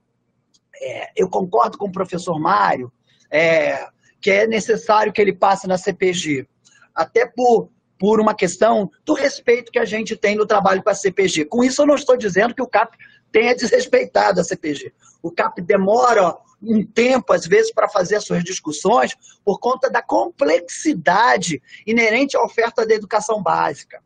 é, 0.82 1.10
eu 1.16 1.28
concordo 1.28 1.78
com 1.78 1.86
o 1.86 1.92
professor 1.92 2.38
Mário 2.40 2.92
é, 3.30 3.86
que 4.20 4.30
é 4.30 4.46
necessário 4.46 5.12
que 5.12 5.20
ele 5.20 5.32
passe 5.32 5.66
na 5.66 5.78
CPG, 5.78 6.46
até 6.94 7.26
por 7.26 7.70
por 8.02 8.20
uma 8.20 8.34
questão 8.34 8.90
do 9.04 9.14
respeito 9.14 9.70
que 9.70 9.78
a 9.78 9.84
gente 9.84 10.16
tem 10.16 10.34
no 10.34 10.44
trabalho 10.44 10.82
com 10.82 10.90
a 10.90 10.94
CPG. 10.94 11.44
Com 11.44 11.62
isso, 11.62 11.82
eu 11.82 11.86
não 11.86 11.94
estou 11.94 12.16
dizendo 12.16 12.52
que 12.52 12.60
o 12.60 12.66
CAP 12.66 12.98
tenha 13.30 13.54
desrespeitado 13.54 14.40
a 14.40 14.44
CPG. 14.44 14.92
O 15.22 15.30
CAP 15.30 15.62
demora 15.62 16.36
um 16.60 16.84
tempo, 16.84 17.32
às 17.32 17.46
vezes, 17.46 17.72
para 17.72 17.88
fazer 17.88 18.16
as 18.16 18.24
suas 18.24 18.42
discussões 18.42 19.14
por 19.44 19.60
conta 19.60 19.88
da 19.88 20.02
complexidade 20.02 21.62
inerente 21.86 22.36
à 22.36 22.42
oferta 22.42 22.84
da 22.84 22.92
educação 22.92 23.40
básica. 23.40 24.02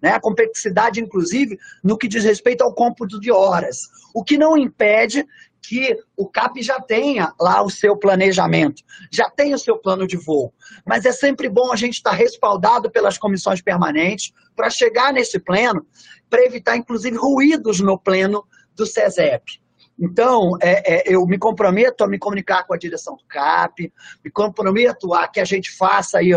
Né? 0.00 0.10
A 0.10 0.20
complexidade, 0.20 1.00
inclusive, 1.00 1.58
no 1.82 1.98
que 1.98 2.06
diz 2.06 2.22
respeito 2.22 2.62
ao 2.62 2.72
cômputo 2.72 3.18
de 3.18 3.32
horas. 3.32 3.88
O 4.14 4.22
que 4.22 4.38
não 4.38 4.56
impede 4.56 5.26
que 5.62 5.96
o 6.16 6.28
CAP 6.28 6.62
já 6.62 6.80
tenha 6.80 7.32
lá 7.40 7.62
o 7.62 7.70
seu 7.70 7.96
planejamento, 7.96 8.82
já 9.10 9.28
tenha 9.30 9.56
o 9.56 9.58
seu 9.58 9.78
plano 9.78 10.06
de 10.06 10.16
voo. 10.16 10.52
Mas 10.86 11.04
é 11.04 11.12
sempre 11.12 11.48
bom 11.48 11.72
a 11.72 11.76
gente 11.76 11.94
estar 11.94 12.12
respaldado 12.12 12.90
pelas 12.90 13.18
comissões 13.18 13.60
permanentes 13.60 14.32
para 14.56 14.70
chegar 14.70 15.12
nesse 15.12 15.38
pleno, 15.38 15.86
para 16.28 16.44
evitar, 16.44 16.76
inclusive, 16.76 17.16
ruídos 17.16 17.80
no 17.80 17.98
pleno 17.98 18.44
do 18.74 18.86
CESEP. 18.86 19.60
Então, 20.00 20.56
é, 20.62 21.10
é, 21.10 21.14
eu 21.14 21.26
me 21.26 21.36
comprometo 21.36 22.02
a 22.02 22.08
me 22.08 22.18
comunicar 22.18 22.66
com 22.66 22.72
a 22.72 22.78
direção 22.78 23.16
do 23.16 23.24
CAP, 23.28 23.92
me 24.24 24.30
comprometo 24.30 25.12
a 25.12 25.28
que 25.28 25.38
a 25.38 25.44
gente 25.44 25.70
faça 25.76 26.18
aí, 26.18 26.30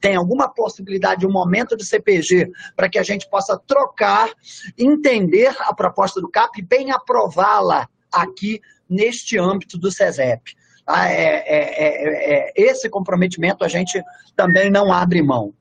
tem 0.00 0.14
alguma 0.14 0.48
possibilidade 0.48 1.20
de 1.20 1.26
um 1.26 1.32
momento 1.32 1.76
de 1.76 1.84
CPG 1.84 2.48
para 2.76 2.88
que 2.88 2.96
a 2.96 3.02
gente 3.02 3.28
possa 3.28 3.58
trocar, 3.66 4.30
entender 4.78 5.52
a 5.58 5.74
proposta 5.74 6.20
do 6.20 6.30
CAP 6.30 6.60
e 6.60 6.62
bem 6.62 6.92
aprová-la 6.92 7.88
aqui 8.12 8.60
neste 8.88 9.38
âmbito 9.38 9.78
do 9.78 9.90
SESEP. 9.90 10.56
Ah, 10.86 11.10
é, 11.10 11.44
é, 11.46 11.84
é, 11.84 12.34
é, 12.34 12.52
esse 12.56 12.88
comprometimento 12.88 13.62
a 13.62 13.68
gente 13.68 14.02
também 14.34 14.70
não 14.70 14.92
abre 14.92 15.22
mão. 15.22 15.52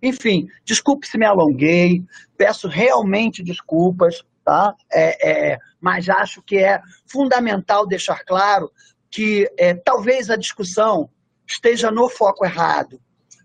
Enfim, 0.00 0.46
desculpe 0.64 1.08
se 1.08 1.18
me 1.18 1.26
alonguei, 1.26 2.04
peço 2.36 2.68
realmente 2.68 3.42
desculpas, 3.42 4.22
tá? 4.44 4.74
É, 4.92 5.52
é, 5.52 5.58
mas 5.80 6.08
acho 6.08 6.40
que 6.42 6.58
é 6.58 6.80
fundamental 7.06 7.86
deixar 7.86 8.24
claro 8.24 8.70
que 9.10 9.50
é, 9.58 9.74
talvez 9.74 10.30
a 10.30 10.36
discussão 10.36 11.10
esteja 11.46 11.90
no 11.90 12.08
foco 12.08 12.44
errado. 12.44 13.00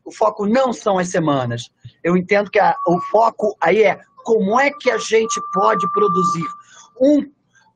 O 0.05 0.11
foco 0.11 0.45
não 0.45 0.73
são 0.73 0.99
as 0.99 1.09
semanas. 1.09 1.71
Eu 2.03 2.15
entendo 2.15 2.51
que 2.51 2.59
a, 2.59 2.75
o 2.87 2.99
foco 3.09 3.55
aí 3.59 3.83
é 3.83 3.99
como 4.23 4.59
é 4.59 4.69
que 4.71 4.91
a 4.91 4.97
gente 4.97 5.39
pode 5.53 5.91
produzir 5.91 6.45
um 6.99 7.31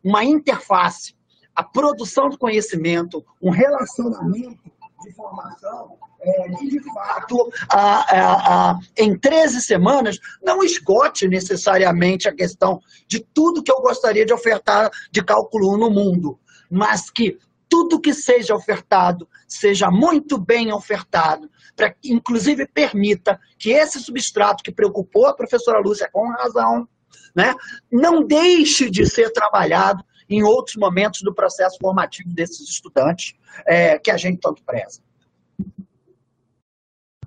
uma 0.05 0.23
interface, 0.23 1.15
a 1.55 1.63
produção 1.63 2.29
de 2.29 2.37
conhecimento, 2.37 3.25
um 3.41 3.49
relacionamento 3.49 4.71
de 5.03 5.11
formação 5.13 5.97
é, 6.21 6.49
que, 6.57 6.67
de 6.67 6.81
fato, 6.93 7.51
a, 7.69 8.15
a, 8.15 8.71
a, 8.71 8.79
em 8.97 9.17
13 9.17 9.61
semanas, 9.61 10.19
não 10.43 10.63
esgote 10.63 11.27
necessariamente 11.27 12.29
a 12.29 12.35
questão 12.35 12.79
de 13.07 13.19
tudo 13.19 13.63
que 13.63 13.71
eu 13.71 13.81
gostaria 13.81 14.25
de 14.25 14.33
ofertar 14.33 14.91
de 15.11 15.23
cálculo 15.23 15.73
1 15.73 15.77
no 15.77 15.89
mundo, 15.89 16.39
mas 16.69 17.09
que 17.09 17.37
tudo 17.67 17.99
que 17.99 18.13
seja 18.13 18.55
ofertado 18.55 19.27
seja 19.47 19.89
muito 19.89 20.37
bem 20.37 20.71
ofertado, 20.71 21.49
para 21.75 21.91
que, 21.91 22.13
inclusive, 22.13 22.67
permita 22.67 23.39
que 23.57 23.71
esse 23.71 23.99
substrato 23.99 24.63
que 24.63 24.71
preocupou 24.71 25.27
a 25.27 25.35
professora 25.35 25.79
Lúcia 25.79 26.09
com 26.11 26.29
razão, 26.29 26.87
né, 27.35 27.53
não 27.91 28.23
deixe 28.23 28.89
de 28.89 29.05
ser 29.05 29.31
trabalhado 29.31 30.03
em 30.29 30.43
outros 30.43 30.75
momentos 30.75 31.21
do 31.21 31.33
processo 31.33 31.77
formativo 31.79 32.29
desses 32.29 32.67
estudantes 32.69 33.35
é, 33.65 33.99
que 33.99 34.09
a 34.09 34.17
gente 34.17 34.39
tanto 34.39 34.63
preza. 34.63 35.01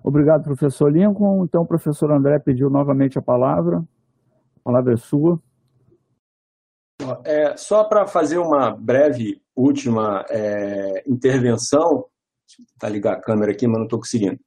Obrigado, 0.02 0.42
professor 0.42 0.90
Lincoln. 0.90 1.44
Então, 1.44 1.62
o 1.62 1.66
professor 1.66 2.10
André 2.10 2.38
pediu 2.38 2.70
novamente 2.70 3.18
a 3.18 3.22
palavra. 3.22 3.84
A 4.56 4.60
palavra 4.64 4.94
é 4.94 4.96
sua. 4.96 5.40
É, 7.24 7.56
só 7.56 7.84
para 7.84 8.06
fazer 8.06 8.38
uma 8.38 8.70
breve 8.70 9.40
última 9.54 10.24
é, 10.30 11.04
intervenção, 11.06 12.06
tá 12.78 12.88
ligar 12.88 13.14
a 13.14 13.20
câmera 13.20 13.52
aqui, 13.52 13.66
mas 13.66 13.76
não 13.76 13.84
estou 13.84 13.98
conseguindo. 13.98 14.40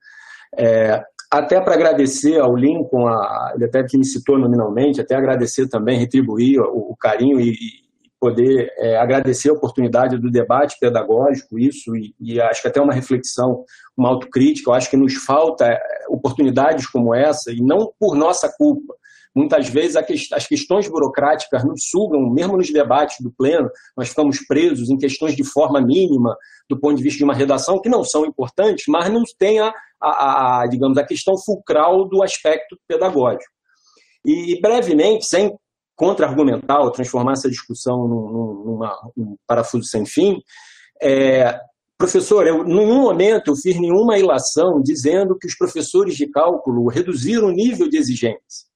É, 0.57 1.03
até 1.31 1.61
para 1.61 1.75
agradecer 1.75 2.39
ao 2.39 2.55
Lincoln, 2.55 3.07
a, 3.07 3.53
ele 3.55 3.65
até 3.65 3.81
que 3.83 3.97
me 3.97 4.05
citou 4.05 4.37
nominalmente, 4.37 4.99
até 4.99 5.15
agradecer 5.15 5.69
também, 5.69 5.97
retribuir 5.97 6.59
o, 6.59 6.91
o 6.91 6.95
carinho 6.97 7.39
e, 7.39 7.51
e 7.51 7.81
poder 8.19 8.71
é, 8.77 8.97
agradecer 8.97 9.49
a 9.49 9.53
oportunidade 9.53 10.17
do 10.17 10.29
debate 10.29 10.77
pedagógico, 10.79 11.57
isso, 11.57 11.95
e, 11.95 12.13
e, 12.19 12.39
acho 12.41 12.61
que 12.61 12.67
até 12.67 12.81
uma 12.81 12.93
reflexão, 12.93 13.63
uma 13.97 14.09
autocrítica, 14.09 14.69
eu 14.69 14.73
acho 14.75 14.89
que 14.89 14.97
nos 14.97 15.15
falta 15.15 15.65
é, 15.65 15.79
oportunidades 16.09 16.85
como 16.85 17.15
essa, 17.15 17.51
e 17.51 17.61
não 17.61 17.91
por 17.97 18.15
nossa 18.15 18.51
culpa, 18.57 18.93
Muitas 19.33 19.69
vezes 19.69 19.95
as 19.95 20.45
questões 20.45 20.89
burocráticas 20.89 21.63
nos 21.63 21.85
sugam, 21.89 22.29
mesmo 22.29 22.57
nos 22.57 22.69
debates 22.69 23.15
do 23.21 23.31
pleno, 23.31 23.69
nós 23.95 24.09
ficamos 24.09 24.45
presos 24.45 24.89
em 24.89 24.97
questões 24.97 25.35
de 25.35 25.43
forma 25.43 25.79
mínima, 25.79 26.35
do 26.69 26.77
ponto 26.77 26.97
de 26.97 27.03
vista 27.03 27.19
de 27.19 27.23
uma 27.23 27.33
redação, 27.33 27.79
que 27.79 27.87
não 27.87 28.03
são 28.03 28.25
importantes, 28.25 28.85
mas 28.89 29.09
não 29.09 29.23
tem 29.39 29.61
a, 29.61 29.73
a, 30.01 30.61
a 30.61 30.67
digamos, 30.67 30.97
a 30.97 31.05
questão 31.05 31.37
fulcral 31.37 32.07
do 32.07 32.23
aspecto 32.23 32.77
pedagógico. 32.87 33.51
E, 34.25 34.59
brevemente, 34.61 35.25
sem 35.25 35.55
contra-argumentar 35.95 36.81
ou 36.81 36.91
transformar 36.91 37.33
essa 37.33 37.49
discussão 37.49 38.07
num, 38.07 38.63
numa, 38.65 39.11
num 39.15 39.35
parafuso 39.47 39.85
sem 39.85 40.05
fim, 40.05 40.41
é, 41.01 41.59
Professor, 41.97 42.47
eu, 42.47 42.65
em 42.65 42.73
nenhum 42.73 43.01
momento 43.01 43.51
eu 43.51 43.55
fiz 43.55 43.79
nenhuma 43.79 44.17
ilação 44.17 44.81
dizendo 44.81 45.37
que 45.37 45.47
os 45.47 45.55
professores 45.55 46.15
de 46.15 46.27
cálculo 46.27 46.87
reduziram 46.87 47.49
o 47.49 47.51
nível 47.51 47.87
de 47.87 47.97
exigência 47.97 48.71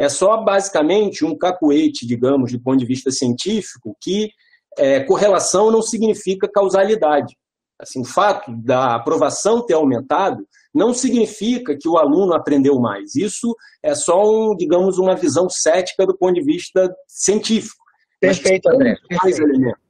é 0.00 0.08
só 0.08 0.42
basicamente 0.42 1.26
um 1.26 1.36
cacuete, 1.36 2.06
digamos, 2.06 2.52
do 2.52 2.58
ponto 2.58 2.78
de 2.78 2.86
vista 2.86 3.10
científico, 3.10 3.94
que 4.00 4.30
é, 4.78 5.00
correlação 5.00 5.70
não 5.70 5.82
significa 5.82 6.48
causalidade. 6.50 7.36
Assim, 7.78 8.00
o 8.00 8.04
fato 8.04 8.50
da 8.64 8.94
aprovação 8.94 9.64
ter 9.64 9.74
aumentado 9.74 10.42
não 10.72 10.94
significa 10.94 11.76
que 11.76 11.88
o 11.88 11.98
aluno 11.98 12.32
aprendeu 12.32 12.78
mais. 12.78 13.14
Isso 13.14 13.56
é 13.82 13.94
só, 13.94 14.22
um, 14.22 14.54
digamos, 14.56 14.98
uma 14.98 15.16
visão 15.16 15.48
cética 15.48 16.06
do 16.06 16.16
ponto 16.16 16.34
de 16.34 16.42
vista 16.42 16.94
científico. 17.06 17.82
Perfeito, 18.20 18.68
André. 18.68 18.96
Mais 19.22 19.38
elementos. 19.38 19.80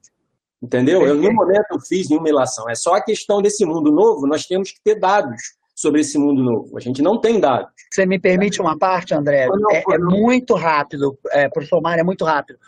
Entendeu? 0.63 1.01
Perfeito. 1.01 1.17
Eu, 1.17 1.23
nenhum 1.23 1.35
momento 1.35 1.67
eu 1.73 1.81
fiz 1.81 2.09
nenhuma 2.09 2.29
ilação. 2.29 2.69
É 2.69 2.75
só 2.75 2.95
a 2.95 3.03
questão 3.03 3.43
desse 3.43 3.65
mundo 3.65 3.91
novo, 3.91 4.27
nós 4.27 4.47
temos 4.47 4.71
que 4.71 4.81
ter 4.83 4.99
dados 4.99 5.60
sobre 5.81 6.03
esse 6.03 6.19
mundo 6.19 6.43
novo. 6.43 6.77
A 6.77 6.81
gente 6.81 7.01
não 7.01 7.19
tem 7.19 7.41
dados. 7.41 7.73
Você 7.91 8.05
me 8.05 8.21
permite 8.21 8.61
uma 8.61 8.79
parte, 8.79 9.15
André? 9.15 9.47
Não, 9.47 9.71
é, 9.71 9.83
é, 9.91 9.99
muito 9.99 10.55
rápido, 10.55 11.19
é, 11.31 11.49
professor 11.49 11.81
Mário, 11.81 12.03
é 12.03 12.05
muito 12.05 12.23
rápido. 12.23 12.59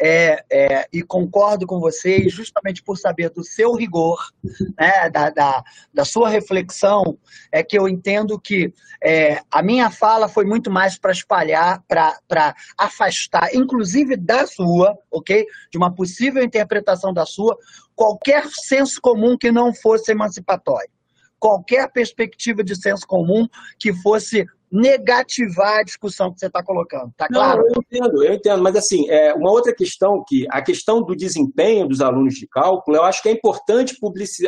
É, 0.00 0.42
é, 0.50 0.88
e 0.90 1.02
concordo 1.02 1.66
com 1.66 1.78
vocês, 1.78 2.32
justamente 2.32 2.82
por 2.82 2.96
saber 2.96 3.28
do 3.28 3.44
seu 3.44 3.74
rigor, 3.74 4.18
né, 4.80 5.10
da, 5.10 5.28
da, 5.28 5.62
da 5.92 6.04
sua 6.06 6.30
reflexão, 6.30 7.18
é 7.52 7.62
que 7.62 7.78
eu 7.78 7.86
entendo 7.86 8.40
que 8.40 8.72
é, 9.04 9.40
a 9.50 9.62
minha 9.62 9.90
fala 9.90 10.26
foi 10.26 10.46
muito 10.46 10.70
mais 10.70 10.98
para 10.98 11.12
espalhar, 11.12 11.84
para 11.86 12.54
afastar, 12.78 13.54
inclusive 13.54 14.16
da 14.16 14.46
sua, 14.46 14.96
ok? 15.10 15.44
De 15.70 15.76
uma 15.76 15.94
possível 15.94 16.42
interpretação 16.42 17.12
da 17.12 17.26
sua, 17.26 17.54
qualquer 17.94 18.46
senso 18.46 18.98
comum 18.98 19.36
que 19.36 19.52
não 19.52 19.74
fosse 19.74 20.10
emancipatório 20.10 20.88
qualquer 21.42 21.90
perspectiva 21.90 22.62
de 22.62 22.80
senso 22.80 23.04
comum 23.04 23.48
que 23.76 23.92
fosse 23.92 24.46
negativar 24.70 25.80
a 25.80 25.82
discussão 25.82 26.32
que 26.32 26.38
você 26.38 26.46
está 26.46 26.62
colocando. 26.62 27.12
Tá 27.16 27.26
claro? 27.26 27.62
Não, 27.62 27.66
eu 27.66 27.82
entendo, 27.82 28.24
eu 28.24 28.32
entendo. 28.32 28.62
Mas, 28.62 28.76
assim, 28.76 29.10
é, 29.10 29.34
uma 29.34 29.50
outra 29.50 29.74
questão, 29.74 30.22
que 30.26 30.46
a 30.48 30.62
questão 30.62 31.02
do 31.02 31.16
desempenho 31.16 31.88
dos 31.88 32.00
alunos 32.00 32.34
de 32.34 32.46
cálculo, 32.46 32.96
eu 32.96 33.02
acho 33.02 33.20
que 33.20 33.28
é 33.28 33.32
importante 33.32 33.98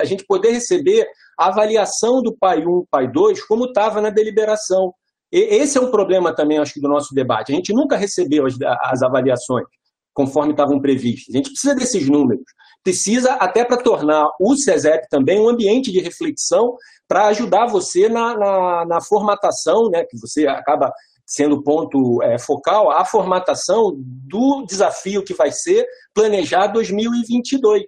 a 0.01 0.05
gente 0.05 0.25
poder 0.25 0.53
receber 0.53 1.05
a 1.37 1.49
avaliação 1.49 2.23
do 2.23 2.33
PAI 2.33 2.65
1, 2.65 2.87
PAI 2.89 3.11
2, 3.11 3.45
como 3.45 3.67
estava 3.67 4.01
na 4.01 4.09
deliberação. 4.09 4.95
E, 5.33 5.41
esse 5.57 5.77
é 5.77 5.81
um 5.81 5.91
problema 5.91 6.33
também, 6.33 6.59
acho 6.59 6.75
que, 6.75 6.81
do 6.81 6.89
nosso 6.89 7.13
debate. 7.13 7.53
A 7.53 7.57
gente 7.57 7.75
nunca 7.75 7.97
recebeu 7.97 8.47
as, 8.47 8.55
as 8.83 9.03
avaliações 9.03 9.67
conforme 10.15 10.53
estavam 10.53 10.81
previstas. 10.81 11.35
A 11.35 11.39
gente 11.39 11.51
precisa 11.51 11.75
desses 11.75 12.09
números 12.09 12.45
precisa 12.85 13.33
até 13.35 13.65
para 13.65 13.79
tornar 13.79 14.29
o 14.39 14.55
CESEP 14.55 15.09
também 15.09 15.41
um 15.41 15.49
ambiente 15.49 15.91
de 15.91 16.01
reflexão 16.01 16.77
para 17.09 17.27
ajudar 17.29 17.67
você 17.67 18.09
na, 18.09 18.37
na, 18.37 18.87
na, 18.87 19.01
formatação, 19.01 19.89
né, 19.89 20.05
que 20.05 20.19
você 20.19 20.47
acaba 20.47 20.93
sendo 21.27 21.63
ponto 21.63 22.23
é, 22.23 22.39
focal, 22.39 22.91
a 22.91 23.05
formatação 23.05 23.95
do 23.97 24.65
desafio 24.69 25.25
que 25.25 25.33
vai 25.33 25.51
ser 25.51 25.87
planejar 26.13 26.67
2022. 26.67 27.85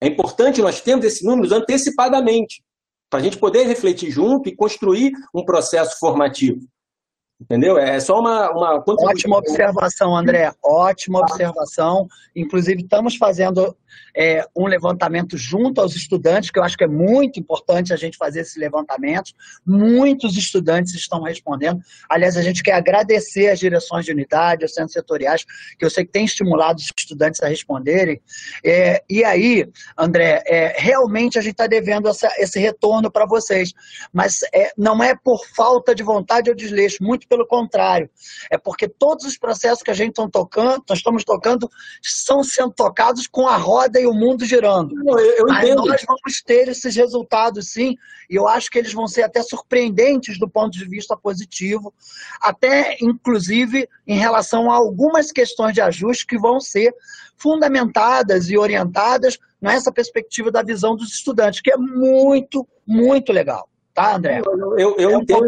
É 0.00 0.06
importante 0.06 0.60
nós 0.60 0.80
termos 0.80 1.06
esses 1.06 1.22
números 1.22 1.50
antecipadamente, 1.50 2.62
para 3.10 3.20
a 3.20 3.22
gente 3.22 3.38
poder 3.38 3.66
refletir 3.66 4.10
junto 4.10 4.48
e 4.48 4.54
construir 4.54 5.12
um 5.34 5.44
processo 5.44 5.98
formativo. 5.98 6.60
Entendeu? 7.40 7.78
É 7.78 8.00
só 8.00 8.18
uma. 8.18 8.50
uma... 8.50 8.84
Ótima 8.86 9.38
observação, 9.38 10.16
André. 10.16 10.52
Ótima 10.62 11.20
observação. 11.20 12.08
Inclusive, 12.34 12.82
estamos 12.82 13.14
fazendo 13.14 13.76
é, 14.14 14.44
um 14.56 14.66
levantamento 14.66 15.36
junto 15.36 15.80
aos 15.80 15.94
estudantes, 15.94 16.50
que 16.50 16.58
eu 16.58 16.64
acho 16.64 16.76
que 16.76 16.82
é 16.82 16.88
muito 16.88 17.38
importante 17.38 17.92
a 17.92 17.96
gente 17.96 18.16
fazer 18.16 18.40
esse 18.40 18.58
levantamento. 18.58 19.32
Muitos 19.64 20.36
estudantes 20.36 20.94
estão 20.94 21.22
respondendo. 21.22 21.80
Aliás, 22.08 22.36
a 22.36 22.42
gente 22.42 22.60
quer 22.60 22.72
agradecer 22.72 23.48
as 23.48 23.60
direções 23.60 24.04
de 24.04 24.10
unidade, 24.10 24.64
os 24.64 24.74
centros 24.74 24.92
setoriais, 24.92 25.44
que 25.78 25.84
eu 25.84 25.90
sei 25.90 26.04
que 26.04 26.10
têm 26.10 26.24
estimulado 26.24 26.80
os 26.80 26.90
estudantes 26.98 27.40
a 27.40 27.46
responderem. 27.46 28.20
É, 28.64 29.00
e 29.08 29.22
aí, 29.22 29.64
André, 29.96 30.42
é, 30.44 30.74
realmente 30.76 31.38
a 31.38 31.42
gente 31.42 31.52
está 31.52 31.68
devendo 31.68 32.08
essa, 32.08 32.28
esse 32.38 32.58
retorno 32.58 33.12
para 33.12 33.26
vocês. 33.26 33.72
Mas 34.12 34.40
é, 34.52 34.72
não 34.76 35.00
é 35.00 35.14
por 35.14 35.46
falta 35.54 35.94
de 35.94 36.02
vontade 36.02 36.50
ou 36.50 36.56
desleixo, 36.56 36.96
muito 37.00 37.27
pelo 37.28 37.46
contrário. 37.46 38.08
É 38.50 38.56
porque 38.56 38.88
todos 38.88 39.24
os 39.24 39.36
processos 39.36 39.82
que 39.82 39.90
a 39.90 39.94
gente 39.94 40.10
está 40.10 40.28
tocando, 40.28 40.82
nós 40.88 40.98
estamos 40.98 41.24
tocando, 41.24 41.70
estão 42.02 42.42
sendo 42.42 42.72
tocados 42.72 43.26
com 43.26 43.46
a 43.46 43.56
roda 43.56 44.00
e 44.00 44.06
o 44.06 44.14
mundo 44.14 44.44
girando. 44.44 44.94
Não, 44.94 45.18
eu, 45.18 45.46
eu 45.46 45.54
entendo. 45.54 45.84
nós 45.84 46.02
vamos 46.06 46.42
ter 46.44 46.68
esses 46.68 46.96
resultados, 46.96 47.70
sim, 47.70 47.94
e 48.28 48.34
eu 48.34 48.48
acho 48.48 48.70
que 48.70 48.78
eles 48.78 48.92
vão 48.92 49.06
ser 49.06 49.22
até 49.22 49.42
surpreendentes 49.42 50.38
do 50.38 50.48
ponto 50.48 50.72
de 50.72 50.84
vista 50.84 51.16
positivo, 51.16 51.92
até 52.40 52.96
inclusive 53.00 53.88
em 54.06 54.18
relação 54.18 54.70
a 54.70 54.74
algumas 54.74 55.30
questões 55.30 55.74
de 55.74 55.80
ajuste 55.80 56.26
que 56.26 56.38
vão 56.38 56.60
ser 56.60 56.94
fundamentadas 57.36 58.50
e 58.50 58.58
orientadas 58.58 59.38
nessa 59.60 59.92
perspectiva 59.92 60.50
da 60.50 60.62
visão 60.62 60.96
dos 60.96 61.12
estudantes, 61.12 61.60
que 61.60 61.72
é 61.72 61.76
muito, 61.76 62.66
muito 62.86 63.32
legal. 63.32 63.68
Tá, 63.94 64.14
André? 64.14 64.40
Eu, 64.44 64.78
eu, 64.78 64.96
eu 64.96 65.10
é 65.10 65.16
um 65.16 65.22
entendo. 65.22 65.46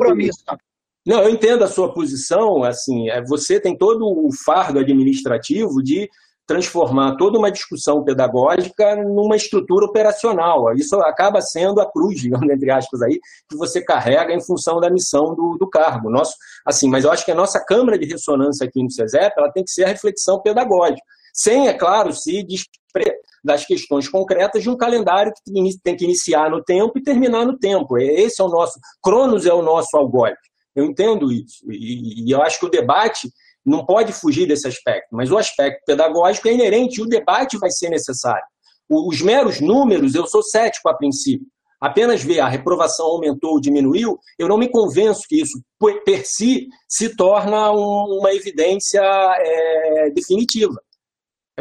Não, 1.10 1.24
eu 1.24 1.30
entendo 1.30 1.64
a 1.64 1.66
sua 1.66 1.92
posição, 1.92 2.62
assim, 2.62 3.10
é, 3.10 3.20
você 3.20 3.58
tem 3.58 3.76
todo 3.76 4.06
o 4.06 4.30
fardo 4.44 4.78
administrativo 4.78 5.82
de 5.82 6.08
transformar 6.46 7.16
toda 7.16 7.36
uma 7.36 7.50
discussão 7.50 8.04
pedagógica 8.04 8.94
numa 8.94 9.34
estrutura 9.34 9.86
operacional. 9.86 10.72
Isso 10.76 10.94
acaba 11.00 11.42
sendo 11.42 11.80
a 11.80 11.90
cruz, 11.90 12.22
entre 12.48 12.70
aspas, 12.70 13.02
aí, 13.02 13.18
que 13.48 13.56
você 13.56 13.82
carrega 13.84 14.32
em 14.32 14.40
função 14.40 14.78
da 14.78 14.88
missão 14.88 15.34
do, 15.34 15.56
do 15.58 15.68
cargo. 15.68 16.08
Nosso, 16.08 16.36
assim, 16.64 16.88
mas 16.88 17.02
eu 17.02 17.10
acho 17.10 17.24
que 17.24 17.32
a 17.32 17.34
nossa 17.34 17.58
câmara 17.58 17.98
de 17.98 18.06
ressonância 18.06 18.64
aqui 18.64 18.80
no 18.80 18.88
CESEP 18.88 19.32
ela 19.36 19.50
tem 19.50 19.64
que 19.64 19.70
ser 19.72 19.86
a 19.86 19.88
reflexão 19.88 20.40
pedagógica, 20.40 21.02
sem, 21.34 21.66
é 21.66 21.74
claro, 21.74 22.12
se 22.12 22.44
despre 22.44 23.18
das 23.42 23.66
questões 23.66 24.08
concretas 24.08 24.62
de 24.62 24.70
um 24.70 24.76
calendário 24.76 25.32
que 25.32 25.78
tem 25.82 25.96
que 25.96 26.04
iniciar 26.04 26.50
no 26.50 26.62
tempo 26.62 26.96
e 26.96 27.02
terminar 27.02 27.44
no 27.44 27.58
tempo. 27.58 27.98
Esse 27.98 28.40
é 28.40 28.44
o 28.44 28.48
nosso, 28.48 28.78
Cronos 29.02 29.44
é 29.44 29.52
o 29.52 29.62
nosso 29.62 29.96
algoz. 29.96 30.34
Eu 30.80 30.86
entendo 30.86 31.32
isso. 31.32 31.64
E, 31.70 32.26
e 32.26 32.30
eu 32.30 32.42
acho 32.42 32.58
que 32.58 32.66
o 32.66 32.70
debate 32.70 33.30
não 33.64 33.84
pode 33.84 34.12
fugir 34.12 34.46
desse 34.46 34.66
aspecto, 34.66 35.08
mas 35.12 35.30
o 35.30 35.38
aspecto 35.38 35.84
pedagógico 35.84 36.48
é 36.48 36.52
inerente 36.52 36.98
e 37.00 37.02
o 37.02 37.08
debate 37.08 37.58
vai 37.58 37.70
ser 37.70 37.90
necessário. 37.90 38.44
Os 38.88 39.20
meros 39.20 39.60
números, 39.60 40.14
eu 40.14 40.26
sou 40.26 40.42
cético 40.42 40.88
a 40.88 40.94
princípio, 40.94 41.46
apenas 41.80 42.22
ver 42.22 42.40
a 42.40 42.48
reprovação 42.48 43.06
aumentou 43.06 43.52
ou 43.52 43.60
diminuiu, 43.60 44.18
eu 44.38 44.48
não 44.48 44.58
me 44.58 44.68
convenço 44.68 45.22
que 45.28 45.40
isso, 45.40 45.62
per 46.04 46.26
si, 46.26 46.66
se 46.88 47.14
torna 47.14 47.70
uma 47.70 48.34
evidência 48.34 49.00
é, 49.02 50.10
definitiva. 50.10 50.80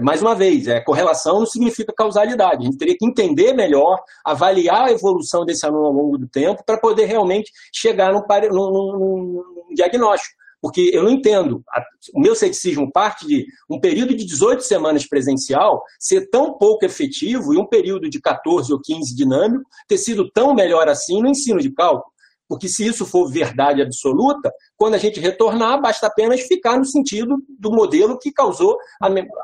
Mais 0.02 0.22
uma 0.22 0.34
vez, 0.34 0.68
é, 0.68 0.80
correlação 0.80 1.40
não 1.40 1.46
significa 1.46 1.94
causalidade. 1.94 2.62
A 2.62 2.66
gente 2.66 2.78
teria 2.78 2.96
que 2.98 3.06
entender 3.06 3.54
melhor, 3.54 4.00
avaliar 4.24 4.88
a 4.88 4.92
evolução 4.92 5.44
desse 5.44 5.66
aluno 5.66 5.86
ao 5.86 5.94
longo 5.94 6.18
do 6.18 6.28
tempo, 6.28 6.64
para 6.66 6.78
poder 6.78 7.06
realmente 7.06 7.52
chegar 7.74 8.14
num, 8.14 8.22
num, 8.50 9.44
num 9.68 9.76
diagnóstico 9.76 10.40
porque 10.62 10.92
eu 10.94 11.04
não 11.04 11.12
entendo. 11.12 11.64
O 12.14 12.20
meu 12.20 12.36
ceticismo 12.36 12.92
parte 12.92 13.26
de 13.26 13.46
um 13.70 13.80
período 13.80 14.16
de 14.16 14.26
18 14.26 14.62
semanas 14.62 15.08
presencial 15.08 15.82
ser 16.00 16.30
tão 16.30 16.58
pouco 16.58 16.86
efetivo 16.86 17.54
e 17.54 17.58
um 17.58 17.66
período 17.66 18.10
de 18.10 18.20
14 18.20 18.72
ou 18.72 18.80
15 18.82 19.16
dinâmico 19.16 19.64
ter 19.88 19.98
sido 19.98 20.30
tão 20.32 20.54
melhor 20.54 20.88
assim 20.90 21.22
no 21.22 21.30
ensino 21.30 21.60
de 21.60 21.72
cálculo. 21.72 22.12
Porque 22.50 22.68
se 22.68 22.84
isso 22.84 23.06
for 23.06 23.32
verdade 23.32 23.80
absoluta, 23.80 24.52
quando 24.76 24.96
a 24.96 24.98
gente 24.98 25.20
retornar, 25.20 25.80
basta 25.80 26.08
apenas 26.08 26.42
ficar 26.42 26.80
no 26.80 26.86
sentido 26.86 27.38
do 27.48 27.72
modelo 27.72 28.18
que 28.18 28.32
causou 28.32 28.76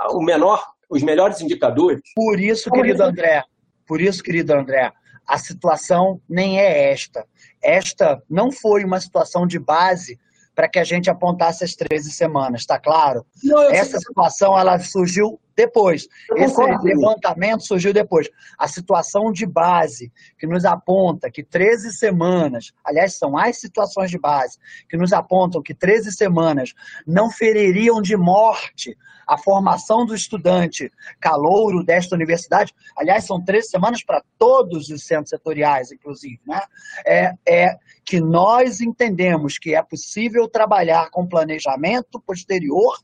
o 0.10 0.22
menor, 0.22 0.66
os 0.90 1.04
melhores 1.04 1.40
indicadores. 1.40 2.02
Por 2.16 2.40
isso, 2.40 2.72
querido 2.72 3.04
André, 3.04 3.44
por 3.88 4.02
isso, 4.02 4.24
querido 4.24 4.54
André, 4.54 4.92
a 5.28 5.38
situação 5.38 6.20
nem 6.28 6.60
é 6.60 6.92
esta. 6.92 7.28
Esta 7.62 8.22
não 8.28 8.52
foi 8.52 8.84
uma 8.84 9.00
situação 9.00 9.46
de 9.46 9.60
base 9.60 10.20
para 10.56 10.68
que 10.68 10.80
a 10.80 10.84
gente 10.84 11.10
apontasse 11.10 11.64
as 11.64 11.76
13 11.76 12.12
semanas, 12.12 12.62
está 12.62 12.80
claro? 12.80 13.24
Não, 13.44 13.62
Essa 13.70 14.00
situação 14.00 14.58
ela 14.58 14.80
surgiu 14.80 15.40
depois. 15.56 16.08
Esse 16.36 16.62
levantamento 16.84 17.66
surgiu 17.66 17.94
depois. 17.94 18.30
A 18.58 18.68
situação 18.68 19.32
de 19.32 19.46
base, 19.46 20.12
que 20.38 20.46
nos 20.46 20.66
aponta 20.66 21.32
que 21.32 21.44
13 21.44 21.94
semanas, 21.94 22.74
aliás, 22.84 23.18
são 23.18 23.38
as 23.38 23.60
situações 23.60 24.12
de 24.12 24.18
base, 24.18 24.58
que 24.90 24.98
nos 24.98 25.14
apontam 25.14 25.62
que 25.62 25.74
13 25.74 26.12
semanas 26.12 26.74
não 27.06 27.30
feririam 27.30 28.02
de 28.02 28.16
morte 28.18 28.98
a 29.28 29.38
formação 29.38 30.06
do 30.06 30.14
estudante 30.14 30.92
calouro 31.20 31.84
desta 31.84 32.16
universidade, 32.16 32.74
aliás, 32.96 33.26
são 33.26 33.44
13 33.44 33.70
semanas 33.70 34.04
para 34.04 34.24
todos 34.38 34.90
os 34.90 35.04
centros 35.04 35.30
setoriais, 35.30 35.92
inclusive, 35.92 36.40
né? 36.46 36.62
É, 37.06 37.34
é 37.48 37.78
que 38.04 38.20
nós 38.20 38.82
entendemos 38.82 39.58
que 39.58 39.74
é 39.74 39.82
possível 39.82 40.48
trabalhar 40.48 41.10
com 41.10 41.28
planejamento 41.28 42.20
posterior 42.20 43.00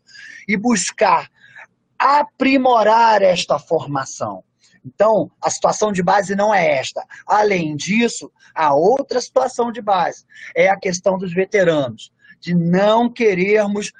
e 0.48 0.56
buscar 0.56 1.28
aprimorar 2.02 3.22
esta 3.22 3.60
formação. 3.60 4.44
Então, 4.84 5.30
a 5.40 5.50
situação 5.52 5.92
de 5.92 6.02
base 6.02 6.36
não 6.36 6.52
é 6.52 6.80
esta. 6.80 7.06
Além 7.28 7.76
disso, 7.76 8.32
a 8.56 8.74
outra 8.74 9.22
situação 9.22 9.72
de 9.72 9.82
base 9.82 10.26
é 10.56 10.70
a 10.70 10.80
questão 10.80 11.18
dos 11.18 11.32
veteranos, 11.32 12.12
de 12.40 12.56
não 12.56 13.08
querermos 13.08 13.92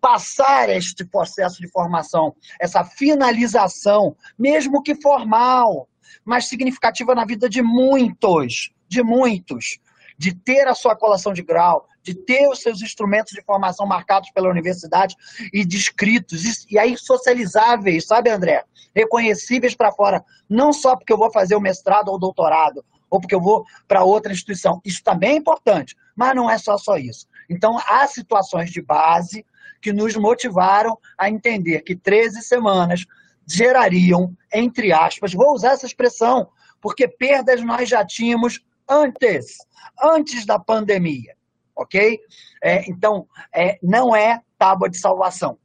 passar 0.00 0.70
este 0.70 1.04
processo 1.04 1.60
de 1.60 1.68
formação, 1.70 2.34
essa 2.58 2.82
finalização, 2.82 4.16
mesmo 4.38 4.82
que 4.82 4.94
formal, 4.94 5.86
mas 6.24 6.46
significativa 6.46 7.14
na 7.14 7.26
vida 7.26 7.48
de 7.48 7.62
muitos, 7.62 8.72
de 8.88 9.02
muitos, 9.02 9.78
de 10.16 10.34
ter 10.34 10.66
a 10.68 10.74
sua 10.74 10.96
colação 10.96 11.32
de 11.32 11.42
grau, 11.42 11.88
de 12.02 12.14
ter 12.14 12.48
os 12.48 12.60
seus 12.60 12.82
instrumentos 12.82 13.32
de 13.32 13.42
formação 13.42 13.86
marcados 13.86 14.30
pela 14.30 14.48
universidade 14.48 15.16
e 15.52 15.64
descritos, 15.64 16.66
e 16.70 16.78
aí 16.78 16.96
socializáveis, 16.96 18.06
sabe, 18.06 18.30
André? 18.30 18.64
Reconhecíveis 18.94 19.74
para 19.74 19.92
fora, 19.92 20.24
não 20.48 20.72
só 20.72 20.96
porque 20.96 21.12
eu 21.12 21.18
vou 21.18 21.32
fazer 21.32 21.56
o 21.56 21.60
mestrado 21.60 22.08
ou 22.08 22.18
doutorado, 22.18 22.84
ou 23.10 23.20
porque 23.20 23.34
eu 23.34 23.40
vou 23.40 23.64
para 23.88 24.04
outra 24.04 24.32
instituição. 24.32 24.80
Isso 24.84 25.02
também 25.02 25.30
é 25.30 25.36
importante, 25.36 25.96
mas 26.14 26.34
não 26.34 26.50
é 26.50 26.58
só, 26.58 26.76
só 26.76 26.96
isso. 26.96 27.26
Então, 27.48 27.78
há 27.88 28.06
situações 28.06 28.70
de 28.70 28.80
base 28.80 29.44
que 29.80 29.92
nos 29.92 30.16
motivaram 30.16 30.98
a 31.18 31.28
entender 31.28 31.82
que 31.82 31.94
13 31.94 32.42
semanas 32.42 33.04
gerariam, 33.46 34.34
entre 34.52 34.92
aspas, 34.92 35.32
vou 35.32 35.52
usar 35.52 35.72
essa 35.72 35.86
expressão, 35.86 36.48
porque 36.80 37.06
perdas 37.06 37.62
nós 37.62 37.88
já 37.88 38.04
tínhamos 38.04 38.60
antes, 38.88 39.56
antes 40.02 40.46
da 40.46 40.58
pandemia 40.58 41.34
ok? 41.76 42.18
É, 42.62 42.88
então, 42.88 43.26
é, 43.54 43.78
não 43.82 44.14
é 44.14 44.40
tábua 44.58 44.88
de 44.88 44.98
salvação. 44.98 45.58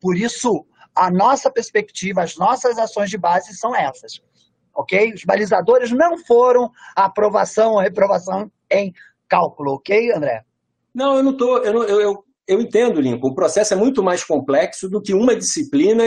Por 0.00 0.16
isso, 0.16 0.66
a 0.94 1.10
nossa 1.10 1.50
perspectiva, 1.50 2.22
as 2.22 2.36
nossas 2.36 2.78
ações 2.78 3.10
de 3.10 3.18
base 3.18 3.54
são 3.54 3.74
essas, 3.74 4.20
ok? 4.74 5.12
Os 5.14 5.24
balizadores 5.24 5.90
não 5.90 6.18
foram 6.18 6.70
aprovação 6.94 7.72
ou 7.72 7.80
reprovação 7.80 8.50
em 8.70 8.92
cálculo, 9.28 9.74
ok, 9.74 10.12
André? 10.12 10.44
Não, 10.94 11.16
eu 11.16 11.22
não 11.22 11.32
estou. 11.32 11.58
Eu, 11.58 11.82
eu, 11.84 12.00
eu, 12.00 12.23
eu 12.46 12.60
entendo, 12.60 13.00
Lincoln. 13.00 13.28
O 13.28 13.34
processo 13.34 13.72
é 13.72 13.76
muito 13.76 14.02
mais 14.02 14.22
complexo 14.22 14.88
do 14.88 15.00
que 15.00 15.14
uma 15.14 15.34
disciplina. 15.34 16.04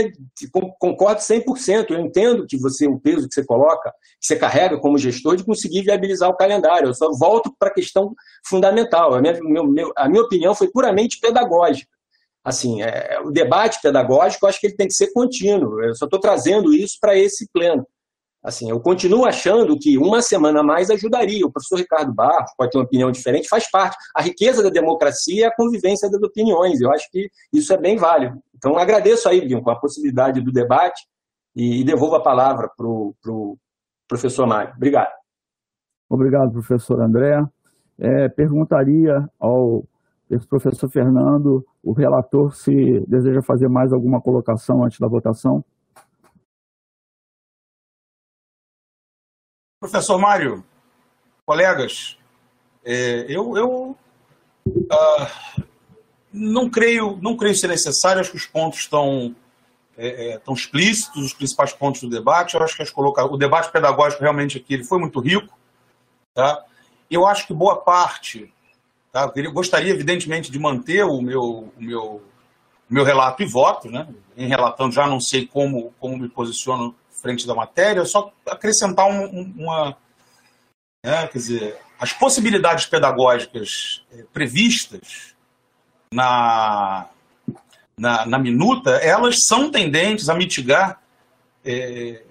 Concordo 0.79 1.19
100%. 1.19 1.91
Eu 1.91 1.99
entendo 1.99 2.45
que 2.45 2.57
você, 2.57 2.87
o 2.87 2.99
peso 2.99 3.27
que 3.27 3.33
você 3.33 3.43
coloca, 3.43 3.91
que 4.19 4.27
você 4.27 4.35
carrega 4.35 4.79
como 4.79 4.97
gestor, 4.97 5.35
de 5.35 5.43
conseguir 5.43 5.81
viabilizar 5.81 6.29
o 6.29 6.37
calendário. 6.37 6.89
Eu 6.89 6.93
só 6.93 7.11
volto 7.11 7.53
para 7.57 7.69
a 7.69 7.73
questão 7.73 8.13
fundamental. 8.45 9.15
A 9.15 9.21
minha, 9.21 9.39
meu, 9.41 9.91
a 9.95 10.07
minha 10.07 10.21
opinião 10.21 10.53
foi 10.53 10.67
puramente 10.67 11.19
pedagógica. 11.19 11.89
Assim, 12.43 12.81
é, 12.81 13.19
o 13.23 13.31
debate 13.31 13.81
pedagógico, 13.81 14.45
acho 14.45 14.59
que 14.59 14.67
ele 14.67 14.75
tem 14.75 14.87
que 14.87 14.93
ser 14.93 15.11
contínuo. 15.11 15.83
Eu 15.83 15.95
só 15.95 16.05
estou 16.05 16.19
trazendo 16.19 16.73
isso 16.73 16.97
para 17.01 17.17
esse 17.17 17.49
plano. 17.51 17.85
Assim, 18.47 18.69
eu 18.69 18.79
continuo 18.79 19.25
achando 19.25 19.77
que 19.77 19.97
uma 19.97 20.21
semana 20.21 20.61
a 20.61 20.63
mais 20.63 20.89
ajudaria. 20.89 21.45
O 21.45 21.51
professor 21.51 21.79
Ricardo 21.79 22.13
Barros 22.13 22.49
pode 22.57 22.71
ter 22.71 22.77
uma 22.77 22.85
opinião 22.85 23.11
diferente, 23.11 23.49
faz 23.49 23.69
parte. 23.69 23.97
A 24.15 24.21
riqueza 24.21 24.63
da 24.63 24.69
democracia 24.69 25.43
é 25.43 25.47
a 25.49 25.53
convivência 25.53 26.09
das 26.09 26.21
opiniões. 26.21 26.79
Eu 26.79 26.89
acho 26.93 27.11
que 27.11 27.29
isso 27.51 27.73
é 27.73 27.77
bem 27.77 27.97
válido. 27.97 28.41
Então, 28.55 28.77
agradeço 28.77 29.27
aí, 29.27 29.41
Lincoln, 29.41 29.71
a 29.71 29.75
possibilidade 29.75 30.39
do 30.39 30.49
debate 30.49 31.05
e, 31.53 31.83
devolvo 31.83 32.15
a 32.15 32.23
palavra 32.23 32.71
para 32.77 32.87
o 32.87 33.13
pro 33.21 33.57
professor 34.07 34.47
Mário. 34.47 34.73
Obrigado. 34.77 35.11
Obrigado, 36.09 36.49
professor 36.53 37.01
André. 37.01 37.45
É, 37.99 38.29
perguntaria 38.29 39.29
ao 39.37 39.83
professor 40.47 40.89
Fernando, 40.89 41.65
o 41.83 41.91
relator, 41.91 42.55
se 42.55 43.03
deseja 43.09 43.41
fazer 43.41 43.67
mais 43.67 43.91
alguma 43.91 44.21
colocação 44.21 44.85
antes 44.85 44.99
da 44.99 45.07
votação. 45.09 45.65
Professor 49.79 50.17
Mário, 50.17 50.65
colegas, 51.45 52.17
é, 52.83 53.27
eu, 53.29 53.55
eu 53.55 53.97
uh, 54.65 55.63
não 56.33 56.67
creio 56.67 57.19
não 57.21 57.37
creio 57.37 57.55
ser 57.55 57.67
necessário, 57.67 58.19
acho 58.19 58.31
que 58.31 58.37
os 58.37 58.47
pontos 58.47 58.79
estão, 58.79 59.35
é, 59.95 60.33
é, 60.33 60.41
explícitos, 60.51 61.25
os 61.25 61.33
principais 61.33 61.73
pontos 61.73 62.01
do 62.01 62.09
debate, 62.09 62.55
eu 62.55 62.63
acho 62.63 62.75
que 62.75 62.81
as 62.81 62.89
coloca... 62.89 63.23
o 63.23 63.37
debate 63.37 63.71
pedagógico 63.71 64.23
realmente 64.23 64.57
aqui 64.57 64.73
ele 64.73 64.83
foi 64.83 64.97
muito 64.97 65.19
rico, 65.19 65.55
tá? 66.33 66.65
eu 67.09 67.27
acho 67.27 67.45
que 67.45 67.53
boa 67.53 67.75
parte, 67.77 68.51
tá? 69.11 69.31
eu 69.35 69.51
gostaria 69.51 69.93
evidentemente 69.93 70.49
de 70.49 70.57
manter 70.57 71.03
o 71.03 71.21
meu, 71.21 71.41
o 71.41 71.73
meu, 71.77 72.03
o 72.89 72.93
meu 72.93 73.03
relato 73.03 73.43
e 73.43 73.45
voto, 73.45 73.91
né? 73.91 74.07
em 74.35 74.47
relatando 74.47 74.91
já 74.95 75.05
não 75.05 75.19
sei 75.19 75.45
como, 75.45 75.93
como 75.99 76.17
me 76.17 76.29
posiciono 76.29 76.95
frente 77.21 77.45
da 77.47 77.55
matéria, 77.55 78.05
só 78.05 78.31
acrescentar 78.45 79.07
um, 79.07 79.23
um, 79.25 79.53
uma. 79.57 79.97
Né, 81.05 81.27
quer 81.27 81.37
dizer, 81.37 81.77
as 81.99 82.13
possibilidades 82.13 82.85
pedagógicas 82.85 84.03
é, 84.11 84.23
previstas 84.33 85.35
na, 86.13 87.07
na, 87.97 88.25
na, 88.25 88.39
minuta, 88.39 88.91
elas 88.91 89.45
são 89.45 89.71
tendentes 89.71 90.29
a 90.29 90.35
mitigar 90.35 91.01
é, 91.65 92.21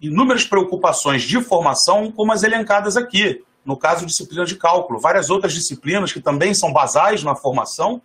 inúmeras 0.00 0.44
preocupações 0.44 1.22
de 1.22 1.40
formação, 1.40 2.10
como 2.10 2.32
as 2.32 2.42
elencadas 2.42 2.96
aqui. 2.96 3.44
No 3.64 3.76
caso, 3.76 4.04
disciplina 4.04 4.44
de 4.44 4.56
cálculo, 4.56 5.00
várias 5.00 5.30
outras 5.30 5.54
disciplinas 5.54 6.12
que 6.12 6.20
também 6.20 6.52
são 6.52 6.72
basais 6.72 7.22
na 7.22 7.34
formação, 7.34 8.02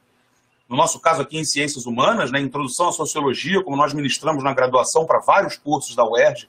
no 0.70 0.78
nosso 0.78 1.00
caso 1.00 1.24
aqui 1.24 1.38
em 1.38 1.44
Ciências 1.44 1.88
Humanas, 1.88 2.32
né, 2.32 2.40
Introdução 2.40 2.90
à 2.90 2.91
Sociologia, 2.91 3.64
como 3.64 3.76
nós 3.76 3.91
ministramos 3.91 4.44
na 4.44 4.54
graduação 4.54 5.04
para 5.04 5.20
vários 5.20 5.58
cursos 5.58 5.96
da 5.96 6.06
UERJ, 6.06 6.48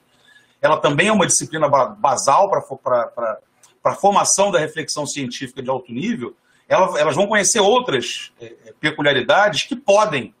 ela 0.61 0.77
também 0.77 1.07
é 1.07 1.11
uma 1.11 1.25
disciplina 1.25 1.67
basal 1.67 2.47
para 2.51 3.39
a 3.83 3.95
formação 3.95 4.51
da 4.51 4.59
reflexão 4.59 5.07
científica 5.07 5.63
de 5.63 5.69
alto 5.71 5.91
nível, 5.91 6.35
ela, 6.69 6.99
elas 6.99 7.15
vão 7.15 7.25
conhecer 7.25 7.59
outras 7.59 8.31
é, 8.39 8.45
é, 8.45 8.73
peculiaridades 8.79 9.63
que 9.63 9.75
podem, 9.75 10.35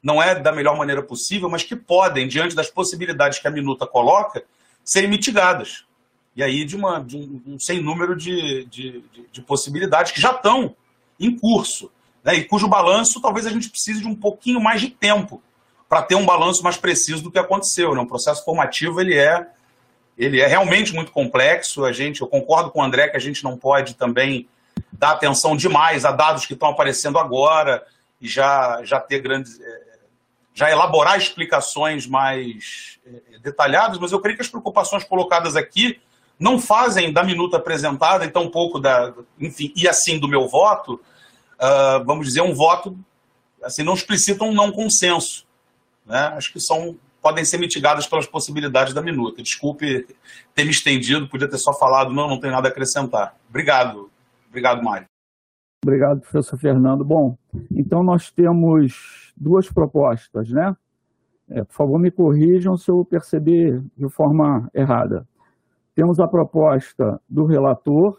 não 0.00 0.22
é 0.22 0.34
da 0.34 0.52
melhor 0.52 0.78
maneira 0.78 1.02
possível, 1.02 1.50
mas 1.50 1.64
que 1.64 1.74
podem, 1.74 2.28
diante 2.28 2.54
das 2.54 2.70
possibilidades 2.70 3.40
que 3.40 3.48
a 3.48 3.50
minuta 3.50 3.84
coloca, 3.84 4.44
serem 4.84 5.10
mitigadas. 5.10 5.84
E 6.36 6.42
aí 6.42 6.64
de, 6.64 6.76
uma, 6.76 7.00
de 7.00 7.16
um, 7.16 7.42
um 7.54 7.58
sem 7.58 7.82
número 7.82 8.14
de, 8.14 8.64
de, 8.66 9.00
de, 9.12 9.28
de 9.30 9.42
possibilidades 9.42 10.12
que 10.12 10.20
já 10.20 10.30
estão 10.30 10.76
em 11.18 11.36
curso 11.36 11.90
né, 12.24 12.34
e 12.34 12.44
cujo 12.44 12.66
balanço 12.66 13.20
talvez 13.20 13.46
a 13.46 13.50
gente 13.50 13.68
precise 13.68 14.00
de 14.00 14.08
um 14.08 14.14
pouquinho 14.14 14.60
mais 14.60 14.80
de 14.80 14.88
tempo 14.88 15.42
para 15.88 16.02
ter 16.02 16.14
um 16.14 16.24
balanço 16.24 16.64
mais 16.64 16.76
preciso 16.76 17.22
do 17.22 17.30
que 17.30 17.38
aconteceu. 17.38 17.94
Né? 17.94 18.00
O 18.00 18.06
processo 18.06 18.44
formativo 18.44 19.00
ele 19.00 19.16
é, 19.16 19.46
ele 20.16 20.40
é 20.40 20.46
realmente 20.46 20.94
muito 20.94 21.12
complexo. 21.12 21.84
A 21.84 21.92
gente, 21.92 22.22
eu 22.22 22.26
concordo 22.26 22.70
com 22.70 22.80
o 22.80 22.82
André 22.82 23.08
que 23.08 23.16
a 23.16 23.20
gente 23.20 23.44
não 23.44 23.56
pode 23.56 23.94
também 23.94 24.48
dar 24.90 25.12
atenção 25.12 25.56
demais 25.56 26.04
a 26.04 26.10
dados 26.10 26.46
que 26.46 26.54
estão 26.54 26.70
aparecendo 26.70 27.18
agora 27.18 27.84
e 28.20 28.26
já, 28.26 28.80
já 28.82 28.98
ter 28.98 29.20
grandes. 29.20 29.60
É, 29.60 29.84
já 30.56 30.70
elaborar 30.70 31.18
explicações 31.18 32.06
mais 32.06 33.00
é, 33.04 33.38
detalhadas, 33.40 33.98
mas 33.98 34.12
eu 34.12 34.20
creio 34.20 34.36
que 34.36 34.42
as 34.42 34.48
preocupações 34.48 35.02
colocadas 35.02 35.56
aqui 35.56 36.00
não 36.38 36.60
fazem 36.60 37.12
da 37.12 37.24
minuta 37.24 37.56
apresentada, 37.56 38.24
e 38.24 38.30
tampouco 38.30 38.78
da, 38.78 39.12
enfim, 39.38 39.72
e 39.74 39.88
assim 39.88 40.18
do 40.18 40.28
meu 40.28 40.48
voto, 40.48 41.00
uh, 41.54 42.04
vamos 42.04 42.26
dizer, 42.26 42.42
um 42.42 42.54
voto, 42.54 42.98
assim, 43.62 43.82
não 43.82 43.94
explicitam 43.94 44.48
um 44.48 44.54
não 44.54 44.72
consenso. 44.72 45.46
Né? 46.06 46.18
Acho 46.36 46.52
que 46.52 46.60
são 46.60 46.98
podem 47.24 47.42
ser 47.42 47.56
mitigadas 47.56 48.06
pelas 48.06 48.26
possibilidades 48.26 48.92
da 48.92 49.00
minuta. 49.00 49.42
Desculpe 49.42 50.06
ter 50.54 50.64
me 50.64 50.70
estendido, 50.70 51.26
podia 51.26 51.48
ter 51.48 51.56
só 51.56 51.72
falado, 51.72 52.12
não, 52.12 52.28
não 52.28 52.38
tem 52.38 52.50
nada 52.50 52.68
a 52.68 52.70
acrescentar. 52.70 53.34
Obrigado. 53.48 54.10
Obrigado, 54.50 54.84
Mário. 54.84 55.06
Obrigado, 55.82 56.20
professor 56.20 56.58
Fernando. 56.58 57.02
Bom, 57.02 57.34
então 57.72 58.02
nós 58.02 58.30
temos 58.30 59.32
duas 59.34 59.70
propostas, 59.70 60.50
né? 60.50 60.76
É, 61.48 61.64
por 61.64 61.74
favor, 61.74 61.98
me 61.98 62.10
corrijam 62.10 62.76
se 62.76 62.90
eu 62.90 63.02
perceber 63.06 63.82
de 63.96 64.08
forma 64.10 64.68
errada. 64.74 65.26
Temos 65.94 66.20
a 66.20 66.28
proposta 66.28 67.18
do 67.26 67.46
relator 67.46 68.18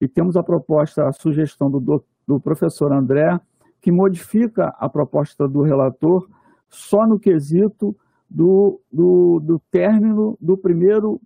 e 0.00 0.08
temos 0.08 0.36
a 0.36 0.42
proposta, 0.42 1.06
a 1.06 1.12
sugestão 1.12 1.70
do, 1.70 1.80
do 1.80 2.04
professor 2.40 2.92
André, 2.92 3.40
que 3.80 3.92
modifica 3.92 4.74
a 4.78 4.88
proposta 4.88 5.46
do 5.46 5.62
relator 5.62 6.28
só 6.68 7.06
no 7.06 7.18
quesito 7.18 7.96
do, 8.28 8.80
do, 8.92 9.40
do 9.40 9.62
término 9.70 10.36
do 10.40 10.56
primeiro 10.58 11.20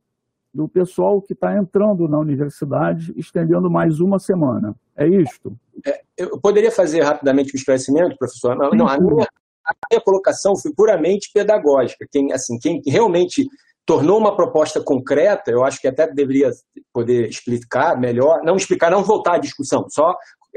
do 0.53 0.69
pessoal 0.69 1.23
que 1.23 1.33
está 1.33 1.57
entrando 1.57 2.09
na 2.09 2.19
universidade, 2.19 3.15
estendendo 3.17 3.71
mais 3.71 4.01
uma 4.01 4.19
semana. 4.19 4.75
É 4.97 5.07
isto? 5.07 5.57
É, 5.87 6.03
eu 6.17 6.39
poderia 6.41 6.73
fazer 6.73 7.03
rapidamente 7.03 7.53
o 7.53 7.55
um 7.55 7.59
esclarecimento, 7.59 8.19
professor? 8.19 8.57
Não, 8.57 8.71
não 8.71 8.89
a, 8.89 8.99
minha, 8.99 9.25
a, 9.65 9.75
minha, 9.91 10.01
colocação 10.05 10.57
foi 10.57 10.73
puramente 10.75 11.31
pedagógica. 11.33 12.05
Quem, 12.11 12.33
assim, 12.33 12.59
quem 12.59 12.83
realmente 12.85 13.49
tornou 13.87 14.19
uma 14.19 14.37
proposta 14.37 14.81
concreta, 14.83 15.51
eu 15.51 15.65
acho 15.65 15.81
que 15.81 15.89
até 15.89 16.07
deveria 16.07 16.51
poder 16.93 17.29
explicar 17.29 17.99
melhor, 17.99 18.41
não 18.45 18.57
explicar, 18.57 18.91
não 18.91 19.03
voltar 19.03 19.35
à 19.35 19.39
discussão, 19.39 19.87
só 19.89 20.15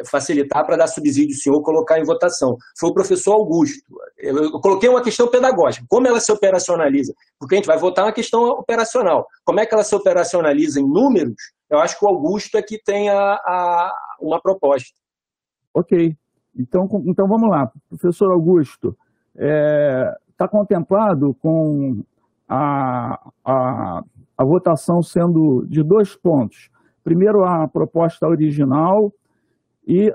facilitar 0.09 0.65
para 0.65 0.77
dar 0.77 0.87
subsídio 0.87 1.35
ao 1.35 1.39
senhor 1.39 1.61
colocar 1.61 1.99
em 1.99 2.03
votação. 2.03 2.57
Foi 2.79 2.89
o 2.89 2.93
professor 2.93 3.33
Augusto. 3.33 3.83
Eu 4.17 4.59
coloquei 4.59 4.89
uma 4.89 5.03
questão 5.03 5.27
pedagógica. 5.27 5.85
Como 5.87 6.07
ela 6.07 6.19
se 6.19 6.31
operacionaliza? 6.31 7.13
Porque 7.39 7.55
a 7.55 7.57
gente 7.57 7.67
vai 7.67 7.77
votar 7.77 8.05
uma 8.05 8.11
questão 8.11 8.43
operacional. 8.49 9.27
Como 9.45 9.59
é 9.59 9.65
que 9.65 9.73
ela 9.73 9.83
se 9.83 9.93
operacionaliza 9.93 10.79
em 10.79 10.87
números? 10.87 11.35
Eu 11.69 11.79
acho 11.79 11.97
que 11.97 12.05
o 12.05 12.07
Augusto 12.07 12.57
é 12.57 12.61
que 12.61 12.81
tem 12.81 13.09
a, 13.09 13.33
a 13.33 13.93
uma 14.19 14.41
proposta. 14.41 14.93
Ok. 15.73 16.15
Então, 16.57 16.87
então 17.05 17.27
vamos 17.27 17.49
lá. 17.49 17.71
Professor 17.89 18.31
Augusto, 18.31 18.97
está 19.35 19.45
é, 19.45 20.15
tá 20.37 20.47
contemplado 20.47 21.35
com 21.41 22.03
a, 22.55 23.31
a, 23.43 24.03
a 24.37 24.43
votação 24.43 25.01
sendo 25.01 25.65
de 25.65 25.81
dois 25.81 26.15
pontos. 26.15 26.69
Primeiro, 27.03 27.43
a 27.43 27.67
proposta 27.67 28.27
original 28.27 29.11
e 29.87 30.13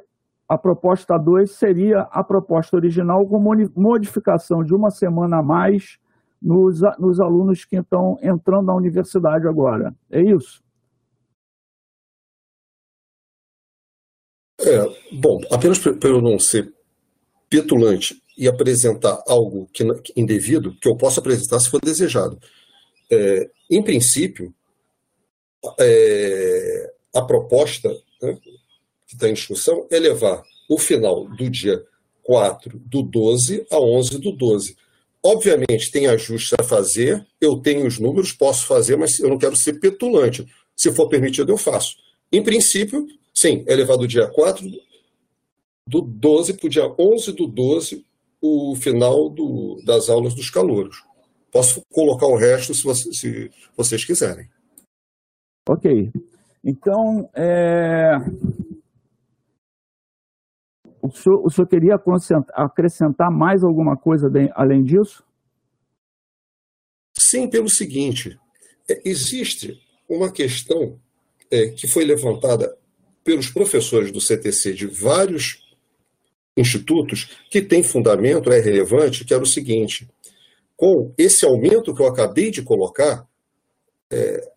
a 0.48 0.56
proposta 0.56 1.18
2 1.18 1.50
seria 1.50 2.02
a 2.02 2.22
proposta 2.22 2.76
original 2.76 3.26
com 3.26 3.40
modificação 3.74 4.62
de 4.62 4.72
uma 4.72 4.90
semana 4.90 5.38
a 5.38 5.42
mais 5.42 5.98
nos, 6.40 6.80
nos 6.96 7.18
alunos 7.18 7.64
que 7.64 7.76
estão 7.76 8.16
entrando 8.22 8.66
na 8.66 8.74
universidade 8.74 9.48
agora. 9.48 9.92
É 10.08 10.22
isso? 10.22 10.62
É, 14.60 14.86
bom, 15.12 15.40
apenas 15.50 15.78
para 15.80 16.08
eu 16.08 16.22
não 16.22 16.38
ser 16.38 16.72
petulante 17.50 18.22
e 18.38 18.46
apresentar 18.46 19.20
algo 19.26 19.68
que, 19.72 19.84
indevido, 20.16 20.74
que 20.80 20.88
eu 20.88 20.96
posso 20.96 21.18
apresentar 21.18 21.58
se 21.58 21.68
for 21.68 21.80
desejado. 21.80 22.38
É, 23.10 23.50
em 23.68 23.82
princípio, 23.82 24.54
é, 25.80 26.92
a 27.12 27.20
proposta 27.22 27.90
né, 28.22 28.38
que 29.06 29.14
está 29.14 29.28
em 29.28 29.34
discussão 29.34 29.88
é 29.90 29.98
levar 29.98 30.42
o 30.70 30.78
final 30.78 31.28
do 31.28 31.50
dia 31.50 31.84
4 32.22 32.78
do 32.78 33.02
12 33.02 33.66
a 33.70 33.80
11 33.80 34.18
do 34.18 34.30
12. 34.30 34.76
Obviamente, 35.20 35.90
tem 35.90 36.06
ajustes 36.06 36.52
a 36.60 36.62
fazer, 36.62 37.26
eu 37.40 37.56
tenho 37.56 37.86
os 37.86 37.98
números, 37.98 38.32
posso 38.32 38.66
fazer, 38.66 38.96
mas 38.96 39.18
eu 39.18 39.28
não 39.28 39.38
quero 39.38 39.56
ser 39.56 39.80
petulante. 39.80 40.46
Se 40.76 40.92
for 40.92 41.08
permitido, 41.08 41.50
eu 41.50 41.56
faço. 41.56 41.96
Em 42.30 42.42
princípio, 42.42 43.04
sim, 43.34 43.64
é 43.66 43.74
levar 43.74 43.96
do 43.96 44.06
dia 44.06 44.28
4 44.28 44.64
do 45.84 46.02
12 46.02 46.54
para 46.54 46.66
o 46.66 46.70
dia 46.70 46.94
11 46.96 47.32
do 47.32 47.46
12 47.48 48.06
o 48.40 48.74
final 48.76 49.28
do, 49.28 49.80
das 49.84 50.08
aulas 50.08 50.34
dos 50.34 50.50
calouros. 50.50 51.02
Posso 51.50 51.80
colocar 51.90 52.26
o 52.26 52.36
resto 52.36 52.74
se, 52.74 52.84
você, 52.84 53.12
se 53.12 53.50
vocês 53.76 54.04
quiserem. 54.04 54.48
Ok. 55.68 56.10
Então, 56.64 57.30
é, 57.34 58.16
o 61.02 61.10
senhor, 61.10 61.44
o 61.44 61.50
senhor 61.50 61.66
queria 61.66 61.96
acrescentar 62.54 63.30
mais 63.30 63.62
alguma 63.62 63.96
coisa 63.96 64.28
além 64.54 64.82
disso? 64.82 65.24
Sim, 67.18 67.48
pelo 67.48 67.68
seguinte: 67.68 68.38
é, 68.88 69.00
existe 69.04 69.80
uma 70.08 70.30
questão 70.30 70.98
é, 71.50 71.68
que 71.68 71.88
foi 71.88 72.04
levantada 72.04 72.76
pelos 73.24 73.50
professores 73.50 74.10
do 74.10 74.20
CTC 74.20 74.72
de 74.72 74.86
vários 74.86 75.67
institutos 76.58 77.30
que 77.50 77.62
tem 77.62 77.82
fundamento, 77.82 78.50
é 78.52 78.60
relevante, 78.60 79.24
que 79.24 79.34
era 79.34 79.42
o 79.42 79.46
seguinte: 79.46 80.08
com 80.76 81.12
esse 81.16 81.44
aumento 81.44 81.94
que 81.94 82.02
eu 82.02 82.06
acabei 82.06 82.50
de 82.50 82.62
colocar, 82.62 83.26
é, 84.10 84.48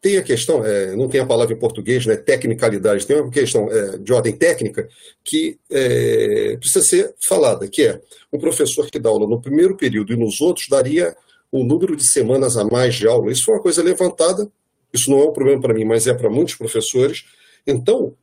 tem 0.00 0.16
a 0.16 0.22
questão, 0.22 0.64
é, 0.64 0.96
não 0.96 1.08
tem 1.08 1.20
a 1.20 1.26
palavra 1.26 1.54
em 1.54 1.58
português, 1.58 2.06
né, 2.06 2.16
tecnicalidade, 2.16 3.06
tem 3.06 3.20
uma 3.20 3.30
questão 3.30 3.70
é, 3.70 3.98
de 3.98 4.12
ordem 4.12 4.34
técnica 4.34 4.88
que 5.22 5.58
é, 5.70 6.56
precisa 6.56 6.82
ser 6.82 7.14
falada, 7.22 7.68
que 7.68 7.82
é 7.82 8.00
um 8.32 8.38
professor 8.38 8.90
que 8.90 8.98
dá 8.98 9.10
aula 9.10 9.26
no 9.26 9.40
primeiro 9.40 9.76
período 9.76 10.12
e 10.12 10.16
nos 10.16 10.40
outros 10.40 10.66
daria 10.68 11.14
um 11.52 11.64
número 11.64 11.94
de 11.96 12.08
semanas 12.08 12.56
a 12.56 12.64
mais 12.64 12.94
de 12.94 13.06
aula. 13.06 13.30
Isso 13.30 13.44
foi 13.44 13.54
uma 13.54 13.62
coisa 13.62 13.82
levantada, 13.82 14.50
isso 14.92 15.10
não 15.10 15.20
é 15.20 15.24
um 15.24 15.32
problema 15.32 15.60
para 15.60 15.74
mim, 15.74 15.84
mas 15.84 16.06
é 16.06 16.14
para 16.14 16.30
muitos 16.30 16.54
professores. 16.54 17.24
Então, 17.66 18.14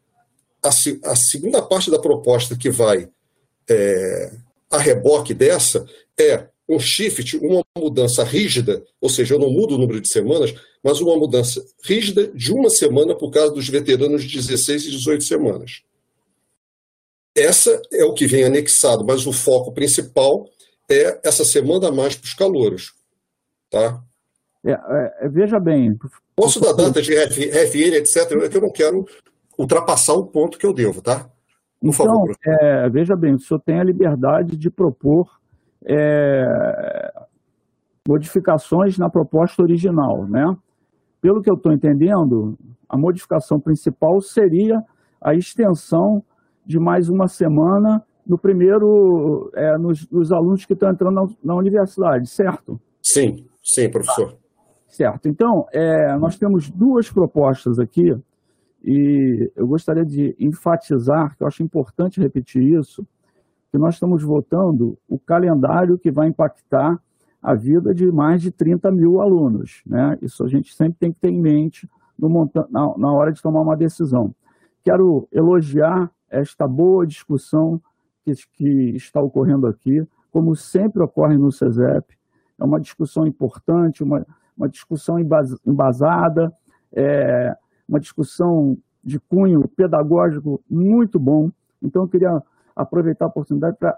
a, 0.63 0.69
a, 0.69 1.15
segunda 1.15 1.61
parte 1.61 1.91
da 1.91 1.99
proposta 1.99 2.57
que 2.57 2.69
vai 2.69 3.09
é, 3.69 4.31
a 4.69 4.77
reboque 4.77 5.33
dessa 5.33 5.85
é 6.19 6.47
um 6.69 6.79
shift, 6.79 7.37
uma 7.37 7.63
mudança 7.77 8.23
rígida, 8.23 8.83
ou 8.99 9.09
seja, 9.09 9.35
eu 9.35 9.39
não 9.39 9.49
mudo 9.49 9.75
o 9.75 9.77
número 9.77 10.01
de 10.01 10.09
semanas, 10.09 10.53
mas 10.83 10.99
uma 10.99 11.15
mudança 11.15 11.63
rígida 11.83 12.27
de 12.27 12.51
uma 12.51 12.69
semana 12.69 13.15
por 13.15 13.31
causa 13.31 13.53
dos 13.53 13.69
veteranos 13.69 14.23
de 14.23 14.35
16 14.35 14.85
e 14.85 14.91
18 14.91 15.23
semanas. 15.23 15.81
Essa 17.35 17.81
é 17.93 18.03
o 18.03 18.13
que 18.13 18.27
vem 18.27 18.43
anexado, 18.43 19.05
mas 19.05 19.25
o 19.25 19.31
foco 19.31 19.71
principal 19.71 20.49
é 20.89 21.19
essa 21.23 21.45
semana 21.45 21.89
a 21.89 21.91
mais 21.91 22.15
para 22.15 22.25
os 22.25 22.33
calouros. 22.33 22.93
Tá? 23.69 24.03
É, 24.65 24.71
é, 25.21 25.29
veja 25.29 25.59
bem. 25.59 25.97
Posso 26.35 26.59
dar 26.59 26.73
datas 26.73 27.05
de 27.05 27.15
RFN, 27.15 27.95
etc., 27.95 28.31
é 28.43 28.49
que 28.49 28.57
eu 28.57 28.61
não 28.61 28.71
quero 28.71 29.07
ultrapassar 29.57 30.13
o 30.13 30.25
ponto 30.25 30.57
que 30.57 30.65
eu 30.65 30.73
devo, 30.73 31.01
tá? 31.01 31.29
Por 31.79 31.89
então, 31.89 32.05
favor. 32.05 32.35
É, 32.45 32.89
veja 32.89 33.15
bem, 33.15 33.33
o 33.33 33.39
senhor 33.39 33.59
tem 33.59 33.79
a 33.79 33.83
liberdade 33.83 34.57
de 34.57 34.69
propor 34.69 35.29
é, 35.85 37.13
modificações 38.07 38.97
na 38.97 39.09
proposta 39.09 39.61
original, 39.61 40.25
né? 40.27 40.55
Pelo 41.21 41.41
que 41.41 41.49
eu 41.49 41.55
estou 41.55 41.71
entendendo, 41.71 42.57
a 42.87 42.97
modificação 42.97 43.59
principal 43.59 44.21
seria 44.21 44.83
a 45.21 45.33
extensão 45.33 46.23
de 46.65 46.79
mais 46.79 47.09
uma 47.09 47.27
semana 47.27 48.03
no 48.25 48.37
primeiro, 48.37 49.49
é, 49.55 49.77
nos, 49.77 50.07
nos, 50.09 50.31
alunos 50.31 50.65
que 50.65 50.73
estão 50.73 50.89
entrando 50.89 51.15
na, 51.15 51.27
na, 51.43 51.55
universidade, 51.55 52.29
certo? 52.29 52.79
Sim, 53.01 53.45
sim, 53.63 53.89
professor. 53.89 54.35
Certo. 54.87 55.29
Então, 55.29 55.65
é, 55.71 56.15
nós 56.17 56.37
temos 56.37 56.69
duas 56.69 57.09
propostas 57.09 57.79
aqui 57.79 58.15
e 58.83 59.51
eu 59.55 59.67
gostaria 59.67 60.05
de 60.05 60.35
enfatizar, 60.39 61.35
que 61.35 61.43
eu 61.43 61.47
acho 61.47 61.63
importante 61.63 62.19
repetir 62.19 62.63
isso, 62.63 63.05
que 63.71 63.77
nós 63.77 63.95
estamos 63.95 64.23
votando 64.23 64.97
o 65.07 65.19
calendário 65.19 65.97
que 65.97 66.11
vai 66.11 66.27
impactar 66.27 66.99
a 67.41 67.53
vida 67.53 67.93
de 67.93 68.11
mais 68.11 68.41
de 68.41 68.51
30 68.51 68.91
mil 68.91 69.21
alunos. 69.21 69.81
Né? 69.85 70.17
Isso 70.21 70.43
a 70.43 70.47
gente 70.47 70.73
sempre 70.73 70.97
tem 70.99 71.11
que 71.11 71.19
ter 71.19 71.29
em 71.29 71.39
mente 71.39 71.89
na, 72.69 72.97
na 72.97 73.11
hora 73.11 73.31
de 73.31 73.41
tomar 73.41 73.61
uma 73.61 73.75
decisão. 73.75 74.33
Quero 74.83 75.27
elogiar 75.31 76.11
esta 76.29 76.67
boa 76.67 77.05
discussão 77.05 77.81
que, 78.23 78.33
que 78.53 78.95
está 78.95 79.21
ocorrendo 79.21 79.67
aqui, 79.67 80.05
como 80.31 80.55
sempre 80.55 81.03
ocorre 81.03 81.37
no 81.37 81.51
CESEP. 81.51 82.17
É 82.59 82.63
uma 82.63 82.79
discussão 82.79 83.27
importante, 83.27 84.03
uma, 84.03 84.25
uma 84.57 84.67
discussão 84.67 85.17
embasada, 85.65 86.51
é, 86.91 87.55
uma 87.87 87.99
discussão 87.99 88.77
de 89.03 89.19
cunho 89.19 89.67
pedagógico 89.69 90.61
muito 90.69 91.19
bom. 91.19 91.49
Então, 91.81 92.03
eu 92.03 92.07
queria 92.07 92.41
aproveitar 92.75 93.25
a 93.25 93.29
oportunidade 93.29 93.77
para 93.77 93.97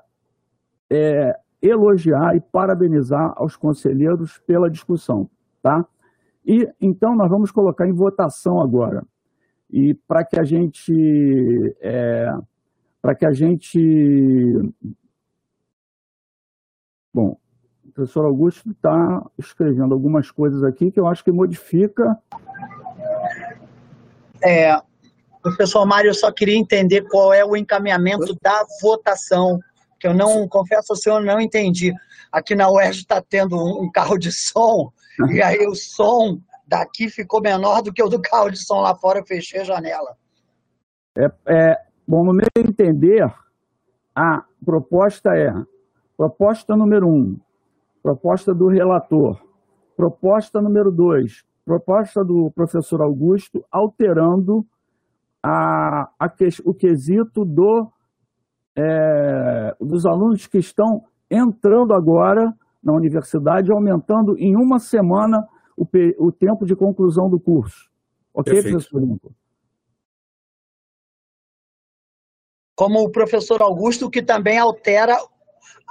é, 0.90 1.34
elogiar 1.62 2.36
e 2.36 2.42
parabenizar 2.42 3.34
aos 3.36 3.56
conselheiros 3.56 4.40
pela 4.40 4.70
discussão, 4.70 5.30
tá? 5.62 5.86
E 6.46 6.68
então 6.82 7.16
nós 7.16 7.30
vamos 7.30 7.52
colocar 7.52 7.88
em 7.88 7.94
votação 7.94 8.62
agora. 8.62 9.06
E 9.70 9.94
para 10.08 10.24
que 10.24 10.40
a 10.40 10.44
gente 10.44 11.76
é, 11.82 12.32
para 13.02 13.14
que 13.14 13.26
a 13.26 13.32
gente 13.32 13.80
bom, 17.14 17.38
o 17.86 17.92
professor 17.92 18.26
Augusto 18.26 18.72
está 18.72 19.30
escrevendo 19.38 19.94
algumas 19.94 20.32
coisas 20.32 20.64
aqui 20.64 20.92
que 20.92 21.00
eu 21.00 21.08
acho 21.08 21.24
que 21.24 21.32
modifica. 21.32 22.18
É, 24.44 24.80
professor 25.42 25.86
Mário, 25.86 26.10
eu 26.10 26.14
só 26.14 26.32
queria 26.32 26.58
entender 26.58 27.02
qual 27.10 27.34
é 27.34 27.44
o 27.44 27.56
encaminhamento 27.56 28.36
da 28.42 28.66
votação, 28.82 29.60
que 30.00 30.08
eu 30.08 30.14
não, 30.14 30.48
confesso 30.48 30.94
ao 30.94 30.98
senhor, 30.98 31.22
não 31.22 31.40
entendi. 31.40 31.94
Aqui 32.32 32.56
na 32.56 32.70
UERJ 32.70 33.02
está 33.02 33.22
tendo 33.22 33.58
um 33.58 33.92
carro 33.92 34.18
de 34.18 34.32
som, 34.32 34.92
e 35.32 35.42
aí 35.42 35.66
o 35.68 35.76
som 35.76 36.40
daqui 36.68 37.10
ficou 37.10 37.42
menor 37.42 37.82
do 37.82 37.92
que 37.92 38.02
o 38.02 38.08
do 38.08 38.22
carro 38.22 38.50
de 38.50 38.58
som 38.58 38.82
lá 38.82 38.96
fora, 38.96 39.20
eu 39.20 39.26
fechei 39.26 39.62
a 39.62 39.64
janela. 39.64 40.16
É, 41.18 41.32
é, 41.48 41.78
bom, 42.08 42.24
no 42.24 42.34
meu 42.34 42.48
entender, 42.56 43.26
a 44.16 44.44
proposta 44.64 45.36
é, 45.36 45.54
proposta 46.16 46.76
número 46.76 47.08
um, 47.08 47.40
proposta 48.04 48.54
do 48.54 48.68
relator, 48.68 49.42
proposta 49.98 50.62
número 50.62 50.92
dois, 50.92 51.44
proposta 51.70 52.26
do 52.26 52.50
professor 52.50 53.00
Augusto, 53.00 53.64
alterando 53.72 54.66
a, 55.44 56.10
a, 56.20 56.34
o 56.66 56.74
quesito 56.74 57.46
do, 57.46 57.92
é, 58.76 59.76
dos 59.80 60.04
alunos 60.04 60.48
que 60.48 60.58
estão 60.58 61.06
entrando 61.30 61.94
agora 61.94 62.52
na 62.82 62.92
universidade, 62.92 63.72
aumentando 63.72 64.36
em 64.40 64.56
uma 64.56 64.80
semana 64.80 65.48
o, 65.78 65.86
o 66.18 66.32
tempo 66.32 66.66
de 66.66 66.76
conclusão 66.76 67.30
do 67.30 67.40
curso. 67.40 67.88
Ok, 68.34 68.52
Perfeito. 68.52 68.78
professor 68.78 69.00
Lincoln? 69.00 69.32
Como 72.76 73.04
o 73.04 73.12
professor 73.12 73.62
Augusto, 73.62 74.10
que 74.10 74.24
também 74.24 74.58
altera 74.58 75.16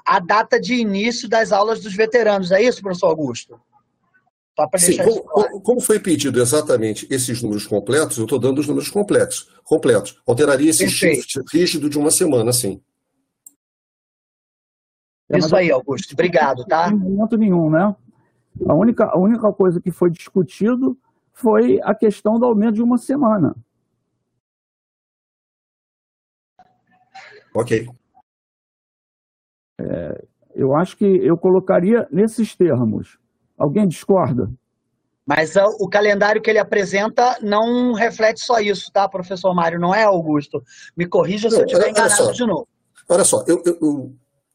a 0.05 0.19
data 0.19 0.59
de 0.59 0.75
início 0.75 1.29
das 1.29 1.53
aulas 1.53 1.81
dos 1.81 1.95
veteranos. 1.95 2.51
É 2.51 2.61
isso, 2.61 2.83
professor 2.83 3.11
Augusto? 3.11 3.61
Sim, 4.79 4.97
como, 4.97 5.61
como, 5.61 5.81
foi 5.81 6.01
pedido 6.01 6.41
exatamente 6.41 7.07
esses 7.11 7.41
números 7.41 7.67
completos, 7.67 8.19
eu 8.19 8.25
estou 8.25 8.39
dando 8.39 8.59
os 8.59 8.67
números 8.67 8.91
completos. 8.91 9.49
completos. 9.63 10.21
Alteraria 10.27 10.71
esse 10.71 10.89
shift 10.89 11.41
rígido 11.53 11.89
de 11.89 11.97
uma 11.97 12.11
semana, 12.11 12.53
sim. 12.53 12.81
Isso 15.31 15.55
aí, 15.55 15.71
Augusto. 15.71 16.13
Obrigado, 16.15 16.65
tá? 16.65 16.91
Em 16.91 16.97
momento 16.97 17.37
nenhum, 17.37 17.71
né? 17.71 17.95
A 18.67 18.75
única, 18.75 19.05
a 19.05 19.19
única 19.19 19.53
coisa 19.53 19.81
que 19.81 19.91
foi 19.91 20.11
discutido 20.11 20.99
foi 21.33 21.81
a 21.83 21.95
questão 21.95 22.39
do 22.39 22.47
aumento 22.47 22.75
de 22.75 22.83
uma 22.83 22.99
semana. 22.99 23.55
Ok. 27.55 27.89
É, 29.81 30.25
eu 30.55 30.75
acho 30.75 30.97
que 30.97 31.05
eu 31.05 31.37
colocaria 31.37 32.09
nesses 32.11 32.57
termos. 32.57 33.19
Alguém 33.59 33.89
discorda? 33.89 34.51
Mas 35.27 35.55
o 35.79 35.87
calendário 35.87 36.41
que 36.41 36.49
ele 36.49 36.59
apresenta 36.59 37.37
não 37.43 37.93
reflete 37.93 38.41
só 38.41 38.61
isso, 38.61 38.91
tá, 38.91 39.07
professor 39.07 39.55
Mário? 39.55 39.79
Não 39.79 39.95
é, 39.95 40.05
Augusto? 40.05 40.63
Me 40.97 41.07
corrija 41.07 41.51
se 41.51 41.57
não, 41.57 41.63
eu 41.63 41.67
estiver 41.67 41.91
enganado 41.91 42.33
de 42.33 42.47
novo. 42.47 42.67
Olha 43.07 43.25
só, 43.25 43.45
eu, 43.47 43.63
eu, 43.67 43.79
eu, 43.83 44.13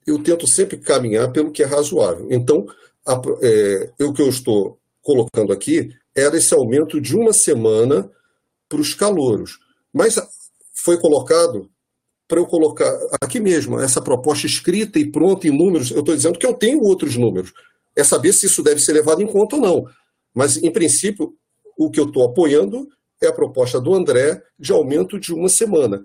eu, 0.07 0.23
tento 0.23 0.47
sempre 0.47 0.77
caminhar 0.77 1.31
pelo 1.31 1.51
que 1.51 1.61
é 1.61 1.65
razoável. 1.67 2.27
Então, 2.31 2.65
a, 3.05 3.21
é, 3.43 4.03
o 4.03 4.13
que 4.13 4.21
eu 4.23 4.29
estou 4.29 4.79
colocando 5.03 5.53
aqui 5.53 5.91
era 6.15 6.37
esse 6.37 6.55
aumento 6.55 6.99
de 6.99 7.15
uma 7.15 7.33
semana 7.33 8.09
para 8.67 8.81
os 8.81 8.95
calouros. 8.95 9.59
Mas 9.93 10.19
foi 10.73 10.99
colocado 10.99 11.69
para 12.27 12.39
eu 12.39 12.47
colocar 12.47 12.91
aqui 13.21 13.39
mesmo, 13.39 13.79
essa 13.79 14.01
proposta 14.01 14.47
escrita 14.47 14.97
e 14.97 15.11
pronta 15.11 15.47
em 15.47 15.55
números. 15.55 15.91
Eu 15.91 15.99
estou 15.99 16.15
dizendo 16.15 16.39
que 16.39 16.47
eu 16.47 16.53
tenho 16.55 16.81
outros 16.81 17.15
números. 17.15 17.53
É 17.95 18.03
saber 18.03 18.33
se 18.33 18.45
isso 18.45 18.63
deve 18.63 18.79
ser 18.79 18.93
levado 18.93 19.21
em 19.21 19.27
conta 19.27 19.55
ou 19.55 19.61
não. 19.61 19.85
Mas, 20.33 20.57
em 20.57 20.71
princípio, 20.71 21.35
o 21.77 21.89
que 21.91 21.99
eu 21.99 22.05
estou 22.05 22.25
apoiando 22.25 22.87
é 23.21 23.27
a 23.27 23.33
proposta 23.33 23.79
do 23.79 23.93
André 23.93 24.41
de 24.59 24.71
aumento 24.71 25.19
de 25.19 25.33
uma 25.33 25.49
semana. 25.49 26.03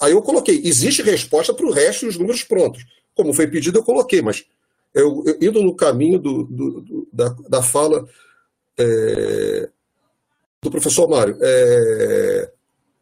Aí 0.00 0.12
eu 0.12 0.22
coloquei, 0.22 0.60
existe 0.64 1.02
resposta 1.02 1.52
para 1.54 1.66
o 1.66 1.70
resto 1.70 2.06
dos 2.06 2.18
números 2.18 2.42
prontos. 2.42 2.84
Como 3.14 3.32
foi 3.32 3.46
pedido, 3.46 3.78
eu 3.78 3.84
coloquei, 3.84 4.22
mas 4.22 4.44
eu, 4.92 5.22
eu 5.26 5.48
indo 5.48 5.62
no 5.62 5.74
caminho 5.74 6.18
do, 6.18 6.44
do, 6.44 6.80
do, 6.80 7.08
da, 7.12 7.28
da 7.48 7.62
fala 7.62 8.08
é, 8.78 9.68
do 10.62 10.70
professor 10.70 11.08
Mário, 11.08 11.36
é, 11.40 12.52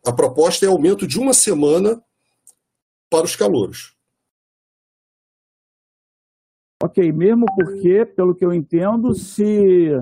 a 0.04 0.12
proposta 0.12 0.66
é 0.66 0.68
aumento 0.68 1.06
de 1.06 1.18
uma 1.18 1.32
semana 1.32 2.02
para 3.08 3.24
os 3.24 3.36
calouros. 3.36 3.94
Ok, 6.82 7.12
mesmo 7.12 7.46
porque, 7.54 8.04
pelo 8.04 8.34
que 8.34 8.44
eu 8.44 8.52
entendo, 8.52 9.14
se 9.14 9.92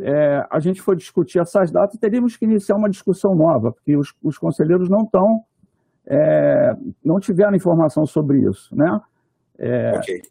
é, 0.00 0.46
a 0.50 0.58
gente 0.58 0.80
for 0.80 0.96
discutir 0.96 1.38
essas 1.38 1.70
datas, 1.70 2.00
teríamos 2.00 2.34
que 2.34 2.46
iniciar 2.46 2.76
uma 2.76 2.88
discussão 2.88 3.34
nova, 3.34 3.72
porque 3.72 3.94
os, 3.94 4.14
os 4.22 4.38
conselheiros 4.38 4.88
não 4.88 5.02
estão, 5.02 5.44
é, 6.06 6.74
não 7.04 7.20
tiveram 7.20 7.54
informação 7.54 8.06
sobre 8.06 8.38
isso, 8.38 8.74
né? 8.74 9.00
É, 9.58 9.98
ok. 9.98 10.22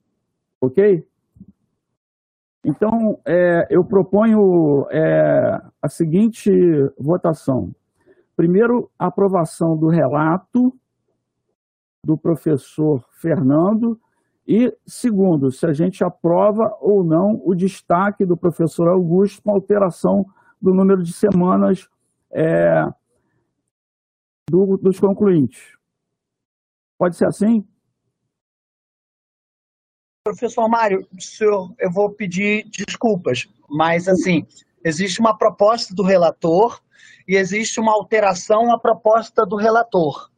Ok? 0.61 1.07
Então, 2.65 3.19
é, 3.23 3.67
eu 3.69 3.85
proponho 3.85 4.87
é, 4.89 5.61
a 5.79 5.89
seguinte 5.89 6.49
votação. 6.97 7.71
Primeiro, 8.35 8.89
a 8.97 9.07
aprovação 9.07 9.77
do 9.77 9.89
relato 9.89 10.73
do 12.03 12.17
professor 12.17 13.05
Fernando 13.11 13.99
e, 14.47 14.75
segundo, 14.85 15.51
se 15.51 15.65
a 15.65 15.73
gente 15.73 16.03
aprova 16.03 16.77
ou 16.81 17.03
não 17.03 17.41
o 17.45 17.55
destaque 17.55 18.25
do 18.25 18.35
professor 18.35 18.89
Augusto 18.89 19.41
com 19.41 19.51
alteração 19.51 20.25
do 20.61 20.73
número 20.73 21.01
de 21.01 21.13
semanas 21.13 21.89
é, 22.31 22.85
do, 24.49 24.77
dos 24.77 24.99
concluintes. 24.99 25.77
Pode 26.97 27.15
ser 27.15 27.27
assim? 27.27 27.65
Professor 30.25 30.67
Mário, 30.69 31.05
senhor, 31.19 31.73
eu 31.79 31.91
vou 31.91 32.09
pedir 32.09 32.65
desculpas, 32.69 33.47
mas 33.69 34.07
assim, 34.07 34.47
existe 34.83 35.19
uma 35.19 35.37
proposta 35.37 35.93
do 35.93 36.03
relator 36.03 36.81
e 37.27 37.35
existe 37.35 37.79
uma 37.79 37.93
alteração 37.93 38.71
à 38.71 38.79
proposta 38.79 39.45
do 39.45 39.55
relator. 39.55 40.29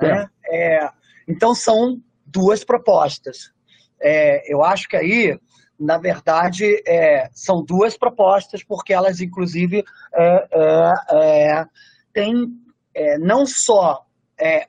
Né? 0.00 0.28
É. 0.46 0.84
É, 0.84 0.90
então 1.28 1.54
são 1.54 2.00
duas 2.26 2.64
propostas. 2.64 3.52
É, 4.00 4.52
eu 4.52 4.62
acho 4.62 4.88
que 4.88 4.96
aí, 4.96 5.38
na 5.78 5.98
verdade, 5.98 6.82
é, 6.86 7.30
são 7.32 7.64
duas 7.64 7.96
propostas, 7.96 8.62
porque 8.64 8.92
elas, 8.92 9.20
inclusive, 9.20 9.84
é, 10.14 10.48
é, 10.52 11.50
é 11.50 11.66
têm 12.12 12.48
é, 12.94 13.18
não 13.18 13.46
só 13.46 14.02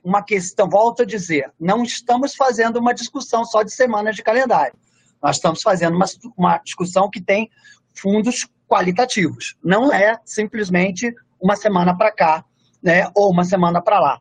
uma 0.02 0.22
questão, 0.22 0.66
volto 0.66 1.02
a 1.02 1.04
dizer, 1.04 1.52
não 1.60 1.82
estamos 1.82 2.34
fazendo 2.34 2.78
uma 2.78 2.94
discussão 2.94 3.44
só 3.44 3.62
de 3.62 3.70
semanas 3.70 4.16
de 4.16 4.22
calendário. 4.22 4.72
Nós 5.22 5.36
estamos 5.36 5.60
fazendo 5.60 5.94
uma, 5.94 6.06
uma 6.38 6.56
discussão 6.56 7.10
que 7.10 7.20
tem 7.20 7.50
fundos 7.94 8.48
qualitativos. 8.66 9.58
Não 9.62 9.92
é 9.92 10.18
simplesmente 10.24 11.14
uma 11.38 11.54
semana 11.54 11.94
para 11.94 12.10
cá, 12.10 12.44
né, 12.82 13.10
ou 13.14 13.30
uma 13.30 13.44
semana 13.44 13.82
para 13.82 14.00
lá 14.00 14.20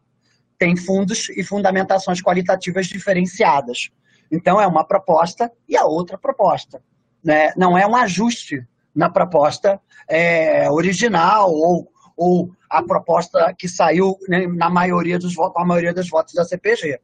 tem 0.57 0.75
fundos 0.75 1.29
e 1.29 1.43
fundamentações 1.43 2.21
qualitativas 2.21 2.87
diferenciadas. 2.87 3.89
Então, 4.31 4.59
é 4.59 4.67
uma 4.67 4.83
proposta 4.83 5.51
e 5.67 5.77
a 5.77 5.85
outra 5.85 6.17
proposta. 6.17 6.81
Né? 7.23 7.51
Não 7.55 7.77
é 7.77 7.85
um 7.85 7.95
ajuste 7.95 8.65
na 8.93 9.09
proposta 9.09 9.79
é, 10.09 10.69
original 10.71 11.51
ou, 11.51 11.91
ou 12.15 12.51
a 12.69 12.81
proposta 12.81 13.53
que 13.57 13.67
saiu 13.67 14.17
né, 14.27 14.47
na 14.47 14.69
maioria 14.69 15.19
dos 15.19 15.35
votos, 15.35 15.61
a 15.61 15.65
maioria 15.65 15.93
dos 15.93 16.09
votos 16.09 16.33
da 16.33 16.43
CPG. 16.43 16.99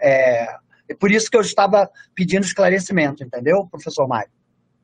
É, 0.00 0.46
é 0.88 0.94
por 0.94 1.10
isso 1.10 1.30
que 1.30 1.36
eu 1.36 1.40
estava 1.40 1.88
pedindo 2.14 2.44
esclarecimento, 2.44 3.24
entendeu, 3.24 3.66
professor 3.66 4.06
Mário? 4.06 4.30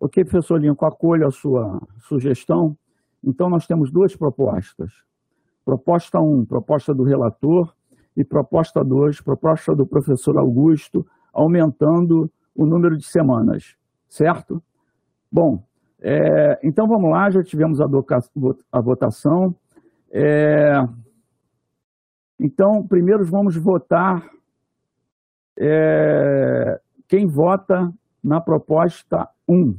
Ok, 0.00 0.24
professor 0.24 0.60
Lincoln, 0.60 0.86
acolho 0.86 1.26
a 1.26 1.30
sua 1.30 1.80
sugestão. 2.06 2.76
Então, 3.22 3.50
nós 3.50 3.66
temos 3.66 3.90
duas 3.90 4.14
propostas. 4.14 4.90
Proposta 5.64 6.20
1, 6.20 6.40
um, 6.40 6.46
proposta 6.46 6.94
do 6.94 7.02
relator, 7.02 7.74
e 8.18 8.24
proposta 8.24 8.82
2, 8.84 9.20
proposta 9.20 9.76
do 9.76 9.86
professor 9.86 10.36
Augusto, 10.36 11.06
aumentando 11.32 12.28
o 12.52 12.66
número 12.66 12.96
de 12.96 13.06
semanas, 13.06 13.76
certo? 14.08 14.60
Bom, 15.30 15.62
É, 16.00 16.60
então 16.62 16.86
vamos 16.86 17.10
lá, 17.10 17.28
já 17.28 17.42
tivemos 17.42 17.80
a, 17.80 17.86
a 18.70 18.80
votação. 18.80 19.52
É, 20.12 20.74
então, 22.38 22.86
primeiro 22.86 23.24
vamos 23.24 23.56
votar 23.56 24.24
é, 25.58 26.80
quem 27.08 27.26
vota 27.26 27.92
na 28.22 28.40
proposta 28.40 29.28
1. 29.48 29.76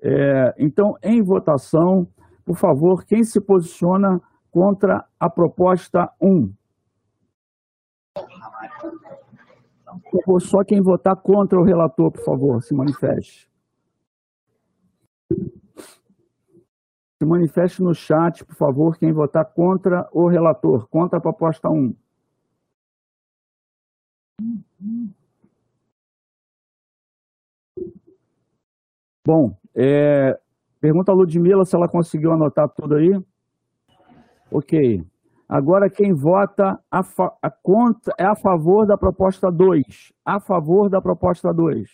É, 0.00 0.54
então, 0.58 0.96
em 1.02 1.22
votação, 1.22 2.08
por 2.42 2.56
favor, 2.56 3.04
quem 3.04 3.22
se 3.22 3.38
posiciona 3.38 4.18
contra 4.50 5.04
a 5.20 5.28
proposta 5.28 6.10
1? 6.18 6.50
Favor, 10.10 10.40
só 10.40 10.64
quem 10.64 10.80
votar 10.80 11.16
contra 11.16 11.58
o 11.58 11.64
relator, 11.64 12.10
por 12.10 12.24
favor, 12.24 12.62
se 12.62 12.74
manifeste. 12.74 13.48
Se 17.18 17.26
manifeste 17.26 17.82
no 17.82 17.94
chat, 17.94 18.44
por 18.44 18.54
favor, 18.54 18.98
quem 18.98 19.12
votar 19.12 19.44
contra 19.44 20.08
o 20.12 20.28
relator, 20.28 20.88
contra 20.88 21.18
a 21.18 21.22
proposta 21.22 21.68
1. 21.68 21.94
Bom, 29.26 29.56
é, 29.74 30.38
pergunta 30.80 31.10
a 31.10 31.14
Ludmilla 31.14 31.64
se 31.64 31.74
ela 31.74 31.88
conseguiu 31.88 32.32
anotar 32.32 32.68
tudo 32.68 32.96
aí. 32.96 33.10
Ok. 34.50 35.04
Agora, 35.48 35.90
quem 35.90 36.12
vota 36.12 36.78
a, 36.90 37.00
a 37.42 37.50
contra, 37.50 38.14
é 38.18 38.24
a 38.24 38.34
favor 38.34 38.86
da 38.86 38.96
proposta 38.96 39.50
2. 39.50 40.12
A 40.24 40.40
favor 40.40 40.88
da 40.88 41.00
proposta 41.00 41.52
2. 41.52 41.88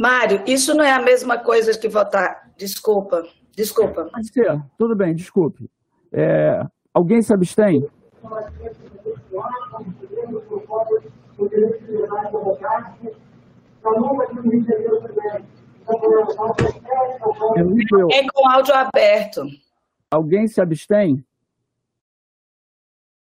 Mário, 0.00 0.42
isso 0.46 0.74
não 0.74 0.84
é 0.84 0.92
a 0.92 1.02
mesma 1.02 1.38
coisa 1.38 1.76
que 1.78 1.88
votar. 1.88 2.50
Desculpa, 2.56 3.22
desculpa. 3.54 4.04
Pode 4.04 4.32
ser, 4.32 4.60
tudo 4.78 4.96
bem, 4.96 5.14
desculpe. 5.14 5.68
É, 6.12 6.64
alguém 6.94 7.20
se 7.20 7.32
abstém? 7.34 7.86
É 18.12 18.26
com 18.32 18.48
áudio 18.50 18.74
aberto. 18.74 19.42
Alguém 20.10 20.46
se 20.46 20.60
abstém? 20.60 21.24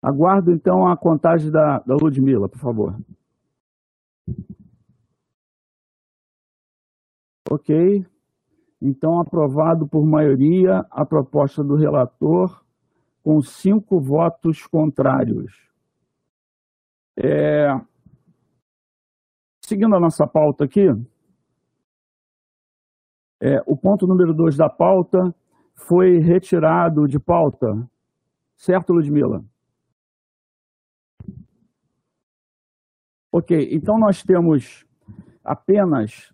Aguardo 0.03 0.51
então 0.51 0.85
a 0.85 0.97
contagem 0.97 1.49
da, 1.49 1.79
da 1.79 1.95
Ludmilla, 1.95 2.49
por 2.49 2.59
favor. 2.59 2.99
Ok. 7.49 8.05
Então, 8.81 9.21
aprovado 9.21 9.87
por 9.87 10.05
maioria 10.05 10.85
a 10.91 11.05
proposta 11.05 11.63
do 11.63 11.75
relator, 11.75 12.65
com 13.23 13.41
cinco 13.41 14.01
votos 14.01 14.67
contrários. 14.67 15.71
É... 17.17 17.69
Seguindo 19.61 19.95
a 19.95 19.99
nossa 20.01 20.27
pauta 20.27 20.65
aqui, 20.65 20.87
é, 23.41 23.61
o 23.65 23.77
ponto 23.77 24.05
número 24.05 24.33
dois 24.33 24.57
da 24.57 24.69
pauta 24.69 25.33
foi 25.75 26.17
retirado 26.19 27.07
de 27.07 27.17
pauta. 27.19 27.89
Certo, 28.57 28.91
Ludmila? 28.91 29.45
Ok, 33.35 33.69
então 33.71 33.97
nós 33.97 34.21
temos 34.21 34.85
apenas 35.43 36.31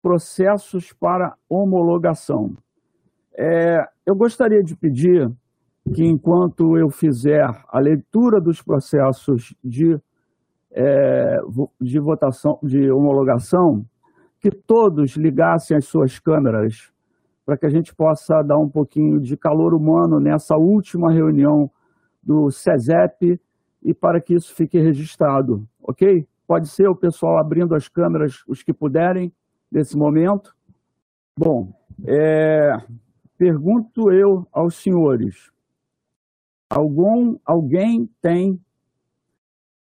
processos 0.00 0.90
para 0.90 1.34
homologação. 1.46 2.56
É, 3.36 3.84
eu 4.06 4.16
gostaria 4.16 4.62
de 4.62 4.74
pedir 4.74 5.30
que, 5.94 6.02
enquanto 6.02 6.78
eu 6.78 6.88
fizer 6.88 7.44
a 7.68 7.78
leitura 7.78 8.40
dos 8.40 8.62
processos 8.62 9.54
de, 9.62 10.00
é, 10.72 11.36
de 11.78 12.00
votação, 12.00 12.58
de 12.62 12.90
homologação, 12.90 13.84
que 14.40 14.50
todos 14.50 15.16
ligassem 15.16 15.76
as 15.76 15.84
suas 15.84 16.18
câmeras 16.18 16.90
para 17.44 17.58
que 17.58 17.66
a 17.66 17.70
gente 17.70 17.94
possa 17.94 18.40
dar 18.40 18.56
um 18.56 18.70
pouquinho 18.70 19.20
de 19.20 19.36
calor 19.36 19.74
humano 19.74 20.18
nessa 20.18 20.56
última 20.56 21.12
reunião 21.12 21.70
do 22.22 22.50
SESEP 22.50 23.38
e 23.84 23.92
para 23.92 24.20
que 24.20 24.34
isso 24.34 24.54
fique 24.54 24.78
registrado, 24.80 25.68
ok? 25.82 26.26
Pode 26.46 26.68
ser 26.68 26.88
o 26.88 26.96
pessoal 26.96 27.38
abrindo 27.38 27.74
as 27.74 27.86
câmeras, 27.86 28.42
os 28.48 28.62
que 28.62 28.72
puderem, 28.72 29.32
nesse 29.70 29.96
momento. 29.96 30.54
Bom, 31.36 31.72
é, 32.06 32.72
pergunto 33.36 34.10
eu 34.10 34.46
aos 34.52 34.76
senhores, 34.76 35.50
algum, 36.70 37.36
alguém 37.44 38.08
tem 38.22 38.60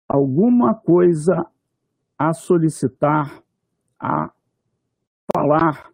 alguma 0.09 0.75
coisa 0.75 1.47
a 2.19 2.33
solicitar, 2.35 3.43
a 3.99 4.31
falar 5.35 5.91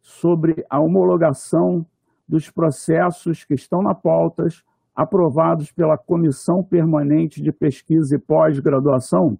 sobre 0.00 0.64
a 0.70 0.80
homologação 0.80 1.84
dos 2.26 2.50
processos 2.50 3.44
que 3.44 3.54
estão 3.54 3.82
na 3.82 3.94
pautas 3.94 4.64
aprovados 4.98 5.70
pela 5.70 5.96
Comissão 5.96 6.60
Permanente 6.60 7.40
de 7.40 7.52
Pesquisa 7.52 8.16
e 8.16 8.18
Pós-Graduação, 8.18 9.38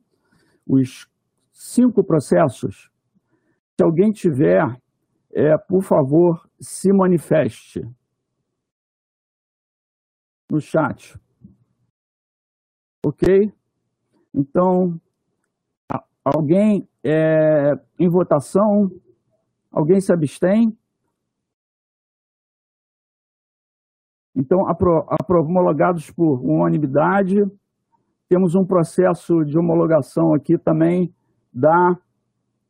os 0.65 1.11
cinco 1.53 2.05
processos. 2.05 2.93
Se 3.77 3.83
alguém 3.83 4.13
tiver, 4.13 4.81
é, 5.33 5.59
por 5.59 5.83
favor, 5.83 6.49
se 6.61 6.93
manifeste 6.93 7.85
no 10.49 10.61
chat. 10.61 11.19
Ok? 13.05 13.53
Então, 14.33 15.01
alguém 16.25 16.89
é, 17.03 17.77
em 17.99 18.09
votação? 18.09 18.93
Alguém 19.73 20.01
se 20.01 20.13
abstém? 20.13 20.79
Então, 24.39 24.61
homologados 25.29 26.13
por 26.13 26.41
unanimidade. 26.41 27.45
Temos 28.29 28.55
um 28.55 28.65
processo 28.65 29.45
de 29.45 29.59
homologação 29.59 30.33
aqui 30.33 30.57
também 30.57 31.13
da 31.53 31.99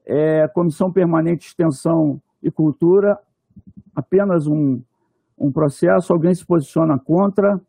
é, 0.06 0.48
Comissão 0.48 0.90
Permanente 0.90 1.40
de 1.40 1.46
Extensão 1.48 2.22
e 2.42 2.50
Cultura, 2.50 3.18
apenas 3.94 4.46
um, 4.46 4.80
um 5.36 5.52
processo. 5.52 6.10
Alguém 6.10 6.34
se 6.34 6.46
posiciona 6.46 6.98
contra? 6.98 7.60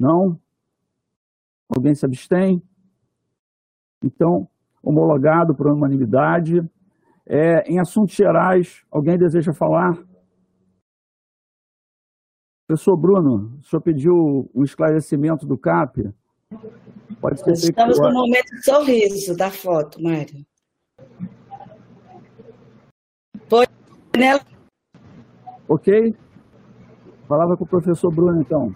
Não? 0.00 0.40
Alguém 1.68 1.94
se 1.94 2.06
abstém? 2.06 2.62
Então, 4.02 4.48
homologado 4.82 5.54
por 5.54 5.66
unanimidade. 5.66 6.66
É, 7.26 7.70
em 7.70 7.78
assuntos 7.78 8.14
gerais, 8.14 8.82
alguém 8.90 9.18
deseja 9.18 9.52
falar? 9.52 9.98
Professor 12.66 12.96
Bruno, 12.96 13.58
o 13.62 13.68
senhor 13.68 13.82
pediu 13.82 14.50
um 14.54 14.64
esclarecimento 14.64 15.44
do 15.44 15.58
CAP. 15.58 16.10
Pode 17.20 17.40
ser 17.40 17.52
Estamos 17.52 17.98
no 17.98 18.10
momento 18.10 18.54
de 18.54 18.64
sorriso 18.64 19.36
da 19.36 19.50
foto, 19.50 20.02
Mário. 20.02 20.44
Foi 23.48 23.66
nela. 24.16 24.40
Ok? 25.68 26.14
Falava 27.28 27.54
com 27.56 27.64
o 27.64 27.66
professor 27.66 28.10
Bruno, 28.10 28.40
então. 28.40 28.74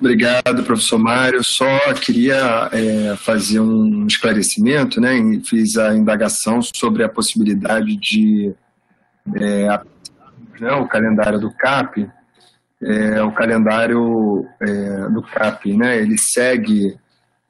Obrigado, 0.00 0.64
professor 0.64 0.98
Mário. 0.98 1.44
Só 1.44 1.94
queria 1.94 2.70
é, 2.72 3.14
fazer 3.16 3.60
um 3.60 4.04
esclarecimento, 4.04 5.00
né? 5.00 5.14
Fiz 5.44 5.76
a 5.76 5.94
indagação 5.94 6.60
sobre 6.60 7.04
a 7.04 7.08
possibilidade 7.08 7.96
de 7.96 8.52
é, 9.36 9.80
né, 10.62 10.72
o 10.74 10.86
calendário 10.86 11.40
do 11.40 11.50
CAP, 11.50 12.08
é, 12.80 13.20
o 13.20 13.32
calendário 13.32 14.46
é, 14.60 15.08
do 15.08 15.20
CAP, 15.20 15.76
né, 15.76 15.98
ele 15.98 16.16
segue 16.16 16.96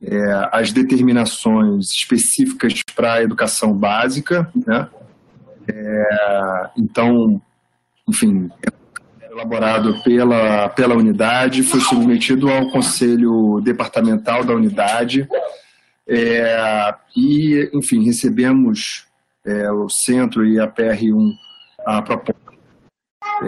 é, 0.02 0.48
as 0.51 0.72
determinações 0.72 1.90
específicas 1.90 2.72
para 2.97 3.14
a 3.14 3.22
educação 3.22 3.74
básica, 3.74 4.51
né, 4.66 4.89
é, 5.68 6.70
então, 6.78 7.40
enfim, 8.09 8.51
elaborado 9.30 10.02
pela, 10.02 10.70
pela 10.70 10.97
unidade, 10.97 11.62
foi 11.62 11.80
submetido 11.80 12.48
ao 12.48 12.70
Conselho 12.70 13.60
Departamental 13.62 14.43
da 14.43 14.55
unidade, 14.55 15.28
é, 16.09 16.94
e, 17.14 17.70
enfim, 17.74 18.02
recebemos 18.05 19.06
é, 19.44 19.70
o 19.70 19.86
centro 19.90 20.47
e 20.47 20.59
a 20.59 20.66
PR1 20.66 21.30
a 21.84 22.01
proposta 22.01 22.41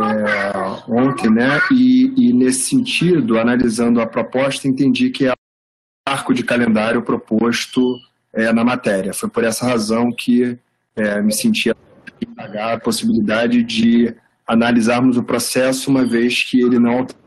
é, 0.03 0.53
ontem, 0.89 1.31
né? 1.31 1.61
E, 1.71 2.29
e, 2.29 2.33
nesse 2.33 2.69
sentido, 2.69 3.39
analisando 3.39 4.01
a 4.01 4.07
proposta, 4.07 4.67
entendi 4.67 5.11
que 5.11 5.27
é 5.27 5.33
o 5.33 5.35
arco 6.07 6.35
de 6.35 6.43
calendário 6.43 7.03
proposto 7.03 7.97
é, 8.33 8.53
na 8.53 8.65
matéria. 8.65 9.13
Foi 9.13 9.29
por 9.29 9.45
essa 9.45 9.67
razão 9.67 10.11
que 10.11 10.59
é, 10.97 11.21
me 11.21 11.33
sentia 11.33 11.75
a 12.59 12.79
possibilidade 12.79 13.63
de 13.63 14.15
analisarmos 14.47 15.17
o 15.17 15.23
processo, 15.23 15.91
uma 15.91 16.05
vez 16.05 16.43
que 16.45 16.61
ele 16.61 16.79
não 16.79 16.99
altera 16.99 17.19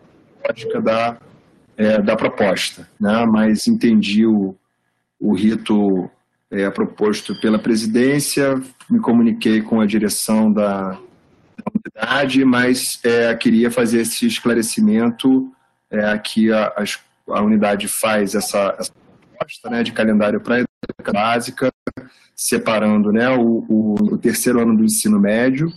a 0.44 0.52
lógica 0.52 0.82
da, 0.82 1.18
é, 1.76 2.02
da 2.02 2.16
proposta, 2.16 2.88
né? 3.00 3.26
mas 3.26 3.68
entendi 3.68 4.26
o, 4.26 4.56
o 5.20 5.34
rito 5.34 6.10
é, 6.50 6.70
proposto 6.70 7.40
pela 7.42 7.60
presidência, 7.60 8.62
me 8.90 9.00
comuniquei 9.00 9.62
com 9.62 9.82
a 9.82 9.86
direção 9.86 10.52
da, 10.52 10.98
da 11.58 11.72
unidade, 11.74 12.46
mas 12.46 13.00
é, 13.04 13.34
queria 13.36 13.72
fazer 13.72 14.02
esse 14.02 14.26
esclarecimento 14.26 15.52
é, 15.90 16.06
aqui 16.06 16.52
a, 16.52 16.74
a, 17.30 17.42
unidade 17.42 17.88
faz 17.88 18.36
essa, 18.36 18.76
essa 18.78 18.92
proposta 19.38 19.70
né, 19.70 19.84
de 19.84 19.92
calendário 19.92 20.40
para 20.42 20.62
a 20.62 21.12
básica, 21.12 21.72
separando 22.36 23.12
né, 23.12 23.30
o, 23.30 23.66
o, 23.68 23.96
o, 24.14 24.18
terceiro 24.18 24.62
ano 24.62 24.76
do 24.76 24.84
ensino 24.84 25.20
médio, 25.20 25.72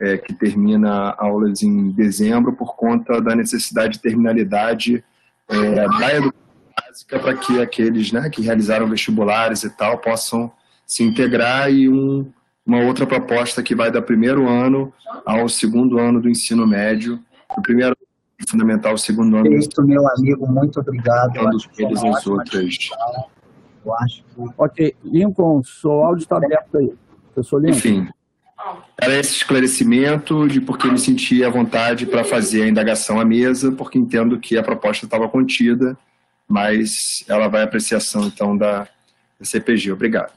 é, 0.00 0.18
que 0.18 0.34
termina 0.34 1.14
aulas 1.16 1.62
em 1.62 1.90
dezembro, 1.92 2.52
por 2.52 2.74
conta 2.74 3.20
da 3.20 3.34
necessidade 3.34 3.94
de 3.94 4.02
terminalidade 4.02 5.04
é, 5.48 5.74
da 5.74 6.14
educação 6.14 6.44
básica 6.76 7.18
para 7.20 7.34
que 7.36 7.60
aqueles 7.60 8.12
né, 8.12 8.28
que 8.28 8.42
realizaram 8.42 8.88
vestibulares 8.88 9.62
e 9.62 9.70
tal 9.70 9.98
possam 9.98 10.52
se 10.86 11.02
integrar 11.02 11.72
e 11.72 11.88
um, 11.88 12.30
uma 12.66 12.80
outra 12.80 13.06
proposta 13.06 13.62
que 13.62 13.74
vai 13.74 13.90
do 13.90 14.02
primeiro 14.02 14.48
ano 14.48 14.92
ao 15.26 15.48
segundo 15.48 15.98
ano 15.98 16.20
do 16.20 16.28
ensino 16.28 16.66
médio, 16.66 17.18
do 17.54 17.62
primeiro 17.62 17.96
fundamental 18.48 18.92
ao 18.92 18.98
segundo 18.98 19.36
ano. 19.36 19.52
Isso, 19.52 19.82
meu 19.82 20.06
amigo, 20.16 20.46
muito 20.46 20.80
obrigado. 20.80 21.34
Todas 21.34 22.04
as 22.04 22.26
outras. 22.26 22.90
Eu 23.84 23.94
acho 23.96 24.22
que... 24.22 24.42
Ok, 24.56 24.96
Lincoln, 25.04 25.62
seu 25.62 25.90
áudio 25.90 26.22
está 26.22 26.36
aberto 26.36 26.78
aí. 26.78 26.92
Professor 27.34 27.60
Lincoln. 27.60 27.76
Enfim, 27.76 28.08
era 29.00 29.18
esse 29.18 29.36
esclarecimento 29.36 30.48
de 30.48 30.60
porque 30.60 30.88
me 30.88 30.98
sentia 30.98 31.48
à 31.48 31.50
vontade 31.50 32.06
para 32.06 32.24
fazer 32.24 32.62
a 32.62 32.68
indagação 32.68 33.20
à 33.20 33.24
mesa, 33.24 33.72
porque 33.72 33.98
entendo 33.98 34.38
que 34.38 34.56
a 34.56 34.62
proposta 34.62 35.04
estava 35.04 35.28
contida, 35.28 35.96
mas 36.48 37.24
ela 37.28 37.48
vai 37.48 37.60
à 37.60 37.64
apreciação, 37.64 38.26
então, 38.26 38.56
da 38.56 38.88
CPG. 39.40 39.92
Obrigado. 39.92 40.32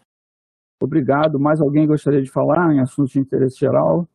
Obrigado. 0.79 1.39
Mais 1.39 1.59
alguém 1.59 1.87
gostaria 1.87 2.21
de 2.21 2.29
falar 2.29 2.73
em 2.73 2.79
assuntos 2.79 3.11
de 3.11 3.19
interesse 3.19 3.59
geral? 3.59 4.07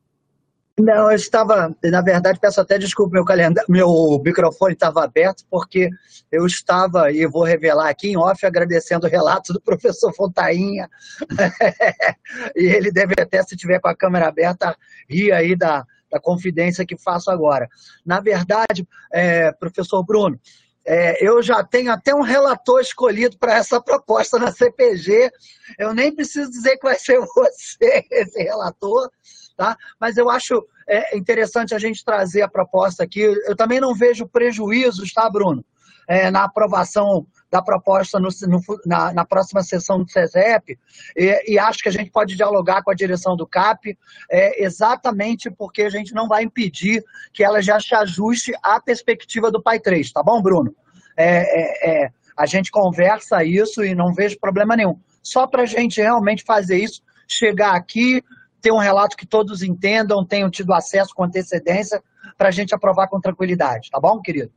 Não, 0.79 1.11
eu 1.11 1.17
estava, 1.17 1.77
na 1.85 2.01
verdade, 2.01 2.41
peço 2.41 2.61
até 2.61 2.79
desculpa, 2.79 3.13
meu 3.13 3.25
calendário, 3.27 3.71
meu 3.71 4.21
microfone 4.25 4.73
estava 4.73 5.05
aberto, 5.05 5.45
porque 5.51 5.91
eu 6.31 6.47
estava, 6.47 7.13
e 7.13 7.27
vou 7.27 7.45
revelar 7.45 7.91
aqui 7.91 8.09
em 8.09 8.17
off, 8.17 8.45
agradecendo 8.47 9.07
o 9.07 9.11
relato 9.11 9.53
do 9.53 9.61
professor 9.61 10.15
Fontainha, 10.15 10.89
e 12.57 12.65
ele 12.65 12.91
deve 12.91 13.15
até, 13.21 13.43
se 13.43 13.55
tiver 13.55 13.81
com 13.81 13.89
a 13.89 13.95
câmera 13.95 14.29
aberta, 14.29 14.75
rir 15.11 15.31
aí 15.33 15.55
da, 15.55 15.85
da 16.11 16.19
confidência 16.19 16.87
que 16.87 16.97
faço 16.97 17.31
agora. 17.31 17.69
Na 18.05 18.21
verdade, 18.21 18.89
é, 19.13 19.53
professor 19.53 20.03
Bruno, 20.03 20.41
é, 20.85 21.25
eu 21.25 21.43
já 21.43 21.63
tenho 21.63 21.93
até 21.93 22.15
um 22.15 22.23
relator 22.23 22.81
escolhido 22.81 23.39
para 23.39 23.55
essa 23.55 23.81
proposta 23.81 24.39
na 24.39 24.51
CPG. 24.51 25.31
Eu 25.79 25.95
nem 25.95 26.15
preciso 26.15 26.51
dizer 26.51 26.77
que 26.77 26.87
vai 26.87 26.99
ser 26.99 27.21
você 27.35 28.05
esse 28.11 28.43
relator, 28.43 29.11
tá? 29.57 29.77
Mas 30.01 30.17
eu 30.17 30.29
acho 30.29 30.67
é, 30.89 31.17
interessante 31.17 31.75
a 31.75 31.79
gente 31.79 32.05
trazer 32.05 32.43
a 32.43 32.49
proposta 32.49 33.05
aqui. 33.05 33.21
Eu 33.21 33.57
também 33.57 33.81
não 33.81 33.95
vejo 33.95 34.27
prejuízos, 34.27 35.13
tá, 35.13 35.29
Bruno? 35.31 35.65
É, 36.09 36.31
na 36.31 36.45
aprovação 36.45 37.27
da 37.51 37.63
proposta 37.63 38.19
no, 38.19 38.29
no, 38.49 38.61
na, 38.85 39.13
na, 39.13 39.25
próxima 39.25 39.63
sessão 39.63 40.03
do 40.03 40.11
CESEP, 40.11 40.79
e, 41.17 41.53
e, 41.53 41.59
acho 41.59 41.81
que 41.81 41.89
a 41.89 41.93
gente 41.93 42.11
pode 42.11 42.35
dialogar 42.35 42.83
com 42.83 42.91
a 42.91 42.95
direção 42.95 43.37
do 43.37 43.47
CAP, 43.47 43.97
é, 44.31 44.65
exatamente 44.65 45.51
porque 45.51 45.83
a 45.83 45.91
gente 45.91 46.15
não 46.15 46.27
vai 46.27 46.43
impedir 46.43 47.05
que 47.33 47.45
ela 47.45 47.61
já 47.61 47.79
se 47.79 47.95
ajuste 47.95 48.53
à 48.63 48.81
perspectiva 48.81 49.51
do 49.51 49.63
Pai 49.63 49.79
3, 49.79 50.11
tá 50.11 50.23
bom, 50.23 50.41
Bruno? 50.41 50.75
É, 51.17 51.27
é, 51.27 52.05
é, 52.05 52.11
a 52.37 52.47
gente 52.47 52.71
conversa 52.71 53.45
isso 53.45 53.85
e 53.85 53.95
não 53.95 54.15
vejo 54.15 54.41
problema 54.41 54.75
nenhum. 54.75 54.99
Só 55.23 55.47
para 55.47 55.63
a 55.63 55.67
gente 55.67 56.01
realmente 56.01 56.43
fazer 56.43 56.79
isso, 56.79 57.03
chegar 57.29 57.75
aqui, 57.75 58.25
ter 58.61 58.73
um 58.73 58.79
relato 58.79 59.17
que 59.17 59.27
todos 59.27 59.63
entendam, 59.63 60.25
tenham 60.25 60.51
tido 60.51 60.73
acesso 60.73 61.15
com 61.15 61.25
antecedência, 61.25 62.03
para 62.39 62.49
a 62.49 62.53
gente 62.53 62.75
aprovar 62.75 63.09
com 63.09 63.21
tranquilidade, 63.21 63.91
tá 63.91 64.01
bom, 64.01 64.21
querido? 64.21 64.51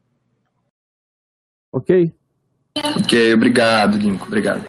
Ok. 1.75 2.09
Ok, 2.97 3.33
obrigado, 3.33 3.97
Lincoln, 3.97 4.27
obrigado. 4.27 4.63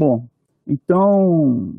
Bom, 0.00 0.26
então, 0.66 1.74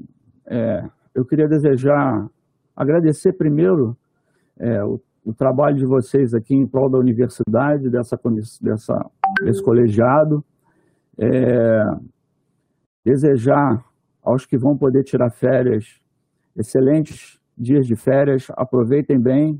é, 0.45 0.87
eu 1.15 1.25
queria 1.25 1.47
desejar, 1.47 2.29
agradecer 2.75 3.33
primeiro 3.33 3.97
é, 4.59 4.83
o, 4.83 5.01
o, 5.25 5.33
trabalho 5.33 5.77
de 5.77 5.87
vocês 5.87 6.35
aqui 6.35 6.53
em 6.53 6.67
prol 6.67 6.87
da 6.87 6.99
universidade, 6.99 7.89
dessa, 7.89 8.15
dessa, 8.61 9.09
desse 9.43 9.63
colegiado, 9.63 10.45
é, 11.17 11.85
desejar 13.03 13.83
aos 14.21 14.45
que 14.45 14.55
vão 14.55 14.77
poder 14.77 15.03
tirar 15.03 15.31
férias, 15.31 15.99
excelentes 16.55 17.39
dias 17.57 17.87
de 17.87 17.95
férias, 17.95 18.45
aproveitem 18.51 19.19
bem, 19.19 19.59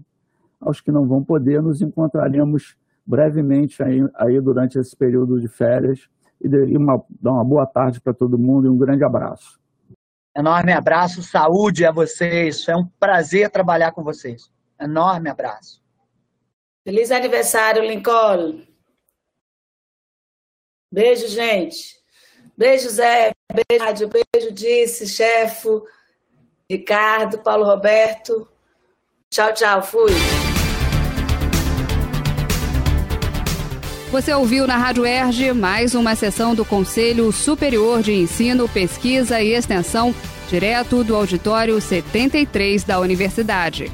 aos 0.62 0.80
que 0.80 0.92
não 0.92 1.08
vão 1.08 1.24
poder, 1.24 1.64
nos 1.64 1.82
encontraremos 1.82 2.78
brevemente 3.06 3.82
aí, 3.84 4.02
aí 4.16 4.40
durante 4.40 4.78
esse 4.78 4.96
período 4.96 5.40
de 5.40 5.48
férias 5.48 6.08
e 6.42 6.78
uma, 6.78 7.04
dar 7.10 7.34
uma 7.34 7.44
boa 7.44 7.66
tarde 7.66 8.02
para 8.02 8.14
todo 8.14 8.38
mundo 8.38 8.68
e 8.68 8.70
um 8.70 8.78
grande 8.78 9.04
abraço. 9.04 9.60
Enorme 10.36 10.74
abraço, 10.74 11.22
saúde 11.22 11.86
a 11.86 11.92
vocês. 11.92 12.68
É 12.68 12.76
um 12.76 12.88
prazer 13.00 13.50
trabalhar 13.50 13.92
com 13.92 14.04
vocês. 14.04 14.52
Enorme 14.80 15.30
abraço. 15.30 15.82
Feliz 16.84 17.12
aniversário, 17.12 17.84
Lincoln. 17.84 18.62
Beijo, 20.92 21.28
gente. 21.28 21.96
Beijo, 22.58 22.90
Zé. 22.90 23.32
Beijo, 23.52 24.10
beijo, 24.10 24.52
Disse, 24.52 25.08
chefe, 25.08 25.70
Ricardo, 26.70 27.40
Paulo 27.40 27.66
Roberto. 27.66 28.48
Tchau, 29.30 29.54
tchau. 29.54 29.82
Fui. 29.82 30.43
Você 34.14 34.32
ouviu 34.32 34.68
na 34.68 34.78
Rádio 34.78 35.08
Erge 35.08 35.52
mais 35.54 35.96
uma 35.96 36.14
sessão 36.14 36.54
do 36.54 36.64
Conselho 36.64 37.32
Superior 37.32 38.04
de 38.04 38.14
Ensino, 38.14 38.70
Pesquisa 38.70 39.42
e 39.42 39.56
Extensão, 39.56 40.14
direto 40.48 41.04
do 41.04 41.16
auditório 41.16 41.82
73 41.82 42.84
da 42.84 43.00
Universidade. 43.00 43.92